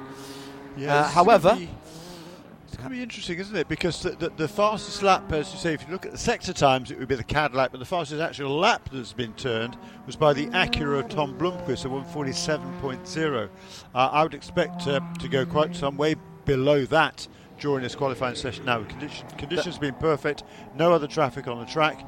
Yeah, 0.78 0.96
Uh, 0.96 1.04
however, 1.04 1.58
it's 1.60 2.78
going 2.78 2.90
to 2.90 2.96
be 2.96 3.04
interesting, 3.04 3.38
isn't 3.38 3.56
it? 3.56 3.68
Because 3.68 4.02
the, 4.02 4.12
the, 4.12 4.30
the 4.30 4.48
fastest 4.48 5.04
lap, 5.04 5.32
as 5.32 5.52
you 5.54 5.60
say, 5.60 5.74
if 5.74 5.86
you 5.86 5.92
look 5.92 6.06
at 6.06 6.14
the 6.14 6.18
sector 6.18 6.54
times, 6.54 6.90
it 6.90 6.98
would 6.98 7.10
be 7.10 7.16
the 7.16 7.24
Cadillac, 7.24 7.72
but 7.72 7.80
the 7.80 7.86
fastest 7.86 8.22
actual 8.22 8.58
lap 8.58 8.90
that's 8.92 9.14
been 9.14 9.34
turned 9.34 9.78
was 10.08 10.16
by 10.16 10.34
the 10.34 10.48
Acura 10.48 11.08
Tom 11.08 11.38
Blomqvist 11.38 11.86
at 11.86 11.92
147.0. 11.92 13.50
Uh, 13.94 13.98
I 13.98 14.24
would 14.24 14.34
expect 14.34 14.88
uh, 14.88 15.02
to 15.20 15.28
go 15.28 15.46
quite 15.46 15.76
some 15.76 15.98
way 15.98 16.16
below 16.46 16.86
that 16.86 17.28
during 17.64 17.82
this 17.82 17.96
qualifying 17.96 18.36
session 18.36 18.66
now. 18.66 18.84
Condition, 18.84 19.26
conditions 19.38 19.76
have 19.76 19.80
been 19.82 19.94
perfect, 19.96 20.44
no 20.76 20.92
other 20.92 21.08
traffic 21.08 21.48
on 21.48 21.60
the 21.60 21.66
track. 21.66 22.06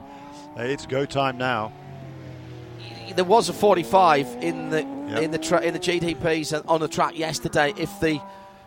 Uh, 0.58 0.64
it's 0.64 0.86
go 0.86 1.06
time 1.06 1.38
now. 1.38 1.72
there 3.16 3.24
was 3.24 3.48
a 3.48 3.54
45 3.54 4.28
in 4.42 4.70
the 4.70 4.82
Yep. 4.82 5.22
in 5.22 5.32
the 5.32 5.38
tra- 5.38 5.62
in 5.62 5.74
the 5.74 5.80
GTPs 5.80 6.52
on 6.68 6.80
the 6.82 6.88
track 6.90 7.18
yesterday. 7.18 7.74
If 7.78 8.00
the 8.02 8.20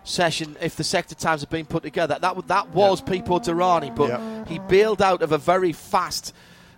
session, 0.05 0.57
if 0.63 0.77
the 0.77 0.85
sector 0.85 1.15
times 1.15 1.43
had 1.43 1.51
been 1.51 1.67
put 1.67 1.83
together, 1.83 2.15
that 2.15 2.23
w- 2.23 2.47
that 2.47 2.69
was 2.71 3.03
Pipo 3.03 3.39
Derani, 3.45 3.95
but 3.95 4.09
Yep. 4.09 4.49
he 4.49 4.59
bailed 4.61 5.03
out 5.03 5.21
of 5.21 5.33
a 5.33 5.39
very 5.39 5.73
fast 5.73 6.33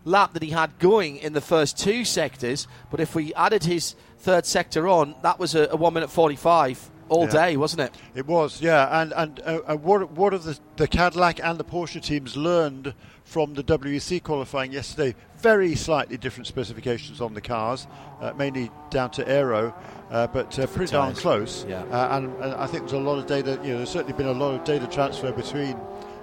lap 0.04 0.32
that 0.32 0.42
he 0.42 0.50
had 0.50 0.76
going 0.80 1.18
in 1.18 1.34
the 1.34 1.40
first 1.42 1.78
two 1.78 2.04
sectors. 2.04 2.66
But 2.90 2.98
if 3.00 3.14
we 3.14 3.32
added 3.34 3.64
his 3.64 3.94
third 4.18 4.46
sector 4.46 4.88
on, 4.88 5.14
that 5.22 5.38
was 5.38 5.54
a, 5.54 5.68
a 5.70 5.76
one 5.76 5.92
minute 5.94 6.10
45 6.10 6.90
all 7.10 7.24
Yeah. 7.24 7.30
day, 7.32 7.56
wasn't 7.58 7.82
it? 7.82 7.94
It 8.14 8.26
was, 8.26 8.62
yeah. 8.62 9.02
And 9.02 9.12
and 9.14 9.40
uh, 9.44 9.60
uh, 9.66 9.76
what 9.76 10.10
what 10.12 10.32
have 10.32 10.44
the, 10.44 10.58
the 10.76 10.88
Cadillac 10.88 11.40
and 11.44 11.58
the 11.58 11.64
Porsche 11.64 12.02
teams 12.02 12.36
learned 12.36 12.94
from 13.24 13.54
the 13.54 13.62
WEC 13.62 14.22
qualifying 14.22 14.72
yesterday? 14.72 15.14
Very 15.38 15.74
slightly 15.74 16.16
different 16.16 16.46
specifications 16.46 17.20
on 17.20 17.34
the 17.34 17.40
cars, 17.40 17.86
uh, 18.20 18.32
mainly 18.36 18.70
down 18.90 19.10
to 19.12 19.28
aero, 19.28 19.74
uh, 20.10 20.26
but 20.28 20.58
uh, 20.58 20.66
pretty 20.68 20.92
darn 20.92 21.14
close. 21.14 21.66
Yeah. 21.68 21.82
Uh, 21.84 22.16
and, 22.16 22.34
and 22.42 22.54
I 22.54 22.66
think 22.66 22.84
there's 22.84 22.92
a 22.92 22.98
lot 22.98 23.18
of 23.18 23.26
data. 23.26 23.58
You 23.62 23.70
know, 23.72 23.76
there's 23.78 23.90
certainly 23.90 24.16
been 24.16 24.26
a 24.28 24.32
lot 24.32 24.54
of 24.54 24.64
data 24.64 24.86
transfer 24.86 25.32
between 25.32 25.76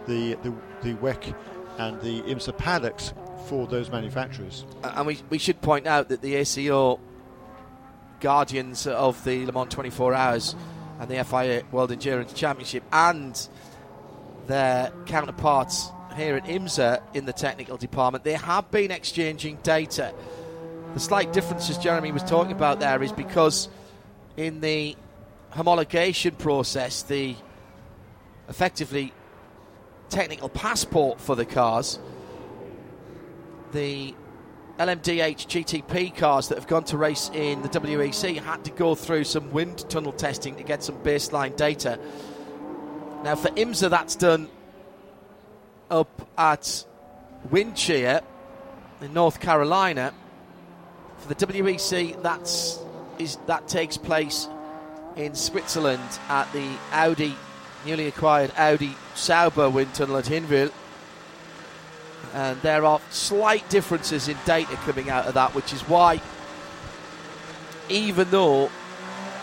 the 0.08 0.36
the, 0.44 0.54
the 0.82 0.94
WEC 0.96 1.36
and 1.78 2.02
the 2.02 2.22
IMSA 2.24 2.58
paddocks 2.58 3.14
for 3.48 3.68
those 3.68 3.90
manufacturers. 3.92 4.66
And 4.84 5.06
we, 5.06 5.20
we 5.30 5.38
should 5.38 5.62
point 5.62 5.86
out 5.86 6.10
that 6.10 6.22
the 6.22 6.36
ACO 6.36 7.00
guardians 8.20 8.88
of 8.88 9.24
the 9.24 9.46
Le 9.46 9.52
Mans 9.52 9.72
24 9.74 10.14
Hours 10.14 10.56
and 11.00 11.10
the 11.10 11.24
FIA 11.24 11.64
World 11.72 11.92
Endurance 11.92 12.34
Championship 12.34 12.84
and 12.92 13.48
their 14.48 14.92
counterparts 15.06 15.92
here 16.16 16.36
at 16.36 16.46
IMSA 16.46 17.02
in 17.14 17.26
the 17.26 17.34
technical 17.34 17.78
department, 17.78 18.24
they 18.24 18.34
have 18.34 18.72
been 18.72 18.92
exchanging 18.92 19.58
data. 19.64 20.14
The 20.94 21.00
slight 21.00 21.34
difference, 21.34 21.70
as 21.70 21.78
Jeremy 21.78 22.12
was 22.12 22.24
talking 22.24 22.54
about 22.54 22.80
there, 22.80 23.04
is 23.04 23.12
because 23.12 23.70
in 24.36 24.62
the 24.62 24.96
homologation 25.54 26.38
process, 26.38 27.04
the 27.04 27.36
effectively 28.50 29.14
technical 30.10 30.50
passport 30.50 31.20
for 31.20 31.36
the 31.36 31.46
cars 31.46 32.00
the 33.72 34.14
LMDH 34.80 35.48
GTP 35.48 36.16
cars 36.16 36.50
that 36.50 36.58
have 36.58 36.68
gone 36.68 36.84
to 36.84 36.98
race 36.98 37.32
in 37.34 37.64
the 37.64 37.70
WEC 37.70 38.38
had 38.38 38.64
to 38.66 38.72
go 38.72 38.94
through 38.94 39.24
some 39.24 39.52
wind 39.52 39.90
tunnel 39.90 40.12
testing 40.12 40.56
to 40.56 40.64
get 40.64 40.84
some 40.84 40.96
baseline 41.00 41.56
data. 41.56 42.00
Now, 43.24 43.36
for 43.36 43.50
IMSA, 43.50 43.90
that's 43.90 44.16
done 44.16 44.50
up 45.90 46.30
at 46.38 46.86
Windshear 47.50 48.22
in 49.02 49.14
North 49.14 49.40
Carolina. 49.40 50.14
For 51.18 51.34
the 51.34 51.36
WEC, 51.36 52.22
that's 52.22 52.80
is 53.18 53.38
that 53.48 53.68
takes 53.68 53.98
place 53.98 54.48
in 55.16 55.34
Switzerland 55.34 56.20
at 56.30 56.52
the 56.54 56.70
Audi, 56.92 57.36
newly 57.84 58.06
acquired 58.06 58.52
Audi 58.56 58.96
Sauber 59.16 59.72
wind 59.72 59.96
tunnel 59.96 60.18
at 60.18 60.26
Hinwil 60.26 60.72
and 62.34 62.62
there 62.62 62.86
are 62.86 63.02
slight 63.10 63.68
differences 63.70 64.28
in 64.28 64.38
data 64.46 64.76
coming 64.78 65.10
out 65.10 65.26
of 65.26 65.34
that, 65.34 65.56
which 65.56 65.74
is 65.74 65.82
why, 65.82 66.22
even 67.90 68.30
though 68.30 68.70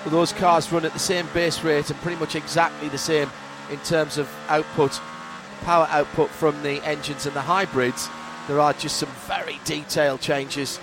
those 0.06 0.32
cars 0.32 0.70
run 0.70 0.84
at 0.84 0.92
the 0.92 0.98
same 0.98 1.26
base 1.32 1.62
rate 1.64 1.88
and 1.90 1.98
pretty 2.00 2.20
much 2.20 2.36
exactly 2.36 2.88
the 2.88 2.98
same 2.98 3.30
in 3.70 3.78
terms 3.78 4.18
of 4.18 4.28
output, 4.48 5.00
power 5.62 5.86
output 5.90 6.28
from 6.28 6.62
the 6.62 6.84
engines 6.84 7.26
and 7.26 7.34
the 7.34 7.40
hybrids, 7.40 8.08
there 8.46 8.60
are 8.60 8.74
just 8.74 8.96
some 8.96 9.08
very 9.26 9.58
detailed 9.64 10.20
changes. 10.20 10.78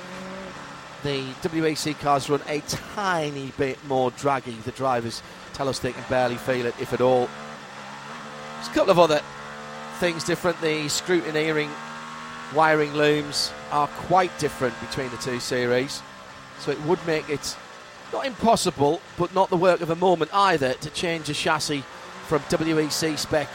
The 1.03 1.23
WEC 1.43 1.99
cars 1.99 2.29
run 2.29 2.41
a 2.47 2.61
tiny 2.61 3.53
bit 3.57 3.83
more 3.85 4.11
draggy, 4.11 4.57
the 4.65 4.71
drivers 4.71 5.21
tell 5.53 5.69
us 5.69 5.79
they 5.79 5.93
can 5.93 6.03
barely 6.09 6.37
feel 6.37 6.65
it, 6.65 6.75
if 6.79 6.93
at 6.93 7.01
all. 7.01 7.29
There's 8.55 8.67
a 8.67 8.71
couple 8.71 8.91
of 8.91 8.99
other 8.99 9.21
things 10.01 10.23
different. 10.23 10.59
The 10.61 10.85
scrutineering 10.85 11.69
wiring 12.55 12.91
looms 12.93 13.53
are 13.69 13.85
quite 13.87 14.35
different 14.39 14.73
between 14.81 15.11
the 15.11 15.17
two 15.17 15.39
series, 15.39 16.01
so 16.57 16.71
it 16.71 16.81
would 16.85 16.97
make 17.05 17.29
it 17.29 17.55
not 18.11 18.25
impossible, 18.25 18.99
but 19.15 19.31
not 19.35 19.51
the 19.51 19.57
work 19.57 19.79
of 19.81 19.91
a 19.91 19.95
moment 19.95 20.33
either, 20.33 20.73
to 20.73 20.89
change 20.89 21.29
a 21.29 21.35
chassis 21.35 21.83
from 22.25 22.39
WEC 22.49 23.15
spec 23.15 23.47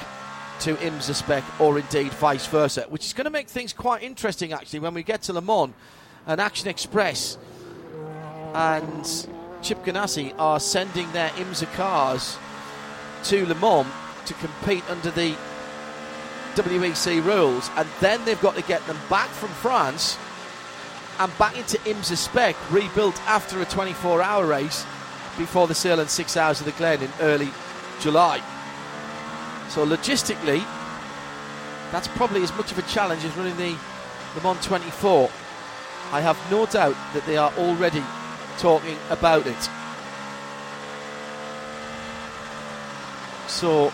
to 0.60 0.76
IMSA 0.76 1.16
spec, 1.16 1.42
or 1.58 1.80
indeed 1.80 2.12
vice 2.12 2.46
versa, 2.46 2.86
which 2.90 3.04
is 3.04 3.12
going 3.12 3.24
to 3.24 3.30
make 3.30 3.48
things 3.48 3.72
quite 3.72 4.04
interesting 4.04 4.52
actually 4.52 4.78
when 4.78 4.94
we 4.94 5.02
get 5.02 5.22
to 5.22 5.32
Le 5.32 5.42
Mans 5.42 5.74
and 6.28 6.40
Action 6.40 6.68
Express 6.68 7.38
and 8.54 9.26
Chip 9.62 9.84
Ganassi 9.84 10.32
are 10.38 10.60
sending 10.60 11.10
their 11.10 11.30
IMSA 11.30 11.72
cars 11.74 12.38
to 13.24 13.44
Le 13.46 13.56
Mans 13.56 13.88
to 14.26 14.34
compete 14.34 14.88
under 14.88 15.10
the 15.10 15.34
WEC 16.56 17.24
rules, 17.24 17.70
and 17.76 17.88
then 18.00 18.24
they've 18.24 18.40
got 18.40 18.56
to 18.56 18.62
get 18.62 18.84
them 18.86 18.98
back 19.08 19.28
from 19.28 19.50
France 19.50 20.18
and 21.18 21.38
back 21.38 21.56
into 21.56 21.78
IMSA 21.78 22.16
spec, 22.16 22.56
rebuilt 22.70 23.20
after 23.26 23.60
a 23.60 23.64
24 23.64 24.22
hour 24.22 24.46
race 24.46 24.84
before 25.38 25.66
the 25.66 25.74
Sahlen's 25.74 26.12
Six 26.12 26.36
Hours 26.36 26.60
of 26.60 26.66
the 26.66 26.72
Glen 26.72 27.02
in 27.02 27.10
early 27.20 27.50
July. 28.00 28.42
So, 29.68 29.86
logistically, 29.86 30.64
that's 31.92 32.08
probably 32.08 32.42
as 32.42 32.54
much 32.56 32.72
of 32.72 32.78
a 32.78 32.82
challenge 32.82 33.24
as 33.24 33.36
running 33.36 33.56
the 33.56 33.76
Le 34.34 34.42
Mans 34.42 34.64
24. 34.64 35.30
I 36.12 36.20
have 36.20 36.38
no 36.50 36.66
doubt 36.66 36.96
that 37.14 37.24
they 37.26 37.36
are 37.36 37.52
already 37.58 38.02
talking 38.58 38.96
about 39.10 39.46
it. 39.46 39.70
So, 43.48 43.92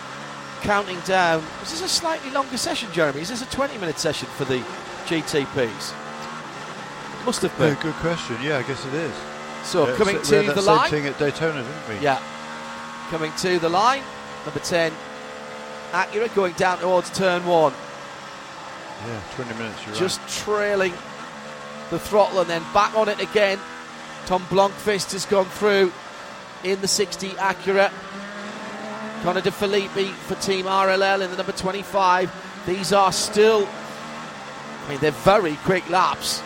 counting 0.63 0.99
down. 1.01 1.43
Is 1.61 1.71
this 1.71 1.81
a 1.81 1.87
slightly 1.87 2.31
longer 2.31 2.57
session, 2.57 2.91
Jeremy? 2.91 3.21
Is 3.21 3.29
this 3.29 3.41
a 3.41 3.49
20 3.49 3.77
minute 3.77 3.99
session 3.99 4.27
for 4.29 4.45
the 4.45 4.59
GTPs? 5.05 5.93
Must 7.25 7.41
have 7.41 7.57
been. 7.57 7.75
Yeah, 7.75 7.83
good 7.83 7.93
question. 7.95 8.37
Yeah, 8.41 8.57
I 8.57 8.63
guess 8.63 8.85
it 8.85 8.93
is. 8.93 9.13
So, 9.63 9.87
yeah, 9.87 9.95
coming 9.95 10.23
so 10.23 10.43
to 10.43 10.53
the 10.53 10.61
line. 10.61 10.89
thing 10.89 11.05
at 11.05 11.17
Daytona, 11.19 11.61
didn't 11.61 11.89
we? 11.89 12.03
Yeah. 12.03 12.21
Coming 13.09 13.31
to 13.37 13.59
the 13.59 13.69
line. 13.69 14.03
Number 14.45 14.59
10, 14.59 14.91
Acura 15.91 16.33
going 16.35 16.53
down 16.53 16.79
towards 16.79 17.09
turn 17.11 17.45
one. 17.45 17.73
Yeah, 19.05 19.21
20 19.35 19.53
minutes. 19.53 19.85
You're 19.85 19.95
just 19.95 20.19
right. 20.19 20.29
trailing 20.29 20.93
the 21.91 21.99
throttle 21.99 22.39
and 22.39 22.49
then 22.49 22.63
back 22.73 22.93
on 22.95 23.07
it 23.07 23.21
again. 23.21 23.59
Tom 24.25 24.41
Blomqvist 24.43 25.11
has 25.13 25.25
gone 25.25 25.45
through 25.45 25.93
in 26.63 26.81
the 26.81 26.87
60 26.87 27.29
Acura. 27.31 27.91
Connor 29.23 29.39
De 29.39 29.51
Phillippi 29.51 30.07
for 30.07 30.35
Team 30.35 30.65
RLL 30.65 31.23
in 31.23 31.31
the 31.31 31.37
number 31.37 31.53
25. 31.53 32.29
These 32.67 32.91
are 32.91 33.13
still, 33.13 33.65
I 34.85 34.89
mean, 34.89 34.99
they're 34.99 35.11
very 35.11 35.55
quick 35.63 35.89
laps, 35.89 36.43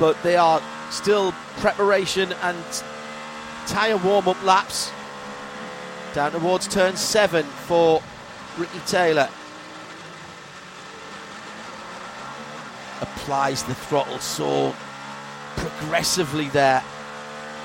but 0.00 0.20
they 0.24 0.36
are 0.36 0.60
still 0.90 1.30
preparation 1.58 2.32
and 2.42 2.58
tyre 3.68 3.96
warm 3.98 4.26
up 4.26 4.42
laps. 4.42 4.90
Down 6.12 6.32
towards 6.32 6.66
turn 6.66 6.96
seven 6.96 7.44
for 7.44 8.02
Ricky 8.58 8.80
Taylor. 8.80 9.28
applies 13.00 13.62
the 13.62 13.74
throttle 13.74 14.18
so 14.18 14.74
progressively 15.56 16.48
there. 16.48 16.82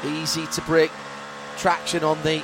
Easy 0.05 0.45
to 0.47 0.61
break 0.61 0.91
traction 1.57 2.03
on 2.03 2.21
the 2.21 2.43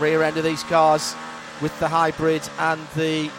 rear 0.00 0.22
end 0.22 0.36
of 0.36 0.44
these 0.44 0.62
cars 0.64 1.14
with 1.60 1.78
the 1.80 1.88
hybrid 1.88 2.42
and 2.58 2.80
the 2.96 3.30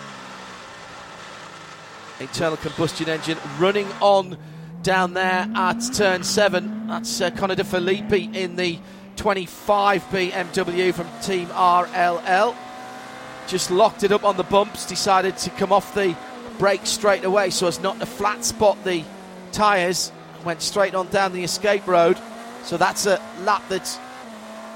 internal 2.20 2.58
combustion 2.58 3.10
engine 3.10 3.38
running 3.60 3.88
on 4.02 4.38
down 4.84 5.14
there 5.14 5.50
at 5.56 5.80
turn 5.94 6.24
seven. 6.24 6.88
That's 6.88 7.20
uh, 7.20 7.32
Connor 7.32 7.56
De 7.56 7.64
Phillippi 7.64 8.30
in 8.34 8.56
the 8.56 8.80
25 9.16 10.04
BMW 10.04 10.94
from 10.94 11.08
Team 11.22 11.48
RLL. 11.48 12.56
Just 13.48 13.72
locked 13.72 14.04
it 14.04 14.12
up 14.12 14.24
on 14.24 14.38
the 14.38 14.44
bumps, 14.44 14.86
decided 14.86 15.38
to 15.38 15.50
come 15.52 15.72
off 15.72 15.94
the 15.94 16.16
brake 16.58 16.86
straight 16.86 17.26
away 17.26 17.50
so 17.50 17.68
as 17.68 17.80
not 17.82 18.00
to 18.00 18.06
flat 18.06 18.46
spot 18.46 18.82
the 18.84 19.04
tyres. 19.52 20.12
Went 20.44 20.62
straight 20.62 20.94
on 20.94 21.08
down 21.08 21.34
the 21.34 21.44
escape 21.44 21.88
road. 21.88 22.18
So 22.64 22.78
that's 22.78 23.06
a 23.06 23.20
lap 23.42 23.64
that 23.70 24.00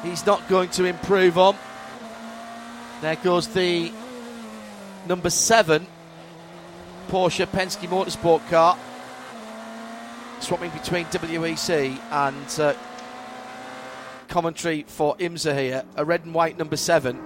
he's 0.03 0.25
not 0.25 0.47
going 0.49 0.69
to 0.71 0.85
improve 0.85 1.37
on. 1.37 1.55
There 3.01 3.15
goes 3.15 3.47
the 3.47 3.91
number 5.07 5.29
seven 5.29 5.87
Porsche 7.09 7.45
Penske 7.47 7.87
Motorsport 7.87 8.47
car. 8.49 8.77
Swapping 10.41 10.71
between 10.71 11.05
WEC 11.05 11.97
and 12.11 12.59
uh, 12.59 12.73
commentary 14.27 14.83
for 14.87 15.15
IMSA 15.17 15.57
here. 15.57 15.83
A 15.95 16.05
red 16.05 16.25
and 16.25 16.33
white 16.33 16.57
number 16.57 16.77
seven 16.77 17.19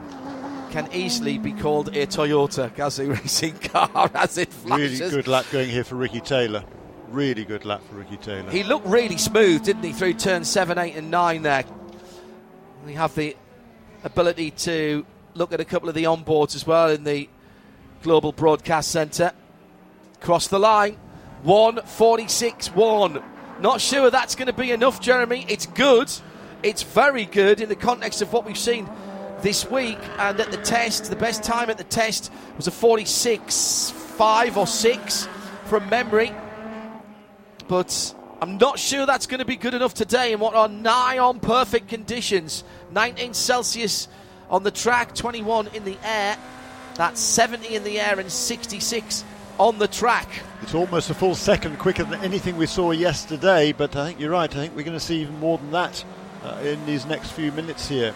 can 0.72 0.88
easily 0.94 1.38
be 1.38 1.52
called 1.52 1.90
a 1.90 2.08
Toyota 2.08 2.70
Gazoo 2.72 3.10
racing 3.22 3.58
car 3.60 4.10
as 4.16 4.38
it 4.38 4.52
flashes. 4.52 5.00
Really 5.00 5.12
good 5.12 5.28
lap 5.28 5.45
going 5.52 5.70
here 5.70 5.84
for 5.84 5.95
Ricky 5.95 6.22
Taylor. 6.22 6.64
Really 7.10 7.45
good 7.45 7.66
lap 7.66 7.82
for 7.90 7.95
Ricky 7.95 8.18
Taylor. 8.18 8.50
He 8.50 8.64
looked 8.64 8.88
really 8.88 9.18
smooth, 9.18 9.64
didn't 9.64 9.84
he, 9.84 9.91
through 9.91 10.14
turn 10.14 10.44
7, 10.44 10.78
8, 10.78 10.95
and 10.95 11.12
9 11.12 11.44
there. 11.44 11.64
We 12.86 12.94
have 12.94 13.14
the 13.14 13.36
ability 14.04 14.52
to 14.52 15.06
look 15.35 15.51
at 15.51 15.60
a 15.60 15.65
couple 15.65 15.89
of 15.89 15.95
the 15.95 16.03
onboards 16.03 16.55
as 16.55 16.65
well 16.68 16.89
in 16.89 17.03
the 17.03 17.30
Global 18.01 18.31
Broadcast 18.31 18.91
Centre. 18.91 19.31
Cross 20.19 20.49
the 20.49 20.60
line. 20.60 20.97
146 21.43 22.69
1. 22.69 23.23
Not 23.60 23.81
sure 23.81 24.10
that's 24.10 24.35
going 24.35 24.47
to 24.47 24.53
be 24.53 24.72
enough, 24.72 25.01
Jeremy. 25.01 25.45
It's 25.49 25.65
good. 25.65 26.11
It's 26.61 26.84
very 26.84 27.26
good 27.26 27.61
in 27.61 27.69
the 27.69 27.76
context 27.76 28.22
of 28.22 28.31
what 28.31 28.45
we've 28.45 28.57
seen 28.57 28.89
this 29.41 29.69
week. 29.69 29.97
And 30.18 30.39
at 30.39 30.51
the 30.51 30.57
test, 30.57 31.10
the 31.10 31.15
best 31.15 31.43
time 31.43 31.69
at 31.69 31.77
the 31.77 31.84
test 31.84 32.31
was 32.57 32.68
a 32.68 32.72
46 32.72 33.91
5 33.91 34.57
or 34.57 34.68
6 34.68 35.27
from 35.65 35.89
memory. 35.89 36.31
But 37.68 38.15
I'm 38.41 38.57
not 38.57 38.80
sure 38.80 39.05
that's 39.05 39.27
going 39.27 39.39
to 39.39 39.45
be 39.45 39.55
good 39.55 39.73
enough 39.73 39.93
today 39.93 40.34
in 40.34 40.39
what 40.39 40.53
are 40.53 40.69
nigh 40.69 41.18
on 41.18 41.39
perfect 41.39 41.89
conditions. 41.89 42.64
19 42.91 43.34
Celsius 43.34 44.07
on 44.49 44.64
the 44.64 44.72
track, 44.72 45.15
21 45.15 45.68
in 45.68 45.84
the 45.84 45.98
air. 46.03 46.38
That's 46.95 47.20
70 47.20 47.76
in 47.76 47.84
the 47.84 47.99
air 47.99 48.20
and 48.20 48.32
66 48.32 49.26
on 49.57 49.80
the 49.80 49.88
track. 49.88 50.28
It's 50.61 50.76
almost 50.76 51.10
a 51.10 51.14
full 51.14 51.36
second 51.36 51.80
quicker 51.80 52.03
than 52.03 52.22
anything 52.22 52.57
we 52.57 52.65
saw 52.65 52.91
yesterday, 52.91 53.72
but 53.72 53.95
I 53.95 54.07
think 54.07 54.20
you're 54.20 54.32
right. 54.32 54.49
I 54.49 54.53
think 54.53 54.76
we're 54.76 54.84
going 54.84 54.98
to 54.98 55.03
see 55.03 55.22
even 55.22 55.40
more 55.40 55.57
than 55.57 55.72
that 55.72 56.03
uh, 56.44 56.60
in 56.64 56.86
these 56.86 57.06
next 57.06 57.32
few 57.32 57.52
minutes 57.52 57.88
here. 57.88 58.14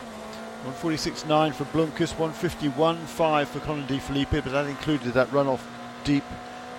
146.9 0.66 1.54
for 1.54 1.66
Blomqvist, 1.66 2.16
151.5 2.16 3.48
for 3.48 3.60
Colin 3.60 3.86
De 3.86 4.00
Phillippi, 4.00 4.42
but 4.42 4.52
that 4.52 4.66
included 4.66 5.14
that 5.14 5.30
runoff 5.30 5.62
deep 6.04 6.24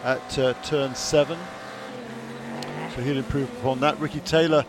at 0.04 0.38
uh, 0.38 0.52
turn 0.64 0.94
7. 0.94 1.38
So 2.94 3.02
he'll 3.02 3.18
improve 3.18 3.50
upon 3.58 3.80
that. 3.80 3.98
Ricky 4.00 4.20
Taylor 4.20 4.64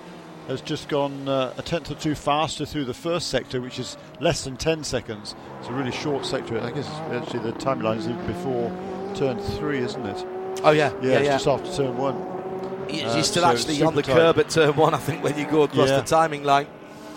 has 0.50 0.62
just 0.62 0.90
gone 0.90 1.28
uh, 1.28 1.54
a 1.58 1.62
tenth 1.62 1.92
or 1.92 1.96
two 1.96 2.16
faster 2.16 2.66
through 2.66 2.86
the 2.86 2.94
first 2.94 3.28
sector, 3.30 3.62
which 3.62 3.78
is 3.80 3.98
less 4.20 4.44
than 4.44 4.58
10 4.58 4.84
seconds. 4.84 5.36
It's 5.60 5.70
a 5.70 5.74
really 5.74 5.92
short 5.92 6.26
sector. 6.26 6.60
I 6.60 6.72
guess 6.72 6.88
actually 7.12 7.40
the 7.40 7.54
timeline 7.54 7.98
is 7.98 8.08
even 8.08 8.26
before 8.26 8.70
turn 9.16 9.38
3, 9.40 9.78
isn't 9.80 10.06
it? 10.06 10.26
Oh, 10.64 10.72
yeah. 10.72 10.92
Yeah, 11.02 11.10
yeah, 11.12 11.18
it's 11.20 11.26
yeah. 11.26 11.32
just 11.34 11.48
after 11.48 11.72
turn 11.76 11.98
1. 11.98 12.88
He's 12.90 13.04
Uh, 13.04 13.22
still 13.22 13.44
so 13.44 13.50
actually 13.50 13.84
on 13.84 13.94
the 13.94 14.02
tight. 14.02 14.16
curb 14.16 14.40
at 14.40 14.50
turn 14.50 14.76
one, 14.76 14.96
I 14.96 14.98
think, 14.98 15.24
when 15.24 15.38
you 15.38 15.46
go 15.46 15.62
across 15.62 15.90
Yeah. 15.90 15.98
the 15.98 16.08
timing 16.08 16.44
line. 16.44 16.66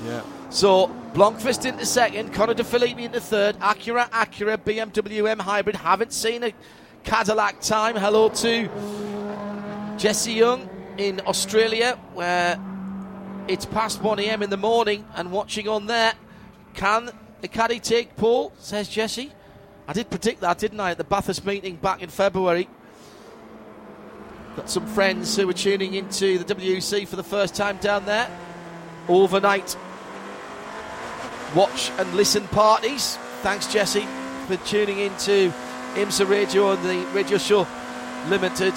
Yeah. 0.04 0.20
So 0.50 0.94
Blomqvist 1.14 1.64
into 1.64 1.86
second, 1.86 2.34
Connor 2.34 2.52
De 2.52 2.62
Phillippi 2.64 3.04
into 3.06 3.20
third, 3.20 3.58
Acura, 3.60 4.10
Acura, 4.10 4.58
BMW 4.58 5.26
M 5.30 5.38
Hybrid. 5.38 5.76
Haven't 5.76 6.12
seen 6.12 6.42
a 6.44 6.52
Cadillac 7.04 7.62
time. 7.62 7.96
Hello 7.96 8.28
to 8.28 8.68
Jesse 9.96 10.32
Young 10.34 10.68
in 10.98 11.20
Australia, 11.26 11.98
where 12.12 12.58
it's 13.52 13.66
past 13.66 14.00
1 14.00 14.18
a.m. 14.18 14.42
in 14.42 14.48
the 14.48 14.56
morning 14.56 15.04
and 15.14 15.30
watching 15.30 15.68
on 15.68 15.84
there. 15.84 16.14
Can 16.72 17.10
the 17.42 17.48
caddy 17.48 17.80
take 17.80 18.16
Paul? 18.16 18.50
Says 18.58 18.88
Jesse. 18.88 19.30
I 19.86 19.92
did 19.92 20.08
predict 20.08 20.40
that, 20.40 20.56
didn't 20.56 20.80
I, 20.80 20.92
at 20.92 20.98
the 20.98 21.04
Bathurst 21.04 21.44
meeting 21.44 21.76
back 21.76 22.02
in 22.02 22.08
February. 22.08 22.66
Got 24.56 24.70
some 24.70 24.86
friends 24.86 25.36
who 25.36 25.46
were 25.46 25.52
tuning 25.52 25.92
into 25.92 26.38
the 26.38 26.54
WC 26.54 27.06
for 27.06 27.16
the 27.16 27.22
first 27.22 27.54
time 27.54 27.76
down 27.76 28.06
there. 28.06 28.30
Overnight 29.06 29.76
watch 31.54 31.90
and 31.98 32.10
listen 32.14 32.48
parties. 32.48 33.16
Thanks, 33.42 33.70
Jesse, 33.70 34.06
for 34.46 34.56
tuning 34.64 34.98
into 34.98 35.52
IMSA 35.94 36.26
Radio 36.26 36.72
and 36.72 36.82
the 36.84 37.06
Radio 37.12 37.36
Show 37.36 37.66
Limited 38.28 38.74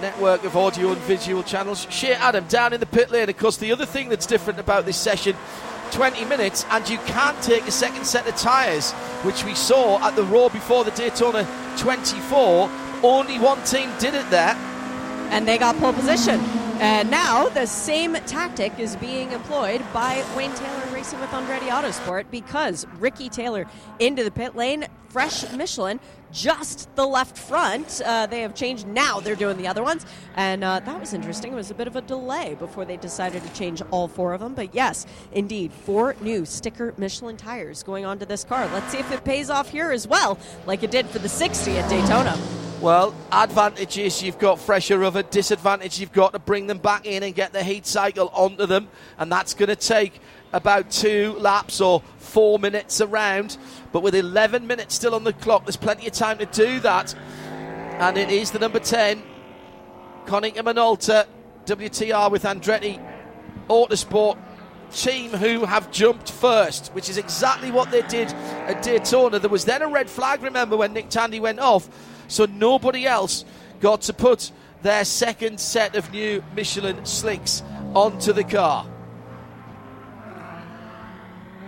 network 0.00 0.44
of 0.44 0.56
audio 0.56 0.92
and 0.92 1.00
visual 1.02 1.42
channels. 1.42 1.86
Shea 1.90 2.14
Adam 2.14 2.46
down 2.46 2.72
in 2.72 2.80
the 2.80 2.86
pit 2.86 3.10
lane. 3.10 3.28
Of 3.28 3.36
course, 3.36 3.56
the 3.56 3.72
other 3.72 3.86
thing 3.86 4.08
that's 4.08 4.26
different 4.26 4.58
about 4.58 4.86
this 4.86 4.96
session 4.96 5.36
20 5.92 6.24
minutes 6.26 6.64
and 6.70 6.88
you 6.88 6.98
can't 6.98 7.40
take 7.42 7.66
a 7.66 7.70
second 7.70 8.04
set 8.04 8.26
of 8.26 8.36
tyres, 8.36 8.92
which 9.22 9.44
we 9.44 9.54
saw 9.54 9.98
at 10.06 10.16
the 10.16 10.22
Roar 10.24 10.50
before 10.50 10.84
the 10.84 10.90
Daytona 10.92 11.46
24. 11.78 12.70
Only 13.02 13.38
one 13.38 13.62
team 13.64 13.90
did 13.98 14.14
it 14.14 14.28
there. 14.30 14.54
And 15.30 15.46
they 15.46 15.58
got 15.58 15.76
pole 15.76 15.92
position. 15.92 16.40
And 16.80 17.10
now 17.10 17.50
the 17.50 17.66
same 17.66 18.14
tactic 18.14 18.78
is 18.78 18.96
being 18.96 19.32
employed 19.32 19.82
by 19.92 20.24
Wayne 20.34 20.54
Taylor 20.54 20.86
Racing 20.94 21.20
with 21.20 21.28
Andretti 21.28 21.68
Autosport 21.68 22.30
because 22.30 22.86
Ricky 22.98 23.28
Taylor 23.28 23.66
into 23.98 24.24
the 24.24 24.30
pit 24.30 24.56
lane, 24.56 24.86
fresh 25.10 25.44
Michelin, 25.52 26.00
just 26.32 26.88
the 26.96 27.06
left 27.06 27.36
front. 27.36 28.00
Uh, 28.02 28.24
they 28.24 28.40
have 28.40 28.54
changed 28.54 28.86
now, 28.86 29.20
they're 29.20 29.36
doing 29.36 29.58
the 29.58 29.66
other 29.66 29.82
ones. 29.82 30.06
And 30.36 30.64
uh, 30.64 30.80
that 30.80 30.98
was 30.98 31.12
interesting. 31.12 31.52
It 31.52 31.56
was 31.56 31.70
a 31.70 31.74
bit 31.74 31.86
of 31.86 31.96
a 31.96 32.00
delay 32.00 32.56
before 32.58 32.86
they 32.86 32.96
decided 32.96 33.42
to 33.42 33.52
change 33.52 33.82
all 33.90 34.08
four 34.08 34.32
of 34.32 34.40
them. 34.40 34.54
But 34.54 34.74
yes, 34.74 35.04
indeed, 35.32 35.74
four 35.74 36.16
new 36.22 36.46
sticker 36.46 36.94
Michelin 36.96 37.36
tires 37.36 37.82
going 37.82 38.06
onto 38.06 38.24
this 38.24 38.42
car. 38.42 38.66
Let's 38.72 38.90
see 38.90 39.00
if 39.00 39.12
it 39.12 39.22
pays 39.22 39.50
off 39.50 39.68
here 39.68 39.90
as 39.90 40.08
well, 40.08 40.38
like 40.64 40.82
it 40.82 40.90
did 40.90 41.04
for 41.08 41.18
the 41.18 41.28
60 41.28 41.72
at 41.72 41.90
Daytona. 41.90 42.69
Well, 42.80 43.14
advantages 43.30 44.22
you've 44.22 44.38
got 44.38 44.58
fresher 44.58 44.98
rubber, 44.98 45.22
disadvantage 45.22 46.00
you've 46.00 46.14
got 46.14 46.32
to 46.32 46.38
bring 46.38 46.66
them 46.66 46.78
back 46.78 47.04
in 47.04 47.22
and 47.22 47.34
get 47.34 47.52
the 47.52 47.62
heat 47.62 47.84
cycle 47.84 48.30
onto 48.32 48.64
them, 48.64 48.88
and 49.18 49.30
that's 49.30 49.52
going 49.52 49.68
to 49.68 49.76
take 49.76 50.18
about 50.54 50.90
two 50.90 51.34
laps 51.34 51.82
or 51.82 52.00
four 52.16 52.58
minutes 52.58 53.02
around. 53.02 53.58
But 53.92 54.02
with 54.02 54.14
11 54.14 54.66
minutes 54.66 54.94
still 54.94 55.14
on 55.14 55.24
the 55.24 55.34
clock, 55.34 55.66
there's 55.66 55.76
plenty 55.76 56.06
of 56.06 56.14
time 56.14 56.38
to 56.38 56.46
do 56.46 56.80
that. 56.80 57.14
And 57.98 58.16
it 58.16 58.30
is 58.30 58.50
the 58.50 58.58
number 58.58 58.78
10, 58.78 59.22
Konica 60.24 60.62
Minolta, 60.62 61.26
WTR 61.66 62.30
with 62.30 62.44
Andretti 62.44 62.98
Autosport 63.68 64.38
team 64.90 65.32
who 65.32 65.66
have 65.66 65.90
jumped 65.90 66.32
first, 66.32 66.88
which 66.94 67.10
is 67.10 67.18
exactly 67.18 67.70
what 67.70 67.90
they 67.90 68.00
did 68.08 68.32
at 68.66 68.82
Daytona. 68.82 69.38
There 69.38 69.50
was 69.50 69.66
then 69.66 69.82
a 69.82 69.88
red 69.88 70.08
flag, 70.08 70.42
remember, 70.42 70.78
when 70.78 70.94
Nick 70.94 71.10
Tandy 71.10 71.40
went 71.40 71.58
off 71.58 71.90
so 72.30 72.46
nobody 72.46 73.06
else 73.06 73.44
got 73.80 74.02
to 74.02 74.12
put 74.12 74.52
their 74.82 75.04
second 75.04 75.60
set 75.60 75.96
of 75.96 76.10
new 76.12 76.42
Michelin 76.54 77.04
slicks 77.04 77.62
onto 77.94 78.32
the 78.32 78.44
car. 78.44 78.86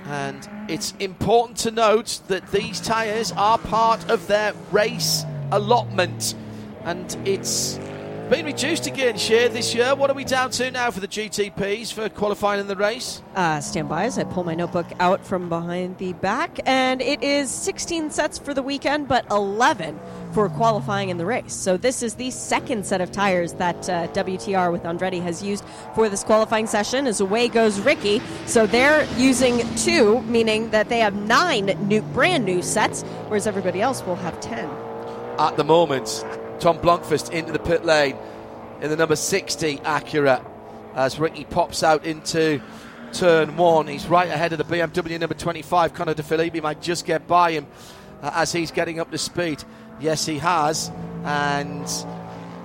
And 0.04 0.48
it's 0.68 0.92
important 0.98 1.58
to 1.58 1.70
note 1.70 2.20
that 2.28 2.50
these 2.50 2.80
tyres 2.80 3.32
are 3.32 3.58
part 3.58 4.10
of 4.10 4.26
their 4.26 4.52
race 4.70 5.24
allotment. 5.50 6.34
And 6.84 7.16
it's 7.24 7.78
been 8.32 8.46
reduced 8.46 8.86
again, 8.86 9.18
Shea 9.18 9.48
this 9.48 9.74
year. 9.74 9.94
What 9.94 10.08
are 10.08 10.14
we 10.14 10.24
down 10.24 10.50
to 10.52 10.70
now 10.70 10.90
for 10.90 11.00
the 11.00 11.08
GTPs 11.08 11.92
for 11.92 12.08
qualifying 12.08 12.60
in 12.60 12.66
the 12.66 12.74
race? 12.74 13.20
Uh, 13.36 13.60
stand 13.60 13.90
by 13.90 14.04
as 14.04 14.18
I 14.18 14.24
pull 14.24 14.42
my 14.42 14.54
notebook 14.54 14.86
out 15.00 15.22
from 15.22 15.50
behind 15.50 15.98
the 15.98 16.14
back. 16.14 16.58
And 16.64 17.02
it 17.02 17.22
is 17.22 17.50
16 17.50 18.10
sets 18.10 18.38
for 18.38 18.54
the 18.54 18.62
weekend, 18.62 19.06
but 19.06 19.30
11 19.30 20.00
for 20.32 20.48
qualifying 20.48 21.10
in 21.10 21.18
the 21.18 21.26
race. 21.26 21.52
So 21.52 21.76
this 21.76 22.02
is 22.02 22.14
the 22.14 22.30
second 22.30 22.86
set 22.86 23.02
of 23.02 23.12
tires 23.12 23.52
that 23.54 23.86
uh, 23.90 24.08
WTR 24.08 24.72
with 24.72 24.84
Andretti 24.84 25.20
has 25.20 25.42
used 25.42 25.62
for 25.94 26.08
this 26.08 26.24
qualifying 26.24 26.66
session. 26.66 27.06
As 27.06 27.20
away 27.20 27.48
goes 27.48 27.80
Ricky. 27.80 28.22
So 28.46 28.66
they're 28.66 29.04
using 29.18 29.62
two, 29.76 30.22
meaning 30.22 30.70
that 30.70 30.88
they 30.88 31.00
have 31.00 31.14
nine 31.14 31.66
new, 31.86 32.00
brand 32.00 32.46
new 32.46 32.62
sets, 32.62 33.02
whereas 33.28 33.46
everybody 33.46 33.82
else 33.82 34.02
will 34.06 34.16
have 34.16 34.40
10. 34.40 34.70
At 35.38 35.58
the 35.58 35.64
moment, 35.64 36.24
Tom 36.62 36.78
Blomqvist 36.78 37.32
into 37.32 37.50
the 37.50 37.58
pit 37.58 37.84
lane 37.84 38.16
in 38.80 38.88
the 38.88 38.94
number 38.94 39.16
60 39.16 39.78
Acura 39.78 40.44
as 40.94 41.18
Ricky 41.18 41.42
pops 41.44 41.82
out 41.82 42.06
into 42.06 42.62
turn 43.12 43.56
one. 43.56 43.88
He's 43.88 44.06
right 44.06 44.28
ahead 44.28 44.52
of 44.52 44.58
the 44.58 44.64
BMW 44.64 45.18
number 45.18 45.34
25. 45.34 45.92
Connor 45.92 46.14
De 46.14 46.22
Phillippi 46.22 46.60
might 46.60 46.80
just 46.80 47.04
get 47.04 47.26
by 47.26 47.50
him 47.50 47.66
uh, 48.22 48.30
as 48.34 48.52
he's 48.52 48.70
getting 48.70 49.00
up 49.00 49.10
to 49.10 49.18
speed. 49.18 49.64
Yes, 49.98 50.24
he 50.24 50.38
has. 50.38 50.92
And 51.24 51.84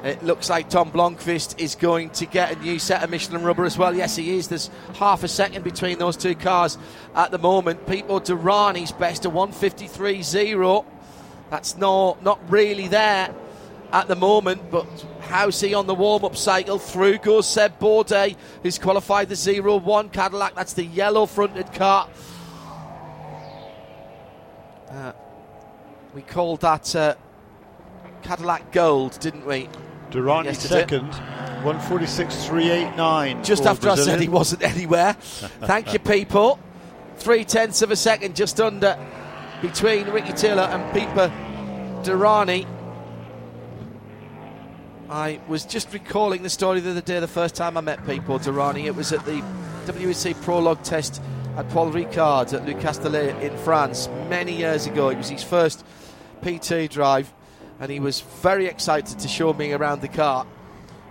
it 0.04 0.22
looks 0.22 0.48
like 0.48 0.70
Tom 0.70 0.92
Blomqvist 0.92 1.60
is 1.60 1.74
going 1.74 2.12
to 2.12 2.28
get 2.28 2.56
a 2.56 2.60
new 2.60 2.78
set 2.78 3.02
of 3.02 3.10
Michelin 3.10 3.42
rubber 3.42 3.66
as 3.66 3.80
well. 3.80 3.96
Yes, 3.96 4.16
he 4.16 4.38
is. 4.38 4.48
There's 4.48 4.70
half 4.94 5.24
a 5.24 5.28
second 5.28 5.64
between 5.64 5.98
those 5.98 6.16
two 6.16 6.36
cars 6.36 6.78
at 7.16 7.32
the 7.32 7.40
moment. 7.40 7.88
Pipo 7.88 8.24
Derani's 8.24 8.92
best 8.92 9.26
of 9.26 9.34
153.0. 9.34 10.86
That's 11.50 11.78
no, 11.78 12.16
not 12.22 12.40
really 12.48 12.88
there 12.90 13.34
at 13.92 14.08
the 14.08 14.16
moment, 14.16 14.70
but 14.70 14.86
how's 15.22 15.60
he 15.62 15.74
on 15.74 15.88
the 15.88 15.96
warm 15.96 16.26
up 16.26 16.36
cycle? 16.36 16.78
Through 16.78 17.20
goes 17.20 17.48
Seb 17.48 17.80
Bourdais, 17.80 18.36
who's 18.64 18.78
qualified 18.78 19.30
the 19.30 19.36
0 19.36 19.78
1 19.78 20.10
Cadillac. 20.10 20.56
That's 20.56 20.74
the 20.74 20.84
yellow 20.84 21.26
fronted 21.26 21.72
car. 21.74 22.10
Uh, 24.90 25.14
we 26.14 26.22
called 26.22 26.62
that 26.62 26.96
uh, 26.96 27.16
Cadillac 28.24 28.72
Gold, 28.72 29.20
didn't 29.20 29.46
we? 29.46 29.70
Yesterday. 30.46 30.82
second, 30.82 31.12
146.389. 31.64 33.44
Just 33.44 33.66
after 33.66 33.90
I 33.90 33.96
said 33.96 34.22
he 34.22 34.30
wasn't 34.30 34.64
anywhere. 34.64 35.14
Thank 35.20 35.92
you, 35.94 36.00
people. 36.00 36.60
Three 37.18 37.44
tenths 37.44 37.82
of 37.82 37.92
a 37.92 37.96
second, 37.96 38.36
just 38.36 38.62
under, 38.62 38.98
between 39.62 40.08
Ricky 40.10 40.34
Taylor 40.34 40.64
and 40.64 40.84
Pipo 40.96 41.30
Derani. 42.04 42.77
I 45.10 45.40
was 45.48 45.64
just 45.64 45.94
recalling 45.94 46.44
the 46.44 46.50
story 46.50 46.82
the 46.82 46.92
other 46.92 47.02
day, 47.02 47.22
the 47.22 47.30
first 47.30 47.56
time 47.56 47.78
I 47.78 47.82
met 47.82 48.00
Pipo 48.00 48.44
Derani. 48.44 48.86
It 48.86 48.96
was 48.96 49.14
at 49.14 49.24
the 49.24 49.42
WEC 49.86 50.42
Prologue 50.42 50.84
test 50.84 51.22
at 51.56 51.70
Paul 51.70 51.94
Ricard 51.94 52.54
at 52.54 52.66
Le 52.66 52.74
Castellet 52.74 53.42
in 53.42 53.58
France 53.60 54.10
many 54.28 54.54
years 54.54 54.86
ago. 54.86 55.08
It 55.08 55.18
was 55.18 55.30
his 55.30 55.44
first 55.44 55.86
PT 56.42 56.92
drive, 56.92 57.32
and 57.80 57.90
he 57.90 58.02
was 58.02 58.20
very 58.20 58.66
excited 58.66 59.18
to 59.20 59.30
show 59.30 59.54
me 59.54 59.72
around 59.72 60.02
the 60.02 60.10
car. 60.10 60.46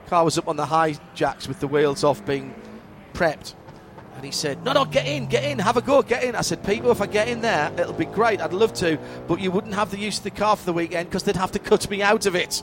Car 0.08 0.26
was 0.26 0.36
up 0.36 0.46
on 0.46 0.56
the 0.56 0.66
high 0.66 0.96
jacks 1.14 1.48
with 1.48 1.60
the 1.60 1.66
wheels 1.66 2.04
off, 2.04 2.24
being 2.26 2.54
prepped. 3.14 3.54
And 4.14 4.26
he 4.26 4.30
said, 4.30 4.62
No, 4.62 4.74
no, 4.74 4.84
get 4.84 5.06
in, 5.06 5.26
get 5.26 5.44
in, 5.44 5.58
have 5.58 5.78
a 5.78 5.82
go, 5.82 6.02
get 6.02 6.22
in. 6.22 6.34
I 6.34 6.42
said, 6.42 6.62
Pipo, 6.62 6.92
if 6.92 7.00
I 7.00 7.06
get 7.06 7.28
in 7.28 7.40
there, 7.40 7.72
it'll 7.78 7.94
be 7.94 8.04
great. 8.04 8.42
I'd 8.42 8.52
love 8.52 8.74
to, 8.74 8.98
but 9.26 9.40
you 9.40 9.50
wouldn't 9.50 9.74
have 9.74 9.90
the 9.90 9.98
use 9.98 10.18
of 10.18 10.24
the 10.24 10.30
car 10.32 10.54
for 10.54 10.66
the 10.66 10.74
weekend 10.74 11.08
because 11.08 11.22
they'd 11.22 11.36
have 11.36 11.52
to 11.52 11.58
cut 11.58 11.88
me 11.88 12.02
out 12.02 12.26
of 12.26 12.34
it. 12.34 12.62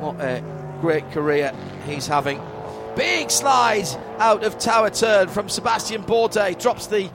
What 0.00 0.18
a 0.18 0.42
great 0.80 1.10
career 1.10 1.52
he's 1.86 2.06
having. 2.06 2.40
Big 2.96 3.30
slide 3.30 3.86
out 4.18 4.44
of 4.44 4.58
tower 4.58 4.88
turn 4.88 5.28
from 5.28 5.50
Sebastian 5.50 6.04
Bourdais. 6.04 6.58
Drops 6.58 6.86
the 6.86 7.10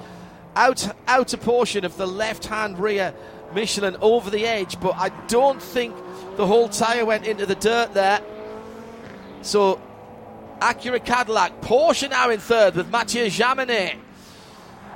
out, 0.55 0.87
outer 1.07 1.37
portion 1.37 1.83
of 1.83 1.97
the 1.97 2.05
left 2.05 2.45
hand 2.45 2.77
rear 2.77 3.11
Michelin 3.55 3.97
over 4.01 4.29
the 4.29 4.45
edge, 4.45 4.79
but 4.79 4.93
I 4.97 5.09
don't 5.27 5.59
think 5.59 5.95
the 6.37 6.45
whole 6.45 6.69
tyre 6.69 7.05
went 7.05 7.25
into 7.25 7.47
the 7.47 7.55
dirt 7.55 7.95
there. 7.95 8.21
So 9.41 9.81
Acura 10.59 11.03
Cadillac, 11.03 11.61
Porsche 11.61 12.07
now 12.07 12.29
in 12.29 12.39
third 12.39 12.75
with 12.75 12.91
Mathieu 12.91 13.25
Jaminet 13.25 13.97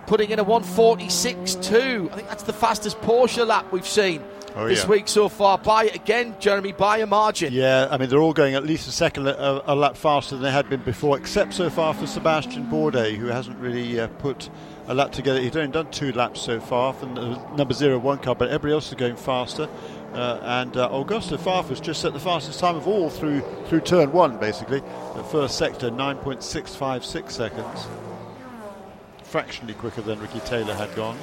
putting 0.05 0.29
in 0.29 0.37
a 0.37 0.45
146.2. 0.45 2.11
I 2.11 2.15
think 2.15 2.27
that's 2.27 2.43
the 2.43 2.53
fastest 2.53 2.99
Porsche 3.01 3.45
lap 3.45 3.71
we've 3.71 3.87
seen 3.87 4.23
Oh, 4.55 4.67
this 4.67 4.83
yeah. 4.83 4.89
week 4.89 5.07
so 5.07 5.29
far. 5.29 5.57
By 5.57 5.85
again, 5.85 6.35
Jeremy, 6.39 6.71
by 6.71 6.97
a 6.99 7.05
margin. 7.05 7.53
Yeah, 7.53 7.87
I 7.91 7.97
mean, 7.97 8.09
they're 8.09 8.19
all 8.19 8.33
going 8.33 8.55
at 8.55 8.63
least 8.63 8.87
a 8.87 8.91
second 8.91 9.27
a, 9.27 9.71
a 9.71 9.75
lap 9.75 9.95
faster 9.95 10.35
than 10.35 10.43
they 10.43 10.51
had 10.51 10.69
been 10.69 10.81
before, 10.81 11.17
except 11.17 11.53
so 11.53 11.69
far 11.69 11.93
for 11.93 12.07
Sebastian 12.07 12.65
Bourdais, 12.65 13.15
who 13.15 13.27
hasn't 13.27 13.57
really 13.59 13.99
uh, 13.99 14.07
put 14.07 14.49
a 14.87 14.93
lap 14.93 15.11
together. 15.11 15.39
He's 15.39 15.55
only 15.55 15.71
done 15.71 15.91
two 15.91 16.11
laps 16.13 16.41
so 16.41 16.59
far 16.59 16.93
from 16.93 17.15
the 17.15 17.37
number 17.55 17.73
zero 17.73 17.99
one 17.99 18.17
car, 18.17 18.35
but 18.35 18.49
everybody 18.49 18.73
else 18.73 18.89
is 18.89 18.95
going 18.95 19.15
faster. 19.15 19.69
Uh, 20.13 20.39
and 20.41 20.75
uh, 20.75 20.89
Augusto 20.89 21.37
Farfus 21.37 21.79
just 21.79 22.01
set 22.01 22.13
the 22.13 22.19
fastest 22.19 22.59
time 22.59 22.75
of 22.75 22.87
all 22.87 23.09
through 23.11 23.41
through 23.67 23.81
turn 23.81 24.11
one, 24.11 24.37
basically. 24.39 24.79
The 25.15 25.23
first 25.23 25.57
sector, 25.57 25.91
9.656 25.91 27.31
seconds. 27.31 27.87
Fractionally 29.23 29.75
quicker 29.75 30.01
than 30.01 30.19
Ricky 30.19 30.39
Taylor 30.39 30.73
had 30.73 30.93
gone. 30.95 31.17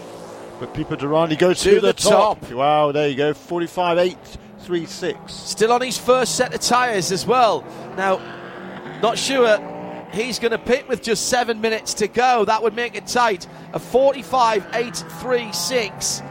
But 0.58 0.72
Pipo 0.72 0.96
Derani 0.96 1.38
goes 1.38 1.60
to, 1.62 1.74
To 1.74 1.80
the 1.80 1.92
top. 1.92 2.50
Wow, 2.50 2.90
there 2.92 3.08
you 3.08 3.16
go, 3.16 3.34
45.836. 3.34 5.30
Still 5.30 5.72
on 5.72 5.82
his 5.82 5.98
first 5.98 6.36
set 6.36 6.54
of 6.54 6.60
tyres 6.60 7.12
as 7.12 7.26
well. 7.26 7.62
Now, 7.96 8.18
not 9.02 9.18
sure 9.18 9.58
he's 10.12 10.38
going 10.38 10.52
to 10.52 10.58
pit 10.58 10.88
with 10.88 11.02
just 11.02 11.28
seven 11.28 11.60
minutes 11.60 11.92
to 11.94 12.08
go. 12.08 12.46
That 12.46 12.62
would 12.62 12.74
make 12.74 12.94
it 12.94 13.06
tight. 13.06 13.46
A 13.74 13.78
45.836. 13.78 16.22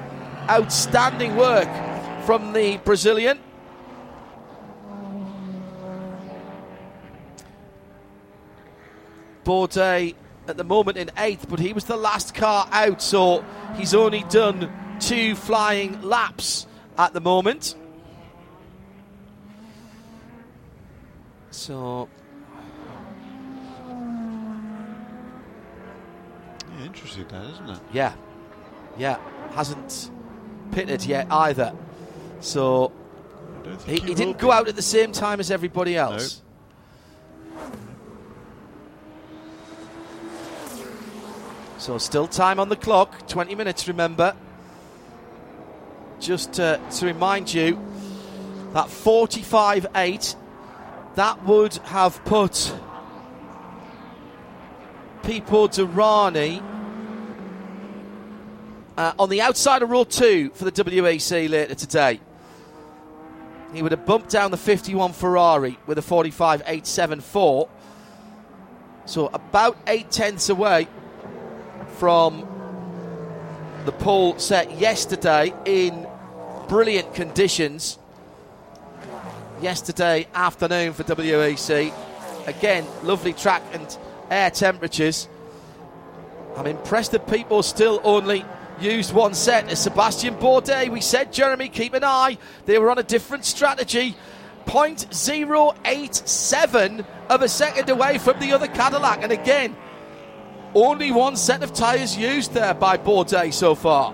Outstanding 0.49 1.35
work 1.35 1.69
from 2.25 2.53
the 2.53 2.77
Brazilian. 2.77 3.39
Bourdais 9.43 10.15
at 10.47 10.57
the 10.57 10.63
moment 10.63 10.97
in 10.97 11.11
eighth, 11.17 11.47
but 11.49 11.59
he 11.59 11.73
was 11.73 11.85
the 11.85 11.97
last 11.97 12.33
car 12.35 12.67
out, 12.71 13.01
so 13.01 13.43
he's 13.75 13.93
only 13.93 14.23
done 14.29 14.71
two 14.99 15.35
flying 15.35 16.01
laps 16.01 16.67
at 16.97 17.13
the 17.13 17.21
moment. 17.21 17.75
So 21.51 22.09
interesting, 26.83 27.27
that 27.29 27.49
isn't 27.51 27.69
it? 27.69 27.79
Yeah, 27.91 28.13
yeah, 28.97 29.17
hasn't 29.51 30.11
pitted 30.71 31.05
yet 31.05 31.27
either. 31.31 31.73
So 32.39 32.91
he, 33.85 33.93
he 33.93 33.99
he 34.07 34.13
didn't 34.13 34.37
be. 34.37 34.41
go 34.41 34.51
out 34.51 34.67
at 34.67 34.75
the 34.75 34.81
same 34.81 35.11
time 35.11 35.39
as 35.39 35.49
everybody 35.49 35.95
else. 35.95 36.41
So 41.77 41.97
still 41.97 42.27
time 42.27 42.59
on 42.59 42.69
the 42.69 42.75
clock, 42.75 43.27
20 43.27 43.53
minutes, 43.55 43.87
remember. 43.87 44.35
Just 46.19 46.53
to, 46.53 46.79
to 46.91 47.05
remind 47.05 47.53
you, 47.53 47.79
that 48.73 48.87
45-8, 48.87 50.35
that 51.15 51.43
would 51.45 51.75
have 51.75 52.23
put 52.25 52.73
Pipo 55.23 55.67
Derani 55.67 56.63
uh, 58.97 59.13
on 59.19 59.29
the 59.29 59.41
outside 59.41 59.81
of 59.81 59.89
Rule 59.89 60.05
two 60.05 60.51
for 60.53 60.65
the 60.65 60.71
WEC 60.71 61.49
later 61.49 61.75
today. 61.75 62.19
He 63.73 63.81
would 63.81 63.91
have 63.91 64.05
bumped 64.05 64.29
down 64.29 64.51
the 64.51 64.57
51 64.57 65.13
Ferrari 65.13 65.77
with 65.85 65.97
a 65.97 66.01
45.874. 66.01 67.69
So 69.05 69.27
about 69.27 69.77
eight 69.87 70.11
tenths 70.11 70.49
away 70.49 70.87
from 71.95 72.47
the 73.85 73.91
pole 73.91 74.37
set 74.37 74.77
yesterday 74.77 75.53
in 75.65 76.07
brilliant 76.67 77.13
conditions. 77.13 77.97
Yesterday 79.61 80.27
afternoon 80.33 80.93
for 80.93 81.03
WEC. 81.03 81.93
Again, 82.47 82.85
lovely 83.03 83.33
track 83.33 83.63
and 83.73 83.97
air 84.29 84.51
temperatures. 84.51 85.27
I'm 86.57 86.67
impressed 86.67 87.11
that 87.11 87.27
people 87.27 87.63
still 87.63 87.99
only 88.03 88.45
used 88.79 89.13
one 89.13 89.33
set. 89.33 89.69
As 89.69 89.81
Sebastian 89.81 90.35
Bourdais, 90.35 90.89
we 90.89 91.01
said, 91.01 91.33
Jeremy, 91.33 91.69
keep 91.69 91.93
an 91.93 92.03
eye. 92.03 92.37
They 92.65 92.77
were 92.79 92.91
on 92.91 92.97
a 92.97 93.03
different 93.03 93.45
strategy. 93.45 94.15
0.087 94.65 97.05
of 97.29 97.41
a 97.41 97.47
second 97.47 97.89
away 97.89 98.17
from 98.17 98.37
the 98.39 98.51
other 98.53 98.67
Cadillac. 98.67 99.23
And 99.23 99.31
again, 99.31 99.77
only 100.75 101.11
one 101.11 101.35
set 101.37 101.63
of 101.63 101.73
tyres 101.73 102.17
used 102.17 102.53
there 102.53 102.73
by 102.73 102.97
Bourdais 102.97 103.53
so 103.53 103.73
far. 103.75 104.13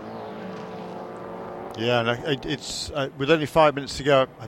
Yeah, 1.77 2.01
and 2.01 2.11
I- 2.11 2.38
it's 2.43 2.91
uh, 2.91 3.09
with 3.17 3.31
only 3.31 3.45
five 3.45 3.75
minutes 3.75 3.97
to 3.97 4.03
go. 4.03 4.27
I, 4.39 4.45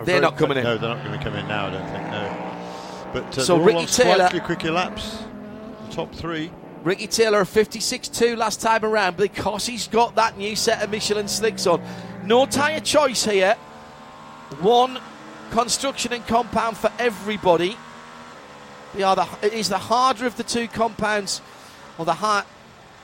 I 0.00 0.04
They're 0.04 0.20
not 0.20 0.36
coming 0.36 0.58
in. 0.58 0.64
No, 0.64 0.76
they're 0.76 0.94
not 0.94 1.04
going 1.04 1.16
to 1.18 1.24
come 1.24 1.34
in 1.36 1.46
now. 1.46 1.66
I 1.66 1.70
don't 1.70 1.90
think. 1.90 2.04
No. 2.10 3.10
But 3.12 3.38
uh, 3.38 3.42
So 3.44 3.58
Ricky 3.58 3.78
on 3.78 3.86
Taylor- 3.86 4.40
quicker 4.40 4.70
laps. 4.70 5.22
The 5.88 5.94
top 5.94 6.14
three. 6.14 6.50
Ricky 6.82 7.06
Taylor, 7.06 7.44
56.2 7.44 8.36
last 8.36 8.60
time 8.60 8.84
around 8.84 9.16
because 9.16 9.64
he's 9.66 9.88
got 9.88 10.16
that 10.16 10.36
new 10.36 10.54
set 10.54 10.82
of 10.82 10.90
Michelin 10.90 11.28
slicks 11.28 11.66
on. 11.66 11.82
No 12.24 12.44
tyre 12.44 12.80
choice 12.80 13.24
here. 13.24 13.54
One 14.60 14.98
construction 15.50 16.12
and 16.12 16.26
compound 16.26 16.76
for 16.76 16.92
everybody. 16.98 17.76
They 18.94 19.02
are 19.02 19.16
the, 19.16 19.26
it 19.42 19.52
is 19.52 19.68
the 19.68 19.78
harder 19.78 20.26
of 20.26 20.36
the 20.36 20.44
two 20.44 20.68
compounds, 20.68 21.40
or 21.98 22.04
the 22.04 22.14
hard. 22.14 22.44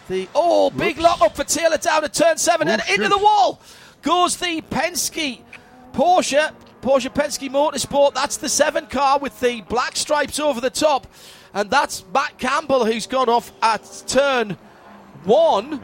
The 0.09 0.29
oh, 0.35 0.71
big 0.71 0.99
lock 0.99 1.21
up 1.21 1.37
for 1.37 1.45
Taylor 1.45 1.77
down 1.77 2.03
at 2.03 2.13
turn 2.13 2.37
seven 2.37 2.69
Oh, 2.69 2.73
and 2.73 2.83
into 2.91 3.09
the 3.09 3.19
wall 3.19 3.61
goes 4.03 4.37
the 4.37 4.61
Penske 4.63 5.41
Porsche 5.93 6.53
Porsche 6.83 7.13
Penske 7.13 7.49
Motorsport. 7.49 8.15
That's 8.15 8.37
the 8.37 8.49
seven 8.49 8.87
car 8.87 9.19
with 9.19 9.39
the 9.41 9.61
black 9.63 9.97
stripes 9.97 10.41
over 10.41 10.61
the 10.61 10.71
top, 10.71 11.07
and 11.55 11.71
that's 11.71 12.05
Matt 12.13 12.39
Campbell 12.39 12.85
who's 12.85 13.07
gone 13.07 13.29
off 13.29 13.53
at 13.63 14.05
turn 14.07 14.57
one. 15.25 15.81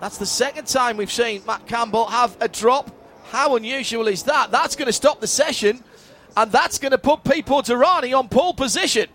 That's 0.00 0.18
the 0.18 0.26
second 0.26 0.66
time 0.66 0.96
we've 0.96 1.12
seen 1.12 1.42
Matt 1.46 1.66
Campbell 1.66 2.06
have 2.06 2.36
a 2.40 2.48
drop. 2.48 2.90
How 3.30 3.54
unusual 3.56 4.08
is 4.08 4.22
that? 4.24 4.50
That's 4.50 4.74
going 4.74 4.86
to 4.86 4.92
stop 4.92 5.20
the 5.20 5.26
session, 5.26 5.84
and 6.36 6.52
that's 6.52 6.78
going 6.78 6.92
to 6.92 6.98
put 6.98 7.24
Pipo 7.24 7.62
Derani 7.64 8.16
on 8.16 8.28
pole 8.28 8.54
position. 8.54 9.08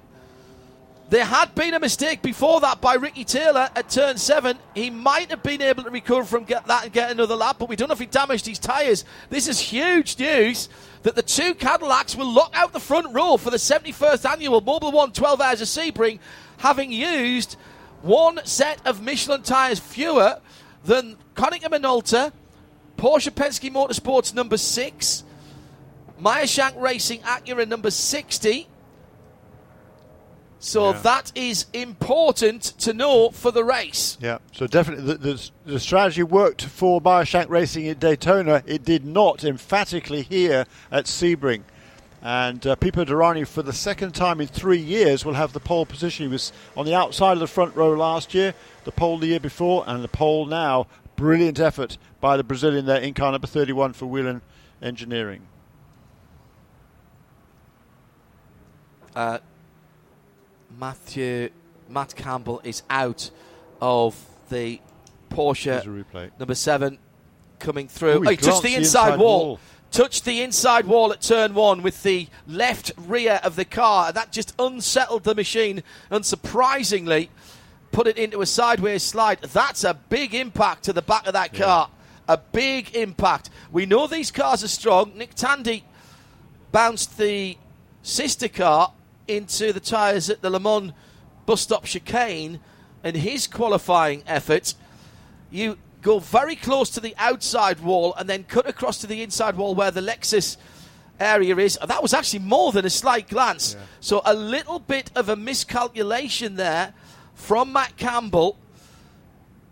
There 1.08 1.26
had 1.26 1.54
been 1.54 1.76
a 1.76 1.80
mistake 1.80 2.24
before 2.24 2.62
that 2.62 2.82
by 2.82 2.96
Ricky 2.96 3.24
Taylor 3.24 3.70
at 3.76 3.90
turn 3.90 4.18
seven. 4.18 4.58
He 4.74 4.90
might 4.90 5.30
have 5.30 5.44
been 5.44 5.62
able 5.62 5.84
to 5.84 5.92
recover 5.92 6.24
from 6.24 6.46
that 6.46 6.84
and 6.84 6.92
get 6.92 7.12
another 7.12 7.36
lap, 7.36 7.58
but 7.60 7.70
we 7.70 7.76
don't 7.76 7.90
know 7.90 7.94
if 7.94 8.00
he 8.00 8.08
damaged 8.08 8.48
his 8.48 8.58
tyres. 8.58 9.06
This 9.30 9.48
is 9.48 9.60
huge 9.60 10.18
news 10.18 10.68
that 11.04 11.16
the 11.16 11.22
two 11.22 11.54
Cadillacs 11.54 12.16
will 12.16 12.32
lock 12.32 12.54
out 12.56 12.74
the 12.74 12.80
front 12.80 13.14
row 13.14 13.38
for 13.38 13.52
the 13.52 13.58
71st 13.58 14.28
annual 14.28 14.64
Mobil 14.64 14.92
One 14.92 15.12
12 15.12 15.42
Hours 15.42 15.62
of 15.62 15.68
Sebring, 15.68 16.18
having 16.58 16.92
used 16.92 17.56
one 18.02 18.40
set 18.44 18.80
of 18.86 19.04
Michelin 19.04 19.44
tyres 19.44 19.80
fewer 19.80 20.40
than 20.86 21.18
Konica 21.36 21.70
Minolta, 21.70 22.32
Porsche 22.98 23.30
Penske 23.30 23.72
Motorsports 23.72 24.34
number 24.34 24.58
six, 24.58 25.24
Meyershank 26.22 26.80
Racing 26.82 27.20
Acura 27.22 27.68
number 27.68 27.92
60. 27.92 28.68
So 30.60 30.92
Yeah. 30.94 31.00
that 31.00 31.32
is 31.36 31.68
important 31.74 32.64
to 32.80 32.94
know 32.94 33.30
for 33.30 33.52
the 33.52 33.64
race. 33.64 34.18
Yeah, 34.20 34.40
so 34.52 34.66
definitely 34.66 35.06
the, 35.06 35.18
the, 35.18 35.50
the 35.66 35.80
strategy 35.80 36.24
worked 36.24 36.64
for 36.64 37.00
Meyershank 37.02 37.50
Racing 37.50 37.88
at 37.88 38.00
Daytona. 38.00 38.64
It 38.66 38.84
did 38.84 39.06
not 39.06 39.44
emphatically 39.44 40.24
here 40.24 40.66
at 40.92 41.06
Sebring. 41.06 41.64
And 42.24 42.66
uh, 42.66 42.76
Pipo 42.78 43.06
Derani, 43.06 43.46
for 43.46 43.62
the 43.62 43.74
second 43.74 44.16
time 44.16 44.42
in 44.42 44.48
three 44.48 44.80
years, 44.80 45.24
will 45.24 45.36
have 45.36 45.54
the 45.54 45.60
pole 45.60 45.86
position. 45.86 46.26
He 46.26 46.32
was 46.32 46.52
on 46.76 46.88
the 46.88 46.96
outside 46.96 47.34
of 47.34 47.40
the 47.40 47.46
front 47.48 47.76
row 47.76 47.92
last 47.94 48.34
year, 48.34 48.56
the 48.86 48.92
pole 48.92 49.20
the 49.20 49.28
year 49.28 49.40
before, 49.40 49.84
and 49.86 50.04
the 50.04 50.08
pole 50.08 50.48
now. 50.48 50.88
Brilliant 51.16 51.60
effort 51.60 52.00
by 52.22 52.36
the 52.38 52.44
Brazilian 52.44 52.88
there 52.88 53.00
in 53.00 53.14
car 53.14 53.32
number 53.32 53.46
31 53.46 53.94
for 53.94 54.08
Whelen 54.08 54.42
Engineering. 54.82 55.44
Uh, 59.16 59.40
Matthew 60.78 61.50
Matt 61.90 62.16
Campbell 62.16 62.62
is 62.64 62.84
out 62.90 63.30
of 63.82 64.16
the 64.50 64.82
Porsche 65.30 65.84
number 66.40 66.56
seven 66.56 66.98
coming 67.60 67.88
through. 67.88 68.20
Ooh, 68.20 68.22
he 68.22 68.28
Oh, 68.28 68.32
he 68.32 68.38
touched 68.38 68.62
the 68.64 68.70
the 68.70 68.76
inside, 68.76 69.08
inside 69.08 69.20
wall. 69.20 69.46
wall. 69.46 69.60
Touched 69.92 70.26
the 70.26 70.42
inside 70.42 70.86
wall 70.88 71.14
at 71.14 71.22
turn 71.22 71.54
one 71.54 71.82
with 71.82 72.04
the 72.04 72.28
left 72.48 72.92
rear 72.98 73.40
of 73.44 73.56
the 73.56 73.64
car. 73.66 74.12
That 74.12 74.32
just 74.32 74.54
unsettled 74.60 75.24
the 75.24 75.36
machine, 75.36 75.84
unsurprisingly, 76.12 77.30
put 77.92 78.08
it 78.08 78.18
into 78.18 78.42
a 78.42 78.46
sideways 78.46 79.04
slide. 79.04 79.40
That's 79.42 79.84
a 79.86 79.94
big 79.94 80.34
impact 80.36 80.84
to 80.84 80.94
the 80.94 81.02
back 81.02 81.28
of 81.28 81.34
that 81.34 81.54
car. 81.54 81.90
A 82.28 82.38
big 82.38 82.94
impact. 82.96 83.50
We 83.72 83.86
know 83.86 84.08
these 84.08 84.32
cars 84.32 84.64
are 84.64 84.68
strong. 84.68 85.14
Nick 85.16 85.34
Tandy 85.36 85.86
bounced 86.74 87.18
the 87.18 87.58
sister 88.02 88.50
car 88.50 88.92
into 89.28 89.74
the 89.74 89.80
tyres 89.80 90.30
at 90.30 90.42
the 90.42 90.50
Le 90.50 90.60
Mans 90.60 90.94
bus 91.46 91.62
stop 91.62 91.86
chicane 91.86 92.60
in 93.04 93.16
his 93.16 93.48
qualifying 93.48 94.24
effort. 94.28 94.74
You 95.52 95.78
go 96.02 96.20
very 96.20 96.56
close 96.56 96.90
to 96.92 97.00
the 97.00 97.16
outside 97.18 97.80
wall 97.80 98.14
and 98.16 98.30
then 98.30 98.44
cut 98.44 98.68
across 98.68 99.00
to 99.00 99.08
the 99.08 99.22
inside 99.22 99.56
wall 99.58 99.76
where 99.76 99.92
the 99.92 100.02
Lexus 100.02 100.58
area 101.20 101.56
is. 101.58 101.80
That 101.86 102.02
was 102.02 102.14
actually 102.14 102.40
more 102.40 102.72
than 102.72 102.86
a 102.86 102.90
slight 102.90 103.30
glance. 103.30 103.76
So 104.00 104.22
a 104.26 104.34
little 104.34 104.80
bit 104.80 105.12
of 105.16 105.30
a 105.30 105.36
miscalculation 105.36 106.56
there 106.56 106.94
from 107.34 107.74
Matt 107.74 107.98
Campbell. 107.98 108.58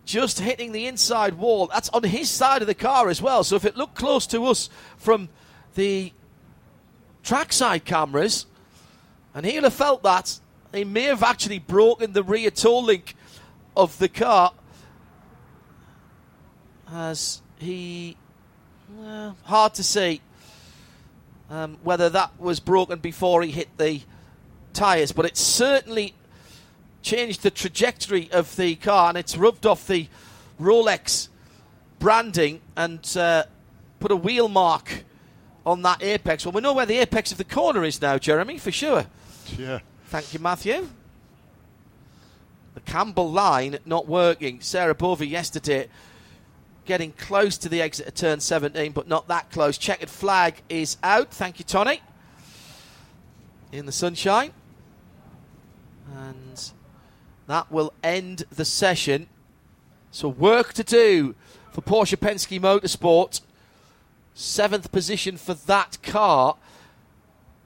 Just 0.04 0.38
hitting 0.40 0.72
the 0.72 0.86
inside 0.86 1.34
wall. 1.34 1.66
That's 1.66 1.88
on 1.90 2.02
his 2.02 2.28
side 2.28 2.60
of 2.62 2.68
the 2.68 2.74
car 2.74 3.08
as 3.08 3.22
well. 3.22 3.42
So 3.42 3.56
if 3.56 3.64
it 3.64 3.76
looked 3.76 3.94
close 3.94 4.26
to 4.28 4.44
us 4.46 4.68
from 4.96 5.28
the 5.74 6.12
trackside 7.22 7.84
cameras, 7.84 8.46
and 9.34 9.44
he'll 9.44 9.64
have 9.64 9.74
felt 9.74 10.02
that. 10.02 10.38
He 10.72 10.84
may 10.84 11.04
have 11.04 11.22
actually 11.22 11.58
broken 11.58 12.12
the 12.12 12.22
rear 12.22 12.50
toe 12.50 12.78
link 12.78 13.14
of 13.76 13.98
the 13.98 14.08
car 14.08 14.52
as 16.92 17.42
he. 17.58 18.16
Well, 18.96 19.36
hard 19.44 19.74
to 19.74 19.82
see 19.82 20.20
um, 21.50 21.78
whether 21.82 22.08
that 22.10 22.38
was 22.38 22.60
broken 22.60 22.98
before 22.98 23.42
he 23.42 23.50
hit 23.50 23.68
the 23.78 24.02
tyres, 24.72 25.12
but 25.12 25.24
it 25.24 25.36
certainly 25.36 26.14
changed 27.02 27.42
the 27.42 27.50
trajectory 27.50 28.30
of 28.32 28.56
the 28.56 28.74
car 28.76 29.08
and 29.08 29.18
it's 29.18 29.36
rubbed 29.36 29.66
off 29.66 29.86
the 29.86 30.08
Rolex 30.60 31.28
branding 31.98 32.60
and 32.76 33.16
uh, 33.16 33.44
put 34.00 34.10
a 34.10 34.16
wheel 34.16 34.48
mark 34.48 35.04
on 35.66 35.82
that 35.82 36.02
apex. 36.02 36.44
Well, 36.44 36.52
we 36.52 36.60
know 36.60 36.72
where 36.72 36.86
the 36.86 36.98
apex 36.98 37.32
of 37.32 37.38
the 37.38 37.44
corner 37.44 37.84
is 37.84 38.00
now, 38.00 38.18
Jeremy, 38.18 38.58
for 38.58 38.70
sure. 38.70 39.06
Yeah. 39.58 39.80
Thank 40.06 40.32
you, 40.34 40.40
Matthew. 40.40 40.88
The 42.74 42.80
Campbell 42.80 43.30
line 43.30 43.78
not 43.84 44.08
working. 44.08 44.60
Sarah 44.60 44.94
Bovy 44.94 45.28
yesterday 45.28 45.88
getting 46.84 47.12
close 47.12 47.56
to 47.58 47.68
the 47.68 47.80
exit 47.80 48.06
of 48.06 48.14
turn 48.14 48.40
17, 48.40 48.92
but 48.92 49.08
not 49.08 49.28
that 49.28 49.50
close. 49.50 49.78
Checkered 49.78 50.10
flag 50.10 50.62
is 50.68 50.96
out. 51.02 51.30
Thank 51.30 51.58
you, 51.58 51.64
Tony. 51.64 52.02
In 53.72 53.86
the 53.86 53.92
sunshine. 53.92 54.52
And 56.14 56.72
That 57.46 57.70
will 57.70 57.92
end 58.02 58.44
the 58.50 58.64
session. 58.64 59.28
So 60.10 60.28
work 60.28 60.72
to 60.74 60.84
do 60.84 61.34
for 61.72 61.82
Porsche 61.82 62.16
Penske 62.16 62.60
Motorsport. 62.60 63.40
Seventh 64.34 64.90
position 64.90 65.36
for 65.36 65.54
that 65.54 65.98
car. 66.02 66.56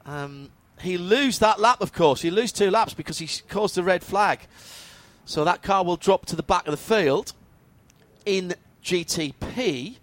Um, 0.05 0.51
he 0.81 0.97
lose 0.97 1.39
that 1.39 1.59
lap, 1.59 1.81
of 1.81 1.93
course. 1.93 2.21
He 2.21 2.31
lose 2.31 2.51
two 2.51 2.69
laps 2.69 2.93
because 2.93 3.19
he 3.19 3.27
caused 3.47 3.75
the 3.75 3.83
red 3.83 4.03
flag. 4.03 4.41
So 5.25 5.43
that 5.45 5.61
car 5.61 5.83
will 5.83 5.97
drop 5.97 6.25
to 6.27 6.35
the 6.35 6.43
back 6.43 6.67
of 6.67 6.71
the 6.71 6.77
field 6.77 7.33
in 8.25 8.55
GTP. 8.83 9.97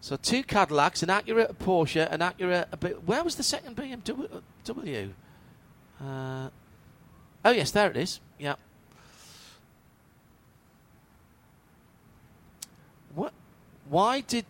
So 0.00 0.16
two 0.16 0.42
Cadillacs, 0.42 1.02
an 1.02 1.08
Acura, 1.08 1.50
a 1.50 1.54
Porsche, 1.54 2.10
an 2.10 2.20
Acura. 2.20 2.66
A 2.72 2.88
where 3.00 3.24
was 3.24 3.34
the 3.34 3.42
second 3.42 3.76
BMW? 3.76 5.10
Uh, 6.00 6.48
oh 7.44 7.50
yes, 7.50 7.70
there 7.72 7.90
it 7.90 7.96
is. 7.96 8.20
Yeah. 8.38 8.54
What? 13.14 13.32
Why 13.88 14.20
did? 14.20 14.44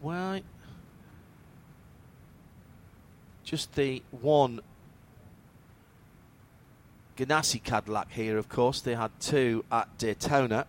Why? 0.00 0.42
Just 3.46 3.76
the 3.76 4.02
one 4.10 4.60
Ganassi 7.16 7.62
Cadillac 7.62 8.10
here, 8.10 8.36
of 8.38 8.48
course. 8.48 8.80
They 8.80 8.96
had 8.96 9.12
two 9.20 9.64
at 9.70 9.96
Daytona, 9.98 10.66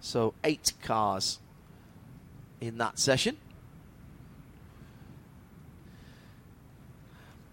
so 0.00 0.32
eight 0.42 0.72
cars 0.82 1.40
in 2.58 2.78
that 2.78 2.98
session. 2.98 3.36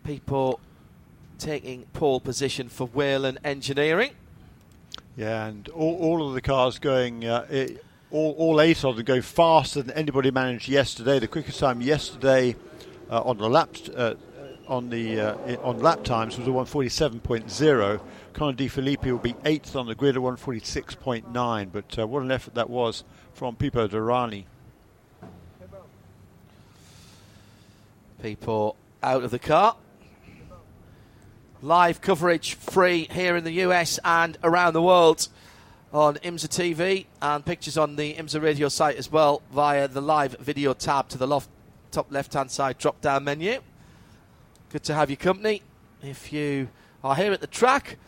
Pipo 0.07 0.59
taking 1.37 1.83
pole 1.91 2.21
position 2.21 2.69
for 2.69 2.87
Whelen 2.87 3.37
Engineering. 3.43 4.11
Yeah, 5.17 5.47
and 5.47 5.67
all, 5.69 5.97
all 5.97 6.27
of 6.27 6.35
the 6.35 6.41
cars 6.41 6.79
going, 6.79 7.25
uh, 7.25 7.45
it, 7.49 7.83
all, 8.11 8.31
all 8.37 8.61
eight 8.61 8.85
of 8.85 8.95
them 8.95 9.03
go 9.03 9.21
faster 9.21 9.81
than 9.81 9.93
anybody 9.97 10.31
managed 10.31 10.69
yesterday. 10.69 11.19
The 11.19 11.27
quickest 11.27 11.59
time 11.59 11.81
yesterday 11.81 12.55
uh, 13.09 13.21
on 13.23 13.37
the 13.37 13.49
lap 13.49 13.75
uh, 13.93 14.13
on 14.67 14.89
the 14.89 15.19
uh, 15.19 15.57
on 15.61 15.79
lap 15.79 16.03
times 16.03 16.37
was 16.37 16.47
a 16.47 16.51
147.0. 16.51 18.01
Connor 18.33 18.53
De 18.53 18.67
Phillippi 18.67 19.11
will 19.11 19.19
be 19.19 19.35
eighth 19.45 19.75
on 19.75 19.87
the 19.87 19.95
grid 19.95 20.15
at 20.15 20.21
146.9. 20.21 21.71
But 21.71 21.99
uh, 21.99 22.07
what 22.07 22.23
an 22.23 22.31
effort 22.31 22.55
that 22.55 22.69
was 22.69 23.03
from 23.33 23.55
Pipo 23.55 23.87
Derani. 23.87 24.45
Pipo 28.21 28.75
out 29.01 29.23
of 29.23 29.31
the 29.31 29.39
car. 29.39 29.75
Live 31.61 32.01
coverage 32.01 32.55
free 32.55 33.07
here 33.11 33.35
in 33.35 33.43
the 33.43 33.51
US 33.63 33.99
and 34.03 34.37
around 34.43 34.73
the 34.73 34.81
world 34.81 35.27
on 35.93 36.15
IMSA 36.15 36.47
TV 36.47 37.05
and 37.21 37.45
pictures 37.45 37.77
on 37.77 37.95
the 37.95 38.15
IMSA 38.15 38.41
radio 38.41 38.67
site 38.67 38.97
as 38.97 39.11
well 39.11 39.41
via 39.51 39.87
the 39.87 40.01
live 40.01 40.35
video 40.39 40.73
tab 40.73 41.07
to 41.09 41.17
the 41.17 41.27
loft, 41.27 41.49
top 41.91 42.11
left 42.11 42.33
hand 42.33 42.49
side 42.49 42.77
drop 42.77 42.99
down 42.99 43.23
menu. 43.23 43.61
Good 44.73 44.83
to 44.85 44.95
have 44.95 45.11
your 45.11 45.17
company. 45.17 45.61
If 46.01 46.33
you 46.33 46.67
are 47.03 47.13
here 47.13 47.31
at 47.31 47.41
the 47.41 47.45
track, 47.45 47.99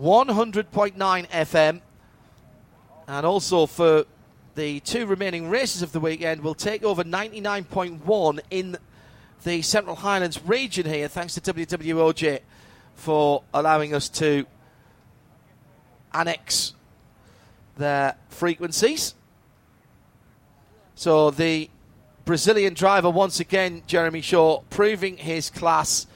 100.9 0.00 0.94
FM, 0.96 1.80
and 3.06 3.26
also 3.26 3.66
for 3.66 4.06
the 4.54 4.80
two 4.80 5.04
remaining 5.04 5.50
races 5.50 5.82
of 5.82 5.92
the 5.92 6.00
weekend, 6.00 6.40
we'll 6.40 6.54
take 6.54 6.82
over 6.82 7.04
99.1 7.04 8.40
in 8.50 8.78
the 9.42 9.60
Central 9.60 9.96
Highlands 9.96 10.42
region 10.46 10.86
here, 10.86 11.08
thanks 11.08 11.34
to 11.34 11.42
WWOJ 11.42 12.40
for 12.94 13.42
allowing 13.52 13.92
us 13.92 14.08
to 14.08 14.46
annex 16.14 16.72
their 17.76 18.16
frequencies. 18.30 19.14
So 20.94 21.30
the 21.30 21.68
Brazilian 22.24 22.72
driver, 22.72 23.10
once 23.10 23.40
again, 23.40 23.82
Jeremy 23.86 24.22
Shaw, 24.22 24.62
proving 24.70 25.18
his 25.18 25.50
class 25.50 26.06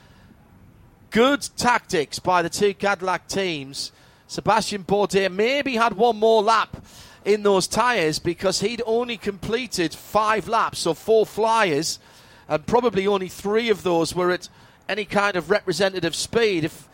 good 1.11 1.47
tactics 1.57 2.19
by 2.19 2.41
the 2.41 2.49
two 2.49 2.73
Cadillac 2.73 3.27
teams. 3.27 3.91
Sebastian 4.27 4.83
Bourdais 4.83 5.31
maybe 5.31 5.75
had 5.75 5.93
one 5.93 6.17
more 6.17 6.43
lap 6.43 6.77
in 7.25 7.43
those 7.43 7.67
tyres 7.67 8.19
because 8.19 8.61
he'd 8.61 8.81
only 8.85 9.17
completed 9.17 9.93
five 9.93 10.47
laps, 10.47 10.79
so 10.79 10.93
four 10.93 11.25
flyers, 11.25 11.99
and 12.47 12.65
probably 12.65 13.07
only 13.07 13.27
three 13.27 13.69
of 13.69 13.83
those 13.83 14.15
were 14.15 14.31
at 14.31 14.49
any 14.87 15.05
kind 15.05 15.35
of 15.35 15.49
representative 15.49 16.15
speed. 16.15 16.63
If 16.63 16.87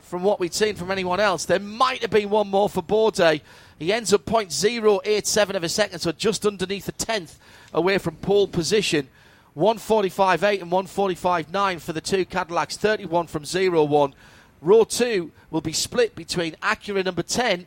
from 0.00 0.22
what 0.24 0.40
we'd 0.40 0.54
seen 0.54 0.74
from 0.74 0.90
anyone 0.90 1.20
else, 1.20 1.44
there 1.44 1.60
might 1.60 2.02
have 2.02 2.10
been 2.10 2.30
one 2.30 2.48
more 2.48 2.68
for 2.68 2.82
Bourdais. 2.82 3.42
He 3.78 3.92
ends 3.92 4.12
up 4.12 4.24
0.087 4.24 5.54
of 5.54 5.62
a 5.62 5.68
second, 5.68 6.00
so 6.00 6.12
just 6.12 6.44
underneath 6.44 6.88
a 6.88 6.92
tenth 6.92 7.38
away 7.72 7.98
from 7.98 8.16
pole 8.16 8.48
position. 8.48 9.08
145.8 9.56 10.62
and 10.62 10.70
145.9 10.70 11.80
for 11.80 11.92
the 11.92 12.00
two 12.00 12.24
Cadillacs, 12.24 12.76
31 12.76 13.26
from 13.26 13.44
0 13.44 13.84
1. 13.84 14.14
Row 14.60 14.84
2 14.84 15.32
will 15.50 15.60
be 15.60 15.72
split 15.72 16.14
between 16.14 16.54
Acura 16.56 17.04
number 17.04 17.22
10, 17.22 17.66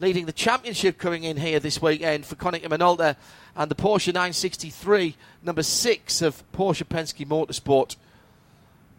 leading 0.00 0.26
the 0.26 0.32
championship 0.32 0.98
coming 0.98 1.24
in 1.24 1.38
here 1.38 1.58
this 1.58 1.80
weekend 1.80 2.26
for 2.26 2.34
Konica 2.34 2.66
Minolta, 2.66 3.16
and 3.56 3.70
the 3.70 3.74
Porsche 3.74 4.08
963, 4.08 5.16
number 5.42 5.62
6 5.62 6.22
of 6.22 6.42
Porsche 6.52 6.84
Penske 6.84 7.26
Motorsport. 7.26 7.96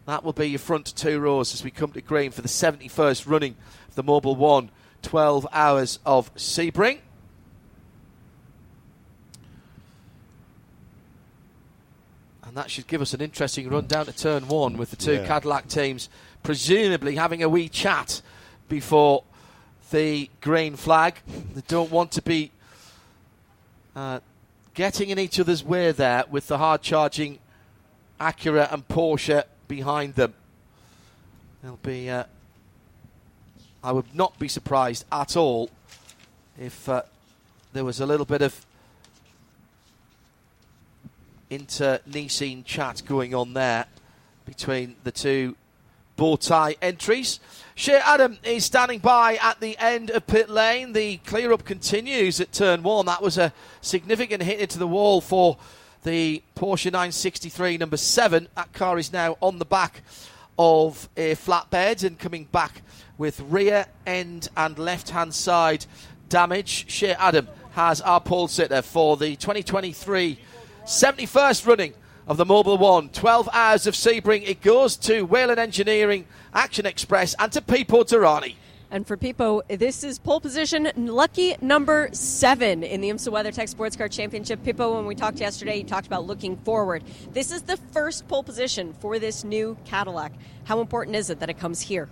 That 0.06 0.24
will 0.24 0.32
be 0.32 0.48
your 0.48 0.58
front 0.58 0.86
two 0.96 1.20
rows 1.20 1.54
as 1.54 1.62
we 1.62 1.70
come 1.70 1.92
to 1.92 2.00
green 2.00 2.30
for 2.30 2.42
the 2.42 2.48
71st 2.48 3.28
running 3.28 3.56
of 3.88 3.94
the 3.94 4.04
Mobil 4.04 4.36
1, 4.36 4.70
12 5.02 5.46
hours 5.52 5.98
of 6.04 6.34
Sebring. 6.34 6.98
And 12.54 12.62
that 12.62 12.70
should 12.70 12.86
give 12.86 13.02
us 13.02 13.12
an 13.12 13.20
interesting 13.20 13.68
run 13.68 13.86
down 13.86 14.06
to 14.06 14.12
turn 14.12 14.46
one 14.46 14.76
with 14.76 14.90
the 14.90 14.96
two 14.96 15.14
yeah. 15.14 15.26
Cadillac 15.26 15.66
teams 15.66 16.08
presumably 16.44 17.16
having 17.16 17.42
a 17.42 17.48
wee 17.48 17.68
chat 17.68 18.22
before 18.68 19.24
the 19.90 20.30
green 20.40 20.76
flag. 20.76 21.16
They 21.52 21.62
don't 21.66 21.90
want 21.90 22.12
to 22.12 22.22
be 22.22 22.52
uh, 23.96 24.20
getting 24.72 25.10
in 25.10 25.18
each 25.18 25.40
other's 25.40 25.64
way 25.64 25.90
there 25.90 26.22
with 26.30 26.46
the 26.46 26.58
hard 26.58 26.80
charging 26.80 27.40
Acura 28.20 28.72
and 28.72 28.86
Porsche 28.86 29.42
behind 29.66 30.14
them. 30.14 30.32
They'll 31.60 31.80
be. 31.82 32.08
Uh, 32.08 32.22
I 33.82 33.90
would 33.90 34.14
not 34.14 34.38
be 34.38 34.46
surprised 34.46 35.04
at 35.10 35.36
all 35.36 35.70
if 36.56 36.88
uh, 36.88 37.02
there 37.72 37.84
was 37.84 37.98
a 37.98 38.06
little 38.06 38.26
bit 38.26 38.42
of 38.42 38.64
inter-Nissan 41.54 42.64
chat 42.64 43.02
going 43.06 43.34
on 43.34 43.54
there 43.54 43.86
between 44.44 44.96
the 45.04 45.12
two 45.12 45.56
bow 46.16 46.36
tie 46.36 46.76
entries. 46.80 47.40
Shea 47.74 48.00
Adam 48.04 48.38
is 48.44 48.64
standing 48.64 49.00
by 49.00 49.36
at 49.36 49.60
the 49.60 49.76
end 49.78 50.10
of 50.10 50.26
pit 50.26 50.48
lane. 50.48 50.92
The 50.92 51.18
clear 51.18 51.52
up 51.52 51.64
continues 51.64 52.40
at 52.40 52.52
turn 52.52 52.82
one. 52.82 53.06
That 53.06 53.22
was 53.22 53.38
a 53.38 53.52
significant 53.80 54.42
hit 54.42 54.60
into 54.60 54.78
the 54.78 54.86
wall 54.86 55.20
for 55.20 55.56
the 56.04 56.42
Porsche 56.54 56.86
963 56.86 57.78
number 57.78 57.96
seven. 57.96 58.48
That 58.54 58.72
car 58.72 58.98
is 58.98 59.12
now 59.12 59.36
on 59.40 59.58
the 59.58 59.64
back 59.64 60.02
of 60.58 61.08
a 61.16 61.34
flatbed 61.34 62.04
and 62.04 62.18
coming 62.18 62.44
back 62.44 62.82
with 63.18 63.40
rear 63.40 63.86
end 64.06 64.48
and 64.56 64.78
left 64.78 65.10
hand 65.10 65.34
side 65.34 65.86
damage. 66.28 66.88
Shea 66.88 67.14
Adam 67.14 67.48
has 67.72 68.00
our 68.00 68.20
pole 68.20 68.46
sitter 68.46 68.82
for 68.82 69.16
the 69.16 69.34
2023 69.34 70.38
71st 70.84 71.66
running 71.66 71.94
of 72.26 72.36
the 72.36 72.44
Mobil 72.44 72.78
One. 72.78 73.08
12 73.08 73.48
hours 73.54 73.86
of 73.86 73.94
Sebring. 73.94 74.46
It 74.46 74.60
goes 74.60 74.96
to 74.98 75.22
Whelen 75.22 75.58
Engineering, 75.58 76.26
Action 76.52 76.84
Express, 76.84 77.34
and 77.38 77.50
to 77.52 77.62
Pipo 77.62 78.04
Derani. 78.04 78.56
And 78.90 79.06
for 79.06 79.16
Pipo, 79.16 79.62
this 79.66 80.04
is 80.04 80.18
pole 80.18 80.40
position 80.40 80.92
lucky 80.94 81.56
number 81.62 82.10
seven 82.12 82.82
in 82.82 83.00
the 83.00 83.08
IMSA 83.08 83.32
WeatherTech 83.32 83.70
Sports 83.70 83.96
Car 83.96 84.08
Championship. 84.08 84.62
Pipo, 84.62 84.94
when 84.94 85.06
we 85.06 85.14
talked 85.14 85.40
yesterday, 85.40 85.78
you 85.78 85.84
talked 85.84 86.06
about 86.06 86.26
looking 86.26 86.58
forward. 86.58 87.02
This 87.32 87.50
is 87.50 87.62
the 87.62 87.78
first 87.92 88.28
pole 88.28 88.42
position 88.42 88.92
for 88.92 89.18
this 89.18 89.42
new 89.42 89.78
Cadillac. 89.86 90.32
How 90.64 90.80
important 90.80 91.16
is 91.16 91.30
it 91.30 91.40
that 91.40 91.48
it 91.48 91.58
comes 91.58 91.80
here? 91.80 92.10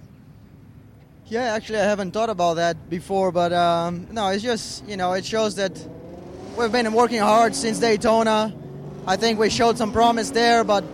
Yeah, 1.27 1.43
actually, 1.43 1.79
I 1.79 1.85
haven't 1.85 2.13
thought 2.13 2.31
about 2.31 2.55
that 2.55 2.89
before, 2.89 3.33
but 3.33 3.53
um, 3.53 4.09
no, 4.11 4.29
it's 4.29 4.43
just, 4.43 4.87
you 4.89 4.97
know, 4.97 5.13
it 5.13 5.27
shows 5.27 5.55
that 5.57 5.79
we've 6.57 6.73
been 6.73 6.93
working 6.93 7.21
hard 7.21 7.55
since 7.55 7.79
Daytona. 7.79 8.55
I 9.07 9.17
think 9.17 9.39
we 9.39 9.49
showed 9.51 9.79
some 9.79 9.93
promise 9.93 10.31
there, 10.31 10.65
but 10.65 10.85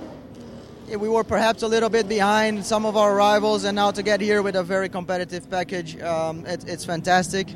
we 0.88 1.08
were 1.08 1.24
perhaps 1.24 1.62
a 1.62 1.68
little 1.68 1.90
bit 1.90 2.08
behind 2.08 2.64
some 2.64 2.86
of 2.86 2.96
our 2.96 3.14
rivals, 3.14 3.64
and 3.64 3.76
now 3.76 3.90
to 3.90 4.02
get 4.02 4.20
here 4.20 4.42
with 4.42 4.56
a 4.56 4.62
very 4.62 4.88
competitive 4.88 5.50
package, 5.50 6.00
um, 6.00 6.46
it, 6.46 6.66
it's 6.66 6.84
fantastic. 6.84 7.48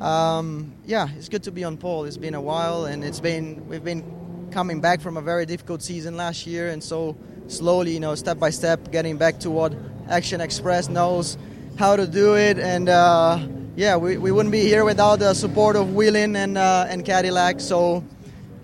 Um, 0.00 0.74
yeah, 0.86 1.08
it's 1.16 1.28
good 1.28 1.42
to 1.44 1.52
be 1.52 1.64
on 1.64 1.76
pole. 1.76 2.04
It's 2.04 2.16
been 2.16 2.34
a 2.34 2.40
while, 2.40 2.84
and 2.86 3.04
it's 3.04 3.20
been 3.20 3.66
we've 3.68 3.84
been 3.84 4.48
coming 4.52 4.80
back 4.80 5.00
from 5.00 5.16
a 5.16 5.22
very 5.22 5.46
difficult 5.46 5.82
season 5.82 6.16
last 6.16 6.46
year, 6.46 6.68
and 6.68 6.82
so 6.82 7.16
slowly, 7.48 7.92
you 7.92 8.00
know, 8.00 8.14
step 8.14 8.38
by 8.38 8.50
step, 8.50 8.90
getting 8.92 9.16
back 9.16 9.40
to 9.40 9.50
what 9.50 9.74
Action 10.08 10.40
Express 10.40 10.88
knows. 10.88 11.36
How 11.76 11.96
to 11.96 12.06
do 12.06 12.36
it, 12.36 12.58
and 12.58 12.88
uh, 12.88 13.38
yeah, 13.76 13.96
we, 13.96 14.16
we 14.16 14.30
wouldn't 14.30 14.52
be 14.52 14.60
here 14.60 14.84
without 14.84 15.18
the 15.18 15.34
support 15.34 15.76
of 15.76 15.94
Whelen 15.94 16.36
and 16.36 16.58
uh, 16.58 16.86
and 16.88 17.04
Cadillac. 17.04 17.60
So 17.60 18.04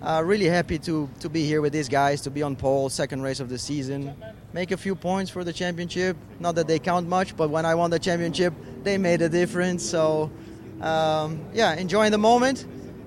uh, 0.01 0.21
really 0.25 0.45
happy 0.45 0.77
to 0.79 1.09
to 1.19 1.29
be 1.29 1.45
here 1.45 1.61
with 1.61 1.73
these 1.73 1.89
guys, 1.89 2.21
to 2.21 2.29
be 2.29 2.43
on 2.43 2.55
pole, 2.55 2.89
second 2.89 3.21
race 3.21 3.39
of 3.39 3.49
the 3.49 3.57
season, 3.57 4.15
make 4.53 4.71
a 4.71 4.77
few 4.77 4.95
points 4.95 5.31
for 5.31 5.43
the 5.43 5.53
championship. 5.53 6.15
Not 6.39 6.55
that 6.55 6.67
they 6.67 6.79
count 6.79 7.07
much, 7.07 7.35
but 7.35 7.49
when 7.49 7.65
I 7.65 7.75
won 7.75 7.91
the 7.91 7.99
championship, 7.99 8.53
they 8.83 8.97
made 8.97 9.21
a 9.21 9.29
difference. 9.29 9.83
So 9.83 10.31
um, 10.81 11.39
yeah, 11.53 11.75
enjoying 11.75 12.11
the 12.11 12.17
moment. 12.17 12.65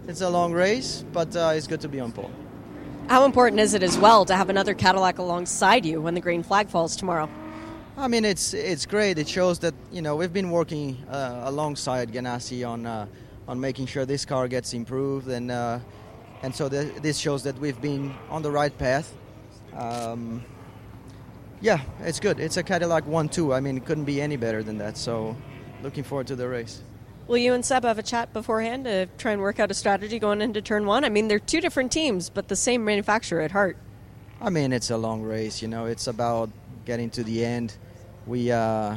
It's 0.09 0.21
a 0.21 0.29
long 0.29 0.53
race, 0.53 1.05
but 1.13 1.35
uh, 1.37 1.53
it's 1.55 1.69
good 1.69 1.81
to 1.83 1.89
be 1.89 2.01
on 2.01 2.11
pole. 2.11 2.31
How 3.09 3.25
important 3.25 3.61
is 3.61 3.73
it 3.73 3.83
as 3.83 3.97
well 3.97 4.25
to 4.25 4.35
have 4.35 4.51
another 4.51 4.75
Cadillac 4.75 5.19
alongside 5.19 5.87
you 5.87 6.01
when 6.01 6.15
the 6.15 6.21
green 6.21 6.43
flag 6.43 6.69
falls 6.69 6.97
tomorrow? 6.97 7.29
I 7.97 8.09
mean, 8.09 8.25
it's 8.25 8.55
it's 8.55 8.87
great. 8.87 9.19
It 9.19 9.29
shows 9.29 9.59
that 9.61 9.75
you 9.91 10.01
know 10.01 10.17
we've 10.17 10.33
been 10.33 10.51
working 10.51 10.97
uh, 11.11 11.43
alongside 11.45 12.11
Ganassi 12.13 12.67
on 12.67 12.87
uh, 12.87 13.07
on 13.47 13.61
making 13.61 13.87
sure 13.87 14.07
this 14.07 14.25
car 14.25 14.49
gets 14.49 14.73
improved, 14.73 15.29
and 15.29 15.51
uh, 15.51 15.79
and 16.43 16.55
so 16.55 16.69
th- 16.69 16.95
this 17.03 17.19
shows 17.19 17.43
that 17.43 17.59
we've 17.59 17.81
been 17.81 18.15
on 18.31 18.43
the 18.43 18.51
right 18.51 18.77
path. 18.77 19.15
Um, 19.77 20.43
yeah, 21.61 21.81
it's 22.01 22.19
good. 22.19 22.41
It's 22.41 22.57
a 22.57 22.63
Cadillac 22.63 23.07
one-two. 23.07 23.55
I 23.55 23.61
mean, 23.61 23.77
it 23.77 23.85
couldn't 23.85 24.05
be 24.05 24.21
any 24.21 24.37
better 24.37 24.63
than 24.63 24.79
that. 24.79 24.97
So, 24.97 25.37
looking 25.83 26.03
forward 26.03 26.27
to 26.27 26.37
the 26.37 26.49
race. 26.49 26.83
Will 27.29 27.39
you 27.39 27.55
and 27.55 27.65
Seb 27.65 27.85
have 27.85 27.99
a 27.99 28.03
chat 28.03 28.33
beforehand 28.33 28.85
to 28.85 29.07
try 29.17 29.31
and 29.31 29.41
work 29.41 29.61
out 29.61 29.71
a 29.71 29.75
strategy 29.75 30.19
going 30.19 30.43
into 30.43 30.61
turn 30.61 30.87
one? 30.87 31.05
I 31.05 31.09
mean, 31.09 31.29
they're 31.29 31.39
two 31.39 31.61
different 31.61 31.93
teams, 31.93 32.31
but 32.31 32.49
the 32.49 32.57
same 32.57 32.85
manufacturer 32.85 33.43
at 33.43 33.53
heart. 33.53 33.77
I 34.41 34.51
mean, 34.51 34.73
it's 34.73 34.91
a 34.91 34.97
long 34.97 35.23
race. 35.23 35.63
You 35.63 35.69
know, 35.69 35.87
it's 35.87 36.09
about 36.09 36.51
getting 36.85 37.11
to 37.11 37.25
the 37.25 37.45
end. 37.45 37.77
We 38.27 38.51
uh, 38.51 38.97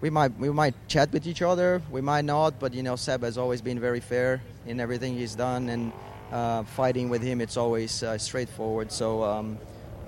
we 0.00 0.10
might 0.10 0.38
we 0.38 0.50
might 0.50 0.74
chat 0.88 1.12
with 1.12 1.26
each 1.26 1.42
other. 1.42 1.82
We 1.90 2.00
might 2.00 2.24
not, 2.24 2.58
but 2.58 2.74
you 2.74 2.82
know, 2.82 2.96
Seb 2.96 3.22
has 3.22 3.38
always 3.38 3.62
been 3.62 3.80
very 3.80 4.00
fair 4.00 4.42
in 4.66 4.80
everything 4.80 5.16
he's 5.16 5.34
done, 5.34 5.68
and 5.68 5.92
uh, 6.32 6.64
fighting 6.64 7.08
with 7.08 7.22
him, 7.22 7.40
it's 7.40 7.56
always 7.56 8.02
uh, 8.02 8.18
straightforward. 8.18 8.90
So 8.92 9.22
um, 9.22 9.58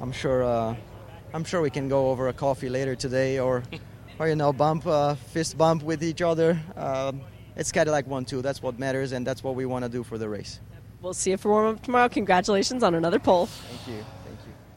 I'm 0.01 0.13
sure 0.13 0.45
uh, 0.45 0.77
I'm 1.33 1.45
sure 1.45 1.61
we 1.61 1.71
can 1.71 1.89
go 1.89 2.11
over 2.11 2.29
a 2.29 2.33
coffee 2.33 2.69
later 2.69 2.95
today, 2.95 3.39
or 3.39 3.63
or 4.19 4.29
you 4.29 4.37
know, 4.37 4.53
bump 4.53 4.87
uh, 4.87 5.15
fist 5.15 5.57
bump 5.57 5.83
with 5.83 6.03
each 6.03 6.23
other. 6.23 6.61
Um, 6.77 7.21
it's 7.57 7.73
Cadillac 7.73 8.07
one 8.07 8.25
two. 8.25 8.43
That's 8.43 8.63
what 8.63 8.79
matters, 8.79 9.13
and 9.13 9.27
that's 9.27 9.43
what 9.43 9.55
we 9.55 9.67
want 9.67 9.85
to 9.85 9.89
do 9.89 10.03
for 10.03 10.19
the 10.19 10.29
race. 10.29 10.61
We'll 11.01 11.15
see 11.15 11.31
you 11.31 11.37
for 11.37 11.51
warm 11.51 11.77
up 11.77 11.83
tomorrow. 11.83 12.09
Congratulations 12.09 12.83
on 12.83 12.95
another 12.95 13.21
pole. 13.21 13.47
Thank 13.47 13.99
you. 13.99 14.05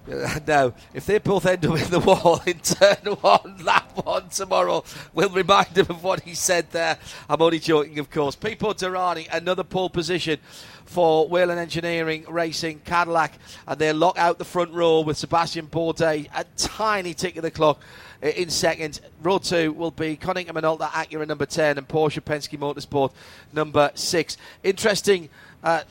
Now, 0.47 0.73
if 0.93 1.05
they 1.05 1.19
both 1.19 1.45
end 1.45 1.65
up 1.65 1.79
in 1.79 1.89
the 1.91 1.99
wall 2.23 2.41
in 2.45 2.59
turn 2.59 3.15
one, 3.21 3.63
lap 3.63 3.91
one 4.03 4.29
tomorrow, 4.29 4.83
we'll 5.13 5.29
remind 5.29 5.77
him 5.77 5.85
of 5.89 6.03
what 6.03 6.21
he 6.21 6.33
said 6.33 6.71
there. 6.71 6.97
I'm 7.29 7.41
only 7.41 7.59
joking, 7.59 7.99
of 7.99 8.09
course. 8.09 8.35
Pipo 8.35 8.73
Derani, 8.73 9.27
another 9.31 9.63
pole 9.63 9.89
position 9.89 10.39
for 10.85 11.27
Whelen 11.27 11.57
Engineering 11.57 12.25
Racing 12.27 12.81
Cadillac, 12.83 13.33
and 13.67 13.79
they 13.79 13.93
lock 13.93 14.17
out 14.17 14.39
the 14.39 14.45
front 14.45 14.73
row 14.73 15.01
with 15.01 15.17
Sebastian 15.17 15.67
Bourdais, 15.67 16.27
a 16.35 16.45
tiny 16.57 17.13
tick 17.13 17.37
of 17.37 17.43
the 17.43 17.51
clock 17.51 17.79
in 18.21 18.49
second. 18.49 18.99
Row 19.21 19.37
two 19.37 19.71
will 19.71 19.91
be 19.91 20.17
Konica 20.17 20.49
Minolta 20.49 20.89
Acura 20.89 21.27
number 21.27 21.45
10 21.45 21.77
and 21.77 21.87
Porsche 21.87 22.21
Penske 22.21 22.57
Motorsport 22.57 23.11
number 23.53 23.91
6. 23.93 24.37
Interesting 24.63 25.29
uh, 25.63 25.83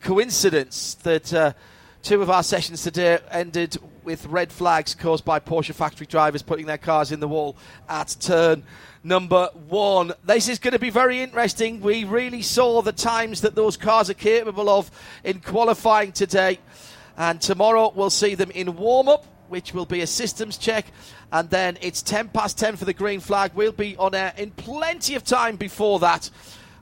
coincidence 0.00 0.94
that. 1.02 1.32
Uh, 1.32 1.52
Two 2.06 2.22
of 2.22 2.30
our 2.30 2.44
sessions 2.44 2.84
today 2.84 3.18
ended 3.32 3.76
with 4.04 4.26
red 4.26 4.52
flags 4.52 4.94
caused 4.94 5.24
by 5.24 5.40
Porsche 5.40 5.74
factory 5.74 6.06
drivers 6.06 6.40
putting 6.40 6.66
their 6.66 6.78
cars 6.78 7.10
in 7.10 7.18
the 7.18 7.26
wall 7.26 7.56
at 7.88 8.14
turn 8.20 8.62
number 9.02 9.50
one. 9.66 10.12
This 10.22 10.48
is 10.48 10.60
going 10.60 10.70
to 10.70 10.78
be 10.78 10.90
very 10.90 11.20
interesting. 11.20 11.80
We 11.80 12.04
really 12.04 12.42
saw 12.42 12.80
the 12.80 12.92
times 12.92 13.40
that 13.40 13.56
those 13.56 13.76
cars 13.76 14.08
are 14.08 14.14
capable 14.14 14.70
of 14.70 14.88
in 15.24 15.40
qualifying 15.40 16.12
today. 16.12 16.60
And 17.16 17.40
tomorrow 17.40 17.92
we'll 17.92 18.10
see 18.10 18.36
them 18.36 18.52
in 18.52 18.76
warm 18.76 19.08
up, 19.08 19.26
which 19.48 19.74
will 19.74 19.84
be 19.84 20.00
a 20.02 20.06
systems 20.06 20.58
check. 20.58 20.86
And 21.32 21.50
then 21.50 21.76
it's 21.80 22.02
10 22.02 22.28
past 22.28 22.56
10 22.56 22.76
for 22.76 22.84
the 22.84 22.94
green 22.94 23.18
flag. 23.18 23.50
We'll 23.52 23.72
be 23.72 23.96
on 23.96 24.14
air 24.14 24.32
in 24.36 24.52
plenty 24.52 25.16
of 25.16 25.24
time 25.24 25.56
before 25.56 25.98
that 25.98 26.30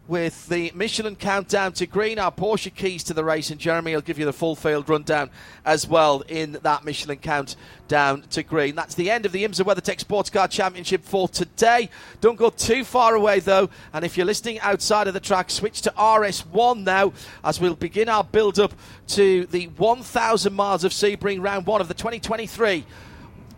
with 0.06 0.48
the 0.48 0.70
Michelin 0.74 1.16
countdown 1.16 1.72
to 1.72 1.86
green, 1.86 2.18
our 2.18 2.30
Porsche 2.30 2.74
keys 2.74 3.02
to 3.04 3.14
the 3.14 3.24
race, 3.24 3.50
and 3.50 3.58
Jeremy 3.58 3.94
will 3.94 4.02
give 4.02 4.18
you 4.18 4.26
the 4.26 4.32
full 4.32 4.54
field 4.54 4.88
rundown 4.88 5.30
as 5.64 5.88
well 5.88 6.22
in 6.28 6.58
that 6.62 6.84
Michelin 6.84 7.18
countdown 7.18 8.22
to 8.30 8.42
green. 8.42 8.74
That's 8.74 8.94
the 8.94 9.10
end 9.10 9.24
of 9.24 9.32
the 9.32 9.44
IMSA 9.44 9.64
WeatherTech 9.64 10.00
Sports 10.00 10.28
Car 10.28 10.46
Championship 10.46 11.04
for 11.04 11.26
today. 11.28 11.88
Don't 12.20 12.36
go 12.36 12.50
too 12.50 12.84
far 12.84 13.14
away 13.14 13.40
though, 13.40 13.70
and 13.92 14.04
if 14.04 14.16
you're 14.16 14.26
listening 14.26 14.60
outside 14.60 15.08
of 15.08 15.14
the 15.14 15.20
track, 15.20 15.50
switch 15.50 15.80
to 15.82 15.90
RS1 15.96 16.84
now 16.84 17.12
as 17.42 17.60
we'll 17.60 17.74
begin 17.74 18.08
our 18.08 18.24
build 18.24 18.58
up 18.58 18.74
to 19.08 19.46
the 19.46 19.66
1,000 19.68 20.52
miles 20.52 20.84
of 20.84 20.92
Sebring 20.92 21.42
round 21.42 21.66
one 21.66 21.80
of 21.80 21.88
the 21.88 21.94
2023 21.94 22.84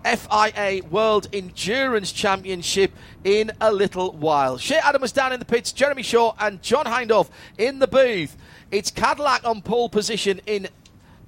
FIA 0.07 0.83
World 0.89 1.27
Endurance 1.33 2.13
Championship 2.13 2.93
in 3.25 3.51
a 3.61 3.73
little 3.73 4.13
while. 4.13 4.57
Shea 4.57 4.77
Adam 4.77 5.03
was 5.03 5.11
down 5.11 5.33
in 5.33 5.41
the 5.41 5.45
pits, 5.45 5.73
Jeremy 5.73 6.05
Shaw 6.05 6.33
and 6.39 6.63
John 6.63 6.85
Hindhaugh 6.85 7.29
in 7.59 7.81
the 7.81 7.89
booth. 7.89 8.37
It's 8.71 8.93
Cadillac 8.93 9.45
on 9.45 9.63
pole 9.63 9.89
position 9.89 10.41
in 10.47 10.69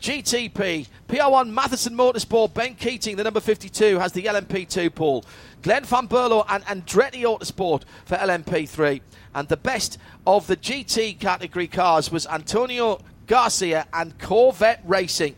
GTP. 0.01 0.87
PR1 1.09 1.53
Mathiasen 1.53 1.97
Motorsport, 1.97 2.55
Ben 2.55 2.77
Keating, 2.77 3.17
the 3.17 3.25
number 3.25 3.41
52, 3.41 3.99
has 3.99 4.13
the 4.13 4.23
LMP2 4.23 4.95
pole. 4.95 5.25
Glenn 5.63 5.83
Van 5.83 6.07
Berlo 6.07 6.45
and 6.49 6.65
Andretti 6.67 7.23
Autosport 7.23 7.83
for 8.05 8.17
LMP3. 8.17 9.01
And 9.35 9.49
the 9.49 9.57
best 9.57 9.99
of 10.25 10.47
the 10.47 10.57
GT 10.57 11.19
category 11.19 11.67
cars 11.67 12.13
was 12.13 12.29
Antonio 12.29 13.01
Garcia 13.27 13.89
and 13.93 14.17
Corvette 14.21 14.83
Racing. 14.87 15.35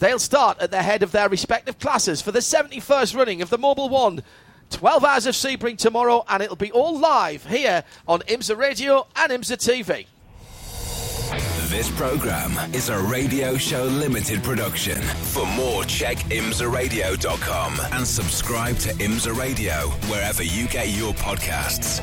They'll 0.00 0.18
start 0.18 0.58
at 0.60 0.70
the 0.70 0.82
head 0.82 1.02
of 1.02 1.12
their 1.12 1.28
respective 1.28 1.78
classes 1.78 2.22
for 2.22 2.32
the 2.32 2.38
71st 2.40 3.14
running 3.14 3.42
of 3.42 3.50
the 3.50 3.58
Mobil 3.58 3.88
One. 3.90 4.22
12 4.70 5.04
hours 5.04 5.26
of 5.26 5.34
Sebring 5.34 5.76
tomorrow, 5.76 6.24
and 6.28 6.42
it'll 6.42 6.56
be 6.56 6.72
all 6.72 6.98
live 6.98 7.44
here 7.46 7.84
on 8.08 8.20
IMSA 8.20 8.56
Radio 8.56 9.06
and 9.14 9.30
IMSA 9.30 9.58
TV. 9.58 10.06
This 11.68 11.90
program 11.96 12.52
is 12.72 12.88
a 12.88 12.98
Radio 12.98 13.56
Show 13.56 13.84
Limited 13.84 14.42
production. 14.42 15.00
For 15.02 15.46
more, 15.46 15.84
check 15.84 16.16
imsaradio.com 16.30 17.78
and 17.92 18.06
subscribe 18.06 18.78
to 18.78 18.88
IMSA 18.94 19.36
Radio 19.36 19.88
wherever 20.08 20.42
you 20.42 20.66
get 20.66 20.88
your 20.88 21.12
podcasts. 21.12 22.00